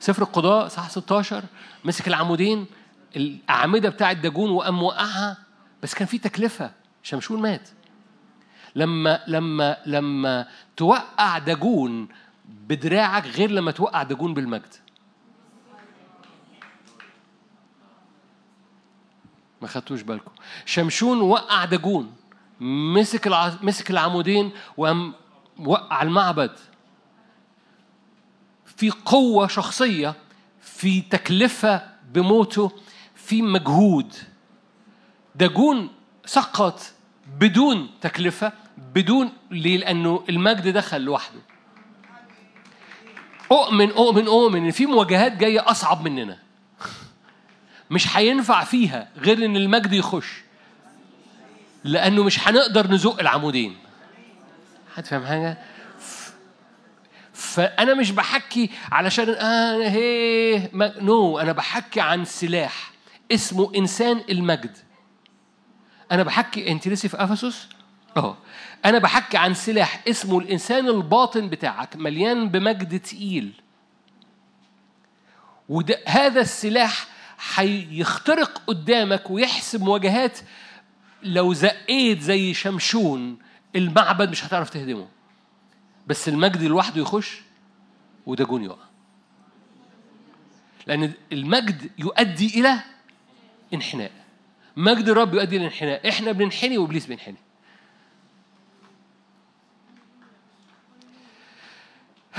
سفر 0.00 0.22
القضاء 0.22 0.68
صح 0.68 0.90
16 0.90 1.44
مسك 1.84 2.08
العمودين 2.08 2.66
الأعمدة 3.16 3.88
بتاعت 3.88 4.16
داجون 4.16 4.50
وقام 4.50 4.74
موقعها 4.78 5.36
بس 5.82 5.94
كان 5.94 6.06
في 6.08 6.18
تكلفة. 6.18 6.81
شمشون 7.02 7.42
مات. 7.42 7.68
لما 8.74 9.20
لما 9.26 9.76
لما 9.86 10.48
توقع 10.76 11.38
داجون 11.38 12.08
بدراعك 12.44 13.26
غير 13.26 13.50
لما 13.50 13.70
توقع 13.70 14.02
داجون 14.02 14.34
بالمجد. 14.34 14.74
ما 19.62 19.68
خدتوش 19.68 20.02
بالكم. 20.02 20.32
شمشون 20.64 21.20
وقع 21.20 21.64
داجون 21.64 22.14
مسك. 22.60 23.28
مسك 23.62 23.90
العمودين 23.90 24.50
وقام 24.76 25.14
وقع 25.58 26.02
المعبد. 26.02 26.58
في 28.64 28.90
قوة 28.90 29.46
شخصية 29.46 30.14
في 30.60 31.00
تكلفة 31.00 31.88
بموته 32.12 32.72
في 33.14 33.42
مجهود. 33.42 34.14
داجون 35.34 35.88
سقط 36.26 36.80
بدون 37.38 37.90
تكلفة 38.00 38.52
بدون 38.94 39.32
ليه؟ 39.50 39.78
لأنه 39.78 40.24
المجد 40.28 40.68
دخل 40.68 41.00
لوحده. 41.00 41.40
أؤمن 43.52 43.90
أؤمن 43.90 44.26
أؤمن 44.26 44.64
إن 44.64 44.70
في 44.70 44.86
مواجهات 44.86 45.32
جاية 45.36 45.70
أصعب 45.70 46.08
مننا. 46.08 46.38
مش 47.90 48.16
هينفع 48.16 48.64
فيها 48.64 49.08
غير 49.18 49.44
إن 49.44 49.56
المجد 49.56 49.92
يخش. 49.92 50.42
لأنه 51.84 52.24
مش 52.24 52.48
هنقدر 52.48 52.86
نزق 52.86 53.20
العمودين. 53.20 53.76
هتفهم 54.94 55.26
حاجة؟ 55.26 55.58
ف- 55.98 56.32
فأنا 57.32 57.94
مش 57.94 58.10
بحكي 58.10 58.70
علشان 58.92 59.28
أنا 59.28 59.90
هي 59.92 60.68
ما- 60.72 60.94
نو 61.00 61.38
أنا 61.38 61.52
بحكي 61.52 62.00
عن 62.00 62.24
سلاح. 62.24 62.92
اسمه 63.32 63.72
إنسان 63.76 64.20
المجد. 64.30 64.76
أنا 66.12 66.22
بحكي 66.22 66.72
أنت 66.72 66.88
لسه 66.88 67.08
في 67.08 67.16
أفسس؟ 67.24 67.68
أه 68.16 68.36
أنا 68.84 68.98
بحكي 68.98 69.36
عن 69.36 69.54
سلاح 69.54 70.02
اسمه 70.08 70.38
الإنسان 70.38 70.88
الباطن 70.88 71.48
بتاعك 71.48 71.96
مليان 71.96 72.48
بمجد 72.48 73.00
تقيل. 73.00 73.52
وهذا 75.68 76.40
السلاح 76.40 77.06
هيخترق 77.54 78.62
قدامك 78.66 79.30
ويحسم 79.30 79.84
مواجهات 79.84 80.38
لو 81.22 81.52
زقيت 81.52 82.20
زي 82.20 82.54
شمشون 82.54 83.38
المعبد 83.76 84.30
مش 84.30 84.44
هتعرف 84.44 84.70
تهدمه. 84.70 85.08
بس 86.06 86.28
المجد 86.28 86.62
لوحده 86.62 87.00
يخش 87.02 87.42
وداجون 88.26 88.64
يقع. 88.64 88.84
لأن 90.86 91.12
المجد 91.32 91.90
يؤدي 91.98 92.60
إلى 92.60 92.78
انحناء. 93.74 94.21
مجد 94.76 95.08
الرب 95.08 95.34
يؤدي 95.34 95.56
إلى 95.56 95.64
انحناء 95.64 96.08
إحنا 96.08 96.32
بننحني 96.32 96.78
وإبليس 96.78 97.06
بينحني. 97.06 97.36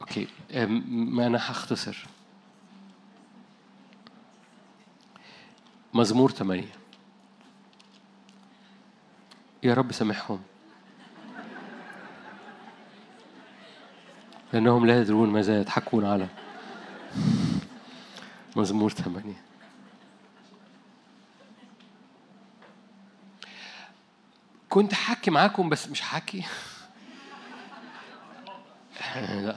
أوكي. 0.00 0.26
ما 0.88 1.26
أنا 1.26 1.38
هختصر. 1.38 2.06
مزمور 5.94 6.30
ثمانية. 6.30 6.72
يا 9.62 9.74
رب 9.74 9.92
سامحهم. 9.92 10.42
لأنهم 14.52 14.86
لا 14.86 15.00
يدرون 15.00 15.28
ماذا 15.28 15.60
يضحكون 15.60 16.04
على 16.04 16.28
مزمور 18.56 18.90
ثمانية. 18.90 19.42
كنت 24.68 24.94
حكي 24.94 25.30
معاكم 25.30 25.68
بس 25.68 25.88
مش 25.88 26.00
حكي 26.00 26.44
لا. 29.16 29.56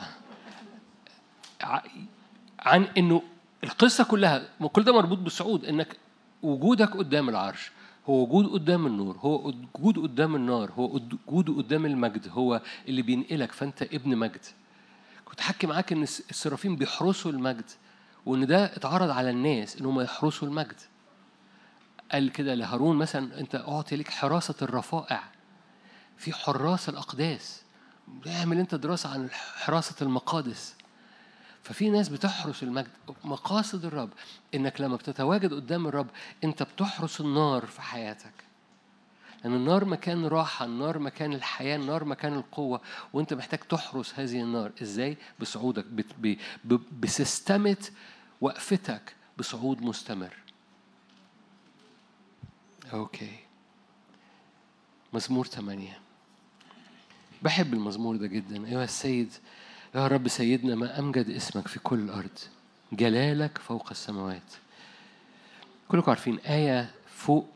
عن 2.60 2.84
إنه 2.98 3.22
القصة 3.64 4.04
كلها 4.04 4.50
كل 4.74 4.84
ده 4.84 4.94
مربوط 4.94 5.18
بالصعود 5.18 5.66
إنك 5.66 5.98
وجودك 6.44 6.90
قدام 6.98 7.30
العرش 7.30 7.72
هو 8.10 8.24
وجود 8.24 8.48
قدام 8.48 8.88
النور 8.88 9.18
هو 9.18 9.54
وجود 9.76 10.00
قدام 10.00 10.36
النار 10.36 10.72
هو 10.72 11.00
وجود 11.28 11.50
قدام 11.58 11.86
المجد 11.86 12.28
هو 12.32 12.62
اللي 12.88 13.02
بينقلك 13.02 13.52
فأنت 13.52 13.82
ابن 13.82 14.18
مجد. 14.18 14.46
كنت 15.32 15.42
حكي 15.42 15.68
معاك 15.68 15.92
إن 15.92 16.04
الس- 16.04 16.24
السرافين 16.30 16.76
بيحرسوا 16.76 17.32
المجد 17.32 17.70
وإن 18.26 18.46
ده 18.48 18.66
اتعرض 18.66 19.10
على 19.10 19.30
الناس 19.30 19.78
إن 19.78 19.86
هم 19.86 20.00
يحرسوا 20.02 20.48
المجد. 20.48 20.80
قال 22.12 22.32
كده 22.32 22.54
لهارون 22.54 22.98
مثلا 22.98 23.40
أنت 23.40 23.56
أعطي 23.56 23.96
لك 23.96 24.10
حراسة 24.10 24.56
الرفائع. 24.62 25.24
في 26.18 26.34
حراس 26.34 26.90
الأقداس. 26.90 27.62
اعمل 28.28 28.60
أنت 28.60 28.76
دراسة 28.76 29.10
عن 29.10 29.30
حراسة 29.32 29.96
المقادس. 30.02 30.76
ففي 31.64 31.90
ناس 31.90 32.10
بتحرس 32.10 32.64
المجد. 32.64 32.88
مقاصد 33.24 33.86
الرب 33.86 34.10
إنك 34.56 34.82
لما 34.82 34.96
بتتواجد 34.96 35.54
قدام 35.54 35.88
الرب 35.88 36.08
أنت 36.44 36.64
بتحرس 36.64 37.22
النار 37.22 37.66
في 37.66 37.82
حياتك. 37.82 38.34
لأن 39.44 39.54
النار 39.54 39.86
مكان 39.86 40.26
راحة 40.26 40.66
النار 40.66 41.00
مكان 41.00 41.34
الحياة 41.34 41.76
النار 41.76 42.06
مكان 42.06 42.34
القوة 42.34 42.82
وأنت 43.14 43.34
محتاج 43.34 43.60
تحرس 43.60 44.20
هذه 44.20 44.42
النار. 44.42 44.72
إزاي؟ 44.82 45.18
بصعودك 45.40 45.86
بسيستمة 47.00 47.90
وقفتك 48.42 49.16
بصعود 49.38 49.82
مستمر. 49.82 50.34
أوكي. 52.94 53.32
مزمور 55.14 55.48
ثمانية 55.48 56.00
بحب 57.42 57.74
المزمور 57.74 58.16
ده 58.16 58.28
جدا. 58.28 58.68
أيها 58.68 58.84
السيد 58.84 59.34
يا 59.96 60.08
رب 60.08 60.28
سيدنا 60.28 60.76
ما 60.76 61.00
أمجد 61.00 61.30
اسمك 61.30 61.68
في 61.68 61.80
كل 61.80 62.00
الأرض. 62.00 62.40
جلالك 62.92 63.58
فوق 63.58 63.88
السماوات. 63.92 64.54
كلكم 65.88 66.12
عارفين 66.12 66.40
آية 66.40 66.92
فوق 67.08 67.48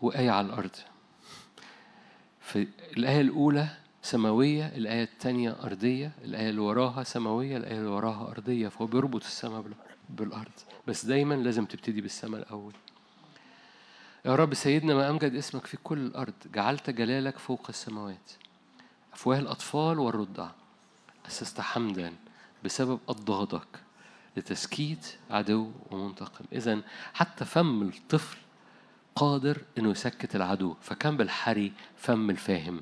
وآية 0.00 0.30
على 0.30 0.46
الأرض. 0.46 0.76
في 2.52 2.66
الآية 2.96 3.20
الأولى 3.20 3.68
سماوية 4.02 4.66
الآية 4.66 5.02
الثانية 5.04 5.56
أرضية 5.62 6.12
الآية 6.24 6.50
اللي 6.50 6.60
وراها 6.60 7.02
سماوية 7.04 7.56
الآية 7.56 7.78
اللي 7.78 7.88
وراها 7.90 8.30
أرضية 8.30 8.68
فهو 8.68 8.86
بيربط 8.86 9.24
السماء 9.24 9.60
بال- 9.60 9.74
بالأرض. 10.10 10.52
بس 10.86 11.06
دايما 11.06 11.34
لازم 11.34 11.64
تبتدي 11.64 12.00
بالسماء 12.00 12.40
الأول. 12.40 12.72
يا 14.24 14.34
رب 14.34 14.54
سيدنا 14.54 14.94
ما 14.94 15.10
أمجد 15.10 15.34
اسمك 15.34 15.66
في 15.66 15.76
كل 15.76 15.98
الأرض 15.98 16.32
جعلت 16.54 16.90
جلالك 16.90 17.38
فوق 17.38 17.66
السماوات 17.68 18.30
أفواه 19.12 19.38
الأطفال 19.38 19.98
والرضع 19.98 20.50
أسست 21.26 21.60
حمدا 21.60 22.12
بسبب 22.64 22.98
أضدادك 23.08 23.68
لتسكيت 24.36 25.06
عدو 25.30 25.70
ومنتقم. 25.90 26.44
إذا 26.52 26.80
حتى 27.14 27.44
فم 27.44 27.82
الطفل 27.82 28.36
قادر 29.16 29.62
إنه 29.78 29.90
يسكت 29.90 30.36
العدو. 30.36 30.74
فكان 30.80 31.16
بالحري 31.16 31.72
فم 31.96 32.30
الفاهم. 32.30 32.80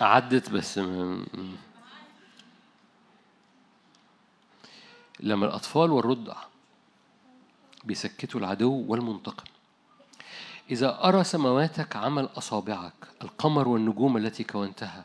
عدت 0.00 0.50
بس 0.50 0.78
لما 5.20 5.46
الأطفال 5.46 5.90
والرضع 5.90 6.36
بيسكتوا 7.84 8.40
العدو 8.40 8.84
والمنتقم. 8.88 9.44
إذا 10.70 11.04
أرى 11.04 11.24
سماواتك 11.24 11.96
عمل 11.96 12.28
أصابعك 12.36 12.94
القمر 13.22 13.68
والنجوم 13.68 14.16
التي 14.16 14.44
كونتها. 14.44 15.04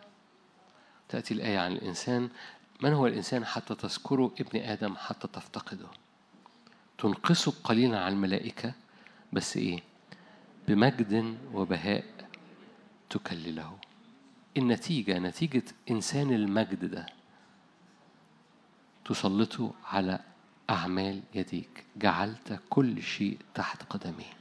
تأتي 1.10 1.34
الآية 1.34 1.60
عن 1.60 1.72
الإنسان. 1.72 2.30
من 2.82 2.94
هو 2.94 3.08
الإنسان 3.08 3.46
حتى 3.46 3.76
تذكره 3.76 4.32
ابن 4.40 4.60
آدم 4.60 4.96
حتى 4.96 5.28
تفتقده؟ 5.28 5.88
تنقصه 6.98 7.54
قليلا 7.64 8.00
عن 8.00 8.12
الملائكة 8.12 8.74
بس 9.34 9.58
إيه؟ 9.58 9.80
بمجد 10.68 11.38
وبهاء 11.54 12.04
تكلله. 13.10 13.78
النتيجة 14.58 15.20
نتيجة 15.20 15.64
إنسان 15.92 16.34
المجد 16.34 16.86
ده 16.86 17.06
تسلطه 19.06 19.74
على 19.86 20.20
أعمال 20.70 21.22
يديك. 21.36 21.86
جعلت 21.98 22.60
كل 22.70 23.04
شيء 23.04 23.38
تحت 23.54 23.84
قدميه. 23.84 24.34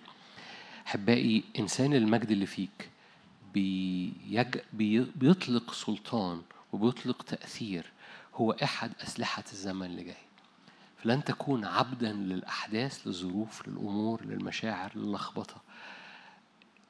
أحبائي 0.87 1.45
إنسان 1.59 1.95
المجد 1.95 2.31
اللي 2.31 2.47
فيك 2.47 2.91
بيج... 3.55 4.59
بي... 4.73 5.01
بيطلق 5.17 5.73
سلطان 5.73 6.43
وبيطلق 6.73 7.23
تأثير 7.23 7.93
هو 8.35 8.53
أحد 8.53 8.93
أسلحة 9.03 9.45
الزمن 9.53 9.87
اللي 9.87 10.05
جاي. 10.05 10.26
فلن 10.97 11.25
تكون 11.25 11.65
عبدا 11.65 12.13
للأحداث 12.13 13.07
للظروف 13.07 13.69
للأمور 13.69 14.25
للمشاعر 14.25 14.93
للخبطة. 14.99 15.63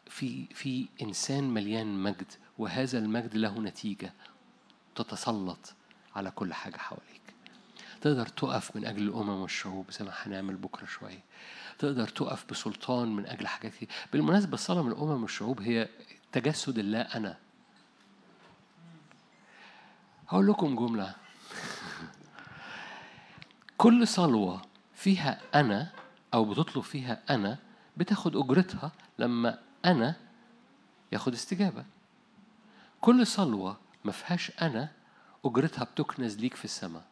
في 0.06 0.46
في 0.54 0.88
إنسان 1.02 1.54
مليان 1.54 2.02
مجد 2.02 2.32
وهذا 2.58 2.98
المجد 2.98 3.36
له 3.36 3.60
نتيجة 3.60 4.12
تتسلط 4.94 5.74
على 6.16 6.30
كل 6.30 6.54
حاجة 6.54 6.76
حواليك. 6.76 7.20
تقدر 8.00 8.26
تقف 8.26 8.76
من 8.76 8.84
أجل 8.84 9.02
الأمم 9.02 9.28
والشعوب 9.28 9.90
زي 9.90 10.04
ما 10.04 10.12
هنعمل 10.14 10.56
بكرة 10.56 10.86
شوية. 10.86 11.24
تقدر 11.78 12.08
تقف 12.08 12.44
بسلطان 12.50 13.16
من 13.16 13.26
أجل 13.26 13.46
حاجات 13.46 13.74
كتير. 13.74 13.88
بالمناسبة 14.12 14.54
الصلاة 14.54 14.82
من 14.82 14.92
الأمم 14.92 15.22
والشعوب 15.22 15.62
هي 15.62 15.88
تجسد 16.32 16.78
الله 16.78 17.00
أنا. 17.00 17.38
هقول 20.28 20.46
لكم 20.46 20.76
جملة. 20.76 21.14
كل 23.78 24.08
صلوة 24.08 24.62
فيها 24.94 25.40
أنا 25.54 25.92
أو 26.34 26.44
بتطلب 26.44 26.82
فيها 26.82 27.22
أنا 27.30 27.58
بتاخد 27.96 28.36
أجرتها 28.36 28.92
لما 29.18 29.58
أنا 29.84 30.16
ياخد 31.12 31.32
استجابة. 31.32 31.84
كل 33.00 33.26
صلوة 33.26 33.76
ما 34.04 34.12
فيهاش 34.12 34.52
أنا 34.62 34.92
أجرتها 35.44 35.84
بتكنز 35.84 36.36
ليك 36.38 36.54
في 36.54 36.64
السماء. 36.64 37.04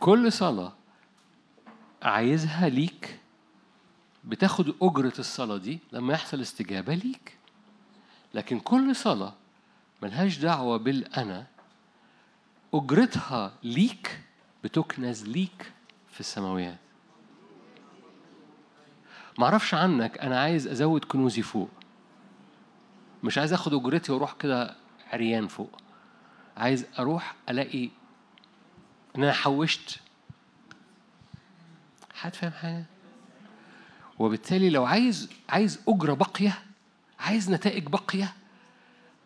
كل 0.00 0.32
صلاة 0.32 0.72
عايزها 2.02 2.68
ليك 2.68 3.20
بتاخد 4.24 4.74
أجرة 4.82 5.12
الصلاة 5.18 5.56
دي 5.56 5.78
لما 5.92 6.12
يحصل 6.14 6.40
استجابة 6.40 6.94
ليك. 6.94 7.39
لكن 8.34 8.60
كل 8.60 8.96
صلاة 8.96 9.34
ملهاش 10.02 10.38
دعوة 10.38 10.76
بالأنا 10.76 11.46
أجرتها 12.74 13.52
ليك 13.62 14.20
بتكنز 14.64 15.24
ليك 15.24 15.72
في 16.12 16.20
السماويات. 16.20 16.78
معرفش 19.38 19.74
عنك 19.74 20.18
أنا 20.18 20.40
عايز 20.40 20.66
أزود 20.66 21.04
كنوزي 21.04 21.42
فوق. 21.42 21.70
مش 23.24 23.38
عايز 23.38 23.52
أخد 23.52 23.74
أجرتي 23.74 24.12
وأروح 24.12 24.32
كده 24.32 24.76
عريان 25.12 25.46
فوق. 25.46 25.78
عايز 26.56 26.86
أروح 26.98 27.34
ألاقي 27.48 27.90
إن 29.16 29.22
أنا 29.22 29.32
حوشت. 29.32 30.00
حد 32.14 32.34
فاهم 32.34 32.52
حاجة؟ 32.52 32.84
وبالتالي 34.18 34.70
لو 34.70 34.84
عايز 34.84 35.30
عايز 35.48 35.80
أجرة 35.88 36.14
باقية 36.14 36.58
عايز 37.20 37.50
نتائج 37.50 37.86
باقية 37.86 38.34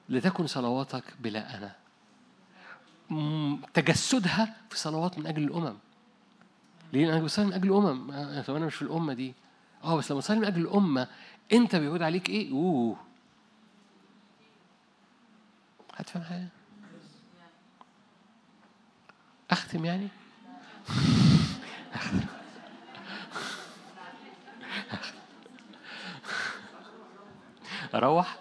لتكن 0.09 0.47
صلواتك 0.47 1.05
بلا 1.21 1.59
أنا. 1.59 1.75
تجسدها 3.75 4.57
في 4.71 4.79
صلوات 4.79 5.19
من 5.19 5.27
أجل 5.27 5.45
الأمم. 5.45 5.75
ليه؟ 6.93 7.13
أنا 7.13 7.25
بصلي 7.25 7.45
من 7.47 7.53
أجل 7.53 7.69
الأمم. 7.69 8.11
آه، 8.11 8.43
طب 8.43 8.57
أنا 8.57 8.67
مش 8.67 8.75
في 8.75 8.83
الأمة 8.83 9.13
دي. 9.13 9.35
أه 9.85 9.97
بس 9.97 10.11
لما 10.11 10.21
تصلي 10.21 10.39
من 10.39 10.45
أجل 10.45 10.61
الأمة 10.61 11.09
أنت 11.53 11.77
بيعود 11.77 12.03
عليك 12.03 12.29
إيه؟ 12.29 12.53
أوه. 12.53 12.97
هتفهم 15.95 16.23
حاجة؟ 16.23 16.49
أختم 19.51 19.85
يعني؟ 19.85 20.09
أروح؟ 27.95 28.37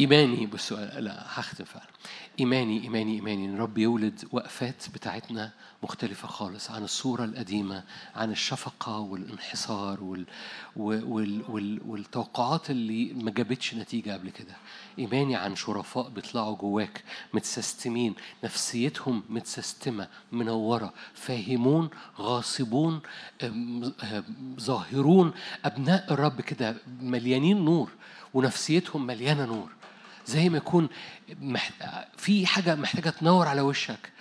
إيماني 0.00 0.46
بصوا 0.46 1.00
لا 1.00 1.22
هختم 1.26 1.64
فعلا 1.64 1.86
إيماني 2.40 2.82
إيماني 2.82 3.14
إيماني. 3.14 3.44
إن 3.44 3.56
رب 3.58 3.78
يولد 3.78 4.24
وقفات 4.32 4.84
بتاعتنا 4.94 5.52
مختلفة 5.82 6.28
خالص 6.28 6.70
عن 6.70 6.84
الصورة 6.84 7.24
القديمة 7.24 7.84
عن 8.14 8.30
الشفقة 8.30 8.98
والانحصار 8.98 10.04
وال 10.04 10.24
وال 10.76 11.42
وال 11.48 11.80
والتوقعات 11.86 12.70
اللي 12.70 13.12
ما 13.14 13.30
جابتش 13.30 13.74
نتيجة 13.74 14.12
قبل 14.12 14.30
كده. 14.30 14.56
إيماني 14.98 15.36
عن 15.36 15.56
شرفاء 15.56 16.08
بيطلعوا 16.08 16.56
جواك 16.56 17.04
متسستمين 17.34 18.14
نفسيتهم 18.44 19.22
متسستمة 19.28 20.08
منورة 20.32 20.92
فاهمون 21.14 21.90
غاصبون 22.18 23.00
ظاهرون 24.60 25.32
أبناء 25.64 26.12
الرب 26.12 26.40
كده 26.40 26.76
مليانين 27.00 27.64
نور 27.64 27.90
ونفسيتهم 28.34 29.06
مليانة 29.06 29.44
نور. 29.44 29.75
زي 30.26 30.48
ما 30.48 30.56
يكون. 30.56 30.88
في 32.16 32.46
حاجة 32.46 32.74
محتاجة 32.74 33.10
تنور 33.10 33.48
على 33.48 33.60
وشك 33.60 34.12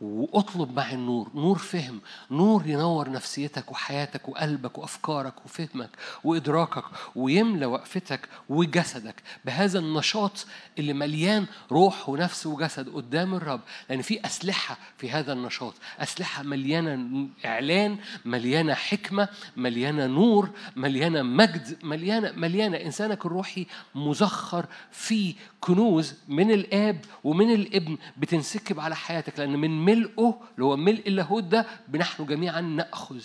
واطلب 0.00 0.76
مع 0.76 0.92
النور 0.92 1.30
نور 1.34 1.58
فهم 1.58 2.00
نور 2.30 2.66
ينور 2.66 3.10
نفسيتك 3.10 3.70
وحياتك 3.70 4.28
وقلبك 4.28 4.78
وأفكارك 4.78 5.34
وفهمك 5.44 5.90
وإدراكك 6.24 6.84
ويملى 7.16 7.66
وقفتك 7.66 8.28
وجسدك 8.48 9.22
بهذا 9.44 9.78
النشاط 9.78 10.46
اللي 10.78 10.92
مليان 10.92 11.46
روح 11.72 12.08
ونفس 12.08 12.46
وجسد 12.46 12.88
قدام 12.88 13.34
الرب. 13.34 13.60
لأن 13.90 14.02
في 14.02 14.26
أسلحة 14.26 14.78
في 14.98 15.10
هذا 15.10 15.32
النشاط 15.32 15.74
أسلحة 15.98 16.42
مليانة 16.42 17.26
إعلان 17.44 17.96
مليانة 18.24 18.74
حكمة 18.74 19.28
مليانة 19.56 20.06
نور 20.06 20.50
مليانة 20.76 21.22
مجد 21.22 21.84
مليانة 21.84 22.32
مليانة. 22.36 22.76
إنسانك 22.76 23.26
الروحي 23.26 23.66
مزخر 23.94 24.66
في 24.90 25.34
كنوز 25.60 26.14
من 26.28 26.50
الآب 26.50 27.00
ومن 27.24 27.52
الابن 27.54 27.98
بتنسكب 28.16 28.80
على 28.80 28.96
حياتك. 28.96 29.38
لأن 29.38 29.58
من 29.58 29.83
ملئه 29.84 30.40
اللي 30.54 30.64
هو 30.64 30.76
ملء 30.76 31.08
اللاهوت 31.08 31.44
ده 31.44 31.66
نحن 31.94 32.26
جميعا 32.26 32.60
نأخذ 32.60 33.22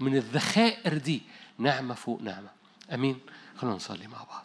من 0.00 0.16
الذخائر 0.16 0.98
دي 0.98 1.22
نعمة 1.58 1.94
فوق 1.94 2.22
نعمة. 2.22 2.48
أمين؟ 2.94 3.18
خلونا 3.56 3.76
نصلي 3.76 4.06
مع 4.06 4.18
بعض. 4.24 4.44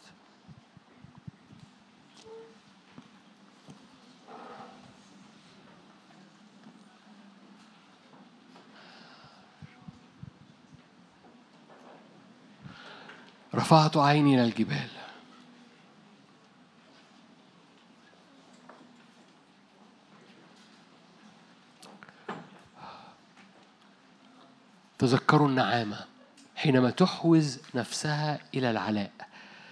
رفعت 13.55 13.97
عيني 13.97 14.35
إلى 14.35 14.43
الجبال. 14.43 14.94
تذكروا 24.99 25.47
النعامة 25.47 26.05
حينما 26.55 26.89
تحوز 26.89 27.59
نفسها 27.75 28.39
إلى 28.53 28.71
العلاء. 28.71 29.11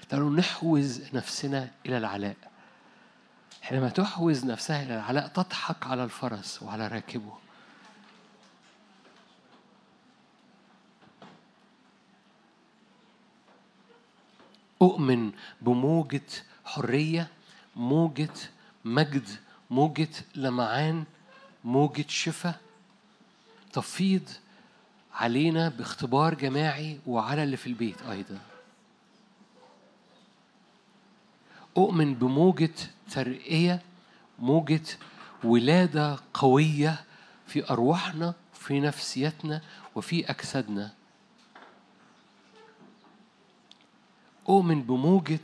تعالوا 0.10 0.30
نحوز 0.30 1.02
نفسنا 1.14 1.72
إلى 1.86 1.98
العلاء. 1.98 2.36
حينما 3.62 3.90
تحوز 3.90 4.46
نفسها 4.46 4.84
إلى 4.84 4.96
العلاء 4.96 5.28
تضحك 5.28 5.88
على 5.88 6.04
الفرس 6.04 6.64
وعلى 6.64 6.88
راكبه. 6.88 7.34
أؤمن 14.82 15.32
بموجة 15.62 16.22
حرية 16.66 17.28
موجة 17.76 18.34
مجد 18.86 19.30
موجة 19.70 20.10
لمعان 20.36 21.04
موجة 21.64 22.06
شفاء 22.08 22.60
تفيض 23.74 24.30
علينا 25.14 25.70
باختبار 25.70 26.34
جماعي 26.34 27.00
وعلى 27.08 27.44
اللي 27.44 27.58
في 27.58 27.68
البيت 27.68 28.02
أيضا. 28.02 28.40
أؤمن 31.78 32.14
بموجة 32.14 32.74
ترقية 33.12 33.82
موجة 34.40 34.82
ولادة 35.44 36.20
قوية 36.34 37.04
في 37.48 37.70
أرواحنا 37.70 38.34
في 38.54 38.80
نفسيتنا 38.80 39.62
وفي 39.96 40.30
أجسادنا. 40.30 40.94
أؤمن 44.50 44.84
بموجة 44.84 45.40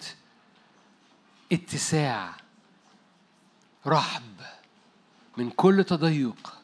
اتساع 1.52 2.36
رحب 3.88 4.42
من 5.38 5.50
كل 5.50 5.84
تضيق. 5.84 6.59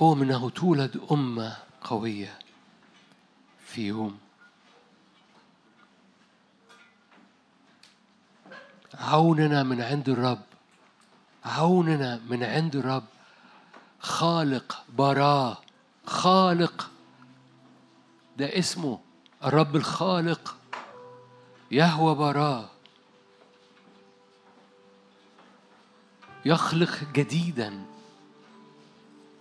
أؤمن 0.00 0.30
أنه 0.30 0.50
تولد 0.50 1.00
أمة 1.12 1.56
قوية 1.84 2.38
في 3.66 3.86
يوم. 3.86 4.18
عوننا 8.94 9.62
من 9.62 9.80
عند 9.80 10.08
الرب. 10.08 10.42
عوننا 11.44 12.20
من 12.28 12.42
عند 12.42 12.76
الرب. 12.76 13.04
خالق 14.00 14.84
براه 14.98 15.58
خالق. 16.06 16.90
ده 18.36 18.58
اسمه 18.58 19.00
الرب 19.44 19.76
الخالق. 19.76 20.56
يهوى 21.70 22.14
براه 22.14 22.70
يخلق 26.44 27.04
جديدا. 27.12 27.93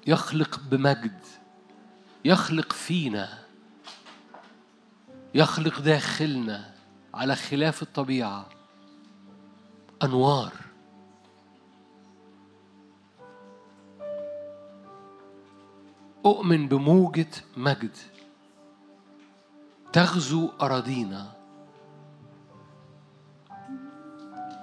يخلق 0.07 0.59
بمجد 0.71 1.19
يخلق 2.25 2.73
فينا 2.73 3.39
يخلق 5.35 5.79
داخلنا 5.79 6.73
على 7.13 7.35
خلاف 7.35 7.81
الطبيعة. 7.81 8.49
أنوار. 10.03 10.53
أؤمن 16.25 16.67
بموجة 16.67 17.31
مجد. 17.57 17.97
تغزو 19.93 20.49
أراضينا. 20.61 21.31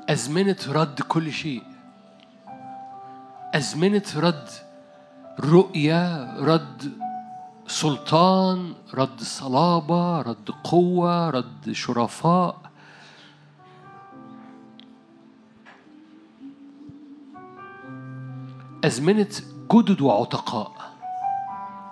أزمنة 0.09 0.59
رد 0.69 1.01
كل 1.01 1.33
شيء. 1.33 1.65
أزمنة 3.55 4.13
رد 4.17 4.70
رؤية 5.41 6.35
رد 6.41 6.93
سلطان 7.67 8.75
رد 8.95 9.21
صلابة 9.21 10.23
رد 10.23 10.51
قوة 10.65 11.31
رد 11.31 11.73
شرفاء. 11.73 12.57
أزمنة 18.85 19.29
جدد 19.73 20.01
وعتقاء. 20.01 20.73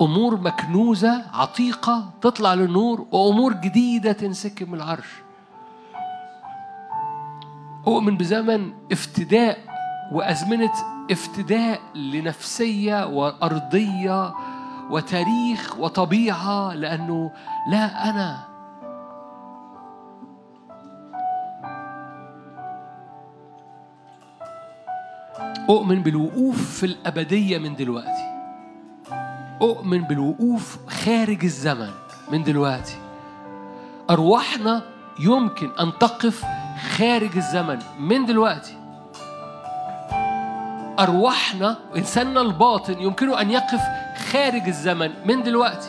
أمور 0.00 0.40
مكنوزة 0.40 1.24
عتيقة 1.32 2.10
تطلع 2.20 2.54
للنور 2.54 3.06
وأمور 3.12 3.52
جديدة 3.52 4.12
تنسكب 4.12 4.68
من 4.68 4.74
العرش. 4.74 5.08
أؤمن 7.86 8.16
بزمن 8.16 8.72
افتداء 8.92 9.58
وأزمنة 10.12 10.97
افتداء 11.10 11.80
لنفسية 11.94 13.06
وأرضية 13.06 14.34
وتاريخ 14.90 15.78
وطبيعة 15.78 16.74
لأنه 16.74 17.30
لا 17.70 18.10
أنا. 18.10 18.48
أؤمن 25.68 26.02
بالوقوف 26.02 26.78
في 26.78 26.86
الأبدية 26.86 27.58
من 27.58 27.76
دلوقتي. 27.76 28.28
أؤمن 29.62 30.02
بالوقوف 30.02 30.78
خارج 30.88 31.44
الزمن 31.44 31.90
من 32.32 32.42
دلوقتي. 32.42 32.96
أرواحنا 34.10 34.82
يمكن 35.20 35.70
أن 35.80 35.92
تقف 36.00 36.44
خارج 36.96 37.36
الزمن 37.36 37.78
من 37.98 38.26
دلوقتي. 38.26 38.77
أرواحنا 40.98 41.76
إنساننا 41.96 42.40
الباطن 42.40 43.00
يمكنه 43.00 43.40
أن 43.40 43.50
يقف 43.50 43.80
خارج 44.32 44.66
الزمن 44.66 45.10
من 45.24 45.42
دلوقتي. 45.42 45.88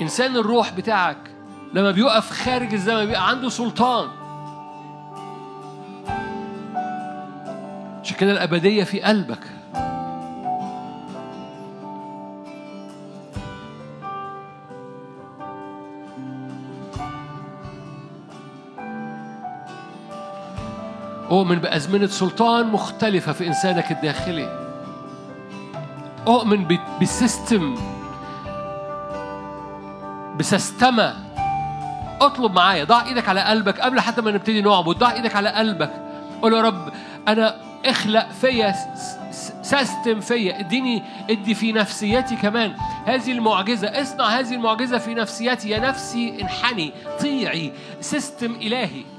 إنسان 0.00 0.36
الروح 0.36 0.72
بتاعك 0.72 1.30
لما 1.74 1.90
بيقف 1.90 2.30
خارج 2.30 2.72
الزمن 2.72 3.04
بيبقى 3.04 3.28
عنده 3.28 3.48
سلطان. 3.48 4.08
عشان 8.02 8.16
كده 8.16 8.32
الأبدية 8.32 8.84
في 8.84 9.02
قلبك. 9.02 9.53
أؤمن 21.34 21.58
بأزمنة 21.58 22.06
سلطان 22.06 22.66
مختلفة 22.66 23.32
في 23.32 23.46
إنسانك 23.46 23.92
الداخلي. 23.92 24.70
أؤمن 26.26 26.78
ب 27.00 27.11
system 27.11 27.74
بسستمة 30.38 31.14
اطلب 32.20 32.52
معايا 32.52 32.84
ضع 32.84 33.04
إيدك 33.04 33.28
على 33.28 33.40
قلبك 33.40 33.80
قبل 33.80 34.00
حتى 34.00 34.20
ما 34.20 34.30
نبتدي 34.30 34.60
نعبد 34.60 34.96
ضع 34.96 35.12
إيدك 35.12 35.36
على 35.36 35.48
قلبك. 35.48 35.90
قول 36.42 36.52
يا 36.52 36.62
رب 36.62 36.92
أنا 37.28 37.56
اخلق 37.86 38.28
فيا 38.40 38.74
system 39.62 40.20
فيا 40.20 40.60
اديني 40.60 41.02
ادي 41.30 41.54
في 41.54 41.72
نفسيتي 41.72 42.36
كمان. 42.36 42.74
هذه 43.06 43.32
المعجزة 43.32 43.88
اصنع 44.02 44.26
هذه 44.26 44.54
المعجزة 44.54 44.98
في 44.98 45.14
نفسيتي 45.14 45.68
يا 45.68 45.78
نفسي 45.78 46.42
انحني 46.42 46.92
طيعي 47.20 47.72
system 48.00 48.52
إلهي. 48.52 49.13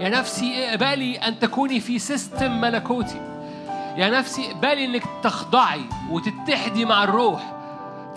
يا 0.00 0.08
نفسي 0.08 0.68
اقبلي 0.68 1.16
أن 1.16 1.38
تكوني 1.38 1.80
في 1.80 1.98
system 1.98 2.60
ملكوتي. 2.60 3.20
يا 3.96 4.10
نفسي 4.10 4.50
اقبلي 4.50 4.84
إنك 4.84 5.02
تخضعي 5.22 5.84
وتتحدي 6.10 6.84
مع 6.84 7.04
الروح 7.04 7.52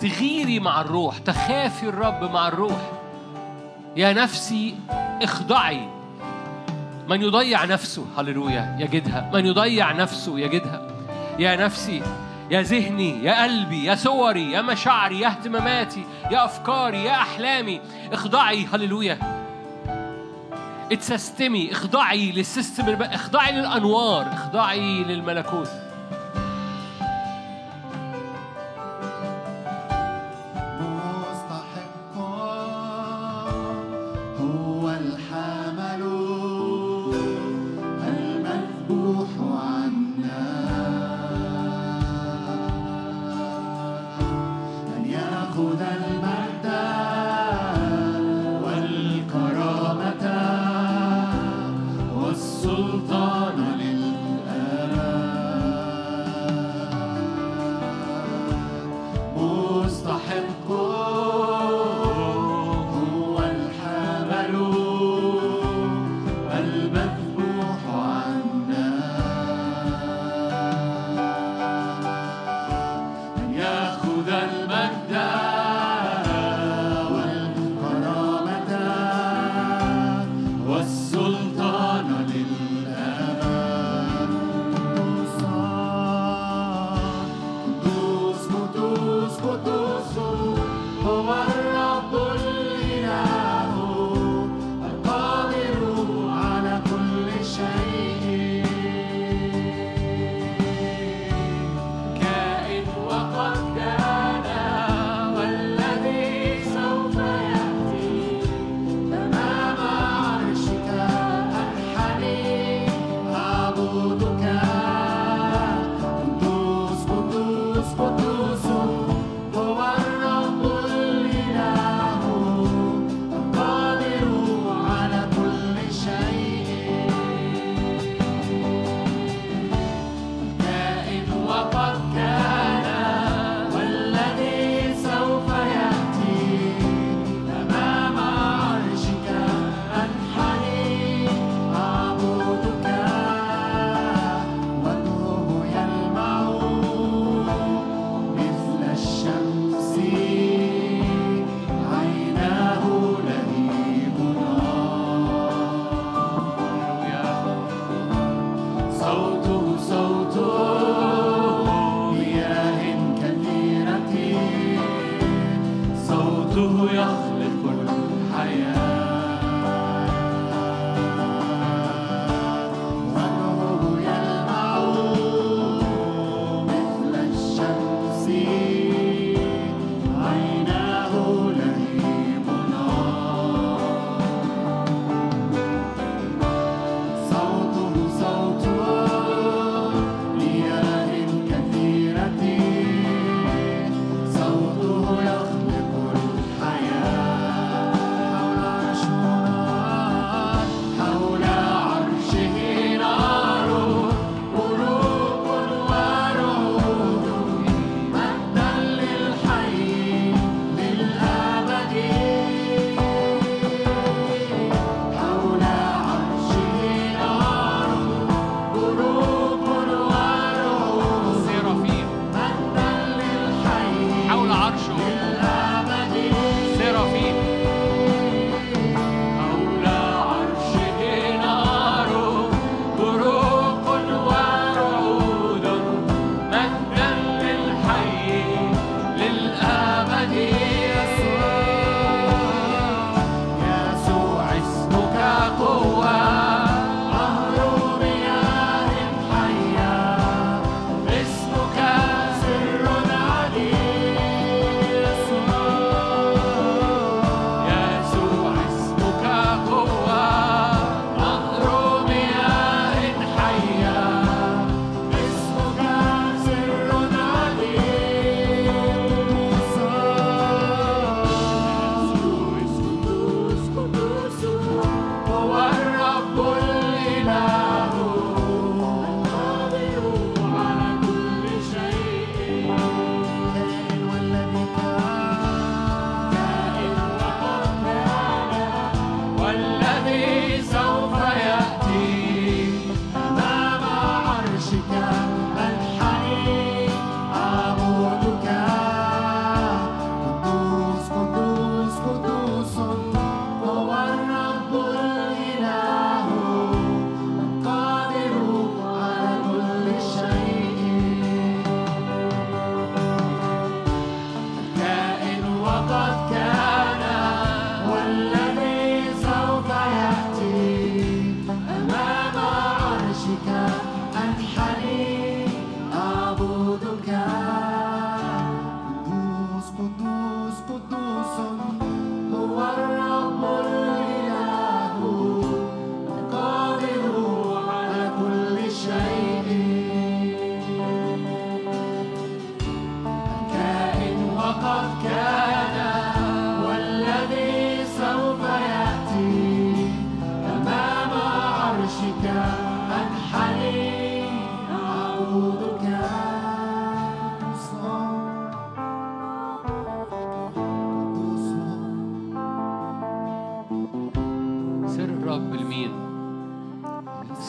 تغيري 0.00 0.60
مع 0.60 0.80
الروح 0.80 1.18
تخافي 1.18 1.82
الرب 1.82 2.32
مع 2.32 2.48
الروح. 2.48 2.92
يا 3.96 4.12
نفسي 4.12 4.74
اخضعي. 5.22 5.88
من 7.08 7.22
يضيع 7.22 7.64
نفسه 7.64 8.06
هللويا 8.18 8.76
يجدها. 8.80 9.30
من 9.34 9.46
يضيع 9.46 9.92
نفسه 9.92 10.38
يجدها. 10.38 10.86
يا 11.38 11.56
نفسي 11.56 12.02
يا 12.50 12.62
ذهني 12.62 13.24
يا 13.24 13.42
قلبي 13.42 13.84
يا 13.84 13.94
صوري 13.94 14.52
يا 14.52 14.62
مشاعري 14.62 15.20
يا 15.20 15.28
اهتماماتي 15.28 16.04
يا 16.30 16.44
أفكاري 16.44 17.04
يا 17.04 17.14
أحلامي 17.14 17.80
اخضعي 18.12 18.66
هللويا. 18.72 19.39
اتسستمي 20.92 21.72
اخضعي 21.72 22.32
للسيستم. 22.32 23.02
اخضعي 23.02 23.52
للأنوار 23.52 24.32
اخضعي 24.32 25.04
للملكوت 25.04 25.68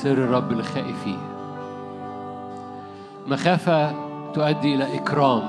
سر 0.03 0.11
الرب 0.11 0.51
لخائفيه 0.51 1.17
المخافة 3.25 3.91
تؤدي 4.33 4.75
إلى 4.75 4.97
إكرام 4.97 5.41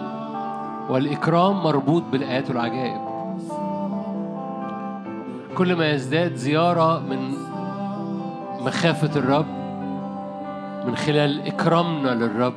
والإكرام 0.89 1.63
مربوط 1.63 2.03
بالآيات 2.13 2.51
والعجائب 2.51 3.01
كل 5.55 5.77
ما 5.77 5.91
يزداد 5.91 6.35
زيارة 6.35 6.99
من 6.99 7.35
مخافة 8.61 9.19
الرب 9.19 9.47
من 10.87 10.97
خلال 10.97 11.47
إكرامنا 11.47 12.09
للرب 12.09 12.55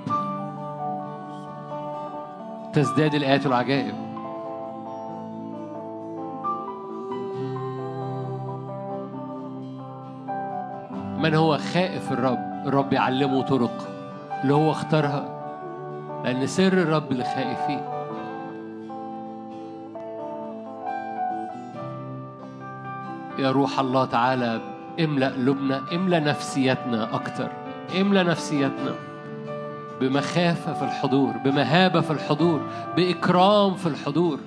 تزداد 2.74 3.16
الآيات 3.16 3.46
والعجائب 3.46 3.96
من 11.26 11.36
هو 11.36 11.58
خائف 11.58 12.12
الرب؟ 12.12 12.68
الرب 12.68 12.94
يعلمه 12.94 13.42
طرق 13.42 13.88
اللي 14.44 14.54
هو 14.54 14.72
اختارها 14.72 15.26
لأن 16.24 16.48
سر 16.48 16.74
الرب 16.74 17.14
لخائفيه 17.14 17.92
يا 23.40 23.52
روح 23.52 23.80
الله 23.80 24.06
تعالى 24.06 24.62
املأ 25.00 25.30
قلوبنا 25.30 25.82
املأ 25.94 26.20
نفسيتنا 26.20 27.16
أكتر. 27.16 27.52
املأ 28.02 28.24
نفسيتنا 28.24 28.96
بمخافة 30.02 30.74
في 30.74 30.82
الحضور 30.82 31.34
بمهابة 31.46 32.02
في 32.02 32.12
الحضور 32.12 32.62
بإكرام 32.96 33.76
في 33.76 33.86
الحضور. 33.86 34.40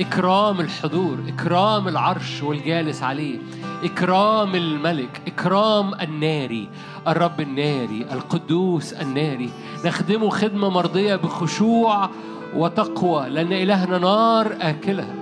إكرام 0.00 0.60
الحضور 0.60 1.18
إكرام 1.28 1.88
العرش 1.88 2.42
والجالس 2.42 3.02
عليه 3.02 3.38
إكرام 3.84 4.54
الملك 4.54 5.22
إكرام 5.26 5.94
الناري 5.94 6.68
الرب 7.08 7.40
الناري 7.40 8.06
القدوس 8.12 8.92
الناري. 8.92 9.50
نخدمه 9.84 10.30
خدمة 10.30 10.68
مرضية 10.68 11.16
بخشوع 11.16 12.10
وتقوى 12.56 13.28
لأن 13.28 13.52
إلهنا 13.52 13.98
نار 13.98 14.56
آكلة. 14.60 15.14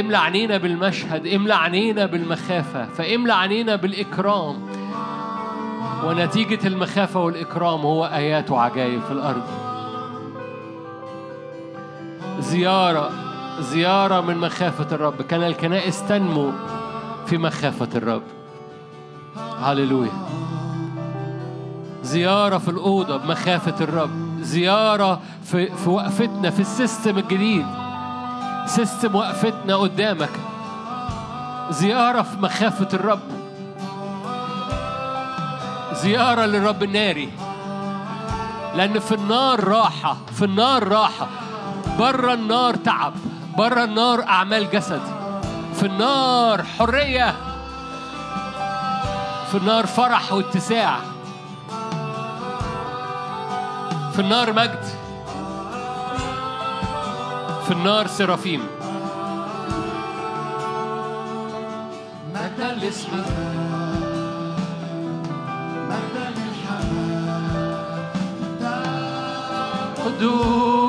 املى 0.00 0.18
عينينا 0.18 0.56
بالمشهد 0.56 1.26
املى 1.26 1.54
عينينا 1.54 2.06
بالمخافة 2.06 2.86
فاملى 2.86 3.32
عينينا 3.32 3.76
بالإكرام. 3.76 4.56
ونتيجة 6.04 6.66
المخافة 6.66 7.20
والإكرام 7.20 7.80
هو 7.80 8.04
آيات 8.04 8.50
وعجائب 8.50 9.02
في 9.02 9.12
الأرض. 9.12 9.67
زيارة 12.38 13.10
زيارة 13.60 14.20
من 14.20 14.38
مخافة 14.38 14.86
الرب. 14.92 15.22
كان 15.22 15.42
الكنائس 15.42 16.02
تنمو 16.08 16.52
في 17.26 17.38
مخافة 17.38 17.88
الرب. 17.94 18.22
هللويا. 19.60 20.12
زيارة 22.02 22.58
في 22.58 22.68
الأوضة 22.68 23.16
بمخافة 23.16 23.84
الرب. 23.84 24.10
زيارة 24.40 25.20
في, 25.44 25.76
في 25.76 25.90
وقفتنا 25.90 26.50
في 26.50 26.60
ال 26.60 26.68
system 26.68 27.18
الجديد. 27.18 27.66
system 28.66 29.14
وقفتنا 29.14 29.76
قدامك. 29.76 30.30
زيارة 31.70 32.22
في 32.22 32.36
مخافة 32.36 32.88
الرب. 32.92 33.20
زيارة 35.92 36.46
للرب 36.46 36.82
الناري. 36.82 37.28
لأن 38.74 38.98
في 38.98 39.14
النار 39.14 39.64
راحة 39.64 40.16
في 40.32 40.44
النار 40.44 40.88
راحة. 40.88 41.28
بره 41.98 42.34
النار 42.34 42.74
تعب 42.74 43.12
بره 43.58 43.84
النار 43.84 44.22
أعمال 44.22 44.70
جسد. 44.70 45.02
في 45.74 45.86
النار 45.86 46.62
حرية 46.62 47.34
في 49.50 49.54
النار 49.54 49.86
فرح 49.86 50.32
واتساع. 50.32 50.98
في 54.12 54.18
النار 54.18 54.52
مجد 54.52 54.84
في 57.66 57.70
النار 57.72 58.06
سرافيم. 58.06 58.66
مجدا 62.34 62.74
لاسمك 62.74 63.26
مجدا 65.90 66.30
للحمام 66.36 68.08
قدوس. 70.04 70.87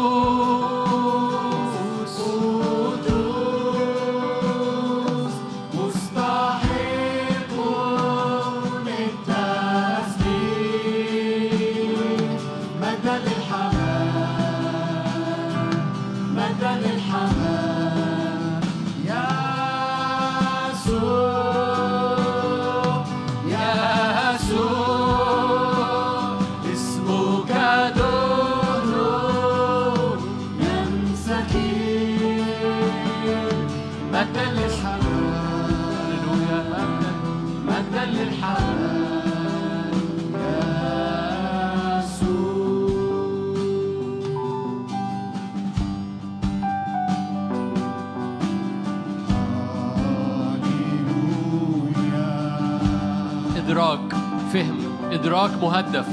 إدراك 55.20 55.52
مهدف. 55.62 56.08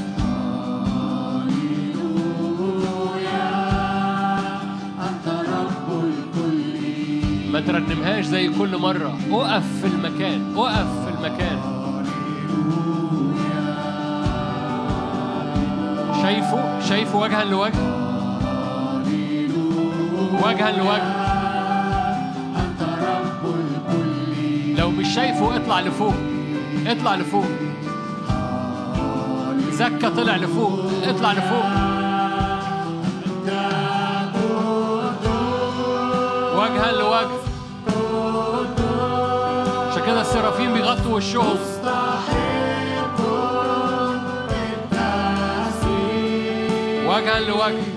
ما 7.53 7.61
ترنمهاش 7.61 8.25
زي 8.25 8.49
كل 8.49 8.77
مرة. 8.77 9.19
أقف 9.31 9.81
في 9.81 9.87
المكان 9.87 10.57
أقف 10.57 11.05
في 11.05 11.11
المكان. 11.11 11.59
شايفه؟ 16.23 16.81
شايفه 16.81 17.19
وجها 17.19 17.45
لوجه؟ 17.45 17.73
وجها 20.45 20.71
لوجه. 20.71 21.27
لو 24.79 24.91
مش 24.91 25.09
شايفه 25.15 25.57
اطلع 25.57 25.81
لفوق 25.81 26.15
اطلع 26.87 27.15
لفوق. 27.15 27.47
زكا 29.77 30.09
طلع 30.09 30.37
لفوق. 30.37 30.81
اطلع 31.05 31.33
لفوق. 31.33 31.67
وجها 36.59 36.93
لوجه. 36.93 37.29
عشان 39.91 40.03
كده 40.07 40.21
السرافين 40.21 40.73
بيغطوا 40.73 41.17
وشهم. 41.17 41.57
وجها 47.07 47.41
لوجه. 47.41 47.96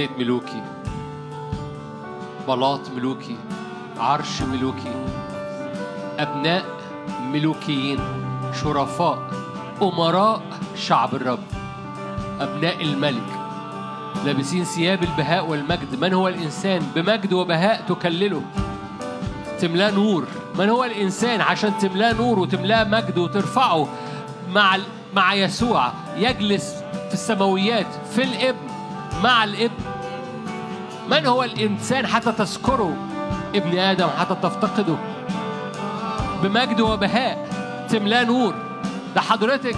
زيت 0.00 0.18
ملوكي 0.18 0.62
بلاط 2.48 2.80
ملوكي 2.96 3.36
عرش 3.98 4.42
ملوكي 4.42 4.94
أبناء 6.18 6.64
ملوكيين 7.22 7.98
شرفاء 8.62 9.30
أمراء 9.82 10.42
شعب 10.76 11.14
الرب 11.14 11.42
أبناء 12.40 12.82
الملك 12.82 13.40
لابسين 14.24 14.64
ثياب 14.64 15.02
البهاء 15.02 15.46
والمجد. 15.46 16.00
من 16.00 16.14
هو 16.14 16.28
الإنسان؟ 16.28 16.82
بمجد 16.94 17.32
وبهاء 17.32 17.84
تكلله. 17.88 18.42
تملاه 19.60 19.90
نور. 19.90 20.24
من 20.58 20.68
هو 20.68 20.84
الإنسان؟ 20.84 21.40
عشان 21.40 21.78
تملاه 21.78 22.12
نور 22.12 22.38
وتملاه 22.38 22.84
مجد 22.84 23.18
وترفعه 23.18 23.88
مع 24.50 24.78
مع 25.14 25.34
يسوع. 25.34 25.92
يجلس 26.16 26.74
في 27.08 27.14
السماويات 27.14 27.86
في 28.14 28.22
الإبن 28.22 28.70
مع 29.22 29.44
الإبن. 29.44 29.89
من 31.10 31.26
هو 31.26 31.42
الإنسان 31.42 32.06
حتى 32.06 32.32
تذكره 32.32 32.96
ابن 33.54 33.78
آدم 33.78 34.08
حتى 34.18 34.34
تفتقده؟ 34.42 34.96
بمجد 36.42 36.80
وبهاء. 36.80 37.48
تملاه 37.88 38.24
نور. 38.24 38.54
ده 39.14 39.20
حضرتك. 39.20 39.76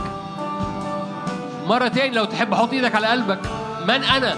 مرة 1.66 1.88
تاني 1.88 2.14
لو 2.14 2.24
تحب 2.24 2.54
حط 2.54 2.72
إيدك 2.72 2.94
على 2.94 3.06
قلبك. 3.06 3.40
من 3.88 4.04
أنا؟ 4.04 4.36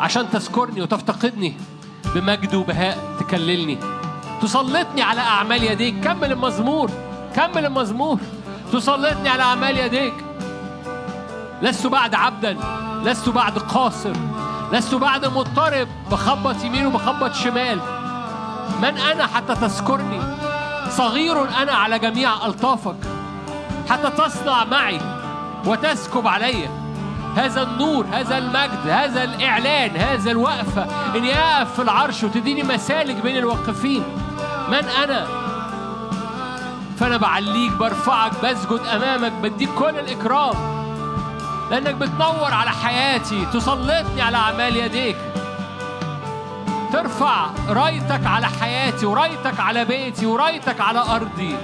عشان 0.00 0.30
تذكرني 0.30 0.82
وتفتقدني. 0.82 1.54
بمجد 2.14 2.54
وبهاء 2.54 2.98
تكللني. 3.20 3.78
تسلطني 4.42 5.02
على 5.02 5.20
أعمال 5.20 5.64
يديك. 5.64 6.04
كمل 6.04 6.32
المزمور. 6.32 6.90
كمل 7.36 7.66
المزمور. 7.66 8.18
تسلطني 8.72 9.28
على 9.28 9.42
أعمال 9.42 9.78
يديك. 9.78 10.14
لست 11.62 11.86
بعد 11.86 12.14
عبدا. 12.14 12.56
لست 13.04 13.28
بعد 13.28 13.58
قاصر. 13.58 14.12
لست 14.72 14.94
بعد 14.94 15.26
مضطرب 15.26 15.88
بخبط 16.10 16.64
يمين 16.64 16.86
وبخبط 16.86 17.34
شمال. 17.34 17.80
من 18.82 18.98
أنا 18.98 19.26
حتى 19.26 19.54
تذكرني؟ 19.54 20.20
صغير 20.90 21.62
أنا 21.62 21.72
على 21.72 21.98
جميع 21.98 22.46
ألطافك. 22.46 22.96
حتى 23.90 24.10
تصنع 24.10 24.64
معي 24.64 25.00
وتسكب 25.66 26.26
علي. 26.26 26.68
هذا 27.36 27.62
النور 27.62 28.06
هذا 28.12 28.38
المجد 28.38 28.88
هذا 28.88 29.24
الإعلان 29.24 29.96
هذا 29.96 30.30
الوقفة. 30.30 30.86
إني 31.16 31.38
أقف 31.38 31.74
في 31.74 31.82
العرش 31.82 32.24
وتديني 32.24 32.62
مسالك 32.62 33.22
بين 33.22 33.36
الواقفين. 33.36 34.04
من 34.68 34.84
أنا؟ 35.04 35.26
فأنا 36.98 37.16
بعليك 37.16 37.72
برفعك 37.72 38.32
بسجد 38.44 38.80
أمامك 38.94 39.32
بديك 39.32 39.70
كل 39.74 39.98
الإكرام. 39.98 40.79
لأنك 41.70 41.94
بتنور 41.94 42.54
على 42.54 42.70
حياتي 42.70 43.46
تسلطني 43.52 44.22
على 44.22 44.36
أعمال 44.36 44.76
يديك. 44.76 45.16
ترفع 46.92 47.46
رايتك 47.68 48.26
على 48.26 48.46
حياتي 48.46 49.06
ورايتك 49.06 49.60
على 49.60 49.84
بيتي 49.84 50.26
ورايتك 50.26 50.80
على 50.80 50.98
أرضي. 50.98 51.56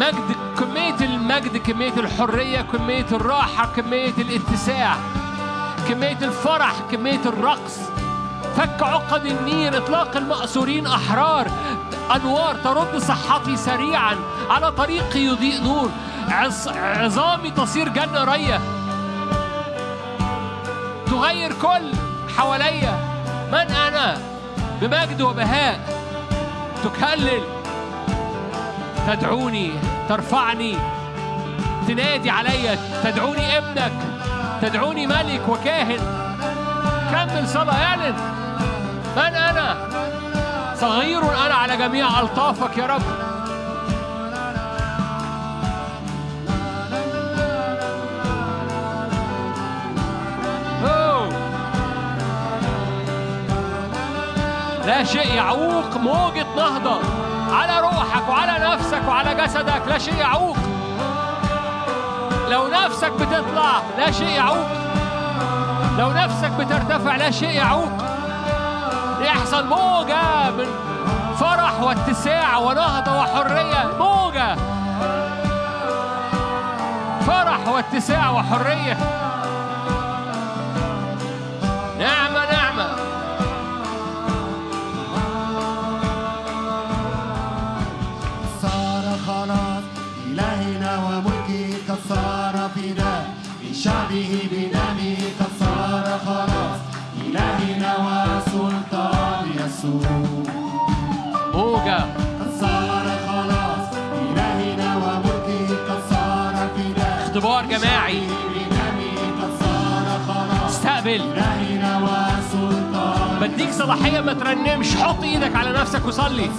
مجد 0.00 0.36
كمية 0.58 0.96
المجد 1.00 1.56
كمية 1.56 1.92
الحرية 1.96 2.60
كمية 2.60 3.06
الراحة 3.12 3.66
كمية 3.76 4.14
الاتساع 4.18 4.96
كمية 5.88 6.18
الفرح 6.22 6.72
كمية 6.90 7.20
الرقص. 7.26 7.78
فك 8.56 8.82
عقد 8.82 9.26
النير 9.26 9.76
إطلاق 9.76 10.16
المأسورين 10.16 10.86
أحرار. 10.86 11.50
أنوار 12.16 12.56
ترد 12.64 12.98
صحتي 12.98 13.56
سريعا 13.56 14.16
على 14.50 14.72
طريقي 14.72 15.20
يضيء 15.20 15.62
نور. 15.62 15.90
عظامي 16.76 17.50
تصير 17.50 17.88
جنة 17.88 18.24
رية. 18.24 18.60
تغير 21.06 21.52
كل 21.52 21.92
حواليا. 22.36 22.98
من 23.52 23.70
أنا؟ 23.70 24.18
بمجد 24.80 25.22
وبهاء. 25.22 25.80
تكلل. 26.84 27.42
تدعوني 29.06 29.72
ترفعني. 30.08 30.76
تنادي 31.88 32.30
عليا 32.30 32.78
تدعوني 33.04 33.58
ابنك. 33.58 33.92
تدعوني 34.62 35.06
ملك 35.06 35.48
وكاهن. 35.48 36.00
كمل 37.12 37.48
صلاة 37.48 37.82
اعلن. 37.84 38.14
من 39.16 39.34
أنا؟ 39.34 39.76
صغير 40.80 41.46
أنا 41.46 41.54
على 41.54 41.76
جميع 41.76 42.20
ألطافك 42.20 42.78
يا 42.78 42.86
رب. 42.86 43.31
لا 54.86 55.04
شيء 55.04 55.34
يعوق 55.34 55.96
موجة 55.96 56.46
نهضة 56.56 57.00
على 57.52 57.80
روحك 57.80 58.28
وعلى 58.28 58.72
نفسك 58.72 59.02
وعلى 59.08 59.34
جسدك 59.34 59.82
لا 59.88 59.98
شيء 59.98 60.14
يعوق. 60.14 60.56
لو 62.50 62.68
نفسك 62.68 63.12
بتطلع 63.12 63.82
لا 63.98 64.10
شيء 64.10 64.28
يعوق. 64.28 64.66
لو 65.98 66.12
نفسك 66.12 66.50
بترتفع 66.50 67.16
لا 67.16 67.30
شيء 67.30 67.50
يعوق. 67.50 67.92
يحصل 69.20 69.66
موجة 69.66 70.50
من 70.50 70.66
فرح 71.38 71.80
واتساع 71.80 72.56
ونهضة 72.56 73.18
وحرية. 73.20 73.90
موجة. 73.98 74.56
فرح 77.26 77.68
واتساع 77.68 78.30
وحرية. 78.30 78.96
صار 92.12 92.56
فداء 92.74 93.24
من 93.62 93.74
شعبه 93.74 94.30
بدمه 94.52 95.16
قد 95.40 95.52
صار 95.60 96.06
خلاص 96.26 96.80
إلهنا 97.26 97.92
وسلطان 98.06 99.44
يسوع. 99.60 100.10
موجة. 101.54 102.00
قد 102.40 102.52
صار 102.60 103.06
خلاص. 103.28 103.86
إلهنا 104.28 104.88
وملكه 104.96 105.68
قد 105.88 106.00
صار 106.10 106.54
فداء 106.76 107.26
اختبار 107.26 107.66
جماعي. 107.66 108.22
استقبل. 110.68 111.22
بديك 113.40 113.72
صلاحية 113.72 114.20
ما 114.20 114.32
ترنمش. 114.32 114.96
حط 114.96 115.22
إيدك 115.22 115.56
على 115.56 115.72
نفسك 115.72 116.06
وصلي. 116.06 116.50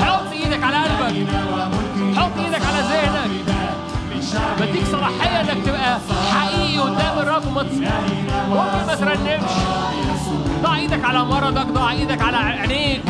حط 0.00 0.32
إيدك 0.32 0.62
على 0.62 0.76
قلبك. 0.76 1.28
حط 2.18 2.38
إيدك 2.38 2.62
على 2.66 2.80
ذهنك. 2.90 3.49
بديك 4.60 4.86
صلاحية 4.86 5.40
انك 5.40 5.64
تبقى 5.66 5.98
حقيقي 6.32 6.78
قدام 6.78 7.18
الرب 7.18 7.46
وما 8.50 8.86
ما 8.86 8.94
ترنمش. 8.94 9.50
ضع 10.62 10.76
إيدك 10.76 11.04
على 11.04 11.24
مرضك 11.24 11.66
ضع 11.66 11.90
إيدك 11.90 12.22
على 12.22 12.36
عينيك. 12.36 13.02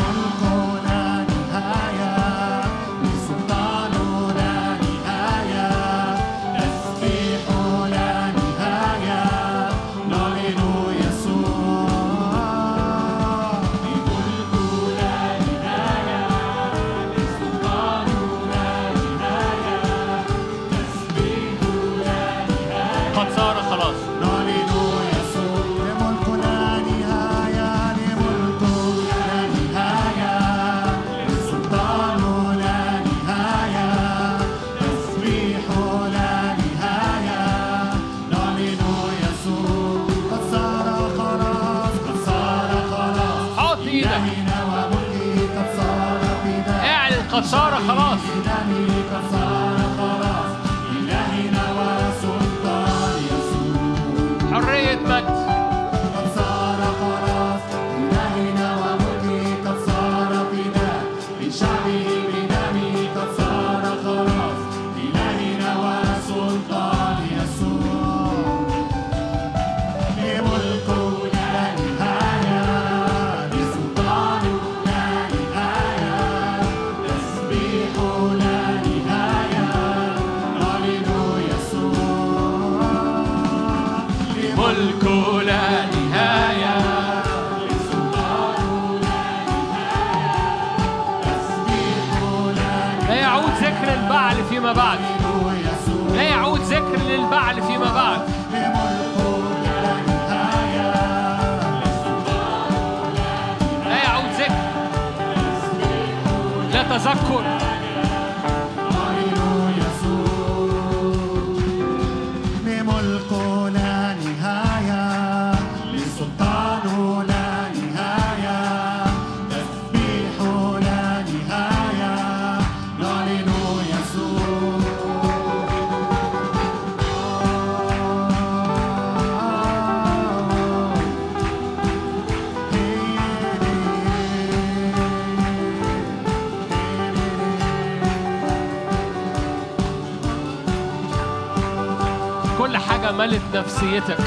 ملت 143.20 143.42
نفسيتك 143.54 144.18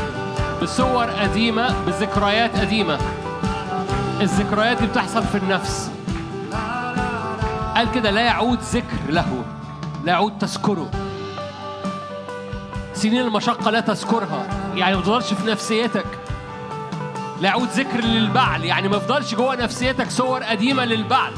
بصور 0.62 1.06
قديمة 1.06 1.76
بذكريات 1.88 2.60
قديمة. 2.60 3.00
الذكريات 4.22 4.78
دي 4.78 4.88
بتحصل 4.88 5.24
في 5.24 5.38
النفس. 5.38 5.92
قال 7.76 7.92
كده 7.92 8.12
لا 8.12 8.22
يعود 8.22 8.60
ذكر 8.60 9.10
له 9.10 9.44
لا 10.04 10.12
يعود 10.12 10.38
تذكره. 10.38 10.92
سنين 12.94 13.22
المشقة 13.22 13.72
لا 13.72 13.80
تذكرها. 13.80 14.48
يعني 14.76 14.96
ما 14.96 15.02
تفضلش 15.02 15.34
في 15.34 15.48
نفسيتك. 15.48 16.06
لا 17.42 17.50
يعود 17.50 17.68
ذكر 17.70 18.02
للبعل. 18.02 18.66
يعني 18.66 18.88
ما 18.88 18.98
يفضلش 18.98 19.36
جوه 19.36 19.56
نفسيتك 19.56 20.12
صور 20.12 20.44
قديمة 20.44 20.86
للبعل. 20.86 21.32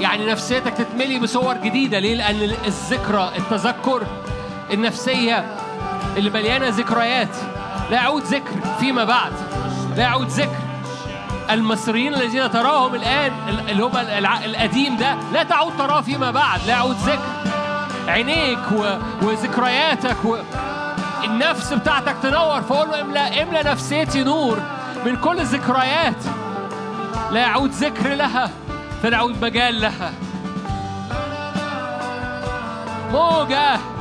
يعني 0.00 0.26
نفسيتك 0.26 0.72
تتملي 0.72 1.18
بصور 1.18 1.54
جديدة. 1.56 1.98
ليه؟ 1.98 2.14
لأن 2.14 2.56
الذكرى 2.66 3.30
التذكر 3.38 4.06
النفسية 4.72 5.63
اللي 6.16 6.30
مليانة 6.30 6.68
ذكريات. 6.68 7.36
لا 7.90 7.96
يعود 7.96 8.22
ذكر 8.22 8.52
فيما 8.80 9.04
بعد. 9.04 9.32
لا 9.96 10.02
يعود 10.02 10.28
ذكر. 10.28 10.56
المصريين 11.50 12.14
الذين 12.14 12.50
تراهم 12.50 12.94
الآن 12.94 13.32
اللي 13.68 13.84
هم 13.84 13.96
القديم 14.44 14.96
ده 14.96 15.16
لا 15.32 15.42
تعود 15.42 15.72
تراه 15.78 16.00
فيما 16.00 16.30
بعد. 16.30 16.60
لا 16.66 16.72
يعود 16.72 16.96
ذكر. 16.96 17.50
عينيك 18.08 18.72
و... 18.72 18.84
وذكرياتك 19.22 20.24
و... 20.24 20.36
النفس 21.24 21.72
بتاعتك 21.72 22.16
تنور. 22.22 22.62
فقول 22.62 22.88
له 22.88 23.00
املا 23.00 23.42
املا 23.42 23.72
نفسيتي 23.72 24.24
نور 24.24 24.58
من 25.06 25.16
كل 25.16 25.40
الذكريات. 25.40 26.24
لا 27.30 27.40
يعود 27.40 27.70
ذكر 27.70 28.14
لها. 28.14 28.50
فلا 29.02 29.16
يعود 29.16 29.44
مجال 29.44 29.80
لها. 29.80 30.12
موجة. 33.12 33.93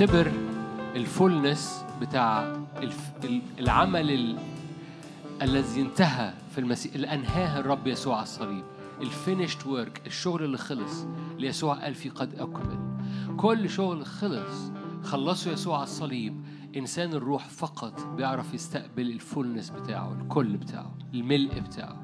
بيختبر 0.00 0.32
ال 0.96 1.06
fullness 1.06 1.84
بتاع 2.00 2.56
العمل 3.58 4.10
ال... 4.10 4.38
الذي 5.42 5.80
انتهى 5.80 6.32
في 6.50 6.58
المسيح 6.58 6.94
اللي 6.94 7.14
أنهاه 7.14 7.60
الرب 7.60 7.86
يسوع 7.86 8.14
على 8.14 8.22
الصليب. 8.22 8.64
ال 9.00 9.07
finished 9.07 9.66
work 9.66 10.02
الشغل 10.06 10.44
اللي 10.44 10.58
خلص 10.58 11.06
اللي 11.36 11.46
يسوع 11.46 11.74
قال 11.74 11.94
فيه 11.94 12.10
قد 12.10 12.34
أكمل. 12.34 12.78
كل 13.36 13.70
شغل 13.70 14.06
خلص 14.06 14.70
خلصه 15.02 15.50
يسوع 15.50 15.76
على 15.76 15.84
الصليب. 15.84 16.44
إنسان 16.76 17.12
الروح 17.12 17.48
فقط 17.48 18.06
بيعرف 18.16 18.54
يستقبل 18.54 19.10
ال 19.10 19.17
fullness 19.17 19.70
بتاعه 19.70 20.12
الكل 20.12 20.56
بتاعه 20.56 20.94
الملء 21.14 21.60
بتاعه. 21.60 22.02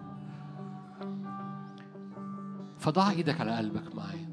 فضع 2.78 3.10
إيدك 3.10 3.40
على 3.40 3.56
قلبك 3.56 3.94
معايا. 3.94 4.31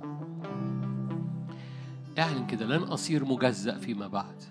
اعلن 2.19 2.47
كده 2.47 2.65
لن 2.65 2.83
أصير 2.83 3.25
مجزأ 3.25 3.77
فيما 3.77 4.07
بعد. 4.07 4.43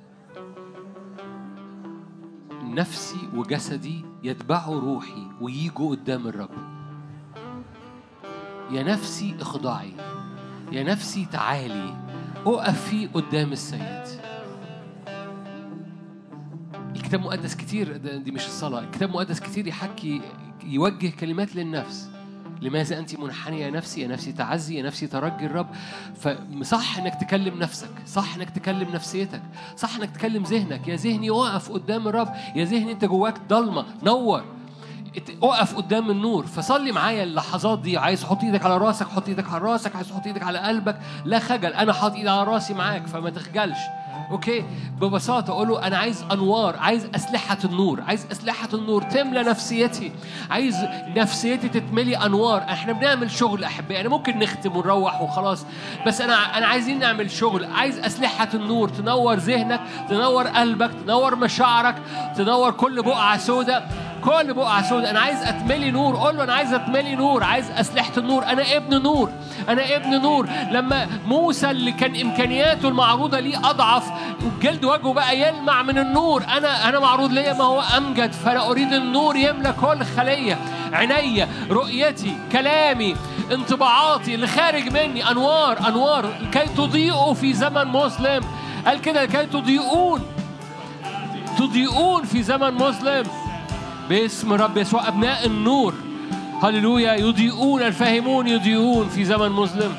نفسي 2.62 3.28
وجسدي 3.34 4.04
يتبعوا 4.22 4.80
روحي 4.80 5.26
ويجوا 5.40 5.90
قدام 5.90 6.26
الرب. 6.26 6.78
يا 8.70 8.82
نفسي 8.82 9.36
اخضعي 9.40 9.92
يا 10.72 10.82
نفسي 10.82 11.24
تعالي 11.24 11.96
اقفي 12.46 13.06
قدام 13.06 13.52
السيد. 13.52 14.04
الكتاب 16.96 17.20
المقدس 17.20 17.56
كتير 17.56 17.96
دي 17.96 18.30
مش 18.30 18.46
الصلاة 18.46 18.80
الكتاب 18.80 19.08
المقدس 19.08 19.40
كتير 19.40 19.66
يحكي 19.66 20.20
يوجه 20.64 21.08
كلمات 21.08 21.56
للنفس. 21.56 22.10
لماذا 22.60 22.98
أنت 22.98 23.18
منحنية 23.18 23.64
يا 23.64 23.70
نفسي؟ 23.70 24.00
يا 24.00 24.08
نفسي 24.08 24.32
تعزي 24.32 24.76
يا 24.78 24.82
نفسي 24.82 25.06
ترجي 25.06 25.46
الرب. 25.46 25.66
فصح 26.60 26.98
إنك 26.98 27.14
تكلم 27.14 27.58
نفسك 27.58 27.90
صح 28.06 28.34
إنك 28.36 28.50
تكلم 28.50 28.88
نفسيتك 28.94 29.42
صح 29.76 29.96
إنك 29.96 30.10
تكلم 30.10 30.42
ذهنك. 30.42 30.88
يا 30.88 30.96
ذهني 30.96 31.30
وقف 31.30 31.72
قدام 31.72 32.08
الرب 32.08 32.34
يا 32.56 32.64
ذهني 32.64 32.92
أنت 32.92 33.04
جواك 33.04 33.40
ضلمة. 33.48 33.84
نور. 34.02 34.44
أقف 35.42 35.76
قدام 35.76 36.10
النور. 36.10 36.46
فصلي 36.46 36.92
معايا 36.92 37.22
اللحظات 37.22 37.78
دي. 37.78 37.98
عايز 37.98 38.22
تحط 38.22 38.44
إيدك 38.44 38.64
على 38.64 38.76
راسك 38.76 39.08
حط 39.08 39.28
إيدك 39.28 39.50
على 39.50 39.64
راسك 39.64 39.96
عايز 39.96 40.08
تحط 40.08 40.26
إيدك 40.26 40.42
على 40.42 40.58
قلبك. 40.58 40.98
لا 41.24 41.38
خجل 41.38 41.72
أنا 41.72 41.92
حاطط 41.92 42.14
إيدي 42.14 42.28
على 42.28 42.44
راسي 42.44 42.74
معاك 42.74 43.06
فما 43.06 43.30
تخجلش. 43.30 43.78
أوكي؟ 44.30 44.64
ببساطة 45.00 45.50
أقول 45.50 45.68
له 45.68 45.86
أنا 45.86 45.98
عايز 45.98 46.24
أنوار 46.32 46.76
عايز 46.76 47.06
أسلحة 47.14 47.58
النور 47.64 48.00
عايز 48.00 48.26
أسلحة 48.32 48.68
النور 48.74 49.02
تملى 49.02 49.42
نفسيتي. 49.42 50.12
عايز 50.50 50.76
نفسيتي 51.16 51.68
تتملي 51.68 52.16
أنوار. 52.16 52.62
إحنا 52.62 52.92
بنعمل 52.92 53.30
شغل 53.30 53.64
أحبائي 53.64 54.00
أنا 54.00 54.08
ممكن 54.08 54.38
نختم 54.38 54.76
ونروح 54.76 55.22
وخلاص 55.22 55.66
بس 56.06 56.20
أنا 56.20 56.58
أنا 56.58 56.66
عايزين 56.66 56.98
نعمل 56.98 57.30
شغل. 57.30 57.64
عايز 57.64 57.98
أسلحة 57.98 58.48
النور 58.54 58.88
تنور 58.88 59.34
ذهنك 59.34 59.80
تنور 60.08 60.46
قلبك 60.46 60.90
تنور 61.04 61.36
مشاعرك 61.36 61.94
تنور 62.36 62.70
كل 62.70 63.02
بقعة 63.02 63.38
سوداء 63.38 63.90
كل 64.24 64.54
بقعة 64.54 64.88
سوداء 64.88 65.10
أنا 65.10 65.20
عايز 65.20 65.42
أتملي 65.42 65.90
نور. 65.90 66.16
قول 66.16 66.36
له 66.36 66.44
أنا 66.44 66.54
عايز 66.54 66.74
أتملي 66.74 67.14
نور. 67.16 67.44
عايز 67.44 67.70
أسلحة 67.70 68.12
النور. 68.16 68.44
أنا 68.44 68.76
ابن 68.76 69.02
نور. 69.02 69.30
أنا 69.68 69.96
ابن 69.96 70.22
نور. 70.22 70.48
لما 70.70 71.06
موسى 71.26 71.70
اللي 71.70 71.92
كان 71.92 72.20
إمكانياته 72.20 72.88
المعروضة 72.88 73.40
ليه 73.40 73.58
أضعف 73.58 74.10
جلد 74.62 74.84
وجهه 74.84 75.12
بقى 75.12 75.40
يلمع 75.40 75.82
من 75.82 75.98
النور. 75.98 76.44
أنا 76.56 76.88
أنا 76.88 77.00
معروض 77.00 77.32
ليا 77.32 77.52
ما 77.52 77.64
هو 77.64 77.80
أمجد. 77.80 78.32
فأنا 78.32 78.70
أريد 78.70 78.92
النور 78.92 79.36
يملى 79.36 79.74
كل 79.80 80.04
خلية. 80.16 80.58
عينيا 80.92 81.48
رؤيتي 81.70 82.36
كلامي 82.52 83.16
انطباعاتي 83.52 84.34
اللي 84.34 84.46
خارج 84.46 84.92
مني. 84.92 85.30
أنوار 85.30 85.88
أنوار. 85.88 86.32
كي 86.52 86.66
تضيئوا 86.76 87.34
في 87.34 87.52
زمن 87.52 87.86
مسلم. 87.88 88.40
قال 88.86 89.00
كده 89.00 89.22
لكي 89.22 89.46
تضيئون. 89.46 90.22
تضيئون 91.58 92.22
في 92.24 92.42
زمن 92.42 92.74
مسلم. 92.74 93.24
باسم 94.08 94.52
رب 94.52 94.76
يسوع 94.76 95.08
أبناء 95.08 95.46
النور. 95.46 95.94
هللويا 96.62 97.14
يضيئون 97.14 97.82
الفاهمون 97.82 98.48
يضيئون 98.48 99.08
في 99.08 99.24
زمن 99.24 99.48
مظلم. 99.48 99.92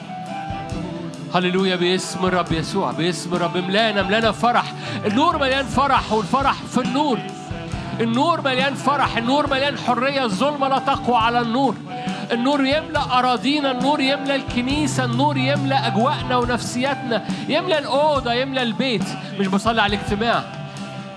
هللويا 1.36 1.76
باسم 1.76 2.26
الرب 2.26 2.52
يسوع 2.52 2.92
باسم 2.92 3.36
الرب. 3.36 3.58
ملانا 3.58 4.04
ملانا 4.04 4.32
فرح. 4.32 4.74
النور 5.06 5.38
مليان 5.38 5.66
فرح 5.66 6.14
والفرح 6.14 6.54
في 6.54 6.78
النور. 6.78 7.20
النور 8.02 8.42
مليان 8.42 8.74
فرح 8.74 9.18
النور 9.18 9.50
مليان 9.50 9.78
حرية. 9.78 10.24
الظلمة 10.24 10.68
لا 10.68 10.80
تقوى 10.80 11.18
على 11.18 11.42
النور. 11.42 11.76
النور 12.32 12.66
يملأ 12.66 13.20
أراضينا 13.20 13.72
النور 13.72 14.00
يملأ 14.00 14.36
الكنيسة 14.36 15.06
النور 15.06 15.38
يملأ 15.38 15.88
أجواءنا 15.88 16.38
ونفسياتنا. 16.38 17.26
يملأ 17.50 17.80
الأوضة 17.80 18.34
يملأ 18.34 18.64
البيت. 18.64 19.06
مش 19.40 19.48
بصلي 19.48 19.82
على 19.82 19.96
الاجتماع. 19.96 20.59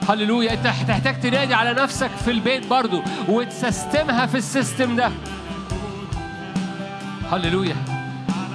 هللويا 0.08 0.52
انت 0.52 0.66
هتحتاج 0.66 1.20
تنادي 1.20 1.54
على 1.54 1.82
نفسك 1.82 2.10
في 2.10 2.30
البيت 2.30 2.66
برضو 2.66 3.02
وتسستمها 3.28 4.26
في 4.26 4.38
السيستم 4.38 4.96
ده. 4.96 5.10
هللويا 7.32 7.76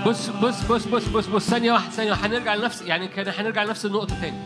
بص 0.05 0.29
بص 0.29 0.63
بص 0.63 0.85
بص 0.85 1.07
بص 1.07 1.27
بص 1.27 1.49
ثانية 1.49 1.71
واحدة 1.71 1.91
ثانية. 1.91 2.13
هنرجع 2.13 2.55
لنفس 2.55 2.81
يعني 2.81 3.07
كان 3.07 3.33
هنرجع 3.37 3.63
لنفس 3.63 3.85
النقطة 3.85 4.21
تاني. 4.21 4.37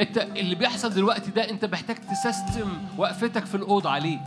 انت 0.00 0.18
اللي 0.18 0.54
بيحصل 0.54 0.94
دلوقتي 0.94 1.30
ده 1.30 1.50
انت 1.50 1.64
محتاج 1.64 1.96
تسستم 1.96 2.68
وقفتك 2.98 3.46
في 3.46 3.54
الأوضة 3.54 3.90
عليه. 3.90 4.18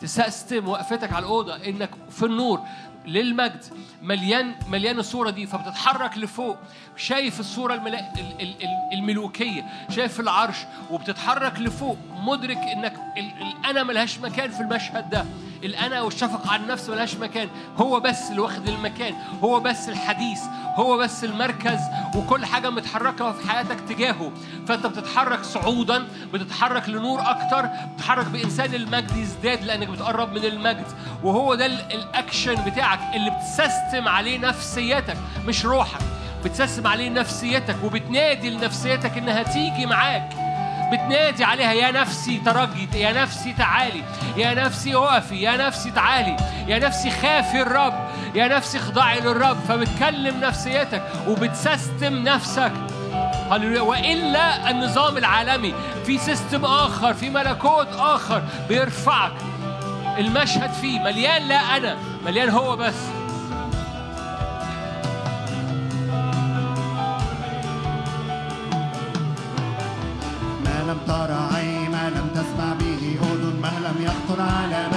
تسستم 0.00 0.68
وقفتك 0.68 1.12
على 1.12 1.22
الأوضة 1.22 1.56
إنك 1.56 1.90
في 2.10 2.24
النور 2.26 2.60
للمجد. 3.06 3.64
مليان 4.04 4.54
مليان 4.68 4.98
الصورة 4.98 5.30
دي 5.30 5.46
فبتتحرك 5.46 6.18
لفوق. 6.18 6.56
شايف 6.96 7.40
الصورة 7.40 7.74
الملا... 7.74 7.98
ال- 8.00 8.40
ال- 8.40 8.62
ال- 8.62 8.98
الملوكية 8.98 9.64
شايف 9.90 10.20
العرش 10.20 10.56
وبتتحرك 10.90 11.58
لفوق. 11.60 11.96
مدرك 12.20 12.56
إنك 12.56 12.94
ال... 13.18 13.30
الأنا 13.42 13.82
ملهاش 13.82 14.18
مكان 14.18 14.50
في 14.50 14.60
المشهد 14.60 15.10
ده. 15.10 15.24
الأنا 15.64 16.02
والشفقة 16.02 16.52
على 16.52 16.62
النفس 16.62 16.88
ملهاش 16.88 17.14
مكان. 17.16 17.48
هو 17.76 18.00
بس 18.00 18.30
اللي 18.30 18.40
واخد 18.40 18.68
المكان. 18.68 19.14
هو 19.42 19.60
بس 19.60 19.88
الحديث. 19.88 20.40
هو 20.74 20.96
بس 20.96 21.24
المركز. 21.24 21.80
وكل 22.16 22.44
حاجة 22.46 22.70
متحركة 22.70 23.32
في 23.32 23.48
حياتك 23.50 23.80
تجاهه. 23.80 24.32
فأنت 24.66 24.86
بتتحرك 24.86 25.42
صعودا 25.44 26.06
بتتحرك 26.34 26.88
لنور 26.88 27.20
أكتر 27.20 27.68
بتتحرك 27.94 28.26
بإنسان 28.26 28.74
المجد 28.74 29.16
يزداد 29.16 29.64
لأنك 29.64 29.88
بتقرب 29.88 30.32
من 30.32 30.44
المجد. 30.44 30.86
وهو 31.22 31.54
ده 31.54 31.66
ال- 31.66 31.92
الأكشن 31.94 32.54
بتاعك 32.54 33.00
اللي 33.14 33.30
بتسستم 33.94 34.08
عليه 34.08 34.38
نفسيتك 34.38 35.16
مش 35.46 35.64
روحك. 35.64 36.00
بتسستم 36.44 36.86
عليه 36.86 37.10
نفسيتك 37.10 37.76
وبتنادي 37.84 38.50
لنفسيتك 38.50 39.18
إنها 39.18 39.42
تيجي 39.42 39.86
معاك. 39.86 40.28
بتنادي 40.92 41.44
عليها 41.44 41.72
يا 41.72 41.90
نفسي 41.90 42.38
ترجي 42.44 42.88
يا 42.94 43.12
نفسي 43.12 43.52
تعالي 43.52 44.02
يا 44.36 44.54
نفسي 44.54 44.94
اقفي 44.94 45.42
يا 45.42 45.56
نفسي 45.56 45.90
تعالي 45.90 46.36
يا 46.68 46.78
نفسي 46.78 47.10
خافي 47.10 47.62
الرب 47.62 48.08
يا 48.34 48.48
نفسي 48.48 48.78
اخضعي 48.78 49.20
للرب. 49.20 49.56
فبتكلم 49.68 50.40
نفسيتك 50.40 51.02
وبتسستم 51.28 52.14
نفسك. 52.14 52.72
وإلا 53.80 54.70
النظام 54.70 55.16
العالمي 55.16 55.74
في 56.06 56.18
سيستم 56.18 56.64
آخر 56.64 57.14
في 57.14 57.30
ملكوت 57.30 57.88
آخر 57.98 58.42
بيرفعك. 58.68 59.32
المشهد 60.18 60.72
فيه 60.72 61.00
مليان 61.00 61.48
لا 61.48 61.76
أنا 61.76 61.96
مليان 62.24 62.48
هو 62.50 62.76
بس. 62.76 62.94
لم 70.94 71.00
ترى 71.06 71.48
عين 71.54 71.90
ما 71.90 72.10
لم 72.10 72.28
تسمع 72.34 72.74
به 72.74 73.18
أذن 73.22 73.60
ما 73.62 73.74
لم 73.86 74.04
يخطر 74.04 74.42
على 74.42 74.93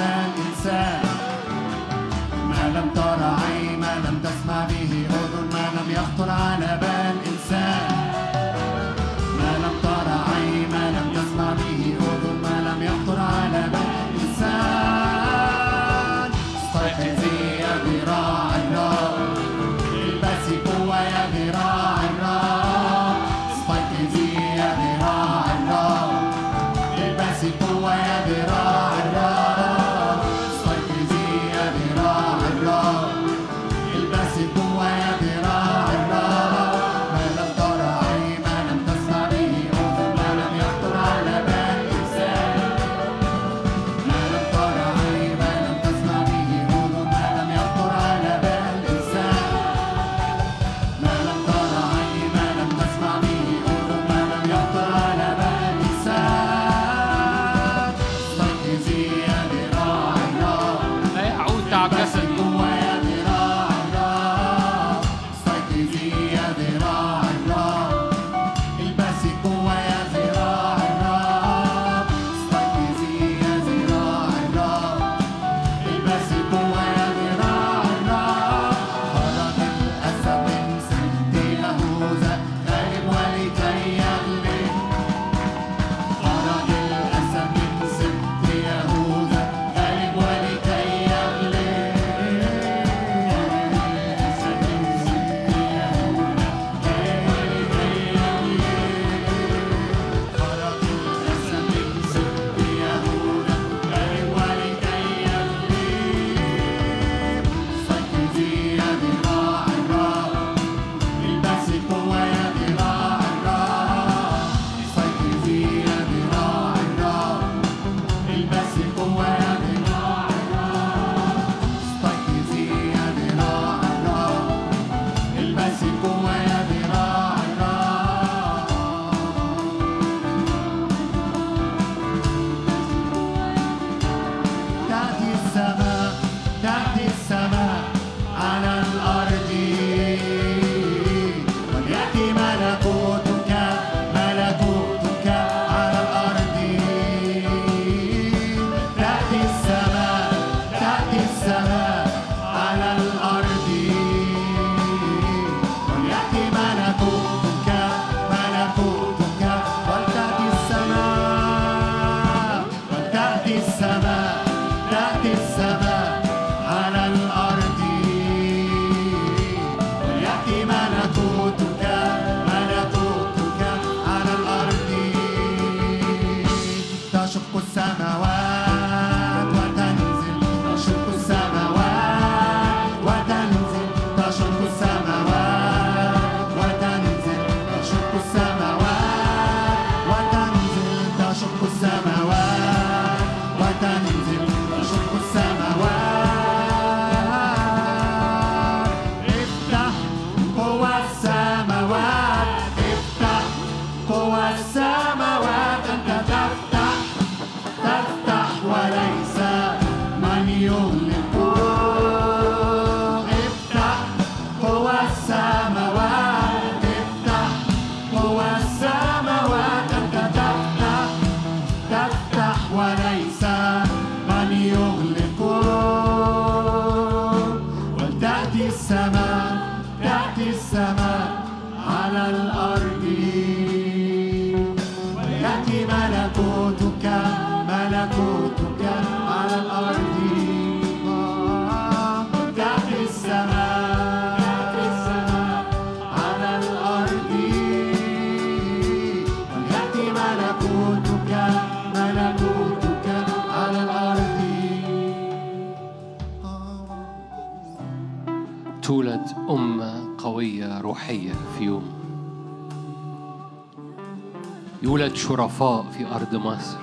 شرفاء 265.27 265.83
في 265.83 266.05
أرض 266.05 266.35
مصر. 266.35 266.77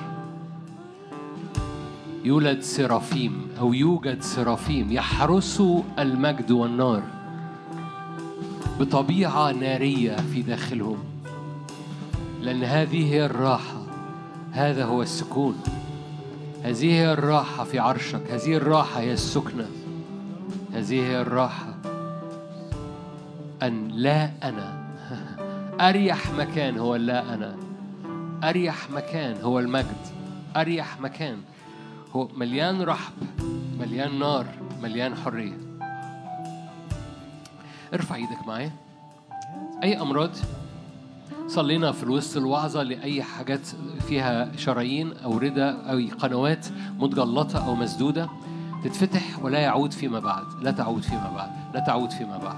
يولد 2.25 2.61
سرافيم 2.61 3.49
أو 3.59 3.73
يوجد 3.73 4.23
سرافيم 4.23 4.93
يحرسوا 4.93 5.83
المجد 5.99 6.51
والنار 6.51 7.03
بطبيعة 8.81 9.53
نارية 9.53 10.17
في 10.17 10.43
داخلهم. 10.43 10.99
لأن 12.41 12.65
هذه 12.65 13.15
هي 13.15 13.27
الراحة 13.27 13.83
هذا 14.53 14.85
هو 14.85 15.03
السكون. 15.03 15.55
هذه 16.63 16.93
هي 16.93 17.13
الراحة 17.13 17.65
في 17.65 17.79
عرشك 17.79 18.31
هذه 18.31 18.57
الراحة 18.57 19.01
هي 19.01 19.13
السكنة. 19.13 19.67
هذه 20.73 21.01
هي 21.01 21.21
الراحة 21.21 21.75
أن 23.63 23.89
لا 23.89 24.31
أنا 24.43 24.85
أريح 25.89 26.31
مكان 26.31 26.79
هو 26.79 26.97
لا 26.97 27.35
أنا. 27.35 27.64
أريح 28.45 28.91
مكان 28.91 29.43
هو 29.43 29.59
المجد. 29.59 30.07
أريح 30.57 31.01
مكان. 31.01 31.39
هو 32.13 32.29
مليان 32.37 32.83
رحب 32.83 33.13
مليان 33.79 34.19
نار 34.19 34.47
مليان 34.83 35.15
حرية. 35.15 35.59
ارفع 37.95 38.15
إيدك 38.15 38.47
معايا. 38.47 38.73
أي 39.83 40.01
أمراض؟ 40.01 40.31
صلينا 41.47 41.93
في 41.93 42.03
الوسط 42.03 42.37
الوعظة 42.37 42.83
لأي 42.83 43.23
حاجات 43.23 43.67
فيها 44.09 44.57
شرايين 44.57 45.13
أو 45.17 45.39
ردة 45.39 45.71
أو 45.71 46.03
قنوات 46.19 46.67
متجلطة 46.99 47.67
أو 47.67 47.75
مسدودة. 47.75 48.29
تتفتح 48.85 49.45
ولا 49.45 49.59
يعود 49.59 49.93
فيما 49.93 50.21
بعد. 50.21 50.45
لا 50.63 50.71
تعود 50.71 51.03
فيما 51.03 51.33
بعد. 51.37 51.51
لا 51.75 51.81
تعود 51.81 52.11
فيما 52.11 52.39
بعد. 52.39 52.57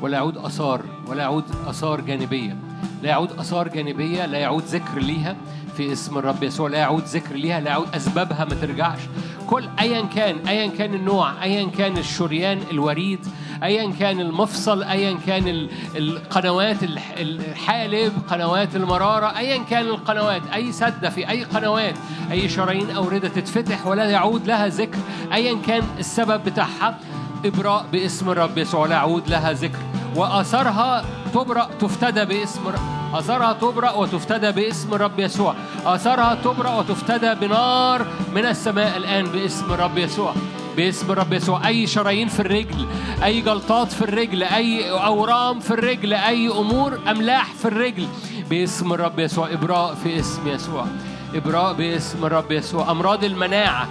ولا 0.00 0.16
يعود 0.16 0.36
آثار 0.36 0.84
ولا 1.08 1.22
يعود 1.22 1.44
آثار 1.66 2.00
جانبية. 2.00 2.56
لا 3.02 3.08
يعود 3.08 3.32
آثار 3.38 3.68
جانبية 3.68 4.26
لا 4.26 4.38
يعود 4.38 4.62
ذكر 4.62 4.98
ليها 4.98 5.36
في 5.76 5.92
اسم 5.92 6.18
الرب 6.18 6.42
يسوع 6.42 6.68
لا 6.68 6.78
يعود 6.78 7.02
ذكر 7.04 7.34
ليها 7.34 7.60
لا 7.60 7.70
يعود 7.70 7.86
أسبابها 7.94 8.44
ما 8.44 8.54
ترجعش. 8.54 8.98
كل 9.46 9.68
أيا 9.80 10.02
كان 10.02 10.36
أيا 10.48 10.66
كان 10.66 10.94
النوع 10.94 11.42
أيا 11.42 11.70
كان 11.78 11.98
الشريان 11.98 12.60
الوريد 12.70 13.18
أيا 13.62 13.92
كان 14.00 14.20
المفصل 14.20 14.82
أيا 14.82 15.18
كان 15.26 15.48
ال- 15.48 15.68
القنوات 15.96 16.82
الح- 16.82 17.14
الحالب 17.18 18.12
قنوات 18.30 18.76
المرارة 18.76 19.36
أيا 19.38 19.58
كان 19.70 19.86
القنوات. 19.86 20.42
أي 20.54 20.72
سدة 20.72 21.10
في 21.10 21.28
أي 21.30 21.44
قنوات 21.44 21.94
أي 22.30 22.48
شرايين 22.48 22.90
أوردة 22.90 23.28
تتفتح 23.28 23.86
ولا 23.86 24.10
يعود 24.10 24.46
لها 24.46 24.66
ذكر. 24.68 24.98
أيا 25.32 25.56
كان 25.66 25.82
السبب 25.98 26.44
بتاعها 26.44 26.98
إبراء 27.44 27.86
باسم 27.92 28.30
الرب 28.30 28.58
يسوع 28.58 28.86
لا 28.86 28.94
يعود 28.94 29.28
لها 29.28 29.52
ذكر. 29.52 29.78
وآثارها 30.16 31.04
تبرأ 31.34 31.68
تفتدى 31.80 32.24
باسم 32.24 32.72
آثارها 33.14 33.52
تبرأ 33.52 33.90
وتفتدى 33.90 34.52
باسم 34.52 34.94
الرب 34.94 35.18
يسوع. 35.18 35.54
آثارها 35.84 36.34
تبرأ 36.44 36.70
وتفتدى 36.70 37.34
بنار 37.34 38.06
من 38.34 38.46
السماء 38.46 38.96
الآن 38.96 39.24
باسم 39.24 39.72
الرب 39.72 39.98
يسوع. 39.98 40.34
باسم 40.76 41.12
الرب 41.12 41.32
يسوع. 41.32 41.66
أي 41.66 41.86
شرايين 41.86 42.28
في 42.28 42.40
الرجل 42.40 42.86
أي 43.24 43.40
جلطات 43.40 43.92
في 43.92 44.02
الرجل 44.02 44.42
أي 44.42 44.90
أورام 44.90 45.60
في 45.60 45.70
الرجل 45.70 46.12
أي 46.14 46.48
أمور 46.48 46.98
أملاح 47.08 47.52
في 47.54 47.64
الرجل. 47.64 48.08
باسم 48.50 48.92
الرب 48.92 49.18
يسوع. 49.18 49.52
إبراء 49.52 49.94
في 49.94 50.20
اسم 50.20 50.48
يسوع. 50.48 50.86
إبراء 51.34 51.72
باسم 51.72 52.26
الرب 52.26 52.52
يسوع. 52.52 52.90
أمراض 52.90 53.24
المناعة. 53.24 53.88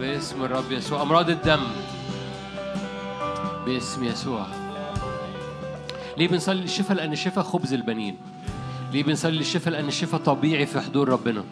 باسم 0.00 0.44
الرب 0.44 0.72
يسوع. 0.72 1.02
أمراض 1.02 1.30
الدم. 1.30 1.60
باسم 3.66 4.04
يسوع. 4.04 4.61
ليه 6.18 6.28
بنصلي 6.28 6.62
الشفاء؟ 6.64 6.96
لأن 6.96 7.12
الشفاء 7.12 7.44
خبز 7.44 7.72
البنين. 7.72 8.16
ليه 8.92 9.02
بنصلي 9.02 9.40
الشفاء؟ 9.40 9.72
لأن 9.72 9.88
الشفاء 9.88 10.20
طبيعي 10.20 10.66
في 10.66 10.80
حضور 10.80 11.08
ربنا. 11.08 11.44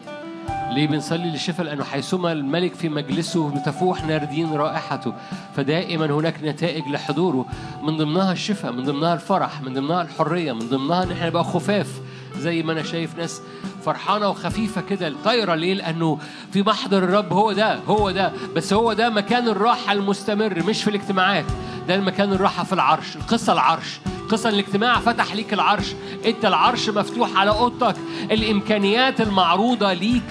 ليه 0.71 0.87
بنصلي 0.87 1.31
للشفاء 1.31 1.67
لأنه 1.67 1.85
حيثما 1.85 2.33
الملك 2.33 2.75
في 2.75 2.89
مجلسه 2.89 3.49
بتفوح 3.51 4.05
ناردين 4.05 4.53
رائحته 4.53 5.13
فدائما 5.57 6.07
هناك 6.07 6.35
نتائج 6.45 6.89
لحضوره. 6.89 7.47
من 7.83 7.97
ضمنها 7.97 8.33
الشفاء 8.33 8.73
من 8.73 8.83
ضمنها 8.85 9.15
الفرح 9.15 9.63
من 9.63 9.75
ضمنها 9.75 10.03
الحرية 10.03 10.53
من 10.53 10.69
ضمنها 10.69 11.03
إن 11.03 11.11
إحنا 11.13 11.27
نبقى 11.27 11.45
خفاف. 11.45 12.01
زي 12.39 12.63
ما 12.63 12.73
أنا 12.73 12.83
شايف 12.83 13.19
ناس 13.19 13.41
فرحانة 13.85 14.29
وخفيفة 14.29 14.81
كده 14.81 15.13
طايرة 15.25 15.55
ليه؟ 15.55 15.75
لأنه 15.75 16.19
في 16.53 16.63
محضر 16.63 16.99
الرب 16.99 17.33
هو 17.33 17.53
ده 17.53 17.75
هو 17.89 18.11
ده. 18.11 18.33
بس 18.57 18.73
هو 18.73 18.93
ده 18.93 19.11
مكان 19.11 19.49
الراحة 19.49 19.93
المستمر 19.93 20.63
مش 20.63 20.83
في 20.85 20.91
الاجتماعات. 20.91 21.45
ده 21.89 21.95
المكان 21.95 22.33
الراحة 22.33 22.65
في 22.65 22.73
العرش 22.73 23.17
القصة 23.17 23.53
العرش. 23.53 24.01
قصة 24.31 24.49
الاجتماع 24.49 24.99
فتح 24.99 25.35
ليك 25.35 25.53
العرش. 25.53 25.95
انت 26.27 26.45
العرش 26.45 26.89
مفتوح 26.89 27.37
على 27.37 27.51
أوضتك. 27.51 27.97
الإمكانيات 28.31 29.21
المعروضة 29.21 29.93
ليك 29.93 30.23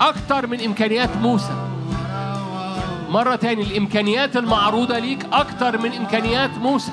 أكتر 0.00 0.46
من 0.46 0.60
إمكانيات 0.60 1.16
موسى. 1.16 1.68
مرة 3.10 3.36
تاني 3.36 3.62
الإمكانيات 3.62 4.36
المعروضة 4.36 4.98
ليك 4.98 5.26
أكتر 5.32 5.78
من 5.78 5.92
إمكانيات 5.92 6.50
موسى. 6.50 6.92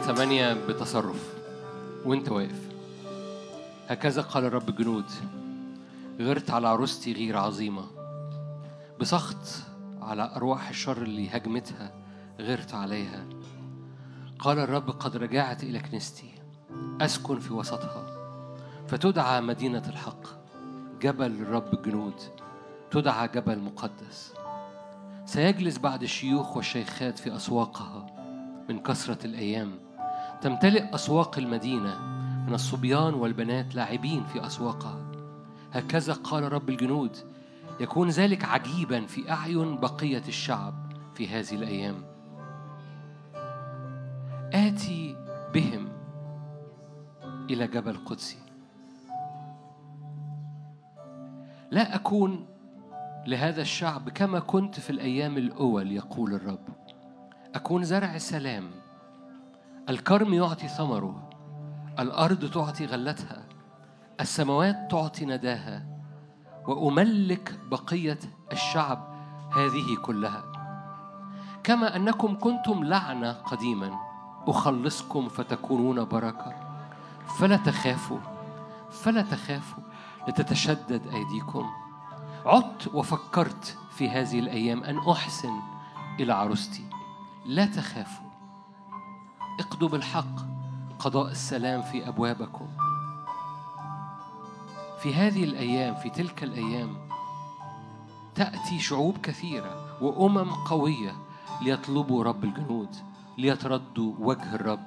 ثمانية 0.03 0.53
بتصرف. 0.53 1.33
وانت 2.05 2.29
واقف. 2.29 2.69
هكذا 3.87 4.21
قال 4.21 4.53
رب 4.53 4.69
الجنود 4.69 5.05
غرت 6.19 6.49
على 6.49 6.67
عروستي 6.67 7.13
غير 7.13 7.37
عظيمة. 7.37 7.85
بسخط 8.99 9.47
على 10.01 10.31
أرواح 10.35 10.69
الشر 10.69 11.01
اللي 11.01 11.29
هجمتها 11.29 11.91
غرت 12.41 12.73
عليها. 12.73 13.25
قال 14.39 14.59
الرب 14.59 14.89
قد 14.89 15.17
رجعت 15.17 15.63
إلى 15.63 15.79
كنيستي. 15.79 16.31
أسكن 17.01 17.39
في 17.39 17.53
وسطها. 17.53 18.05
فتدعى 18.87 19.41
مدينة 19.41 19.83
الحق. 19.89 20.23
جبل 21.01 21.47
رب 21.47 21.73
الجنود 21.73 22.15
تدعى 22.91 23.27
جبل 23.27 23.59
مقدس. 23.59 24.33
سيجلس 25.25 25.77
بعد 25.77 26.03
الشيوخ 26.03 26.57
والشيخات 26.57 27.19
في 27.19 27.35
أسواقها 27.35 28.05
من 28.69 28.79
كثرة 28.79 29.25
الأيام. 29.25 29.82
تمتلئ 30.43 30.95
أسواق 30.95 31.37
المدينة. 31.37 31.99
من 32.47 32.53
الصبيان 32.53 33.13
والبنات 33.13 33.75
لاعبين 33.75 34.23
في 34.23 34.45
أسواقها. 34.45 35.05
هكذا 35.73 36.13
قال 36.13 36.53
رب 36.53 36.69
الجنود 36.69 37.17
يكون 37.79 38.09
ذلك 38.09 38.45
عجيبا 38.45 39.05
في 39.05 39.31
أعين 39.31 39.77
بقية 39.77 40.23
الشعب 40.27 40.73
في 41.13 41.27
هذه 41.27 41.55
الأيام. 41.55 41.95
آتي 44.53 45.15
بهم 45.53 45.89
إلى 47.49 47.67
جبل 47.67 47.97
قدسي. 48.05 48.39
لا 51.71 51.95
أكون 51.95 52.45
لهذا 53.27 53.61
الشعب 53.61 54.09
كما 54.09 54.39
كنت 54.39 54.79
في 54.79 54.89
الأيام 54.89 55.37
الأول 55.37 55.91
يقول 55.91 56.33
الرب. 56.33 56.67
أكون 57.55 57.83
زرع 57.83 58.17
سلام 58.17 58.82
الكرم 59.89 60.33
يعطي 60.33 60.67
ثمره 60.67 61.29
الأرض 61.99 62.49
تعطي 62.49 62.85
غلتها 62.85 63.43
السماوات 64.21 64.91
تعطي 64.91 65.25
نداها 65.25 65.85
وأملك 66.67 67.59
بقية 67.71 68.19
الشعب 68.51 69.13
هذه 69.57 69.95
كلها. 70.01 70.43
كما 71.63 71.95
أنكم 71.95 72.39
كنتم 72.39 72.83
لعنة 72.83 73.31
قديما 73.31 73.99
أخلصكم 74.47 75.29
فتكونون 75.29 76.05
بركة. 76.05 76.53
فلا 77.39 77.57
تخافوا 77.57 78.19
فلا 78.91 79.21
تخافوا 79.21 79.83
لتتشدد 80.27 81.07
أيديكم. 81.07 81.69
عدت 82.45 82.87
وفكرت 82.93 83.77
في 83.91 84.09
هذه 84.09 84.39
الأيام 84.39 84.83
أن 84.83 85.09
أحسن 85.09 85.53
إلى 86.19 86.33
عروستي. 86.33 86.89
لا 87.45 87.65
تخافوا. 87.65 88.22
اقضوا 89.59 89.89
بالحق 89.89 90.35
قضاء 90.99 91.31
السلام 91.31 91.81
في 91.81 92.07
أبوابكم. 92.07 92.67
في 94.99 95.15
هذه 95.15 95.43
الأيام 95.43 95.95
في 95.95 96.09
تلك 96.09 96.43
الأيام 96.43 96.97
تأتي 98.35 98.79
شعوب 98.79 99.17
كثيرة 99.17 99.75
وأمم 100.01 100.51
قوية 100.51 101.15
ليطلبوا 101.61 102.23
رب 102.23 102.43
الجنود 102.43 102.95
ليتردوا 103.37 104.13
وجه 104.19 104.55
الرب. 104.55 104.85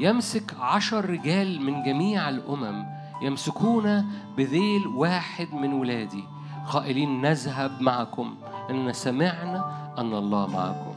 يمسك 0.00 0.54
عشر 0.60 1.10
رجال 1.10 1.62
من 1.62 1.82
جميع 1.82 2.28
الأمم 2.28 2.86
يمسكون 3.22 4.12
بذيل 4.36 4.86
واحد 4.86 5.54
من 5.54 5.72
ولادي. 5.72 6.24
قائلين 6.68 7.20
نذهب 7.22 7.80
معكم. 7.80 8.34
لأننا 8.68 8.92
سمعنا 8.92 9.94
أن 9.98 10.14
الله 10.14 10.46
معكم. 10.46 10.89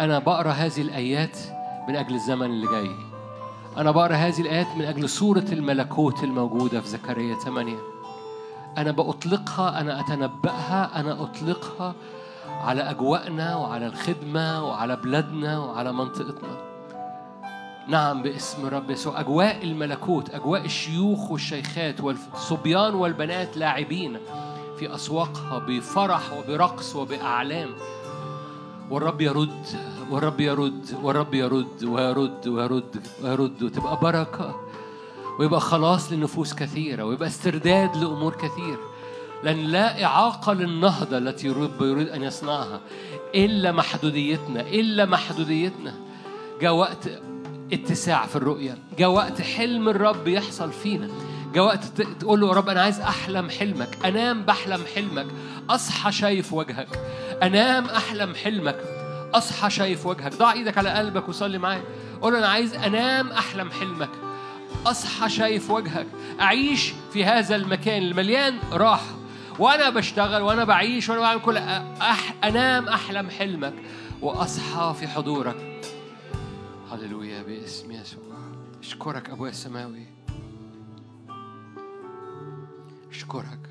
أنا 0.00 0.18
بقرأ 0.18 0.50
هذه 0.50 0.80
الآيات 0.80 1.38
من 1.88 1.96
أجل 1.96 2.14
الزمن 2.14 2.46
اللي 2.46 2.66
جاي. 2.66 2.90
أنا 3.76 3.90
بقرأ 3.90 4.14
هذه 4.14 4.40
الآيات 4.40 4.66
من 4.76 4.84
أجل 4.84 5.08
صورة 5.08 5.44
الملكوت 5.52 6.24
الموجودة 6.24 6.80
في 6.80 6.88
زكريا 6.88 7.34
8 7.34 7.78
أنا 8.78 8.90
بأطلقها 8.90 9.80
أنا 9.80 10.00
أتنبأها 10.00 11.00
أنا 11.00 11.22
أطلقها 11.22 11.94
على 12.48 12.90
أجواءنا 12.90 13.56
وعلى 13.56 13.86
الخدمة 13.86 14.64
وعلى 14.64 14.96
بلادنا 14.96 15.58
وعلى 15.58 15.92
منطقتنا. 15.92 16.68
نعم 17.88 18.22
باسم 18.22 18.66
رب 18.66 18.90
يسوع 18.90 19.20
أجواء 19.20 19.64
الملكوت 19.64 20.34
أجواء 20.34 20.64
الشيوخ 20.64 21.30
والشيخات 21.30 22.00
والصبيان 22.00 22.94
والبنات 22.94 23.56
لاعبين 23.56 24.18
في 24.78 24.94
أسواقها 24.94 25.58
بفرح 25.58 26.32
وبرقص 26.32 26.96
وبأعلام. 26.96 27.68
والرب 28.90 29.20
يرد 29.20 29.66
والرب 30.10 30.40
يرد 30.40 30.96
والرب 31.02 31.34
يرد 31.34 31.84
ويرد 31.84 32.48
ويرد 32.48 33.02
ويرد 33.22 33.62
وتبقى 33.62 34.00
بركة 34.00 34.60
ويبقى 35.38 35.60
خلاص 35.60 36.12
لنفوس 36.12 36.54
كثيرة 36.54 37.04
ويبقى 37.04 37.28
استرداد 37.28 37.96
لأمور 37.96 38.34
كثير 38.34 38.78
لأن 39.44 39.56
لا 39.56 40.04
إعاقة 40.04 40.52
للنهضة 40.52 41.18
التي 41.18 41.48
الرب 41.48 41.82
يريد 41.82 42.08
أن 42.08 42.22
يصنعها 42.22 42.80
إلا 43.34 43.72
محدوديتنا 43.72 44.60
إلا 44.60 45.04
محدوديتنا. 45.04 45.94
جاء 46.60 46.74
وقت 46.74 47.10
اتساع 47.72 48.26
في 48.26 48.36
الرؤية 48.36 48.78
جاء 48.98 49.10
وقت 49.10 49.40
حلم 49.40 49.88
الرب 49.88 50.28
يحصل 50.28 50.72
فينا. 50.72 51.08
جاء 51.54 51.64
وقت 51.64 51.84
تقول 52.20 52.40
له 52.40 52.48
يا 52.48 52.52
رب 52.52 52.68
أنا 52.68 52.82
عايز 52.82 53.00
أحلم 53.00 53.50
حلمك 53.50 54.06
أنام 54.06 54.42
بحلم 54.42 54.80
حلمك 54.94 55.26
أصحى 55.70 56.12
شايف 56.12 56.52
وجهك. 56.52 56.88
أنام 57.42 57.84
أحلم 57.84 58.34
حلمك. 58.34 58.80
أصحى 59.34 59.70
شايف 59.70 60.06
وجهك. 60.06 60.34
ضع 60.34 60.52
إيدك 60.52 60.78
على 60.78 60.90
قلبك 60.90 61.28
وصلي 61.28 61.58
معايا. 61.58 61.82
قول 62.22 62.36
أنا 62.36 62.48
عايز 62.48 62.74
أنام 62.74 63.30
أحلم 63.30 63.70
حلمك. 63.70 64.10
أصحى 64.86 65.28
شايف 65.28 65.70
وجهك. 65.70 66.06
أعيش 66.40 66.92
في 67.12 67.24
هذا 67.24 67.56
المكان 67.56 68.02
المليان 68.02 68.58
راحة. 68.72 69.16
وأنا 69.58 69.90
بشتغل 69.90 70.42
وأنا 70.42 70.64
بعيش 70.64 71.08
وأنا 71.08 71.20
بعمل 71.20 71.40
كل 71.40 71.56
أح... 71.56 72.34
أنام 72.44 72.88
أحلم 72.88 73.30
حلمك. 73.30 73.74
وأصحى 74.22 74.94
في 75.00 75.08
حضورك. 75.08 75.82
هللويا 76.92 77.42
باسم 77.42 77.92
يسوع. 77.92 78.38
أشكرك 78.82 79.30
أبويا 79.30 79.50
السماوي. 79.50 80.06
أشكرك. 83.10 83.67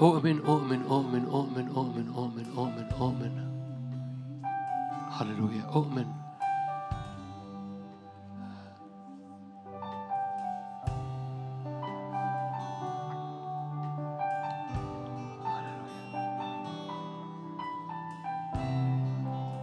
أؤمن 0.00 0.40
أؤمن 0.48 0.82
أؤمن 0.90 1.24
أؤمن 1.28 1.68
أؤمن 1.76 2.12
أؤمن 2.16 2.46
أؤمن 2.56 2.86
أؤمن. 3.00 3.34
هللويا 5.10 5.64
أؤمن. 5.74 6.06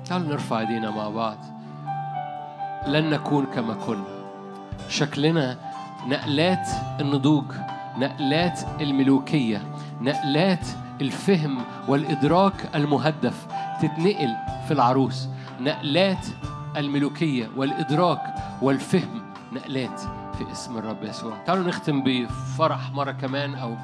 تعالوا 0.06 0.28
نرفع 0.28 0.60
ايدينا 0.60 0.92
مع 0.92 1.10
بعض؟ 1.10 1.38
لن 2.88 3.10
نكون 3.10 3.46
كما 3.46 3.74
كنا. 3.74 4.06
شكلنا 4.90 5.58
نقلات 6.08 6.68
النضوج. 7.02 7.77
نقلات 7.98 8.59
الملوكية 8.82 9.74
نقلات 10.01 10.67
الفهم 11.01 11.58
والإدراك 11.88 12.76
المهدف 12.76 13.48
تتنقل 13.82 14.35
في 14.67 14.72
العروس. 14.72 15.27
نقلات 15.59 16.26
الملوكية 16.77 17.50
والإدراك 17.56 18.35
والفهم 18.61 19.22
نقلات 19.53 20.00
في 20.38 20.51
اسم 20.51 20.77
الرب 20.77 21.03
يسوع. 21.03 21.38
تعالوا 21.45 21.67
نختم 21.67 22.03
بفرح 22.06 22.92
مرة 22.92 23.11
كمان 23.11 23.56
أو 23.56 23.76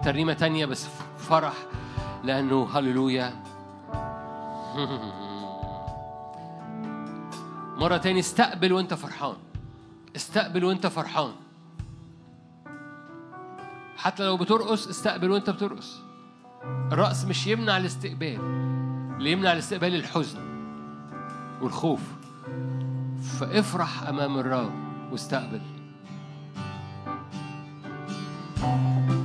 بترنيمة 0.00 0.32
تانية 0.32 0.66
بس 0.66 0.86
فرح 1.18 1.54
لأنه 2.24 2.68
هللويا. 2.74 3.32
مرة 7.82 7.96
تاني 7.96 8.20
استقبل 8.20 8.72
وأنت 8.72 8.94
فرحان. 8.94 9.36
استقبل 10.16 10.64
وأنت 10.64 10.86
فرحان. 10.86 11.32
حتى 14.02 14.24
لو 14.24 14.36
بترقص 14.36 14.88
استقبل 14.88 15.30
وانت 15.30 15.50
بترقص. 15.50 16.00
الرقص 16.64 17.24
مش 17.24 17.46
يمنع 17.46 17.76
الاستقبال 17.76 18.40
اللي 19.18 19.32
يمنع 19.32 19.52
الاستقبال 19.52 19.94
الحزن 19.94 20.38
والخوف. 21.60 22.00
فافرح 23.40 24.02
أمام 24.08 24.38
الرب 24.38 24.72
واستقبل. 25.12 25.60
فرح 28.56 29.21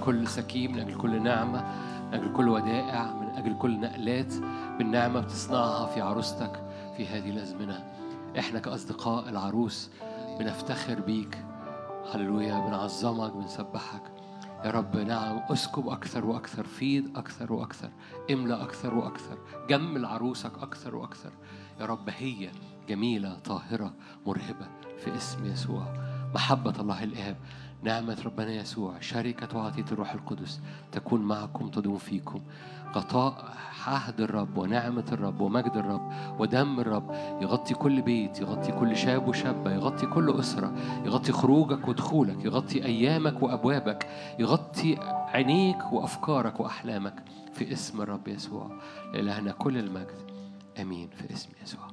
كل 0.00 0.28
سكين 0.28 0.72
من 0.72 0.78
أجل 0.78 0.96
كل 0.96 1.22
نعمة 1.22 1.64
من 2.06 2.14
أجل 2.14 2.32
كل 2.32 2.48
ودائع 2.48 3.14
من 3.14 3.26
أجل 3.26 3.58
كل 3.58 3.80
نقلات 3.80 4.34
بالنعمة 4.78 5.20
بتصنعها 5.20 5.86
في 5.86 6.00
عروستك 6.00 6.62
في 6.96 7.06
هذه 7.06 7.30
الأزمنة. 7.30 7.84
إحنا 8.38 8.58
كأصدقاء 8.58 9.28
العروس 9.28 9.90
بنفتخر 10.38 11.00
بيك. 11.00 11.44
هللويا 12.14 12.66
بنعظمك 12.66 13.32
بنسبحك. 13.32 14.02
يا 14.64 14.70
رب 14.70 14.96
نعم 14.96 15.40
أسكب 15.50 15.88
أكثر 15.88 16.26
وأكثر 16.26 16.64
فيض 16.64 17.18
أكثر 17.18 17.52
وأكثر 17.52 17.90
إملأ 18.30 18.62
أكثر 18.62 18.94
وأكثر 18.94 19.38
جمل 19.68 20.04
عروسك 20.04 20.52
أكثر 20.62 20.96
وأكثر. 20.96 21.30
يا 21.80 21.86
رب 21.86 22.10
هي 22.18 22.50
جميلة 22.88 23.38
طاهرة 23.38 23.92
مرهبة 24.26 24.66
في 25.04 25.16
اسم 25.16 25.44
يسوع. 25.44 25.94
محبة 26.34 26.80
الله 26.80 27.04
الآب 27.04 27.36
نعمة 27.82 28.16
ربنا 28.24 28.52
يسوع 28.52 29.00
شركة 29.00 29.58
وعطية 29.58 29.84
الروح 29.92 30.12
القدس 30.12 30.60
تكون 30.92 31.22
معكم 31.22 31.68
تدوم 31.68 31.98
فيكم. 31.98 32.40
غطاء 32.94 33.54
عهد 33.86 34.20
الرب 34.20 34.56
ونعمة 34.58 35.04
الرب 35.12 35.40
ومجد 35.40 35.76
الرب 35.76 36.12
ودم 36.38 36.80
الرب 36.80 37.10
يغطي 37.42 37.74
كل 37.74 38.02
بيت 38.02 38.40
يغطي 38.40 38.72
كل 38.72 38.96
شاب 38.96 39.28
وشابة 39.28 39.72
يغطي 39.74 40.06
كل 40.06 40.30
أسرة 40.40 40.74
يغطي 41.04 41.32
خروجك 41.32 41.88
ودخولك 41.88 42.44
يغطي 42.44 42.84
أيامك 42.84 43.42
وأبوابك 43.42 44.06
يغطي 44.38 44.96
عينيك 45.34 45.92
وأفكارك 45.92 46.60
وأحلامك 46.60 47.22
في 47.52 47.72
اسم 47.72 48.02
الرب 48.02 48.28
يسوع. 48.28 48.70
لإلهنا 49.12 49.52
كل 49.52 49.78
المجد. 49.78 50.30
آمين. 50.80 51.08
في 51.10 51.32
اسم 51.34 51.50
يسوع. 51.62 51.89